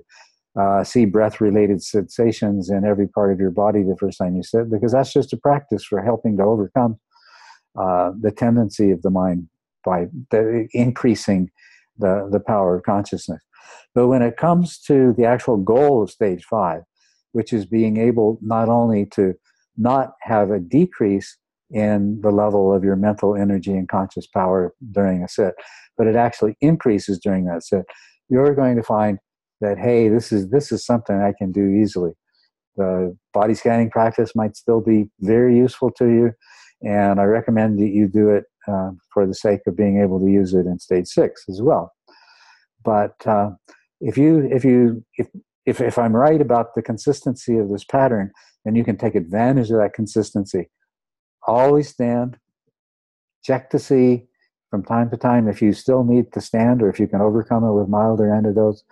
uh, 0.58 0.82
see 0.84 1.04
breath 1.04 1.40
related 1.40 1.82
sensations 1.82 2.70
in 2.70 2.84
every 2.84 3.06
part 3.06 3.32
of 3.32 3.38
your 3.38 3.50
body 3.50 3.82
the 3.82 3.96
first 4.00 4.18
time 4.18 4.36
you 4.36 4.42
sit, 4.42 4.70
because 4.70 4.92
that's 4.92 5.12
just 5.12 5.32
a 5.32 5.36
practice 5.36 5.84
for 5.84 6.02
helping 6.02 6.36
to 6.38 6.42
overcome 6.42 6.98
uh, 7.78 8.12
the 8.20 8.30
tendency 8.30 8.90
of 8.90 9.02
the 9.02 9.10
mind 9.10 9.48
by 9.84 10.06
the, 10.30 10.68
increasing 10.72 11.50
the, 11.98 12.28
the 12.30 12.40
power 12.40 12.76
of 12.76 12.82
consciousness. 12.82 13.42
But 13.94 14.08
when 14.08 14.22
it 14.22 14.36
comes 14.36 14.78
to 14.86 15.14
the 15.16 15.24
actual 15.24 15.56
goal 15.56 16.02
of 16.02 16.10
stage 16.10 16.44
five, 16.44 16.82
which 17.32 17.52
is 17.52 17.66
being 17.66 17.96
able 17.96 18.38
not 18.42 18.68
only 18.68 19.06
to 19.12 19.34
not 19.76 20.12
have 20.22 20.50
a 20.50 20.58
decrease 20.58 21.36
in 21.70 22.20
the 22.22 22.30
level 22.30 22.74
of 22.74 22.82
your 22.82 22.96
mental 22.96 23.36
energy 23.36 23.72
and 23.72 23.88
conscious 23.88 24.26
power 24.26 24.74
during 24.90 25.22
a 25.22 25.28
sit, 25.28 25.54
but 25.96 26.06
it 26.06 26.16
actually 26.16 26.56
increases 26.60 27.18
during 27.18 27.44
that 27.44 27.62
sit, 27.62 27.84
you're 28.28 28.54
going 28.54 28.76
to 28.76 28.82
find 28.82 29.18
that 29.60 29.78
hey, 29.78 30.08
this 30.08 30.32
is 30.32 30.48
this 30.50 30.72
is 30.72 30.84
something 30.84 31.16
I 31.16 31.32
can 31.36 31.52
do 31.52 31.68
easily. 31.68 32.12
The 32.76 33.16
body 33.32 33.54
scanning 33.54 33.90
practice 33.90 34.32
might 34.34 34.56
still 34.56 34.80
be 34.80 35.10
very 35.20 35.56
useful 35.56 35.90
to 35.98 36.06
you, 36.06 36.32
and 36.82 37.20
I 37.20 37.24
recommend 37.24 37.78
that 37.78 37.88
you 37.88 38.08
do 38.08 38.30
it 38.30 38.44
uh, 38.66 38.90
for 39.12 39.26
the 39.26 39.34
sake 39.34 39.60
of 39.66 39.76
being 39.76 40.00
able 40.00 40.20
to 40.20 40.30
use 40.30 40.54
it 40.54 40.66
in 40.66 40.78
stage 40.78 41.08
six 41.08 41.44
as 41.48 41.60
well. 41.60 41.92
But 42.84 43.14
uh, 43.26 43.50
if 44.00 44.16
you 44.16 44.48
if 44.50 44.64
you 44.64 45.04
if, 45.16 45.28
if 45.66 45.80
if 45.80 45.98
I'm 45.98 46.16
right 46.16 46.40
about 46.40 46.74
the 46.74 46.82
consistency 46.82 47.58
of 47.58 47.68
this 47.68 47.84
pattern, 47.84 48.32
then 48.64 48.74
you 48.74 48.84
can 48.84 48.96
take 48.96 49.14
advantage 49.14 49.70
of 49.70 49.78
that 49.78 49.94
consistency. 49.94 50.70
Always 51.46 51.88
stand. 51.88 52.38
Check 53.42 53.70
to 53.70 53.78
see 53.78 54.26
from 54.70 54.84
time 54.84 55.10
to 55.10 55.16
time 55.16 55.48
if 55.48 55.60
you 55.60 55.72
still 55.72 56.04
need 56.04 56.32
to 56.32 56.40
stand 56.40 56.82
or 56.82 56.88
if 56.88 57.00
you 57.00 57.08
can 57.08 57.20
overcome 57.20 57.64
it 57.64 57.72
with 57.72 57.88
milder 57.88 58.32
antidotes. 58.32 58.84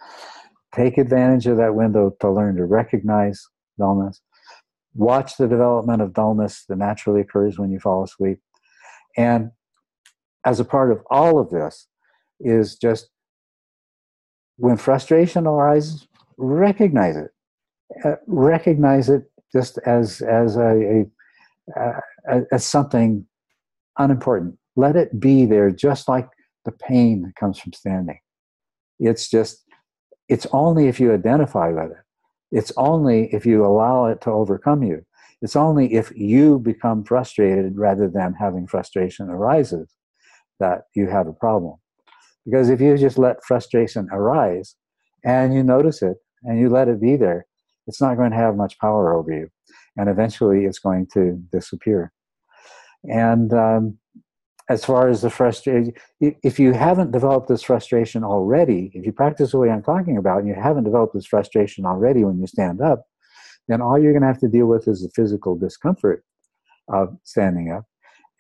Take 0.74 0.98
advantage 0.98 1.47
of 1.47 1.56
that 1.59 1.74
window 1.74 2.15
to 2.20 2.31
learn 2.31 2.56
to 2.56 2.65
recognize 2.65 3.47
dullness. 3.78 4.20
Watch 4.99 5.37
the 5.37 5.47
development 5.47 6.03
of 6.03 6.12
dullness 6.12 6.65
that 6.69 6.77
naturally 6.77 7.20
occurs 7.20 7.57
when 7.57 7.70
you 7.70 7.79
fall 7.79 8.03
asleep. 8.03 8.41
And 9.16 9.53
as 10.45 10.59
a 10.59 10.65
part 10.65 10.91
of 10.91 11.01
all 11.09 11.39
of 11.39 11.51
this 11.51 11.87
is 12.41 12.75
just 12.75 13.09
when 14.57 14.77
frustration 14.77 15.47
arises, 15.47 16.09
recognize 16.37 17.16
it. 17.16 17.31
Uh, 18.05 18.16
recognize 18.27 19.09
it 19.09 19.31
just 19.53 19.79
as 19.87 20.20
as 20.20 20.57
a, 20.57 21.07
a 21.77 22.41
as 22.51 22.66
something 22.66 23.25
unimportant. 23.99 24.59
Let 24.75 24.97
it 24.97 25.20
be 25.20 25.47
there, 25.47 25.70
just 25.70 26.09
like 26.09 26.29
the 26.65 26.73
pain 26.73 27.23
that 27.23 27.37
comes 27.37 27.61
from 27.61 27.73
standing. 27.73 28.19
It's 28.99 29.31
just 29.31 29.65
it's 30.29 30.47
only 30.53 30.89
if 30.89 30.99
you 30.99 31.15
identify 31.15 31.69
with 31.69 31.93
it. 31.93 32.05
It's 32.51 32.73
only 32.77 33.33
if 33.33 33.45
you 33.45 33.65
allow 33.65 34.07
it 34.07 34.20
to 34.23 34.31
overcome 34.31 34.83
you. 34.83 35.05
It's 35.41 35.57
only 35.57 35.95
if 35.95 36.12
you 36.16 36.59
become 36.59 37.05
frustrated 37.05 37.77
rather 37.77 38.09
than 38.09 38.35
having 38.35 38.66
frustration 38.66 39.29
arises 39.29 39.89
that 40.59 40.83
you 40.95 41.09
have 41.09 41.29
a 41.29 41.33
problem. 41.33 41.77
Because 42.45 42.70
if 42.70 42.81
you 42.81 42.97
just 42.97 43.19
let 43.19 43.45
frustration 43.45 44.09
arise 44.11 44.75
and 45.25 45.55
you 45.55 45.62
notice 45.62 46.03
it 46.03 46.16
and 46.43 46.59
you 46.59 46.69
let 46.69 46.89
it 46.89 47.01
be 47.01 47.16
there, 47.16 47.47
it's 47.87 48.01
not 48.01 48.16
going 48.16 48.31
to 48.31 48.37
have 48.37 48.57
much 48.57 48.79
power 48.79 49.15
over 49.15 49.33
you. 49.33 49.49
And 49.97 50.09
eventually 50.09 50.65
it's 50.65 50.79
going 50.79 51.07
to 51.15 51.41
disappear. 51.53 52.12
And 53.05 53.53
um, 53.53 53.99
as 54.69 54.85
far 54.85 55.09
as 55.09 55.23
the 55.23 55.31
frustration, 55.31 55.93
if 56.20 56.59
you 56.59 56.73
haven't 56.73 57.11
developed 57.11 57.49
this 57.49 57.62
frustration 57.62 58.23
already, 58.23 58.90
if 58.95 59.07
you 59.07 59.12
practice 59.12 59.53
the 59.53 59.59
way 59.59 59.70
I'm 59.70 59.82
talking 59.82 60.19
about 60.19 60.40
and 60.40 60.49
you 60.49 60.55
haven't 60.55 60.85
developed 60.85 61.15
this 61.15 61.27
frustration 61.27 61.86
already 61.86 62.24
when 62.24 62.39
you 62.39 62.47
stand 62.47 62.82
up, 62.82 63.05
then 63.69 63.81
all 63.81 63.99
you're 63.99 64.12
going 64.12 64.23
to 64.23 64.28
have 64.28 64.40
to 64.40 64.49
deal 64.49 64.66
with 64.66 64.86
is 64.86 65.03
the 65.03 65.11
physical 65.15 65.57
discomfort 65.57 66.23
of 66.89 67.16
standing 67.24 67.70
up. 67.70 67.85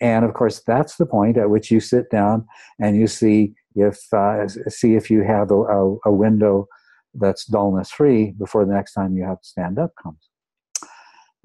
And 0.00 0.24
of 0.24 0.34
course, 0.34 0.62
that's 0.66 0.96
the 0.96 1.06
point 1.06 1.38
at 1.38 1.50
which 1.50 1.70
you 1.70 1.80
sit 1.80 2.10
down 2.10 2.46
and 2.78 2.96
you 2.96 3.06
see 3.06 3.54
if 3.74 3.98
uh, 4.12 4.46
see 4.68 4.94
if 4.94 5.10
you 5.10 5.22
have 5.22 5.50
a, 5.50 5.54
a, 5.54 5.96
a 6.06 6.12
window 6.12 6.66
that's 7.14 7.46
dullness 7.46 7.90
free 7.90 8.32
before 8.38 8.64
the 8.64 8.72
next 8.72 8.92
time 8.92 9.16
you 9.16 9.24
have 9.24 9.40
to 9.40 9.48
stand 9.48 9.78
up 9.78 9.92
comes. 10.00 10.28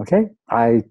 Okay, 0.01 0.29
I 0.49 0.83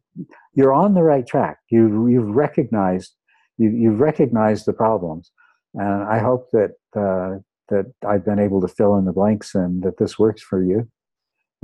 you're 0.55 0.73
on 0.73 0.94
the 0.94 1.02
right 1.02 1.27
track. 1.27 1.59
You 1.70 2.09
you've 2.09 2.35
recognized 2.35 3.14
you 3.58 3.70
you've 3.70 4.00
recognized 4.00 4.66
the 4.66 4.72
problems, 4.72 5.30
and 5.74 6.04
I 6.04 6.18
hope 6.18 6.50
that 6.52 6.72
uh, 6.96 7.38
that 7.68 7.92
I've 8.06 8.24
been 8.24 8.38
able 8.38 8.60
to 8.60 8.68
fill 8.68 8.96
in 8.96 9.04
the 9.04 9.12
blanks 9.12 9.54
and 9.54 9.82
that 9.82 9.98
this 9.98 10.18
works 10.18 10.42
for 10.42 10.62
you. 10.62 10.88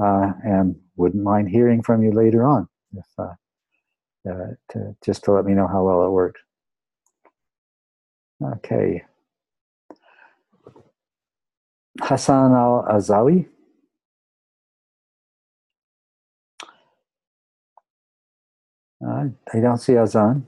Uh, 0.03 0.33
and 0.45 0.77
wouldn't 0.97 1.25
mind 1.25 1.49
hearing 1.49 1.83
from 1.83 2.05
you 2.05 2.13
later 2.13 2.47
on 2.47 2.69
if 2.97 3.07
uh, 3.19 3.35
uh 4.31 4.55
to, 4.71 4.95
just 5.05 5.25
to 5.25 5.33
let 5.33 5.45
me 5.45 5.55
know 5.55 5.67
how 5.67 5.83
well 5.83 6.07
it 6.07 6.11
worked. 6.11 6.39
Okay. 8.43 9.03
Hassan 12.01 12.53
al 12.53 12.87
Azawi. 12.89 13.49
Uh, 19.05 19.29
I 19.53 19.61
don't 19.61 19.79
see 19.79 19.97
Azan. 19.97 20.47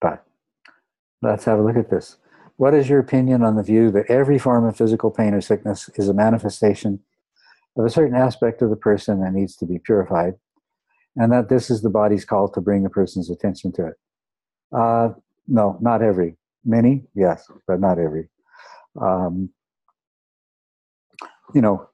But 0.00 0.24
let's 1.22 1.44
have 1.44 1.58
a 1.58 1.62
look 1.62 1.76
at 1.76 1.90
this. 1.90 2.16
What 2.56 2.74
is 2.74 2.88
your 2.88 2.98
opinion 2.98 3.42
on 3.42 3.56
the 3.56 3.62
view 3.62 3.90
that 3.92 4.10
every 4.10 4.38
form 4.38 4.64
of 4.64 4.76
physical 4.76 5.10
pain 5.10 5.32
or 5.32 5.40
sickness 5.40 5.88
is 5.94 6.08
a 6.08 6.14
manifestation 6.14 7.00
of 7.76 7.84
a 7.84 7.90
certain 7.90 8.16
aspect 8.16 8.60
of 8.62 8.70
the 8.70 8.76
person 8.76 9.20
that 9.20 9.32
needs 9.32 9.56
to 9.56 9.66
be 9.66 9.78
purified, 9.78 10.34
and 11.16 11.32
that 11.32 11.48
this 11.48 11.70
is 11.70 11.82
the 11.82 11.90
body's 11.90 12.24
call 12.24 12.48
to 12.48 12.60
bring 12.60 12.82
the 12.82 12.90
person's 12.90 13.30
attention 13.30 13.72
to 13.72 13.86
it? 13.86 13.94
Uh, 14.72 15.10
no, 15.48 15.78
not 15.80 16.02
every. 16.02 16.36
Many, 16.64 17.04
yes, 17.14 17.50
but 17.66 17.80
not 17.80 17.98
every 17.98 18.28
um, 19.00 19.50
you 21.54 21.60
know, 21.60 21.88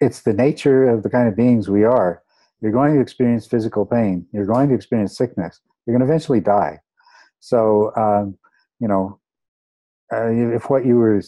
it's 0.00 0.22
the 0.22 0.32
nature 0.32 0.88
of 0.88 1.02
the 1.02 1.10
kind 1.10 1.28
of 1.28 1.36
beings 1.36 1.68
we 1.68 1.84
are. 1.84 2.22
You're 2.60 2.72
going 2.72 2.94
to 2.94 3.00
experience 3.00 3.46
physical 3.46 3.84
pain. 3.84 4.26
You're 4.32 4.46
going 4.46 4.68
to 4.68 4.74
experience 4.74 5.16
sickness. 5.16 5.60
You're 5.86 5.96
going 5.96 6.06
to 6.06 6.12
eventually 6.12 6.40
die. 6.40 6.80
So, 7.42 7.90
um, 7.96 8.38
you 8.78 8.86
know, 8.86 9.18
uh, 10.12 10.28
if 10.30 10.70
what 10.70 10.86
you 10.86 10.96
were, 10.96 11.20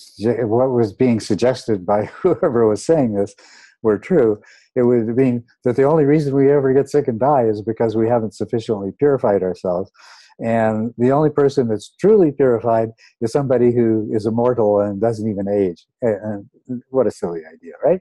what 0.46 0.70
was 0.70 0.92
being 0.92 1.18
suggested 1.18 1.84
by 1.84 2.04
whoever 2.22 2.68
was 2.68 2.84
saying 2.84 3.14
this 3.14 3.34
were 3.82 3.98
true, 3.98 4.40
it 4.76 4.84
would 4.84 5.08
mean 5.16 5.44
that 5.64 5.74
the 5.74 5.82
only 5.82 6.04
reason 6.04 6.34
we 6.34 6.52
ever 6.52 6.72
get 6.72 6.88
sick 6.88 7.08
and 7.08 7.18
die 7.18 7.44
is 7.44 7.62
because 7.62 7.96
we 7.96 8.08
haven't 8.08 8.34
sufficiently 8.34 8.92
purified 8.96 9.42
ourselves. 9.42 9.90
And 10.38 10.94
the 10.98 11.10
only 11.10 11.30
person 11.30 11.68
that's 11.68 11.92
truly 12.00 12.30
purified 12.30 12.90
is 13.20 13.32
somebody 13.32 13.72
who 13.72 14.08
is 14.12 14.24
immortal 14.24 14.80
and 14.80 15.00
doesn't 15.00 15.28
even 15.28 15.48
age. 15.48 15.84
And 16.00 16.48
what 16.90 17.08
a 17.08 17.10
silly 17.10 17.40
idea, 17.40 17.72
right? 17.84 18.00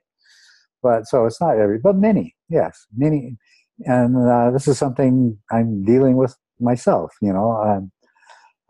But 0.84 1.08
so 1.08 1.26
it's 1.26 1.42
not 1.42 1.58
every, 1.58 1.80
but 1.80 1.96
many, 1.96 2.36
yes, 2.50 2.86
many. 2.96 3.38
And 3.86 4.16
uh, 4.30 4.52
this 4.52 4.68
is 4.68 4.78
something 4.78 5.38
I'm 5.52 5.84
dealing 5.84 6.16
with 6.18 6.36
myself. 6.60 7.12
You 7.22 7.34
know, 7.34 7.52
um, 7.54 7.92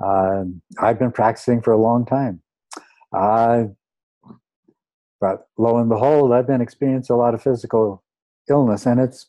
uh, 0.04 0.44
I've 0.80 1.00
been 1.00 1.12
practicing 1.12 1.62
for 1.62 1.72
a 1.72 1.78
long 1.78 2.06
time. 2.06 2.42
Uh, 3.12 3.66
but 5.20 5.48
lo 5.58 5.78
and 5.78 5.90
behold, 5.90 6.34
I've 6.34 6.48
been 6.48 6.62
experiencing 6.62 7.14
a 7.14 7.18
lot 7.18 7.34
of 7.34 7.42
physical 7.42 8.04
illness, 8.50 8.86
and 8.86 9.00
it's 9.00 9.28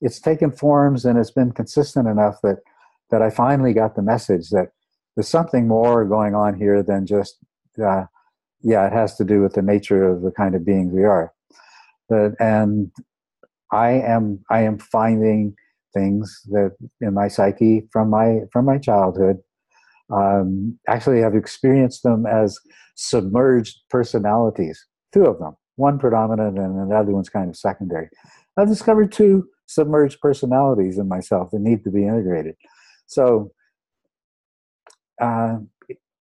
it's 0.00 0.20
taken 0.20 0.52
forms 0.52 1.06
and 1.06 1.18
it's 1.18 1.30
been 1.30 1.52
consistent 1.52 2.06
enough 2.06 2.36
that 2.42 2.58
that 3.10 3.22
I 3.22 3.30
finally 3.30 3.72
got 3.72 3.96
the 3.96 4.02
message 4.02 4.50
that 4.50 4.68
there's 5.14 5.28
something 5.28 5.66
more 5.66 6.04
going 6.04 6.34
on 6.34 6.54
here 6.54 6.82
than 6.82 7.06
just 7.06 7.38
uh, 7.82 8.04
yeah, 8.62 8.86
it 8.86 8.92
has 8.92 9.16
to 9.16 9.24
do 9.24 9.42
with 9.42 9.54
the 9.54 9.62
nature 9.62 10.08
of 10.08 10.22
the 10.22 10.30
kind 10.30 10.54
of 10.54 10.64
beings 10.64 10.92
we 10.92 11.04
are. 11.04 11.32
But, 12.08 12.32
and 12.40 12.90
I 13.72 13.90
am 13.90 14.44
I 14.50 14.62
am 14.62 14.78
finding 14.78 15.54
things 15.94 16.42
that 16.50 16.76
in 17.00 17.14
my 17.14 17.28
psyche 17.28 17.88
from 17.92 18.10
my 18.10 18.40
from 18.52 18.64
my 18.64 18.78
childhood. 18.78 19.38
Um, 20.12 20.78
actually, 20.88 21.24
I've 21.24 21.34
experienced 21.34 22.02
them 22.02 22.26
as 22.26 22.58
submerged 22.94 23.80
personalities. 23.90 24.84
Two 25.12 25.24
of 25.24 25.38
them, 25.38 25.56
one 25.76 25.98
predominant 25.98 26.58
and 26.58 26.90
the 26.90 26.96
other 26.96 27.12
one's 27.12 27.28
kind 27.28 27.48
of 27.48 27.56
secondary. 27.56 28.08
I've 28.56 28.68
discovered 28.68 29.12
two 29.12 29.48
submerged 29.66 30.20
personalities 30.20 30.98
in 30.98 31.08
myself 31.08 31.50
that 31.50 31.60
need 31.60 31.84
to 31.84 31.90
be 31.90 32.04
integrated. 32.04 32.54
So, 33.06 33.50
uh, 35.20 35.56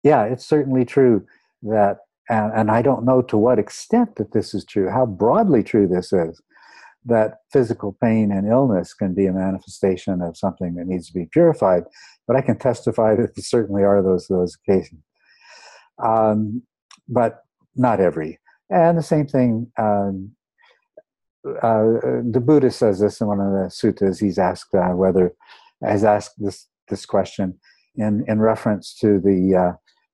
yeah, 0.04 0.24
it's 0.26 0.46
certainly 0.46 0.86
true 0.86 1.26
that, 1.64 1.98
and, 2.30 2.52
and 2.54 2.72
I 2.72 2.82
don't 2.82 3.06
know 3.06 3.22
to 3.24 3.38
what 3.38 3.60
extent 3.60 4.16
that 4.18 4.34
this 4.34 4.54
is 4.54 4.66
true, 4.66 4.90
how 4.90 5.06
broadly 5.06 5.64
true 5.64 5.88
this 5.88 6.14
is, 6.14 6.42
that 7.06 7.38
physical 7.52 7.98
pain 8.02 8.32
and 8.32 8.48
illness 8.48 8.94
can 8.94 9.14
be 9.14 9.26
a 9.26 9.34
manifestation 9.34 10.22
of 10.22 10.38
something 10.38 10.76
that 10.76 10.88
needs 10.88 11.08
to 11.08 11.14
be 11.14 11.28
purified. 11.32 11.84
But 12.30 12.38
I 12.38 12.42
can 12.42 12.60
testify 12.60 13.16
that 13.16 13.34
there 13.36 13.44
certainly 13.44 13.82
are 13.82 14.04
those 14.04 14.28
those 14.28 14.56
occasions, 14.56 15.02
um, 15.98 16.62
but 17.08 17.40
not 17.76 18.00
every. 18.00 18.38
And 18.70 19.00
the 19.00 19.02
same 19.02 19.26
thing. 19.26 19.72
Um, 19.80 20.36
uh, 21.64 22.22
the 22.30 22.44
Buddha 22.46 22.70
says 22.70 23.00
this 23.00 23.20
in 23.20 23.26
one 23.26 23.40
of 23.40 23.52
the 23.52 23.72
suttas. 23.72 24.20
He's 24.20 24.38
asked 24.38 24.76
uh, 24.76 24.90
whether, 24.90 25.34
has 25.84 26.04
asked 26.04 26.36
this 26.38 26.68
this 26.88 27.04
question 27.04 27.58
in 27.96 28.26
in 28.28 28.40
reference 28.40 28.96
to 29.02 29.20
the 29.20 29.56
uh, 29.56 29.72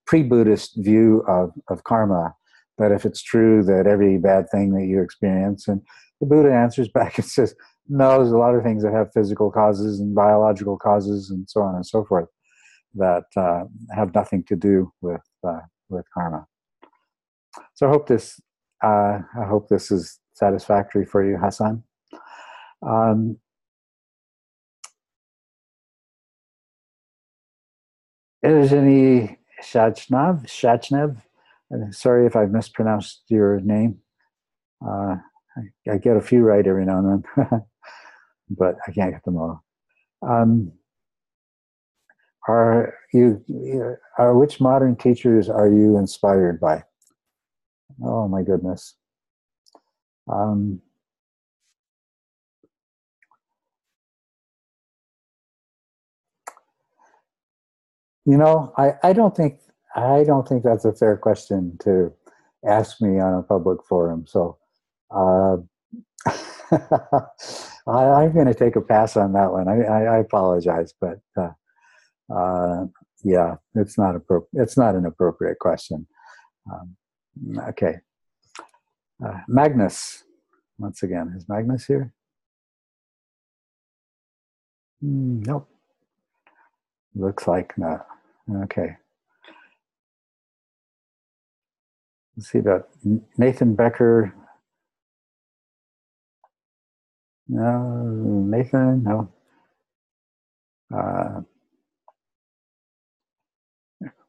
pre-Buddhist 0.07 0.77
view 0.77 1.21
of 1.27 1.51
of 1.69 1.83
karma. 1.83 2.33
That 2.77 2.93
if 2.93 3.03
it's 3.05 3.21
true 3.21 3.61
that 3.63 3.87
every 3.87 4.17
bad 4.19 4.49
thing 4.49 4.73
that 4.75 4.85
you 4.85 5.01
experience, 5.01 5.67
and 5.67 5.81
the 6.21 6.27
Buddha 6.27 6.53
answers 6.53 6.87
back 6.87 7.17
and 7.17 7.27
says, 7.27 7.55
no, 7.87 8.17
there's 8.17 8.31
a 8.31 8.37
lot 8.37 8.55
of 8.55 8.63
things 8.63 8.83
that 8.83 8.93
have 8.93 9.13
physical 9.13 9.51
causes 9.51 9.99
and 9.99 10.15
biological 10.15 10.77
causes 10.77 11.29
and 11.29 11.49
so 11.49 11.61
on 11.61 11.75
and 11.75 11.85
so 11.85 12.03
forth 12.03 12.27
that 12.95 13.25
uh, 13.35 13.63
have 13.93 14.13
nothing 14.15 14.43
to 14.43 14.55
do 14.55 14.91
with 15.01 15.21
uh, 15.47 15.59
with 15.89 16.05
karma. 16.13 16.45
So 17.73 17.87
I 17.87 17.89
hope 17.89 18.07
this 18.07 18.39
uh, 18.83 19.19
I 19.39 19.45
hope 19.47 19.69
this 19.69 19.91
is 19.91 20.19
satisfactory 20.33 21.05
for 21.05 21.23
you, 21.23 21.37
Hassan. 21.37 21.83
Um, 22.81 23.37
Evgeny 28.43 29.37
Shachnev, 29.63 30.45
Shachnev, 30.45 31.21
sorry 31.91 32.27
if 32.27 32.35
I 32.35 32.45
mispronounced 32.45 33.23
your 33.27 33.59
name. 33.59 33.99
I, 35.57 35.93
I, 35.93 35.97
get 35.97 36.17
a 36.17 36.21
few 36.21 36.41
right 36.41 36.65
every 36.65 36.85
now 36.85 36.99
and 36.99 37.23
then, 37.37 37.61
but 38.49 38.75
I 38.87 38.91
can't 38.91 39.11
get 39.11 39.23
them 39.23 39.37
all. 39.37 39.63
Um, 40.21 40.71
are 42.47 42.93
you, 43.13 43.43
are, 44.17 44.37
which 44.37 44.61
modern 44.61 44.95
teachers 44.95 45.49
are 45.49 45.67
you 45.67 45.97
inspired 45.97 46.59
by? 46.59 46.83
Oh 48.03 48.27
my 48.27 48.43
goodness. 48.43 48.95
Um, 50.31 50.81
you 58.25 58.37
know, 58.37 58.73
I, 58.77 58.93
I 59.03 59.13
don't 59.13 59.35
think 59.35 59.59
I 59.95 60.23
don't 60.25 60.47
think 60.47 60.63
that's 60.63 60.83
a 60.83 60.93
fair 60.93 61.15
question 61.15 61.77
to 61.83 62.11
ask 62.67 63.01
me 63.01 63.19
on 63.19 63.33
a 63.33 63.43
public 63.43 63.79
forum. 63.87 64.25
So 64.27 64.57
uh, 65.11 65.57
I, 67.87 68.23
am 68.23 68.33
going 68.33 68.47
to 68.47 68.53
take 68.53 68.75
a 68.75 68.81
pass 68.81 69.15
on 69.17 69.33
that 69.33 69.51
one. 69.51 69.67
I, 69.67 69.83
I, 69.83 70.01
I 70.15 70.17
apologize, 70.19 70.93
but 70.99 71.19
uh, 71.37 71.51
uh, 72.33 72.85
yeah, 73.23 73.55
it's 73.75 73.97
not 73.97 74.15
appropriate. 74.15 74.63
It's 74.63 74.77
not 74.77 74.95
an 74.95 75.05
appropriate 75.05 75.59
question. 75.59 76.07
Um, 76.71 76.95
okay. 77.69 77.99
Uh, 79.23 79.39
Magnus, 79.47 80.23
once 80.77 81.03
again, 81.03 81.33
is 81.37 81.47
Magnus 81.47 81.85
here? 81.85 82.13
Mm, 85.03 85.45
nope. 85.45 85.69
Looks 87.15 87.47
like 87.47 87.77
not. 87.77 88.05
Okay. 88.63 88.97
Let's 92.35 92.51
see 92.51 92.59
about 92.59 92.89
Nathan 93.37 93.75
Becker. 93.75 94.33
No, 97.47 98.01
Nathan, 98.47 99.03
no. 99.03 99.29
Uh, 100.93 101.41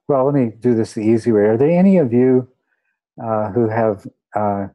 well, 0.09 0.27
let 0.27 0.35
me 0.35 0.53
do 0.59 0.75
this 0.75 0.95
the 0.95 1.01
easy 1.01 1.33
way. 1.33 1.43
Are 1.43 1.57
there 1.57 1.71
any 1.71 1.97
of 1.99 2.13
you 2.13 2.49
uh, 3.23 3.51
who 3.51 3.69
have 3.69 4.07
uh, 4.35 4.69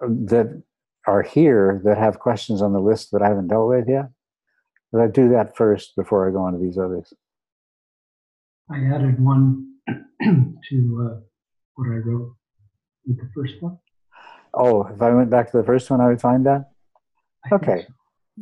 that 0.00 0.62
are 1.06 1.22
here 1.22 1.82
that 1.84 1.98
have 1.98 2.18
questions 2.18 2.62
on 2.62 2.72
the 2.72 2.80
list 2.80 3.10
that 3.12 3.22
I 3.22 3.28
haven't 3.28 3.48
dealt 3.48 3.68
with 3.68 3.88
yet? 3.88 4.10
But 4.92 5.02
I 5.02 5.06
do 5.08 5.28
that 5.30 5.56
first 5.56 5.96
before 5.96 6.28
I 6.28 6.32
go 6.32 6.38
on 6.38 6.52
to 6.52 6.58
these 6.58 6.78
others. 6.78 7.12
I 8.70 8.78
added 8.94 9.20
one 9.20 9.74
to 10.22 11.10
uh, 11.10 11.20
what 11.74 11.88
I 11.88 11.96
wrote 11.96 12.36
with 13.06 13.18
the 13.18 13.28
first 13.34 13.54
one. 13.60 13.78
Oh, 14.54 14.84
if 14.86 15.02
I 15.02 15.10
went 15.10 15.30
back 15.30 15.50
to 15.50 15.56
the 15.56 15.64
first 15.64 15.90
one, 15.90 16.00
I 16.00 16.06
would 16.06 16.20
find 16.20 16.46
that? 16.46 16.70
Okay. 17.52 17.86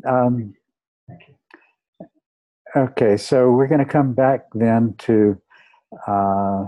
Um, 0.07 0.55
Thank 1.09 1.21
you. 1.29 1.35
Okay, 2.75 3.17
so 3.19 3.51
we're 3.51 3.67
going 3.67 3.85
to 3.85 3.91
come 3.91 4.15
back 4.15 4.47
then 4.55 4.95
to 4.99 5.39
uh, 6.07 6.65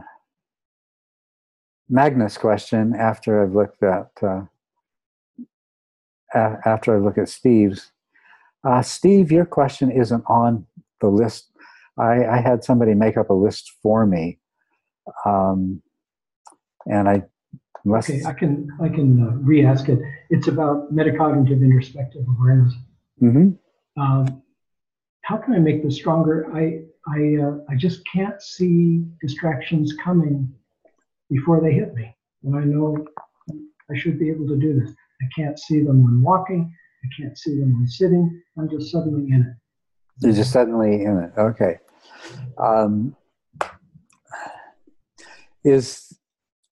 Magnus' 1.88 2.36
question 2.36 2.94
after 2.94 3.42
I've 3.42 3.54
looked 3.54 3.82
at 3.82 4.10
uh, 4.22 4.42
after 6.34 6.96
I 6.96 6.98
look 6.98 7.16
at 7.16 7.28
Steve's. 7.28 7.92
Uh, 8.64 8.82
Steve, 8.82 9.30
your 9.30 9.46
question 9.46 9.90
isn't 9.90 10.24
on 10.26 10.66
the 11.00 11.08
list. 11.08 11.50
I, 11.98 12.24
I, 12.26 12.40
had 12.40 12.64
somebody 12.64 12.94
make 12.94 13.16
up 13.16 13.30
a 13.30 13.34
list 13.34 13.72
for 13.82 14.04
me, 14.04 14.38
um, 15.24 15.80
and 16.86 17.08
I. 17.08 17.22
Unless 17.84 18.10
okay, 18.10 18.24
I 18.24 18.32
can 18.32 18.68
I 18.82 18.88
can 18.88 19.22
uh, 19.22 19.32
re-ask 19.36 19.88
it. 19.88 19.98
It's 20.30 20.48
about 20.48 20.94
metacognitive 20.94 21.62
introspective 21.62 22.24
awareness. 22.38 22.74
Mm-hmm. 23.22 24.00
Um, 24.00 24.42
how 25.22 25.36
can 25.36 25.54
I 25.54 25.58
make 25.58 25.82
this 25.82 25.96
stronger? 25.96 26.50
I 26.54 26.84
I 27.06 27.36
uh, 27.42 27.58
I 27.68 27.76
just 27.76 28.00
can't 28.10 28.40
see 28.40 29.04
distractions 29.20 29.94
coming 30.02 30.52
before 31.30 31.60
they 31.60 31.72
hit 31.72 31.94
me, 31.94 32.16
and 32.44 32.56
I 32.56 32.64
know 32.64 33.06
I 33.90 33.98
should 33.98 34.18
be 34.18 34.30
able 34.30 34.48
to 34.48 34.56
do 34.56 34.80
this. 34.80 34.90
I 35.20 35.26
can't 35.36 35.58
see 35.58 35.82
them 35.82 36.02
when 36.04 36.22
walking. 36.22 36.74
I 37.04 37.08
can't 37.20 37.36
see 37.36 37.58
them 37.58 37.74
when 37.74 37.86
sitting. 37.86 38.42
I'm 38.58 38.70
just 38.70 38.90
suddenly 38.90 39.30
in 39.30 39.42
it. 39.42 40.24
You're 40.24 40.32
just 40.32 40.52
suddenly 40.52 41.02
in 41.02 41.18
it. 41.18 41.32
Okay. 41.38 41.78
Um, 42.56 43.14
is 45.64 46.18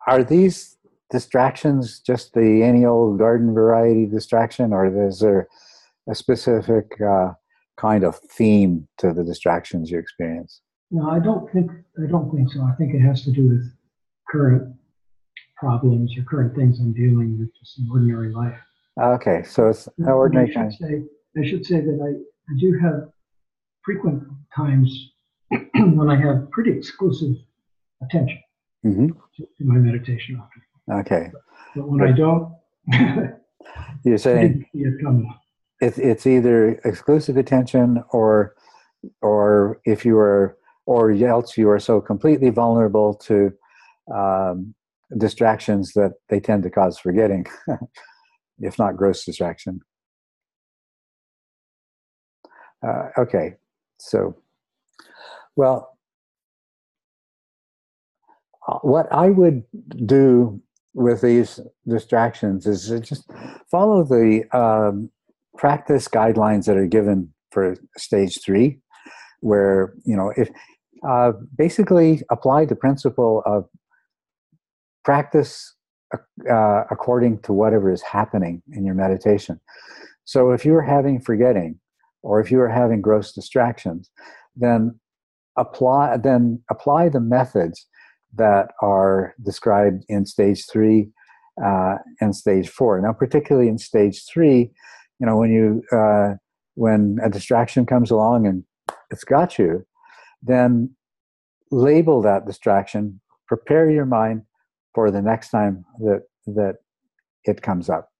are 0.06 0.24
these 0.24 0.76
distractions 1.12 2.00
just 2.00 2.32
the 2.32 2.62
any 2.64 2.84
old 2.84 3.18
garden 3.18 3.52
variety 3.54 4.06
distraction, 4.06 4.72
or 4.72 4.86
is 5.08 5.20
there 5.20 5.46
a 6.08 6.14
specific 6.14 6.86
uh, 7.00 7.32
kind 7.76 8.02
of 8.02 8.18
theme 8.18 8.88
to 8.98 9.12
the 9.12 9.22
distractions 9.22 9.90
you 9.90 9.98
experience? 9.98 10.62
No, 10.90 11.08
I 11.10 11.20
don't 11.20 11.50
think 11.52 11.70
I 12.02 12.10
don't 12.10 12.34
think 12.34 12.50
so. 12.50 12.62
I 12.62 12.74
think 12.76 12.94
it 12.94 13.00
has 13.00 13.22
to 13.24 13.30
do 13.30 13.48
with 13.48 13.64
current 14.28 14.74
problems 15.56 16.16
or 16.18 16.24
current 16.24 16.56
things 16.56 16.80
I'm 16.80 16.92
dealing 16.92 17.38
with 17.38 17.50
just 17.60 17.78
in 17.78 17.88
ordinary 17.92 18.32
life. 18.32 18.58
Okay, 19.00 19.42
so 19.44 19.68
it's 19.68 19.88
ordinary. 19.98 20.54
I 20.56 20.70
should, 20.70 20.78
say, 20.78 21.02
I 21.38 21.48
should 21.48 21.64
say 21.64 21.80
that 21.80 21.98
I, 22.02 22.10
I 22.52 22.54
do 22.58 22.78
have 22.82 23.08
frequent 23.84 24.24
times 24.56 25.12
when 25.74 26.10
I 26.10 26.16
have 26.16 26.50
pretty 26.50 26.72
exclusive 26.72 27.36
attention 28.02 28.40
hmm 28.82 29.06
to, 29.36 29.46
to 29.58 29.64
my 29.64 29.76
meditation 29.76 30.36
often. 30.42 30.62
Okay. 30.92 31.30
But 31.74 31.88
when 31.88 32.02
I 32.02 32.12
don't, 32.12 32.52
You're 34.04 34.18
saying 34.18 34.52
didn't 34.52 34.66
see 34.72 34.88
it 34.88 35.04
coming. 35.04 35.32
it's 35.80 35.98
it's 35.98 36.26
either 36.26 36.80
exclusive 36.84 37.36
attention 37.36 38.02
or 38.10 38.54
or 39.20 39.80
if 39.84 40.04
you 40.04 40.18
are 40.18 40.56
or 40.86 41.12
else 41.12 41.56
you 41.56 41.68
are 41.70 41.78
so 41.78 42.00
completely 42.00 42.50
vulnerable 42.50 43.14
to 43.14 43.52
um, 44.12 44.74
distractions 45.16 45.92
that 45.92 46.14
they 46.28 46.40
tend 46.40 46.64
to 46.64 46.70
cause 46.70 46.98
forgetting, 46.98 47.46
if 48.58 48.78
not 48.78 48.96
gross 48.96 49.24
distraction. 49.24 49.80
Uh, 52.84 53.10
okay, 53.16 53.54
so 53.98 54.36
well, 55.54 55.96
uh, 58.66 58.78
what 58.78 59.06
I 59.12 59.30
would 59.30 59.62
do 60.04 60.60
with 60.94 61.22
these 61.22 61.60
distractions 61.88 62.66
is 62.66 62.88
just 63.00 63.30
follow 63.70 64.04
the 64.04 64.44
um, 64.56 65.10
practice 65.56 66.08
guidelines 66.08 66.66
that 66.66 66.76
are 66.76 66.86
given 66.86 67.32
for 67.50 67.76
stage 67.96 68.40
three, 68.44 68.78
where 69.40 69.94
you 70.04 70.16
know 70.16 70.32
if 70.36 70.48
uh, 71.08 71.32
basically 71.56 72.22
apply 72.30 72.64
the 72.64 72.76
principle 72.76 73.42
of 73.46 73.68
practice 75.04 75.74
uh, 76.50 76.84
according 76.90 77.40
to 77.40 77.52
whatever 77.52 77.90
is 77.90 78.02
happening 78.02 78.62
in 78.72 78.84
your 78.84 78.94
meditation. 78.94 79.60
So 80.24 80.52
if 80.52 80.64
you're 80.64 80.82
having 80.82 81.20
forgetting, 81.20 81.80
or 82.22 82.40
if 82.40 82.50
you 82.50 82.60
are 82.60 82.68
having 82.68 83.00
gross 83.00 83.32
distractions, 83.32 84.10
then 84.54 84.98
apply 85.56 86.16
then 86.18 86.62
apply 86.70 87.08
the 87.08 87.20
methods 87.20 87.86
that 88.34 88.72
are 88.80 89.34
described 89.44 90.04
in 90.08 90.26
stage 90.26 90.66
three 90.66 91.10
uh, 91.64 91.96
and 92.20 92.34
stage 92.34 92.68
four. 92.68 93.00
Now, 93.00 93.12
particularly 93.12 93.68
in 93.68 93.78
stage 93.78 94.24
three, 94.26 94.70
you 95.18 95.26
know 95.26 95.36
when 95.36 95.52
you 95.52 95.82
uh, 95.96 96.34
when 96.74 97.18
a 97.22 97.28
distraction 97.28 97.86
comes 97.86 98.10
along 98.10 98.46
and 98.46 98.64
it's 99.10 99.24
got 99.24 99.58
you, 99.58 99.84
then 100.42 100.94
label 101.70 102.22
that 102.22 102.46
distraction. 102.46 103.20
Prepare 103.46 103.90
your 103.90 104.06
mind 104.06 104.42
for 104.94 105.10
the 105.10 105.22
next 105.22 105.50
time 105.50 105.84
that 106.00 106.22
that 106.46 106.76
it 107.44 107.62
comes 107.62 107.90
up, 107.90 108.10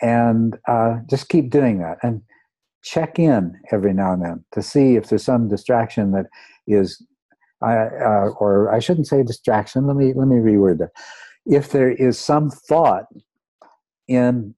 and 0.00 0.58
uh, 0.68 0.98
just 1.10 1.28
keep 1.28 1.50
doing 1.50 1.78
that 1.78 1.98
and 2.02 2.22
check 2.82 3.18
in 3.18 3.56
every 3.70 3.92
now 3.92 4.12
and 4.12 4.22
then 4.22 4.44
to 4.52 4.60
see 4.60 4.96
if 4.96 5.08
there's 5.08 5.24
some 5.24 5.48
distraction 5.48 6.12
that 6.12 6.26
is 6.66 7.04
Uh, 7.62 8.30
or 8.38 8.72
I 8.72 8.78
shouldn't 8.80 9.06
say 9.06 9.22
distraction. 9.22 9.86
Let 9.86 9.96
me 9.96 10.12
let 10.14 10.28
me 10.28 10.36
reword 10.36 10.78
that. 10.78 10.90
If 11.46 11.70
there 11.70 11.90
is 11.90 12.18
some 12.18 12.50
thought 12.50 13.06
in 14.08 14.54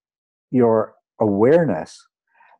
your 0.50 0.94
awareness 1.20 2.02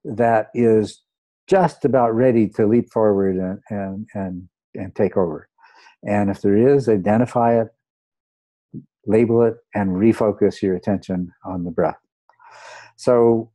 that 0.04 0.48
is 0.54 1.02
just 1.46 1.84
about 1.84 2.14
ready 2.14 2.48
to 2.48 2.66
leap 2.66 2.90
forward 2.92 3.36
and 3.36 3.58
and 3.70 4.06
and, 4.14 4.48
and 4.74 4.94
take 4.94 5.16
over, 5.16 5.48
and 6.06 6.30
if 6.30 6.42
there 6.42 6.56
is, 6.56 6.88
identify 6.88 7.60
it, 7.60 7.68
label 9.06 9.42
it, 9.42 9.56
and 9.74 9.90
refocus 9.90 10.62
your 10.62 10.76
attention 10.76 11.32
on 11.44 11.64
the 11.64 11.70
breath. 11.70 11.98
So, 12.96 13.50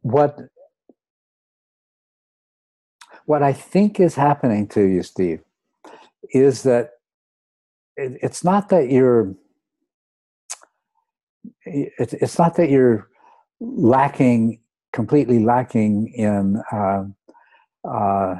what 0.00 0.38
what 3.28 3.42
I 3.42 3.52
think 3.52 4.00
is 4.00 4.14
happening 4.14 4.66
to 4.68 4.82
you, 4.82 5.02
Steve, 5.02 5.42
is 6.32 6.62
that 6.62 6.92
it, 7.94 8.18
it's 8.22 8.42
not 8.42 8.70
that 8.70 8.90
you're 8.90 9.34
it, 11.66 12.14
it's 12.14 12.38
not 12.38 12.56
that 12.56 12.70
you're 12.70 13.06
lacking 13.60 14.60
completely 14.94 15.44
lacking 15.44 16.08
in 16.14 16.62
uh, 16.72 17.04
uh, 17.86 18.36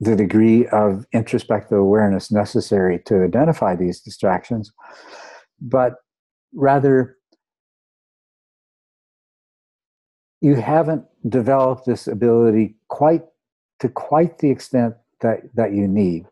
the 0.00 0.16
degree 0.16 0.66
of 0.68 1.04
introspective 1.12 1.76
awareness 1.76 2.32
necessary 2.32 3.02
to 3.04 3.22
identify 3.22 3.76
these 3.76 4.00
distractions, 4.00 4.72
but 5.60 5.96
rather 6.54 7.15
you 10.40 10.54
haven't 10.54 11.04
developed 11.28 11.86
this 11.86 12.06
ability 12.06 12.76
quite 12.88 13.22
to 13.80 13.88
quite 13.88 14.38
the 14.38 14.50
extent 14.50 14.94
that 15.20 15.40
that 15.54 15.72
you 15.72 15.88
need. 15.88 16.26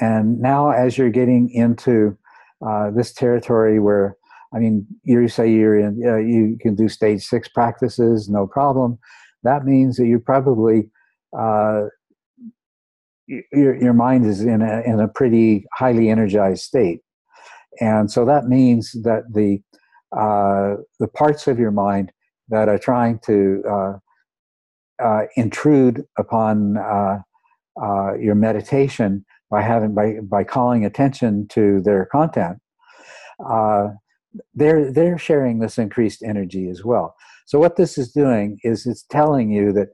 And 0.00 0.40
now, 0.40 0.70
as 0.70 0.96
you're 0.96 1.10
getting 1.10 1.50
into 1.50 2.16
uh, 2.66 2.90
this 2.90 3.12
territory 3.12 3.80
where, 3.80 4.16
I 4.54 4.58
mean, 4.58 4.86
you 5.02 5.26
say 5.28 5.50
you're 5.50 5.78
in, 5.78 6.02
uh, 6.06 6.16
you 6.16 6.58
can 6.60 6.74
do 6.74 6.88
stage 6.88 7.24
six 7.24 7.48
practices, 7.48 8.28
no 8.28 8.46
problem. 8.46 8.98
That 9.42 9.64
means 9.64 9.96
that 9.96 10.06
you 10.06 10.20
probably 10.20 10.90
uh, 11.36 11.84
your 13.26 13.74
your 13.76 13.92
mind 13.92 14.26
is 14.26 14.42
in 14.42 14.62
a 14.62 14.82
in 14.82 15.00
a 15.00 15.08
pretty 15.08 15.64
highly 15.74 16.08
energized 16.08 16.62
state, 16.62 17.00
and 17.80 18.10
so 18.10 18.24
that 18.24 18.46
means 18.46 18.92
that 19.02 19.22
the 19.32 19.60
uh, 20.16 20.76
the 20.98 21.08
parts 21.08 21.46
of 21.46 21.58
your 21.58 21.70
mind 21.70 22.12
that 22.50 22.68
are 22.68 22.78
trying 22.78 23.18
to 23.26 23.62
uh, 23.68 23.92
uh, 25.02 25.22
intrude 25.36 26.04
upon 26.18 26.76
uh, 26.76 27.18
uh, 27.82 28.14
your 28.14 28.34
meditation 28.34 29.24
by 29.50 29.62
having 29.62 29.94
by 29.94 30.16
by 30.22 30.44
calling 30.44 30.84
attention 30.84 31.46
to 31.48 31.80
their 31.80 32.06
content. 32.06 32.58
Uh, 33.44 33.88
they're 34.54 34.92
they're 34.92 35.18
sharing 35.18 35.58
this 35.58 35.78
increased 35.78 36.22
energy 36.22 36.68
as 36.68 36.84
well. 36.84 37.14
So 37.46 37.58
what 37.58 37.76
this 37.76 37.98
is 37.98 38.12
doing 38.12 38.58
is 38.62 38.86
it's 38.86 39.02
telling 39.02 39.50
you 39.50 39.72
that, 39.72 39.88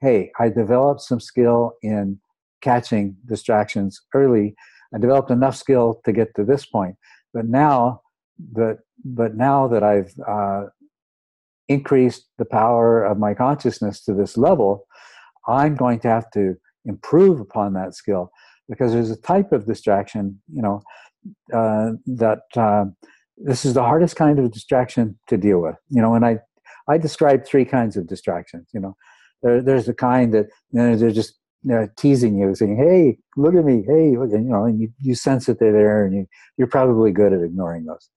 hey, 0.00 0.30
I 0.38 0.50
developed 0.50 1.00
some 1.00 1.20
skill 1.20 1.72
in 1.82 2.20
catching 2.60 3.16
distractions 3.24 4.00
early. 4.14 4.54
I 4.94 4.98
developed 4.98 5.30
enough 5.30 5.56
skill 5.56 6.00
to 6.04 6.12
get 6.12 6.34
to 6.36 6.44
this 6.44 6.66
point, 6.66 6.96
but 7.32 7.46
now 7.46 8.02
that 8.52 8.78
but 9.04 9.36
now 9.36 9.68
that 9.68 9.82
I've 9.82 10.12
uh, 10.26 10.64
increased 11.68 12.26
the 12.38 12.44
power 12.44 13.04
of 13.04 13.18
my 13.18 13.34
consciousness 13.34 14.02
to 14.04 14.14
this 14.14 14.36
level, 14.36 14.86
I'm 15.46 15.74
going 15.76 16.00
to 16.00 16.08
have 16.08 16.30
to 16.32 16.54
improve 16.84 17.40
upon 17.40 17.74
that 17.74 17.94
skill 17.94 18.30
because 18.68 18.92
there's 18.92 19.10
a 19.10 19.20
type 19.20 19.52
of 19.52 19.66
distraction, 19.66 20.40
you 20.52 20.62
know, 20.62 20.82
uh, 21.52 21.92
that 22.06 22.42
uh, 22.56 22.84
this 23.36 23.64
is 23.64 23.74
the 23.74 23.82
hardest 23.82 24.16
kind 24.16 24.38
of 24.38 24.52
distraction 24.52 25.18
to 25.28 25.36
deal 25.36 25.60
with. 25.60 25.76
You 25.88 26.02
know, 26.02 26.14
and 26.14 26.24
I 26.24 26.38
I 26.88 26.98
describe 26.98 27.44
three 27.44 27.64
kinds 27.64 27.96
of 27.96 28.06
distractions. 28.06 28.68
You 28.72 28.80
know, 28.80 28.96
there, 29.42 29.62
there's 29.62 29.86
the 29.86 29.94
kind 29.94 30.32
that 30.34 30.46
you 30.70 30.80
know, 30.80 30.96
they're 30.96 31.10
just 31.10 31.34
you 31.62 31.70
know, 31.70 31.88
teasing 31.96 32.38
you, 32.38 32.54
saying, 32.54 32.76
"Hey, 32.76 33.18
look 33.36 33.54
at 33.54 33.64
me! 33.64 33.82
Hey, 33.86 34.16
look!" 34.16 34.32
And, 34.32 34.44
you 34.44 34.52
know, 34.52 34.64
and 34.64 34.80
you, 34.80 34.92
you 35.00 35.14
sense 35.14 35.46
that 35.46 35.58
they're 35.58 35.72
there, 35.72 36.04
and 36.04 36.14
you 36.14 36.26
you're 36.56 36.68
probably 36.68 37.10
good 37.10 37.32
at 37.32 37.42
ignoring 37.42 37.84
those. 37.84 38.08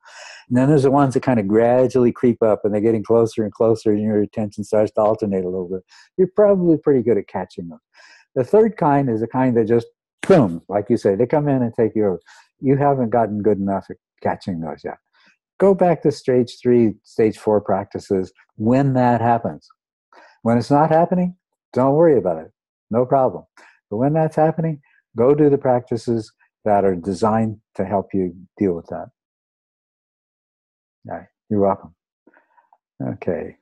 And 0.47 0.57
then 0.57 0.69
there's 0.69 0.84
the 0.84 0.91
ones 0.91 1.13
that 1.15 1.23
kind 1.23 1.39
of 1.39 1.47
gradually 1.47 2.11
creep 2.11 2.43
up, 2.43 2.61
and 2.63 2.73
they're 2.73 2.81
getting 2.81 3.03
closer 3.03 3.43
and 3.43 3.51
closer, 3.51 3.91
and 3.91 4.01
your 4.01 4.22
attention 4.22 4.63
starts 4.63 4.91
to 4.93 5.01
alternate 5.01 5.43
a 5.43 5.49
little 5.49 5.69
bit. 5.69 5.84
You're 6.18 6.31
probably 6.35 6.77
pretty 6.77 7.01
good 7.01 7.18
at 7.18 7.27
catching 7.27 7.69
them. 7.69 7.80
The 8.35 8.43
third 8.43 8.77
kind 8.77 9.09
is 9.09 9.22
the 9.22 9.27
kind 9.27 9.57
that 9.57 9.68
just 9.68 9.88
boom, 10.27 10.61
like 10.69 10.85
you 10.89 10.97
say, 10.97 11.15
they 11.15 11.26
come 11.26 11.47
in 11.47 11.63
and 11.63 11.73
take 11.73 11.95
you 11.95 12.05
over. 12.05 12.19
You 12.59 12.77
haven't 12.77 13.09
gotten 13.09 13.41
good 13.41 13.57
enough 13.57 13.88
at 13.89 13.97
catching 14.22 14.61
those 14.61 14.84
yet. 14.84 14.97
Go 15.59 15.73
back 15.73 16.03
to 16.03 16.11
stage 16.11 16.57
three, 16.61 16.93
stage 17.03 17.38
four 17.38 17.59
practices 17.59 18.31
when 18.55 18.93
that 18.93 19.19
happens. 19.19 19.68
When 20.43 20.57
it's 20.57 20.72
not 20.72 20.91
happening, 20.91 21.35
don't 21.73 21.95
worry 21.95 22.18
about 22.18 22.38
it 22.38 22.51
no 22.91 23.05
problem. 23.05 23.45
But 23.89 23.97
when 23.97 24.13
that's 24.13 24.35
happening, 24.35 24.81
go 25.18 25.34
do 25.34 25.49
the 25.49 25.57
practices 25.57 26.31
that 26.65 26.85
are 26.85 26.95
designed 26.95 27.59
to 27.76 27.85
help 27.85 28.13
you 28.13 28.35
deal 28.57 28.73
with 28.73 28.88
that. 28.88 29.07
Yeah, 31.05 31.23
you're 31.49 31.61
welcome. 31.61 31.95
Okay. 33.01 33.57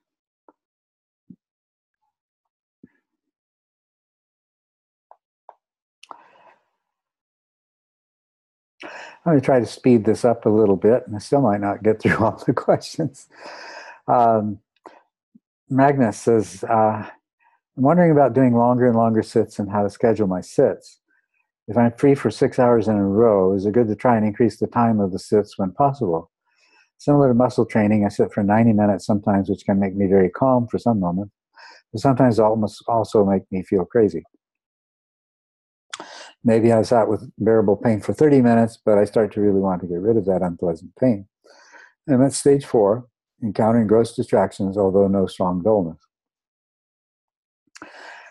I'm 9.26 9.34
going 9.34 9.40
to 9.42 9.46
try 9.46 9.60
to 9.60 9.66
speed 9.66 10.06
this 10.06 10.26
up 10.26 10.46
a 10.46 10.50
little 10.50 10.78
bit, 10.78 11.04
and 11.06 11.16
I 11.16 11.20
still 11.20 11.42
might 11.42 11.62
not 11.62 11.84
get 11.84 12.02
through 12.02 12.18
all 12.20 12.42
the 12.46 12.54
questions. 12.54 13.28
Um, 14.08 14.60
Magnus 15.70 16.18
says, 16.18 16.64
uh, 16.64 17.08
I'm 17.80 17.84
wondering 17.84 18.12
about 18.12 18.34
doing 18.34 18.58
longer 18.58 18.88
and 18.88 18.96
longer 18.98 19.24
sits 19.24 19.58
and 19.58 19.72
how 19.72 19.84
to 19.84 19.90
schedule 19.90 20.28
my 20.28 20.42
sits. 20.42 21.00
If 21.70 21.78
I'm 21.78 21.94
free 21.94 22.14
for 22.14 22.30
six 22.30 22.60
hours 22.60 22.90
in 22.90 22.98
a 22.98 23.08
row, 23.08 23.54
is 23.54 23.66
it 23.66 23.72
good 23.72 23.88
to 23.88 23.96
try 23.96 24.18
and 24.18 24.26
increase 24.26 24.60
the 24.60 24.68
time 24.68 25.00
of 25.00 25.14
the 25.14 25.18
sits 25.18 25.58
when 25.58 25.72
possible? 25.72 26.30
Similar 26.98 27.30
to 27.30 27.34
muscle 27.34 27.66
training, 27.66 28.06
I 28.06 28.10
sit 28.10 28.34
for 28.34 28.44
90 28.44 28.74
minutes 28.74 29.06
sometimes, 29.06 29.50
which 29.50 29.64
can 29.66 29.80
make 29.80 29.96
me 29.96 30.08
very 30.08 30.30
calm 30.30 30.68
for 30.68 30.78
some 30.78 31.00
moments. 31.00 31.34
but 31.94 32.02
sometimes 32.02 32.38
almost 32.38 32.84
also 32.90 33.24
make 33.24 33.44
me 33.50 33.64
feel 33.64 33.86
crazy. 33.86 34.26
Maybe 36.44 36.74
I 36.74 36.82
sat 36.82 37.08
with 37.08 37.32
bearable 37.38 37.78
pain 37.78 38.02
for 38.02 38.12
30 38.12 38.42
minutes, 38.42 38.78
but 38.84 38.98
I 38.98 39.06
start 39.06 39.32
to 39.36 39.42
really 39.42 39.62
want 39.62 39.80
to 39.84 39.88
get 39.88 40.02
rid 40.02 40.18
of 40.18 40.26
that 40.26 40.42
unpleasant 40.42 40.94
pain. 40.98 41.30
And 42.08 42.22
that's 42.22 42.40
stage 42.40 42.66
four, 42.66 43.08
encountering 43.42 43.88
gross 43.88 44.18
distractions, 44.18 44.78
although 44.78 45.08
no 45.08 45.28
strong 45.28 45.64
dullness. 45.64 46.09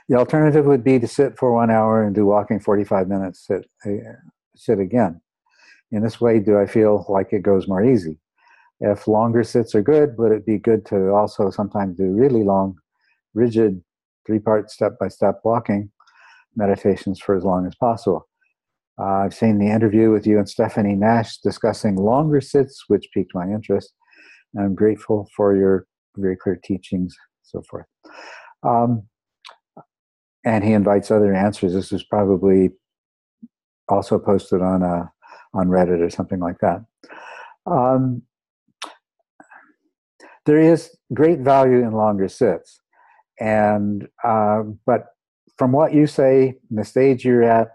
The 0.09 0.17
alternative 0.17 0.65
would 0.65 0.83
be 0.83 0.99
to 0.99 1.07
sit 1.07 1.39
for 1.39 1.53
one 1.53 1.71
hour 1.71 2.03
and 2.03 2.15
do 2.15 2.25
walking 2.25 2.61
45 2.61 3.09
minutes, 3.09 3.47
sit, 3.47 3.69
uh, 3.85 3.91
sit 4.57 4.79
again. 4.79 5.21
In 5.91 6.03
this 6.03 6.21
way, 6.21 6.41
do 6.41 6.59
I 6.59 6.67
feel 6.67 7.05
like 7.09 7.33
it 7.33 7.43
goes 7.43 7.69
more 7.69 7.85
easy? 7.85 8.19
If 8.81 9.07
longer 9.07 9.45
sits 9.45 9.75
are 9.75 9.83
good, 9.83 10.17
would 10.17 10.33
it 10.33 10.47
be 10.47 10.59
good 10.59 10.87
to 10.87 11.11
also 11.11 11.51
sometimes 11.51 11.97
do 11.97 12.05
really 12.13 12.43
long, 12.43 12.79
rigid, 13.35 13.83
three 14.27 14.39
part 14.39 14.71
step 14.71 14.99
by 14.99 15.09
step 15.09 15.41
walking 15.45 15.91
meditations 16.57 17.21
for 17.21 17.37
as 17.37 17.45
long 17.45 17.67
as 17.67 17.75
possible? 17.75 18.29
Uh, 18.99 19.25
I've 19.25 19.35
seen 19.35 19.59
the 19.59 19.71
interview 19.71 20.11
with 20.11 20.27
you 20.27 20.39
and 20.39 20.49
Stephanie 20.49 20.97
Nash 20.97 21.39
discussing 21.39 21.97
longer 21.97 22.41
sits, 22.41 22.85
which 22.89 23.09
piqued 23.13 23.35
my 23.35 23.45
interest. 23.45 23.93
I'm 24.59 24.75
grateful 24.75 25.29
for 25.37 25.55
your 25.55 25.87
very 26.17 26.37
clear 26.37 26.59
teachings, 26.63 27.15
so 27.43 27.63
forth. 27.71 27.87
Um, 28.63 29.05
and 30.45 30.65
he 30.65 30.73
invites 30.73 31.11
other 31.11 31.35
answers. 31.35 31.75
This 31.75 31.93
is 31.93 32.03
probably 32.03 32.71
also 33.89 34.19
posted 34.19 34.63
on 34.63 34.83
uh, 34.83 35.07
on 35.55 35.69
Reddit 35.69 36.01
or 36.01 36.11
something 36.11 36.41
like 36.41 36.59
that. 36.61 36.85
Um, 37.67 38.23
there 40.47 40.59
is 40.59 40.97
great 41.13 41.41
value 41.41 41.79
in 41.79 41.93
longer 41.93 42.29
sits, 42.29 42.81
and 43.41 44.09
uh, 44.25 44.63
but 44.87 45.07
from 45.57 45.73
what 45.73 45.93
you 45.93 46.07
say, 46.07 46.55
the 46.71 46.85
stage 46.85 47.25
you're 47.25 47.43
at, 47.43 47.69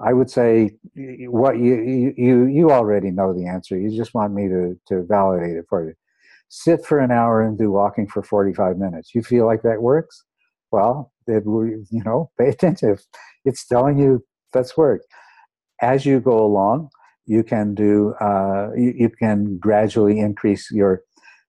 I 0.00 0.12
would 0.12 0.30
say 0.30 0.72
what 0.94 1.58
you 1.58 2.14
you 2.16 2.46
you 2.46 2.70
already 2.70 3.10
know 3.10 3.32
the 3.32 3.46
answer. 3.46 3.78
You 3.78 3.96
just 3.96 4.14
want 4.14 4.34
me 4.34 4.48
to 4.48 4.78
to 4.88 5.04
validate 5.04 5.56
it 5.56 5.66
for 5.68 5.84
you. 5.84 5.94
Sit 6.48 6.84
for 6.84 6.98
an 6.98 7.10
hour 7.10 7.42
and 7.42 7.58
do 7.58 7.70
walking 7.70 8.06
for 8.06 8.22
45 8.22 8.78
minutes. 8.78 9.14
You 9.14 9.22
feel 9.22 9.44
like 9.44 9.62
that 9.62 9.82
works? 9.82 10.24
Well, 10.70 11.12
it, 11.28 11.44
you 11.46 12.02
know, 12.04 12.30
pay 12.38 12.48
attention. 12.48 12.96
It's 13.44 13.66
telling 13.66 13.98
you 13.98 14.24
that's 14.52 14.76
work. 14.76 15.02
As 15.80 16.04
you 16.04 16.20
go 16.20 16.44
along, 16.44 16.90
you 17.26 17.44
can 17.44 17.74
do. 17.74 18.14
Uh, 18.20 18.70
you, 18.76 18.94
you 18.96 19.10
can 19.10 19.58
gradually 19.58 20.18
increase 20.18 20.70
your 20.70 21.02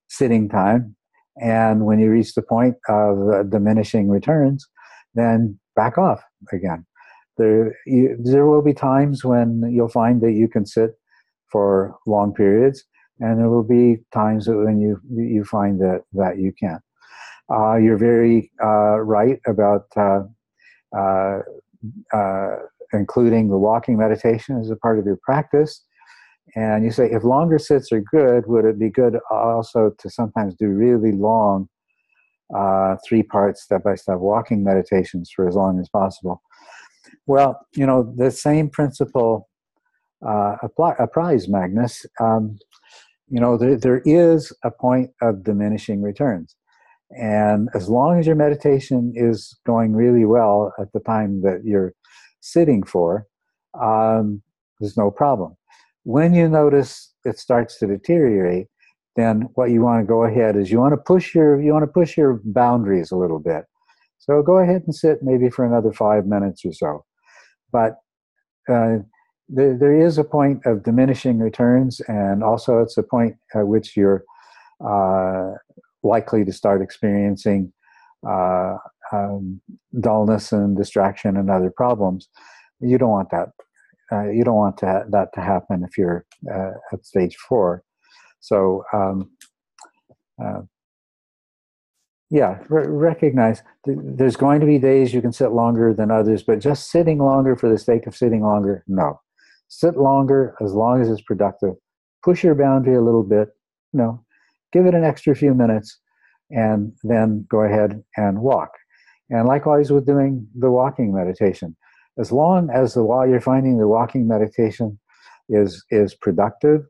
sitting 0.08 0.50
time, 0.50 0.96
and 1.42 1.86
when 1.86 2.00
you 2.00 2.12
reach 2.12 2.36
the 2.36 2.42
point 2.42 2.76
of 2.88 3.30
uh, 3.30 3.44
diminishing 3.44 4.10
returns, 4.10 4.68
then 5.16 5.58
back 5.76 5.98
off 5.98 6.22
again. 6.52 6.86
There, 7.38 7.74
you, 7.86 8.18
there 8.22 8.46
will 8.46 8.62
be 8.62 8.74
times 8.74 9.24
when 9.24 9.64
you'll 9.72 9.88
find 9.88 10.22
that 10.22 10.34
you 10.34 10.50
can 10.50 10.66
sit 10.66 10.92
for 11.50 11.96
long 12.06 12.34
periods, 12.34 12.84
and 13.20 13.40
there 13.40 13.50
will 13.50 13.64
be 13.64 14.00
times 14.14 14.48
when 14.48 14.80
you 14.80 15.00
you 15.10 15.44
find 15.46 15.80
that 15.80 16.04
that 16.14 16.38
you 16.38 16.52
can't. 16.60 16.82
Uh, 17.52 17.76
you're 17.76 17.98
very 17.98 18.52
uh, 18.64 19.00
right 19.00 19.40
about 19.48 19.86
uh, 19.96 20.22
uh, 20.96 21.40
uh, 22.14 22.56
including 22.94 23.50
the 23.50 23.58
walking 23.58 23.98
meditation 23.98 24.60
as 24.60 24.70
a 24.70 24.76
part 24.76 25.00
of 25.00 25.06
your 25.06 25.20
practice. 25.24 25.84
And 26.56 26.84
you 26.84 26.92
say, 26.92 27.10
if 27.12 27.24
longer 27.24 27.60
sits 27.60 27.92
are 27.92 28.02
good, 28.02 28.48
would 28.48 28.66
it 28.66 28.80
be 28.80 28.90
good 28.90 29.18
also 29.30 29.92
to 30.00 30.10
sometimes 30.10 30.56
do 30.56 30.68
really 30.68 31.12
long 31.12 31.70
three 33.08 33.22
part 33.22 33.58
step 33.58 33.84
by 33.84 33.96
step 33.96 34.18
walking 34.18 34.64
meditations 34.64 35.32
for 35.36 35.48
as 35.48 35.56
long 35.56 35.80
as 35.80 35.88
possible? 35.90 36.42
Well, 37.28 37.60
you 37.76 37.86
know, 37.86 38.12
the 38.18 38.32
same 38.32 38.70
principle 38.70 39.48
uh, 40.26 40.56
apply, 40.62 40.96
applies, 41.00 41.48
Magnus. 41.48 42.06
Um, 42.20 42.58
you 43.30 43.40
know, 43.40 43.58
there, 43.58 43.78
there 43.78 44.02
is 44.06 44.52
a 44.64 44.72
point 44.72 45.12
of 45.22 45.44
diminishing 45.44 46.02
returns. 46.02 46.56
And 47.12 47.70
as 47.74 47.90
long 47.90 48.20
as 48.20 48.28
your 48.28 48.36
meditation 48.36 49.14
is 49.16 49.58
going 49.66 49.94
really 49.96 50.26
well 50.26 50.74
at 50.80 50.92
the 50.94 51.00
time 51.00 51.42
that 51.42 51.62
you're 51.64 51.94
sitting 52.42 52.84
for, 52.84 53.26
um, 53.82 54.42
there's 54.80 54.98
no 54.98 55.10
problem. 55.10 55.56
When 56.04 56.34
you 56.34 56.48
notice 56.48 57.14
it 57.26 57.40
starts 57.40 57.78
to 57.80 57.88
deteriorate, 57.88 58.68
then 59.16 59.50
what 59.56 59.72
you 59.72 59.82
want 59.82 60.02
to 60.02 60.08
go 60.08 60.24
ahead 60.24 60.56
is 60.56 60.72
you 60.72 60.80
want 60.80 60.94
to 60.94 60.98
push 60.98 61.36
your 61.36 61.62
you 61.62 61.74
want 61.74 61.84
to 61.84 61.92
push 61.92 62.16
your 62.16 62.40
boundaries 62.46 63.12
a 63.12 63.18
little 63.18 63.40
bit. 63.40 63.66
So 64.20 64.42
go 64.42 64.58
ahead 64.58 64.84
and 64.86 64.96
sit 64.96 65.20
maybe 65.22 65.50
for 65.50 65.66
another 65.66 65.92
five 65.92 66.26
minutes 66.26 66.64
or 66.64 66.74
so. 66.74 67.06
But 67.72 67.98
uh, 68.70 69.00
there, 69.48 69.78
there 69.78 70.00
is 70.00 70.18
a 70.18 70.24
point 70.24 70.66
of 70.66 70.84
diminishing 70.84 71.40
returns, 71.40 72.00
and 72.08 72.44
also 72.44 72.80
it's 72.80 72.98
a 72.98 73.04
point 73.04 73.36
at 73.56 73.68
which 73.68 73.98
you're 73.98 74.24
uh, 74.86 75.54
likely 76.04 76.46
to 76.46 76.54
start 76.54 76.82
experiencing 76.82 77.72
uh, 78.28 78.76
um, 79.12 79.62
dullness 80.00 80.52
and 80.52 80.78
distraction 80.78 81.38
and 81.38 81.50
other 81.50 81.72
problems. 81.76 82.30
You 82.80 82.98
don't 82.98 83.10
want 83.10 83.32
that. 83.32 83.50
Uh, 84.12 84.30
you 84.30 84.44
don't 84.44 84.56
want 84.56 84.78
to, 84.78 85.06
that 85.10 85.34
to 85.34 85.42
happen 85.42 85.84
if 85.84 85.98
you're 85.98 86.26
uh, 86.54 86.72
at 86.92 87.06
stage 87.06 87.36
four. 87.36 87.84
So, 88.40 88.84
um, 88.94 89.30
uh, 90.44 90.62
yeah, 92.32 92.60
re- 92.70 92.88
recognize 92.88 93.62
th- 93.86 93.98
there's 94.02 94.36
going 94.36 94.62
to 94.62 94.66
be 94.66 94.80
days 94.80 95.14
you 95.14 95.22
can 95.22 95.34
sit 95.34 95.52
longer 95.52 95.94
than 95.94 96.12
others, 96.12 96.44
but 96.44 96.60
just 96.60 96.90
sitting 96.90 97.20
longer 97.20 97.56
for 97.56 97.70
the 97.70 97.78
sake 97.78 98.08
of 98.08 98.16
sitting 98.16 98.42
longer, 98.42 98.84
no. 98.88 99.20
Sit 99.68 99.98
longer 99.98 100.56
as 100.62 100.74
long 100.74 101.02
as 101.02 101.10
it's 101.10 101.22
productive. 101.22 101.76
Push 102.24 102.44
your 102.44 102.56
boundary 102.56 102.96
a 102.96 103.02
little 103.02 103.24
bit. 103.24 103.50
No, 103.94 104.24
give 104.72 104.86
it 104.86 104.96
an 104.96 105.04
extra 105.04 105.36
few 105.36 105.54
minutes, 105.54 106.00
and 106.50 106.94
then 107.04 107.46
go 107.50 107.62
ahead 107.62 108.04
and 108.18 108.40
walk. 108.40 108.72
And 109.30 109.48
likewise 109.48 109.92
with 109.92 110.06
doing 110.06 110.48
the 110.58 110.72
walking 110.72 111.14
meditation. 111.14 111.76
As 112.18 112.32
long 112.32 112.70
as 112.70 112.94
the 112.94 113.04
while 113.04 113.28
you're 113.28 113.40
finding 113.40 113.78
the 113.78 113.88
walking 113.88 114.28
meditation 114.28 115.00
is 115.48 115.86
is 115.92 116.16
productive, 116.16 116.82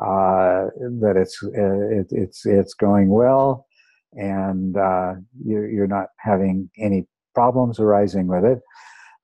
uh, 0.00 0.66
that 1.00 1.14
it's 1.16 1.42
uh, 1.42 1.88
it, 1.98 2.06
it's 2.10 2.46
it's 2.46 2.74
going 2.74 3.08
well, 3.10 3.66
and 4.14 4.76
uh, 4.76 5.14
you're, 5.44 5.68
you're 5.68 5.86
not 5.86 6.06
having 6.18 6.70
any 6.78 7.06
problems 7.34 7.80
arising 7.80 8.26
with 8.28 8.44
it, 8.44 8.60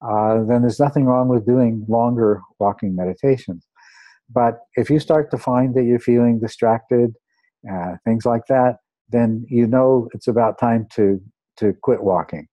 uh, 0.03 0.45
then 0.45 0.62
there's 0.62 0.81
nothing 0.81 1.05
wrong 1.05 1.29
with 1.29 1.47
doing 1.47 1.85
longer 1.89 2.41
walking 2.59 2.95
meditations. 2.95 3.66
But 4.31 4.59
if 4.77 4.91
you 4.91 5.01
start 5.01 5.31
to 5.31 5.39
find 5.39 5.75
that 5.75 5.85
you're 5.85 5.99
feeling 5.99 6.39
distracted, 6.41 7.15
uh, 7.70 7.97
things 8.05 8.24
like 8.24 8.47
that, 8.48 8.76
then 9.10 9.44
you 9.48 9.66
know 9.66 10.09
it's 10.12 10.28
about 10.28 10.59
time 10.59 10.86
to 10.94 11.20
to 11.56 11.74
quit 11.82 12.02
walking. 12.02 12.47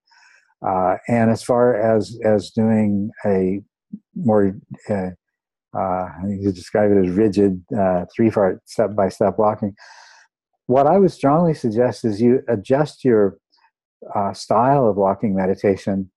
Uh, 0.66 0.96
and 1.08 1.30
as 1.30 1.44
far 1.44 1.76
as 1.76 2.18
as 2.24 2.50
doing 2.52 3.12
a 3.26 3.62
more 4.16 4.58
uh, 4.90 5.10
uh, 5.78 6.08
you 6.28 6.52
describe 6.52 6.92
it 6.92 7.06
as 7.06 7.16
rigid 7.16 7.62
uh, 7.78 8.06
three 8.16 8.32
part 8.32 8.62
step 8.68 8.96
by 8.96 9.10
step 9.10 9.38
walking. 9.38 9.76
What 10.68 10.88
I 10.88 10.98
would 10.98 11.12
strongly 11.12 11.54
suggest 11.54 12.06
is 12.06 12.22
you 12.22 12.42
adjust 12.48 13.04
your 13.04 13.38
uh, 14.16 14.34
style 14.34 14.88
of 14.88 14.96
walking 14.96 15.36
meditation 15.36 16.10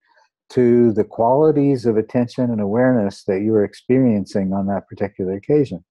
to 0.51 0.93
the 0.93 1.05
qualities 1.05 1.85
of 1.85 1.97
attention 1.97 2.44
and 2.51 2.60
awareness 2.60 3.24
that 3.24 3.43
you 3.43 3.52
are 3.55 3.65
experiencing 3.65 4.52
on 4.52 4.66
that 4.66 4.89
particular 4.89 5.35
occasion. 5.35 5.85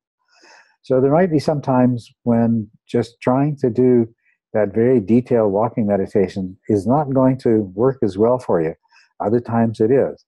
So 0.87 1.01
there 1.01 1.11
might 1.11 1.29
be 1.29 1.39
some 1.39 1.61
times 1.61 2.09
when 2.23 2.69
just 2.87 3.19
trying 3.19 3.57
to 3.57 3.69
do 3.69 4.07
that 4.53 4.73
very 4.73 5.01
detailed 5.01 5.51
walking 5.51 5.85
meditation 5.85 6.57
is 6.69 6.87
not 6.87 7.13
going 7.13 7.37
to 7.39 7.69
work 7.75 7.97
as 8.01 8.17
well 8.17 8.39
for 8.39 8.61
you. 8.61 8.73
Other 9.19 9.41
times 9.41 9.81
it 9.81 9.91
is. 9.91 10.23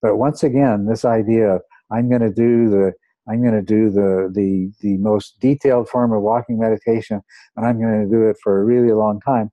But 0.00 0.14
once 0.14 0.44
again, 0.44 0.86
this 0.86 1.04
idea 1.04 1.56
of 1.56 1.62
I'm 1.90 2.08
going 2.08 2.20
to 2.20 2.30
do 2.30 2.70
the 2.70 2.92
I'm 3.28 3.42
going 3.42 3.54
to 3.54 3.62
do 3.62 3.90
the, 3.90 4.30
the 4.32 4.70
the 4.82 4.98
most 4.98 5.40
detailed 5.40 5.88
form 5.88 6.12
of 6.12 6.22
walking 6.22 6.60
meditation, 6.60 7.20
and 7.56 7.66
I'm 7.66 7.80
going 7.80 8.04
to 8.04 8.08
do 8.08 8.28
it 8.28 8.36
for 8.40 8.60
a 8.60 8.64
really 8.64 8.92
long 8.92 9.20
time. 9.20 9.50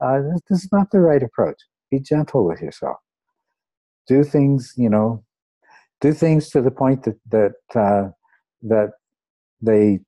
Uh, 0.00 0.20
this, 0.22 0.40
this 0.48 0.62
is 0.66 0.68
not 0.70 0.92
the 0.92 1.00
right 1.00 1.22
approach. 1.24 1.58
Be 1.90 1.98
gentle 1.98 2.46
with 2.46 2.60
yourself. 2.62 2.98
Do 4.06 4.22
things, 4.22 4.72
you 4.76 4.88
know, 4.88 5.24
do 6.00 6.12
things 6.12 6.48
to 6.50 6.62
the 6.62 6.70
point 6.70 7.02
that 7.02 7.18
that 7.32 7.56
uh, 7.74 8.10
that 8.62 8.90
they 9.66 10.00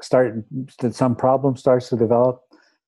start 0.00 0.44
that 0.80 0.94
some 0.94 1.14
problem 1.14 1.56
starts 1.56 1.88
to 1.88 1.96
develop 1.96 2.42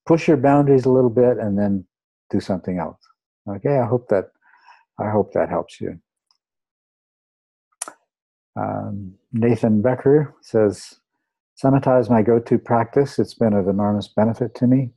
push 0.06 0.28
your 0.28 0.36
boundaries 0.36 0.84
a 0.84 0.90
little 0.90 1.10
bit 1.10 1.38
and 1.38 1.58
then 1.58 1.84
do 2.30 2.40
something 2.40 2.78
else. 2.78 2.98
Okay 3.48 3.78
i 3.78 3.86
hope 3.86 4.08
that 4.08 4.30
i 4.98 5.10
hope 5.10 5.32
that 5.32 5.48
helps 5.48 5.80
you. 5.80 5.98
Um, 8.56 9.14
nathan 9.32 9.82
becker 9.82 10.34
says 10.42 11.00
is 11.62 12.10
my 12.10 12.22
go-to 12.22 12.58
practice. 12.58 13.18
It's 13.18 13.34
been 13.34 13.54
of 13.54 13.68
enormous 13.68 14.08
benefit 14.08 14.54
to 14.56 14.66
me. 14.66 14.90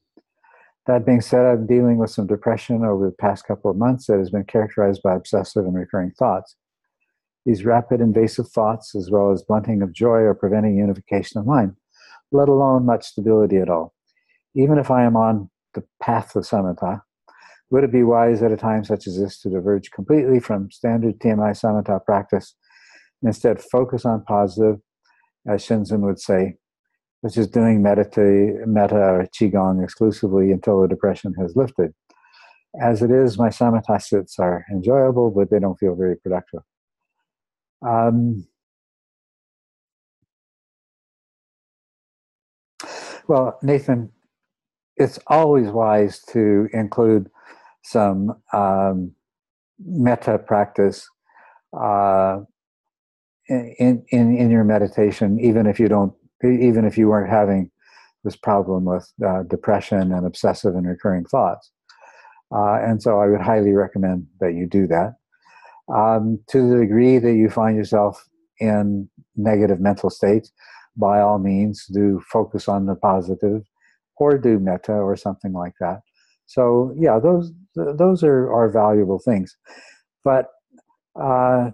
That 0.87 1.05
being 1.05 1.21
said, 1.21 1.45
I'm 1.45 1.67
dealing 1.67 1.97
with 1.97 2.09
some 2.09 2.27
depression 2.27 2.83
over 2.83 3.05
the 3.05 3.15
past 3.15 3.45
couple 3.45 3.69
of 3.69 3.77
months 3.77 4.07
that 4.07 4.17
has 4.17 4.29
been 4.29 4.45
characterized 4.45 5.01
by 5.03 5.15
obsessive 5.15 5.65
and 5.65 5.75
recurring 5.75 6.11
thoughts. 6.11 6.55
These 7.47 7.63
rapid, 7.63 8.01
invasive 8.01 8.49
thoughts, 8.49 8.93
as 8.93 9.09
well 9.09 9.31
as 9.31 9.41
blunting 9.41 9.81
of 9.81 9.93
joy, 9.93 10.19
or 10.19 10.35
preventing 10.35 10.75
unification 10.75 11.39
of 11.39 11.47
mind, 11.47 11.77
let 12.33 12.49
alone 12.49 12.85
much 12.85 13.05
stability 13.05 13.55
at 13.55 13.69
all. 13.69 13.93
Even 14.53 14.77
if 14.77 14.91
I 14.91 15.05
am 15.05 15.15
on 15.15 15.49
the 15.73 15.85
path 16.01 16.35
of 16.35 16.43
samatha, 16.43 17.01
would 17.69 17.85
it 17.85 17.91
be 17.93 18.03
wise 18.03 18.43
at 18.43 18.51
a 18.51 18.57
time 18.57 18.83
such 18.83 19.07
as 19.07 19.17
this 19.17 19.39
to 19.39 19.49
diverge 19.49 19.91
completely 19.91 20.41
from 20.41 20.69
standard 20.71 21.19
TMI 21.19 21.51
samatha 21.51 22.03
practice 22.03 22.53
instead 23.23 23.61
focus 23.61 24.03
on 24.03 24.25
positive, 24.25 24.81
as 25.47 25.65
Shinzen 25.65 26.01
would 26.01 26.19
say, 26.19 26.55
which 27.21 27.37
is 27.37 27.47
doing 27.47 27.81
medita, 27.81 28.67
metta 28.67 28.97
or 28.97 29.25
qigong 29.27 29.81
exclusively 29.81 30.51
until 30.51 30.81
the 30.81 30.89
depression 30.89 31.33
has 31.39 31.55
lifted. 31.55 31.93
As 32.81 33.01
it 33.01 33.09
is, 33.09 33.37
my 33.37 33.47
samatha 33.47 34.01
sits 34.01 34.37
are 34.37 34.65
enjoyable, 34.69 35.31
but 35.31 35.49
they 35.49 35.59
don't 35.59 35.79
feel 35.79 35.95
very 35.95 36.17
productive. 36.17 36.59
Um, 37.81 38.47
well, 43.27 43.59
Nathan, 43.61 44.11
it's 44.97 45.19
always 45.27 45.69
wise 45.69 46.21
to 46.29 46.67
include 46.73 47.29
some 47.83 48.35
um, 48.53 49.11
metta 49.79 50.37
practice 50.39 51.07
uh, 51.79 52.39
in, 53.47 54.03
in 54.09 54.37
in 54.37 54.49
your 54.49 54.63
meditation, 54.63 55.39
even 55.39 55.67
if 55.67 55.79
you 55.79 55.87
don't, 55.87 56.13
even 56.43 56.85
if 56.85 56.97
you 56.97 57.07
weren't 57.07 57.29
having 57.29 57.71
this 58.23 58.35
problem 58.35 58.85
with 58.85 59.11
uh, 59.25 59.43
depression 59.43 60.11
and 60.11 60.25
obsessive 60.25 60.75
and 60.75 60.87
recurring 60.87 61.25
thoughts. 61.25 61.71
Uh, 62.53 62.75
and 62.75 63.01
so, 63.01 63.19
I 63.19 63.27
would 63.27 63.41
highly 63.41 63.73
recommend 63.73 64.27
that 64.39 64.53
you 64.53 64.67
do 64.67 64.87
that. 64.87 65.15
Um, 65.93 66.39
to 66.49 66.69
the 66.69 66.77
degree 66.79 67.17
that 67.17 67.33
you 67.33 67.49
find 67.49 67.77
yourself 67.77 68.27
in 68.59 69.09
negative 69.37 69.79
mental 69.79 70.09
states, 70.09 70.51
by 70.97 71.21
all 71.21 71.39
means, 71.39 71.85
do 71.85 72.21
focus 72.31 72.67
on 72.67 72.85
the 72.85 72.95
positive, 72.95 73.63
or 74.17 74.37
do 74.37 74.59
metta 74.59 74.93
or 74.93 75.15
something 75.15 75.53
like 75.53 75.73
that. 75.79 76.01
So 76.45 76.93
yeah, 76.97 77.19
those 77.19 77.51
those 77.75 78.23
are 78.23 78.51
are 78.51 78.69
valuable 78.69 79.19
things, 79.19 79.55
but 80.23 80.49
uh, 81.19 81.71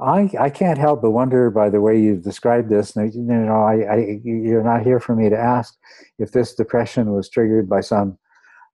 I 0.00 0.28
I 0.38 0.50
can't 0.50 0.78
help 0.78 1.02
but 1.02 1.12
wonder 1.12 1.50
by 1.50 1.70
the 1.70 1.80
way 1.80 2.00
you've 2.00 2.22
described 2.24 2.68
this. 2.68 2.96
You 2.96 3.12
know, 3.22 3.62
I, 3.62 3.94
I 3.94 4.20
you're 4.24 4.64
not 4.64 4.82
here 4.82 5.00
for 5.00 5.14
me 5.14 5.30
to 5.30 5.38
ask 5.38 5.76
if 6.18 6.32
this 6.32 6.54
depression 6.54 7.12
was 7.12 7.28
triggered 7.28 7.68
by 7.68 7.80
some 7.80 8.18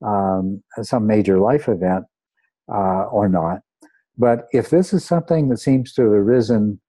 um, 0.05 0.63
some 0.83 1.07
major 1.07 1.39
life 1.39 1.69
event 1.69 2.07
uh, 2.73 3.05
or 3.11 3.29
not. 3.29 3.61
But 4.17 4.47
if 4.53 4.71
this 4.71 4.93
is 4.93 5.05
something 5.05 5.49
that 5.49 5.59
seems 5.59 5.93
to 5.95 6.03
have 6.03 6.13
arisen 6.13 6.81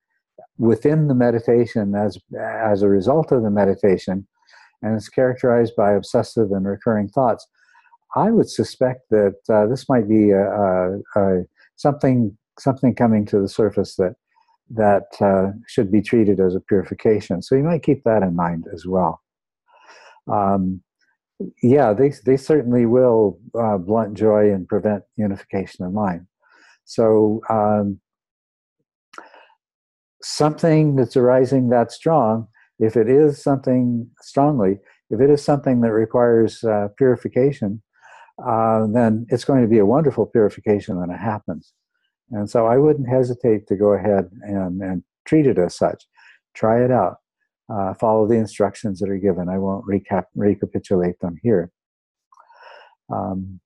within 0.58 1.08
the 1.08 1.16
meditation 1.16 1.96
as 1.96 2.18
as 2.40 2.82
a 2.82 2.90
result 2.90 3.32
of 3.32 3.44
the 3.44 3.52
meditation, 3.52 4.28
and 4.82 4.96
it's 4.96 5.10
characterized 5.10 5.76
by 5.76 5.94
obsessive 5.94 6.52
and 6.52 6.66
recurring 6.66 7.10
thoughts. 7.10 7.48
I 8.16 8.32
would 8.32 8.50
suspect 8.50 9.02
that 9.12 9.36
uh, 9.50 9.68
this 9.68 9.88
might 9.88 10.10
be 10.10 10.32
a, 10.32 10.50
a, 10.50 11.00
a 11.16 11.44
something 11.76 12.38
something 12.58 12.94
coming 12.96 13.26
to 13.28 13.40
the 13.40 13.48
surface 13.48 13.96
that 13.96 14.16
that 14.72 15.08
uh, 15.22 15.52
should 15.68 15.92
be 15.92 16.02
treated 16.02 16.40
as 16.40 16.56
a 16.56 16.60
purification. 16.60 17.42
So 17.42 17.56
you 17.56 17.64
might 17.64 17.84
keep 17.84 18.04
that 18.04 18.22
in 18.22 18.36
mind 18.36 18.66
as 18.74 18.86
well. 18.86 19.22
Um, 20.32 20.84
yeah, 21.62 21.94
they 21.94 22.12
they 22.26 22.38
certainly 22.38 22.86
will 22.86 23.40
uh, 23.60 23.78
blunt 23.78 24.16
joy 24.16 24.52
and 24.52 24.68
prevent 24.68 25.04
unification 25.16 25.86
of 25.86 25.94
mind. 25.94 26.28
So 26.86 27.42
um, 27.50 28.00
something 30.22 30.96
that's 30.96 31.16
arising 31.16 31.70
that 31.70 31.92
strong 31.92 32.48
if 32.80 32.96
it 32.96 33.10
is 33.10 33.44
something 33.44 34.10
strongly, 34.22 34.80
if 35.10 35.20
it 35.20 35.30
is 35.30 35.44
something 35.44 35.82
that 35.82 35.92
requires 35.92 36.64
uh, 36.64 36.88
purification, 36.98 37.82
uh, 38.46 38.88
then 38.88 39.26
it's 39.30 39.44
going 39.44 39.62
to 39.62 39.68
be 39.68 39.80
a 39.80 39.86
wonderful 39.86 40.26
purification 40.26 40.98
when 40.98 41.10
it 41.10 41.18
happens. 41.18 41.74
And 42.32 42.50
so 42.50 42.68
I 42.68 42.78
wouldn't 42.78 43.10
hesitate 43.10 43.68
to 43.68 43.76
go 43.76 43.94
ahead 43.94 44.30
and, 44.44 44.82
and 44.82 45.04
treat 45.26 45.46
it 45.46 45.58
as 45.58 45.76
such. 45.76 46.06
Try 46.56 46.84
it 46.84 46.92
out. 46.92 47.18
Uh, 47.72 47.94
follow 47.94 48.28
the 48.28 48.36
instructions 48.36 49.00
that 49.00 49.10
are 49.10 49.18
given. 49.18 49.48
I 49.48 49.58
won't 49.58 49.86
recap, 49.86 50.26
recapitulate 50.36 51.20
them 51.20 51.38
here. 51.44 51.72
Um, 53.14 53.60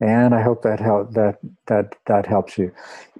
and 0.00 0.34
I 0.34 0.42
hope 0.42 0.62
that 0.62 0.80
help 0.80 1.12
that 1.12 1.38
that 1.66 1.94
that 2.06 2.26
helps 2.26 2.56
you. 2.56 2.72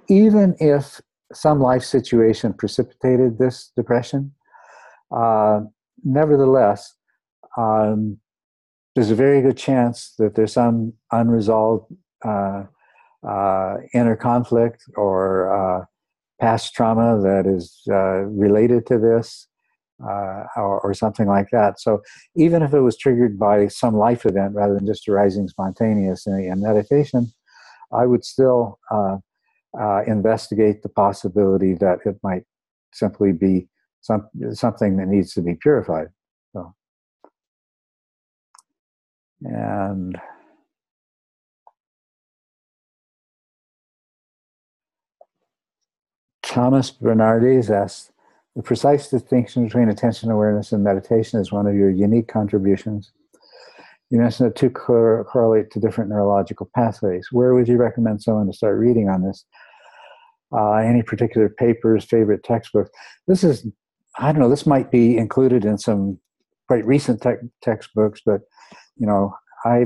Even 0.07 0.55
if 0.59 1.01
some 1.33 1.59
life 1.59 1.83
situation 1.83 2.53
precipitated 2.53 3.37
this 3.37 3.71
depression. 3.75 4.33
Uh, 5.15 5.61
nevertheless, 6.03 6.95
um, 7.57 8.17
there's 8.95 9.11
a 9.11 9.15
very 9.15 9.41
good 9.41 9.57
chance 9.57 10.13
that 10.17 10.35
there's 10.35 10.53
some 10.53 10.93
unresolved 11.11 11.93
uh, 12.25 12.63
uh, 13.27 13.75
inner 13.93 14.15
conflict 14.15 14.83
or 14.95 15.53
uh, 15.53 15.85
past 16.41 16.73
trauma 16.73 17.21
that 17.21 17.45
is 17.45 17.81
uh, 17.89 18.23
related 18.25 18.85
to 18.87 18.97
this. 18.97 19.47
Uh, 20.03 20.47
or, 20.55 20.81
or, 20.81 20.95
something 20.95 21.27
like 21.27 21.45
that. 21.51 21.79
So, 21.79 22.01
even 22.35 22.63
if 22.63 22.73
it 22.73 22.79
was 22.79 22.97
triggered 22.97 23.37
by 23.37 23.67
some 23.67 23.95
life 23.95 24.25
event 24.25 24.55
rather 24.55 24.73
than 24.73 24.87
just 24.87 25.07
arising 25.07 25.47
spontaneous 25.47 26.25
in, 26.25 26.39
in 26.39 26.59
meditation, 26.59 27.31
I 27.93 28.07
would 28.07 28.25
still 28.25 28.79
uh, 28.89 29.17
investigate 30.07 30.81
the 30.81 30.89
possibility 30.89 31.75
that 31.75 31.99
it 32.05 32.17
might 32.23 32.45
simply 32.91 33.31
be 33.31 33.67
some, 34.01 34.27
something 34.53 34.97
that 34.97 35.07
needs 35.07 35.33
to 35.33 35.41
be 35.41 35.55
purified. 35.55 36.07
So, 36.53 36.73
and 39.41 40.19
Thomas 46.51 46.91
Bernardes 46.91 47.69
asks, 47.69 48.11
the 48.57 48.61
precise 48.61 49.09
distinction 49.09 49.63
between 49.63 49.87
attention 49.87 50.29
awareness 50.29 50.73
and 50.73 50.83
meditation 50.83 51.39
is 51.39 51.49
one 51.49 51.65
of 51.65 51.75
your 51.75 51.89
unique 51.89 52.27
contributions. 52.27 53.13
You 54.09 54.19
mentioned 54.19 54.49
that 54.49 54.57
two 54.57 54.69
cor- 54.69 55.23
correlate 55.23 55.71
to 55.71 55.79
different 55.79 56.09
neurological 56.09 56.69
pathways. 56.75 57.29
Where 57.31 57.53
would 57.53 57.69
you 57.69 57.77
recommend 57.77 58.21
someone 58.21 58.47
to 58.47 58.53
start 58.53 58.77
reading 58.77 59.07
on 59.07 59.23
this? 59.23 59.45
Uh, 60.51 60.73
any 60.73 61.03
particular 61.03 61.47
papers, 61.47 62.03
favorite 62.03 62.43
textbooks? 62.43 62.89
This 63.27 63.45
is, 63.45 63.65
I 64.19 64.33
don't 64.33 64.41
know, 64.41 64.49
this 64.49 64.65
might 64.65 64.91
be 64.91 65.17
included 65.17 65.63
in 65.63 65.77
some 65.77 66.19
quite 66.67 66.85
recent 66.85 67.21
te- 67.21 67.47
textbooks, 67.61 68.19
but, 68.25 68.41
you 68.97 69.07
know, 69.07 69.33
I 69.63 69.85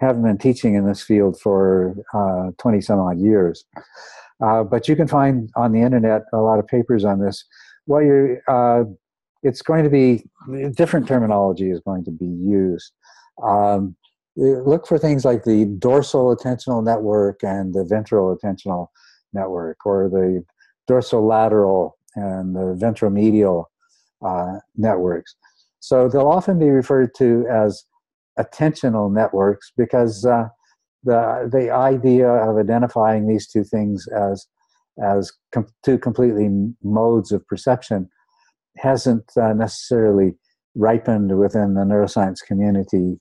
haven't 0.00 0.24
been 0.24 0.38
teaching 0.38 0.74
in 0.74 0.84
this 0.84 1.00
field 1.00 1.38
for 1.40 1.94
uh, 2.12 2.50
20 2.58 2.80
some 2.80 2.98
odd 2.98 3.20
years. 3.20 3.64
Uh, 4.44 4.64
but 4.64 4.88
you 4.88 4.96
can 4.96 5.06
find 5.06 5.50
on 5.56 5.72
the 5.72 5.80
internet 5.80 6.22
a 6.32 6.38
lot 6.38 6.58
of 6.58 6.66
papers 6.66 7.04
on 7.04 7.20
this. 7.20 7.44
What 7.86 8.00
you 8.00 8.38
uh, 8.48 8.84
it's 9.42 9.62
going 9.62 9.84
to 9.84 9.90
be 9.90 10.24
different 10.76 11.08
terminology 11.08 11.70
is 11.70 11.80
going 11.80 12.04
to 12.04 12.10
be 12.10 12.26
used. 12.26 12.92
Um, 13.42 13.96
look 14.36 14.86
for 14.86 14.98
things 14.98 15.24
like 15.24 15.44
the 15.44 15.66
dorsal 15.78 16.34
attentional 16.34 16.82
network 16.82 17.42
and 17.42 17.74
the 17.74 17.84
ventral 17.84 18.36
attentional 18.36 18.88
network, 19.32 19.84
or 19.84 20.08
the 20.08 20.44
dorsolateral 20.88 21.92
and 22.14 22.54
the 22.54 22.76
ventromedial 22.80 23.66
uh, 24.24 24.58
networks. 24.76 25.34
So 25.80 26.08
they'll 26.08 26.28
often 26.28 26.58
be 26.58 26.70
referred 26.70 27.14
to 27.16 27.46
as 27.50 27.84
attentional 28.38 29.12
networks 29.12 29.72
because 29.76 30.24
uh, 30.24 30.48
the 31.04 31.48
the 31.50 31.70
idea 31.70 32.28
of 32.28 32.56
identifying 32.56 33.26
these 33.26 33.46
two 33.48 33.64
things 33.64 34.06
as 34.08 34.46
as 35.02 35.32
com- 35.52 35.66
two 35.84 35.98
completely 35.98 36.48
modes 36.82 37.32
of 37.32 37.46
perception 37.46 38.08
hasn't 38.76 39.24
uh, 39.40 39.52
necessarily 39.52 40.34
ripened 40.74 41.38
within 41.38 41.74
the 41.74 41.82
neuroscience 41.82 42.38
community 42.46 43.18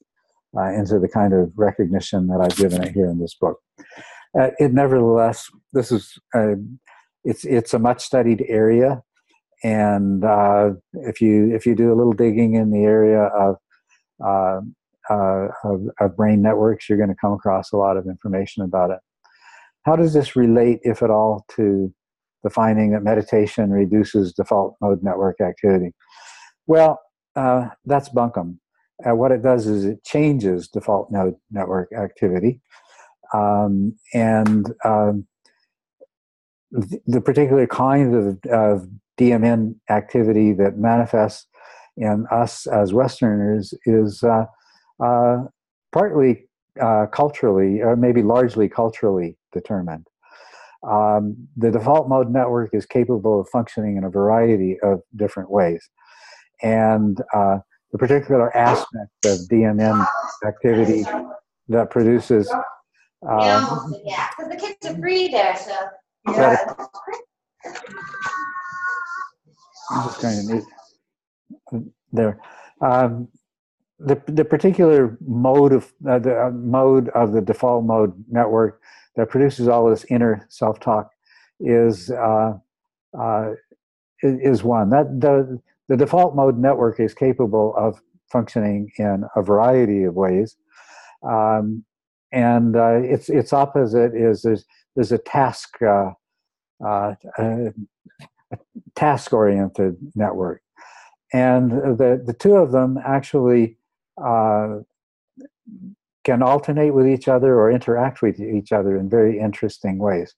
uh, 0.57 0.71
into 0.73 0.99
the 0.99 1.07
kind 1.07 1.33
of 1.33 1.51
recognition 1.55 2.27
that 2.27 2.41
I've 2.41 2.55
given 2.55 2.83
it 2.83 2.93
here 2.93 3.09
in 3.09 3.19
this 3.19 3.35
book. 3.35 3.59
Uh, 4.39 4.51
it 4.59 4.73
nevertheless, 4.73 5.49
this 5.73 5.91
is 5.91 6.17
uh, 6.35 6.55
it's 7.23 7.43
it's 7.45 7.73
a 7.73 7.79
much 7.79 8.01
studied 8.01 8.45
area, 8.47 9.01
and 9.63 10.23
uh, 10.23 10.71
if 10.93 11.21
you 11.21 11.53
if 11.53 11.65
you 11.65 11.75
do 11.75 11.91
a 11.91 11.95
little 11.95 12.13
digging 12.13 12.55
in 12.55 12.71
the 12.71 12.83
area 12.83 13.23
of 13.23 13.57
uh, 15.11 15.47
of, 15.63 15.81
of, 15.99 16.15
brain 16.15 16.41
networks, 16.41 16.87
you're 16.87 16.97
going 16.97 17.09
to 17.09 17.15
come 17.19 17.33
across 17.33 17.71
a 17.71 17.77
lot 17.77 17.97
of 17.97 18.05
information 18.05 18.63
about 18.63 18.91
it. 18.91 18.99
How 19.83 19.95
does 19.95 20.13
this 20.13 20.35
relate, 20.35 20.79
if 20.83 21.03
at 21.03 21.09
all, 21.09 21.45
to 21.55 21.93
the 22.43 22.49
finding 22.49 22.91
that 22.91 23.03
meditation 23.03 23.71
reduces 23.71 24.33
default 24.33 24.75
mode 24.79 25.03
network 25.03 25.41
activity? 25.41 25.93
Well, 26.67 26.99
uh, 27.35 27.69
that's 27.85 28.09
bunkum. 28.09 28.57
Uh, 29.05 29.15
what 29.15 29.31
it 29.31 29.41
does 29.41 29.67
is 29.67 29.85
it 29.85 30.03
changes 30.05 30.67
default 30.67 31.11
mode 31.11 31.35
network 31.49 31.91
activity. 31.93 32.61
Um, 33.33 33.95
and 34.13 34.73
um, 34.85 35.27
th- 36.89 37.01
the 37.05 37.21
particular 37.21 37.67
kind 37.67 38.15
of, 38.15 38.37
of 38.51 38.87
DMN 39.19 39.75
activity 39.89 40.53
that 40.53 40.77
manifests 40.77 41.47
in 41.97 42.25
us 42.31 42.67
as 42.67 42.93
Westerners 42.93 43.73
is 43.85 44.23
uh, 44.23 44.45
uh, 45.03 45.45
partly 45.91 46.47
uh, 46.79 47.05
culturally, 47.07 47.81
or 47.81 47.95
maybe 47.95 48.21
largely 48.21 48.69
culturally 48.69 49.37
determined. 49.51 50.07
Um, 50.87 51.47
the 51.57 51.69
default 51.69 52.09
mode 52.09 52.31
network 52.31 52.73
is 52.73 52.85
capable 52.85 53.39
of 53.39 53.49
functioning 53.49 53.97
in 53.97 54.03
a 54.03 54.09
variety 54.09 54.79
of 54.81 55.01
different 55.15 55.51
ways. 55.51 55.89
And 56.63 57.21
uh, 57.33 57.59
the 57.91 57.97
particular 57.97 58.55
aspect 58.55 59.25
of 59.25 59.39
DMN 59.49 60.07
activity 60.45 61.03
that 61.67 61.89
produces. 61.89 62.51
Uh, 63.27 63.79
yeah, 64.03 64.29
because 64.37 64.51
the 64.51 64.57
kids 64.57 64.85
are 64.85 64.99
free 64.99 65.27
there, 65.27 65.55
so. 65.55 65.75
Yeah. 66.31 66.57
I'm 69.91 70.07
just 70.07 70.21
trying 70.21 70.47
to 70.47 70.63
mute 71.71 71.93
there. 72.11 72.39
Um, 72.81 73.27
the 74.05 74.21
the 74.27 74.45
particular 74.45 75.17
mode 75.25 75.73
of 75.73 75.93
uh, 76.09 76.19
the 76.19 76.47
uh, 76.47 76.49
mode 76.51 77.09
of 77.09 77.33
the 77.33 77.41
default 77.41 77.85
mode 77.85 78.13
network 78.29 78.81
that 79.15 79.29
produces 79.29 79.67
all 79.67 79.89
this 79.89 80.05
inner 80.09 80.45
self 80.49 80.79
talk 80.79 81.11
is 81.59 82.09
uh, 82.11 82.53
uh 83.17 83.51
is 84.23 84.63
one. 84.63 84.89
That 84.89 85.19
the 85.19 85.59
the 85.87 85.97
default 85.97 86.35
mode 86.35 86.57
network 86.57 86.99
is 86.99 87.13
capable 87.13 87.75
of 87.77 88.01
functioning 88.31 88.91
in 88.97 89.25
a 89.35 89.41
variety 89.41 90.03
of 90.03 90.15
ways, 90.15 90.55
um, 91.23 91.83
and 92.31 92.75
uh, 92.75 93.01
its 93.03 93.29
its 93.29 93.53
opposite 93.53 94.15
is 94.15 94.41
there's 94.41 94.65
there's 94.95 95.11
a 95.11 95.19
task 95.19 95.77
uh, 95.81 96.11
task 98.95 99.31
oriented 99.31 99.97
network, 100.15 100.63
and 101.33 101.71
the 101.71 102.21
the 102.25 102.33
two 102.33 102.55
of 102.55 102.71
them 102.71 102.97
actually 103.05 103.77
uh, 104.17 104.79
can 106.23 106.43
alternate 106.43 106.91
with 106.91 107.07
each 107.07 107.27
other 107.27 107.59
or 107.59 107.71
interact 107.71 108.21
with 108.21 108.39
each 108.39 108.71
other 108.71 108.95
in 108.97 109.09
very 109.09 109.39
interesting 109.39 109.97
ways. 109.97 110.35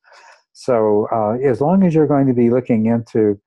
So 0.54 1.08
uh, 1.12 1.34
as 1.45 1.62
long 1.62 1.84
as 1.84 1.94
you're 1.94 2.08
going 2.08 2.28
to 2.28 2.34
be 2.34 2.50
looking 2.50 2.86
into 2.86 3.40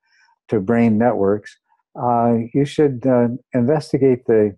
to 0.49 0.59
brain 0.59 0.97
networks, 0.97 1.57
uh, 1.99 2.37
you 2.53 2.65
should 2.65 3.05
uh, 3.07 3.29
investigate 3.53 4.25
the 4.27 4.55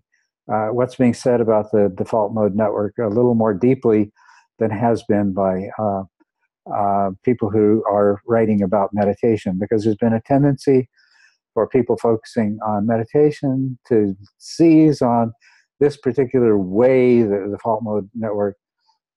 uh, 0.52 0.68
what's 0.68 0.96
being 0.96 1.14
said 1.14 1.40
about 1.40 1.70
the 1.70 1.92
default 1.96 2.32
mode 2.34 2.54
network 2.56 2.94
a 2.98 3.06
little 3.06 3.34
more 3.34 3.54
deeply 3.54 4.12
than 4.58 4.70
has 4.70 5.02
been 5.04 5.32
by 5.32 5.68
uh, 5.78 7.10
people 7.24 7.50
who 7.50 7.84
are 7.88 8.20
writing 8.26 8.62
about 8.62 8.90
meditation, 8.92 9.58
because 9.58 9.84
there's 9.84 9.96
been 9.96 10.12
a 10.12 10.20
tendency 10.22 10.88
for 11.54 11.66
people 11.68 11.96
focusing 11.96 12.58
on 12.66 12.86
meditation 12.86 13.78
to 13.88 14.16
seize 14.38 15.00
on 15.00 15.32
this 15.80 15.96
particular 15.96 16.58
way 16.58 17.22
that 17.22 17.44
the 17.44 17.56
default 17.56 17.82
mode 17.82 18.08
network 18.14 18.56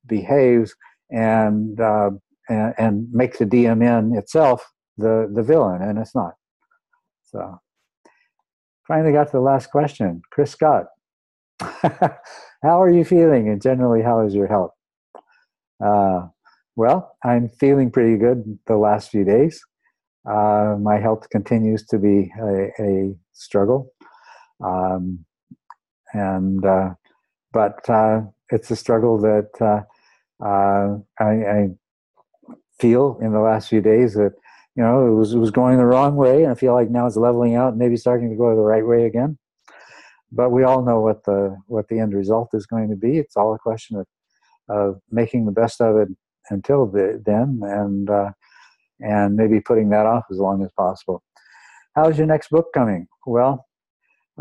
behaves 0.08 0.74
and, 1.12 1.80
uh, 1.80 2.12
and, 2.50 2.74
and 2.78 3.08
make 3.12 3.38
the 3.38 3.46
DMN 3.46 4.18
itself 4.18 4.66
the, 4.98 5.32
the 5.34 5.44
villain, 5.44 5.82
and 5.82 6.00
it's 6.00 6.16
not. 6.16 6.34
So, 7.26 7.60
finally 8.88 9.12
got 9.12 9.26
to 9.26 9.34
the 9.34 9.40
last 9.42 9.68
question. 9.72 10.22
Chris 10.32 10.52
Scott, 10.52 10.86
how 11.60 12.82
are 12.82 12.92
you 12.92 13.04
feeling, 13.04 13.50
and 13.50 13.62
generally, 13.62 14.02
how 14.02 14.26
is 14.26 14.34
your 14.34 14.48
health? 14.48 14.72
Uh, 15.84 16.28
well, 16.76 17.16
I'm 17.24 17.50
feeling 17.50 17.92
pretty 17.92 18.18
good 18.18 18.58
the 18.68 18.78
last 18.78 19.10
few 19.10 19.24
days. 19.24 19.62
Uh, 20.28 20.78
my 20.80 21.00
health 21.00 21.30
continues 21.30 21.86
to 21.88 22.00
be 22.00 22.32
a, 22.42 22.70
a 22.80 23.16
struggle. 23.34 23.90
Um, 24.64 25.26
and 26.14 26.66
uh, 26.66 26.94
but 27.52 27.88
uh, 27.90 28.22
it's 28.50 28.72
a 28.72 28.76
struggle 28.76 29.20
that 29.20 29.50
uh, 29.62 29.82
uh, 30.44 30.98
I, 31.20 31.32
I, 31.32 31.70
feel 32.80 33.20
in 33.22 33.32
the 33.32 33.40
last 33.40 33.70
few 33.70 33.82
days 33.82 34.16
that 34.16 34.34
you 34.76 34.84
know 34.84 35.08
it 35.08 35.16
was 35.16 35.34
it 35.34 35.38
was 35.38 35.52
going 35.52 35.78
the 35.78 35.86
wrong 35.86 36.16
way, 36.16 36.44
and 36.44 36.52
I 36.52 36.56
feel 36.56 36.74
like 36.74 36.90
now 36.90 37.06
it's 37.06 37.16
leveling 37.16 37.56
out, 37.56 37.70
and 37.70 37.78
maybe 37.78 37.98
starting 37.98 38.30
to 38.30 38.36
go 38.36 38.56
the 38.56 38.62
right 38.62 38.86
way 38.86 39.06
again. 39.06 39.38
But 40.32 40.50
we 40.50 40.64
all 40.64 40.84
know 40.84 41.00
what 41.00 41.24
the 41.26 41.56
what 41.68 41.88
the 41.88 42.00
end 42.00 42.14
result 42.14 42.50
is 42.54 42.66
going 42.66 42.90
to 42.90 42.96
be. 42.96 43.20
It's 43.20 43.38
all 43.38 43.54
a 43.54 43.60
question 43.60 43.98
of 43.98 44.08
of 44.70 45.00
making 45.12 45.46
the 45.46 45.52
best 45.52 45.82
of 45.82 45.98
it 45.98 46.10
until 46.50 46.86
the, 46.88 47.22
then, 47.26 47.62
and 47.64 48.10
uh, 48.10 48.32
and 49.00 49.36
maybe 49.36 49.62
putting 49.62 49.90
that 49.90 50.06
off 50.06 50.26
as 50.32 50.38
long 50.38 50.64
as 50.64 50.72
possible. 50.78 51.24
How's 51.96 52.18
your 52.18 52.28
next 52.28 52.50
book 52.50 52.68
coming? 52.74 53.08
Well, 53.26 53.66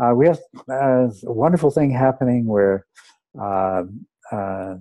uh, 0.01 0.13
we 0.15 0.27
have 0.27 0.39
uh, 0.69 1.07
a 1.07 1.31
wonderful 1.31 1.71
thing 1.71 1.91
happening 1.91 2.45
where 2.47 2.85
uh, 3.39 3.83
uh, 4.31 4.75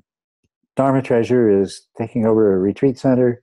Dharma 0.77 1.03
Treasure 1.03 1.63
is 1.63 1.87
taking 1.99 2.27
over 2.27 2.55
a 2.55 2.59
retreat 2.59 2.99
center. 2.99 3.43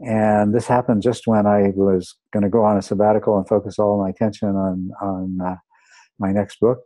And 0.00 0.54
this 0.54 0.66
happened 0.66 1.02
just 1.02 1.26
when 1.26 1.46
I 1.46 1.72
was 1.74 2.16
going 2.32 2.42
to 2.42 2.48
go 2.48 2.64
on 2.64 2.76
a 2.76 2.82
sabbatical 2.82 3.36
and 3.36 3.46
focus 3.46 3.78
all 3.78 4.02
my 4.02 4.10
attention 4.10 4.48
on, 4.48 4.90
on 5.00 5.38
uh, 5.40 5.56
my 6.18 6.32
next 6.32 6.58
book. 6.60 6.78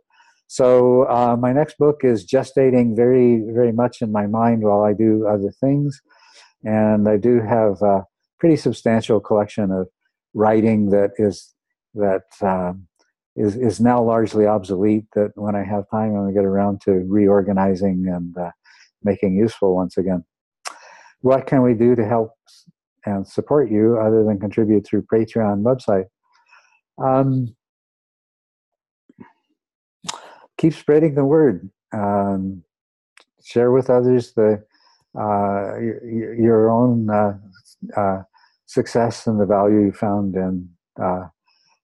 So, 0.49 1.03
uh, 1.09 1.35
my 1.35 1.51
next 1.51 1.77
book 1.77 2.01
is 2.03 2.25
gestating 2.25 2.95
very, 2.95 3.41
very 3.53 3.71
much 3.71 4.01
in 4.01 4.11
my 4.11 4.27
mind 4.27 4.63
while 4.63 4.83
I 4.83 4.93
do 4.93 5.27
other 5.27 5.51
things. 5.59 5.99
And 6.63 7.09
I 7.09 7.17
do 7.17 7.41
have 7.41 7.81
a 7.81 8.05
pretty 8.39 8.55
substantial 8.55 9.19
collection 9.19 9.71
of 9.71 9.89
writing 10.33 10.89
that 10.91 11.11
is 11.17 11.53
that 11.95 12.23
um, 12.41 12.87
is 13.37 13.55
is 13.55 13.79
now 13.79 14.03
largely 14.03 14.45
obsolete. 14.45 15.05
That 15.13 15.31
when 15.35 15.55
I 15.55 15.63
have 15.63 15.89
time, 15.89 16.09
I'm 16.09 16.15
going 16.15 16.27
to 16.27 16.33
get 16.33 16.45
around 16.45 16.81
to 16.81 16.91
reorganizing 16.91 18.07
and 18.07 18.37
uh, 18.37 18.51
making 19.03 19.35
useful 19.35 19.75
once 19.75 19.97
again. 19.97 20.25
What 21.21 21.47
can 21.47 21.61
we 21.61 21.73
do 21.73 21.95
to 21.95 22.05
help 22.05 22.31
and 23.05 23.25
support 23.27 23.71
you 23.71 23.97
other 23.97 24.23
than 24.23 24.39
contribute 24.39 24.85
through 24.85 25.03
Patreon 25.03 25.61
website? 25.61 26.05
Um, 26.97 27.55
keep 30.57 30.73
spreading 30.73 31.15
the 31.15 31.25
word. 31.25 31.69
Um, 31.93 32.63
share 33.43 33.71
with 33.71 33.89
others 33.89 34.33
the 34.33 34.63
uh, 35.17 35.79
your, 35.79 36.69
own 36.69 37.09
uh, 37.09 37.37
uh, 37.95 38.21
success 38.67 39.25
and 39.25 39.39
the 39.39 39.45
value 39.45 39.85
you 39.85 39.91
found 39.91 40.35
in 40.35 40.69
uh, 41.01 41.27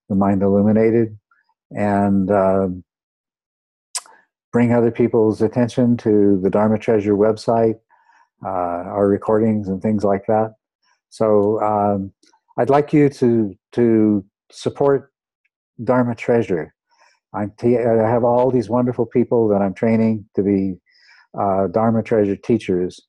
the 0.09 0.15
mind 0.15 0.43
illuminated 0.43 1.17
and 1.76 2.32
uh, 2.32 2.68
bring 4.52 4.74
other 4.74 4.91
people's 4.91 5.41
attention 5.41 5.98
to 5.98 6.40
the 6.41 6.50
Dharma 6.50 6.78
Treasure 6.78 7.16
website, 7.16 7.80
uh, 8.45 8.50
our 8.50 9.08
recordings, 9.08 9.68
and 9.68 9.82
things 9.82 10.04
like 10.04 10.26
that. 10.28 10.54
So 11.10 11.62
um, 11.62 12.14
I'd 12.58 12.70
like 12.70 12.94
you 12.94 13.10
to 13.10 13.56
to 13.74 14.26
support 14.52 15.12
Dharma 15.84 16.16
Treasure. 16.16 16.74
i 17.34 17.48
have 17.66 18.24
all 18.24 18.52
these 18.52 18.70
wonderful 18.70 19.08
people 19.08 19.48
that 19.50 19.62
I'm 19.62 19.74
training 19.74 20.26
to 20.36 20.44
be 20.44 20.76
uh, 21.38 21.68
Dharma 21.68 22.04
Treasure 22.04 22.36
teachers. 22.36 23.00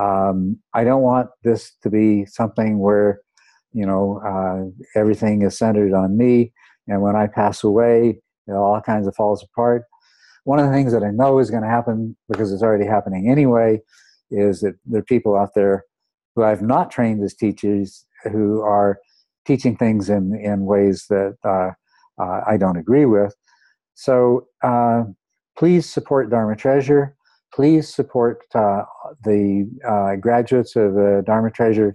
Um, 0.00 0.58
I 0.74 0.84
don't 0.84 1.02
want 1.02 1.28
this 1.42 1.72
to 1.82 1.90
be 1.90 2.26
something 2.26 2.78
where 2.78 3.20
you 3.72 3.86
know 3.86 4.20
uh, 4.24 4.98
everything 4.98 5.42
is 5.42 5.58
centered 5.58 5.92
on 5.92 6.16
me 6.16 6.52
and 6.88 7.02
when 7.02 7.16
I 7.16 7.26
pass 7.26 7.64
away, 7.64 8.18
you 8.46 8.54
know, 8.54 8.62
all 8.62 8.80
kinds 8.80 9.06
of 9.06 9.14
falls 9.14 9.42
apart. 9.42 9.84
One 10.44 10.58
of 10.58 10.66
the 10.66 10.72
things 10.72 10.92
that 10.92 11.02
I 11.02 11.10
know 11.10 11.38
is 11.38 11.50
going 11.50 11.64
to 11.64 11.68
happen 11.68 12.16
because 12.28 12.52
it's 12.52 12.62
already 12.62 12.86
happening 12.86 13.28
anyway 13.28 13.80
is 14.30 14.60
that 14.60 14.76
there 14.86 15.00
are 15.00 15.04
people 15.04 15.36
out 15.36 15.54
there 15.54 15.84
who 16.34 16.44
I've 16.44 16.62
not 16.62 16.90
trained 16.90 17.22
as 17.24 17.34
teachers 17.34 18.04
who 18.24 18.60
are 18.60 18.98
teaching 19.46 19.76
things 19.76 20.08
in, 20.10 20.38
in 20.42 20.66
ways 20.66 21.06
that 21.08 21.36
uh, 21.44 21.70
uh, 22.22 22.40
I 22.46 22.56
don't 22.56 22.76
agree 22.76 23.06
with. 23.06 23.34
So 23.94 24.46
uh, 24.62 25.04
please 25.56 25.88
support 25.88 26.30
Dharma 26.30 26.56
Treasure. 26.56 27.16
Please 27.54 27.92
support 27.92 28.44
uh, 28.54 28.82
the 29.24 29.70
uh, 29.88 30.16
graduates 30.16 30.76
of 30.76 30.94
Dharma 31.24 31.50
Treasure 31.50 31.94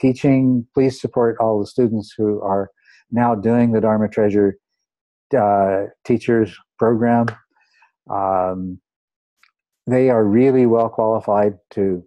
teaching. 0.00 0.66
Please 0.74 1.00
support 1.00 1.36
all 1.40 1.60
the 1.60 1.66
students 1.66 2.14
who 2.16 2.40
are 2.40 2.70
now 3.10 3.34
doing 3.34 3.72
the 3.72 3.80
Dharma 3.80 4.08
Treasure 4.08 4.58
uh, 5.36 5.84
Teachers 6.04 6.56
Program. 6.78 7.26
Um, 8.10 8.80
they 9.86 10.10
are 10.10 10.24
really 10.24 10.66
well 10.66 10.88
qualified 10.88 11.54
to 11.70 12.04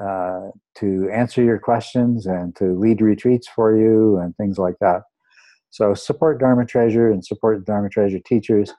uh, 0.00 0.48
to 0.74 1.10
answer 1.12 1.42
your 1.42 1.58
questions 1.58 2.26
and 2.26 2.56
to 2.56 2.78
lead 2.78 3.02
retreats 3.02 3.46
for 3.46 3.76
you 3.76 4.16
and 4.18 4.34
things 4.36 4.56
like 4.56 4.76
that. 4.80 5.02
So 5.70 5.94
support 5.94 6.40
Dharma 6.40 6.64
Treasure 6.64 7.10
and 7.10 7.24
support 7.24 7.66
Dharma 7.66 7.90
Treasure 7.90 8.18
teachers 8.24 8.72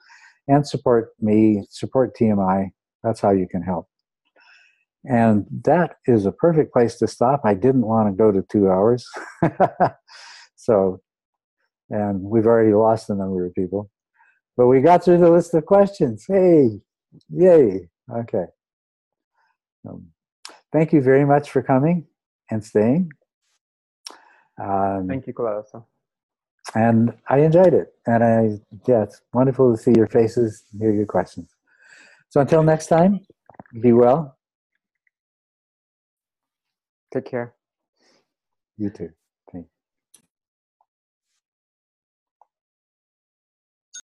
and 0.48 0.66
support 0.66 1.10
me, 1.20 1.66
support 1.70 2.16
TMI. 2.16 2.70
That's 3.02 3.20
how 3.20 3.30
you 3.30 3.46
can 3.48 3.62
help. 3.62 3.86
And 5.04 5.46
that 5.64 5.96
is 6.06 6.24
a 6.24 6.32
perfect 6.32 6.72
place 6.72 6.96
to 6.96 7.06
stop. 7.06 7.42
I 7.44 7.54
didn't 7.54 7.86
want 7.86 8.08
to 8.08 8.16
go 8.16 8.32
to 8.32 8.42
two 8.50 8.68
hours. 8.68 9.06
so, 10.56 11.00
and 11.94 12.20
we've 12.20 12.46
already 12.46 12.74
lost 12.74 13.08
a 13.08 13.14
number 13.14 13.46
of 13.46 13.54
people. 13.54 13.88
But 14.56 14.66
we 14.66 14.80
got 14.80 15.04
through 15.04 15.18
the 15.18 15.30
list 15.30 15.54
of 15.54 15.64
questions. 15.64 16.24
Hey, 16.26 16.80
yay. 17.28 17.88
Okay. 18.12 18.46
Um, 19.88 20.06
thank 20.72 20.92
you 20.92 21.00
very 21.00 21.24
much 21.24 21.50
for 21.50 21.62
coming 21.62 22.06
and 22.50 22.64
staying. 22.64 23.12
Um, 24.60 25.06
thank 25.08 25.26
you, 25.28 25.34
Culadasa. 25.34 25.84
And 26.74 27.16
I 27.28 27.38
enjoyed 27.38 27.74
it. 27.74 27.94
And 28.06 28.24
I, 28.24 28.40
yeah, 28.88 29.04
it's 29.04 29.20
wonderful 29.32 29.76
to 29.76 29.80
see 29.80 29.92
your 29.96 30.08
faces, 30.08 30.64
hear 30.76 30.90
your 30.90 31.06
questions. 31.06 31.48
So 32.30 32.40
until 32.40 32.64
next 32.64 32.88
time, 32.88 33.20
be 33.80 33.92
well. 33.92 34.36
Take 37.12 37.26
care. 37.26 37.54
You 38.76 38.90
too. 38.90 39.10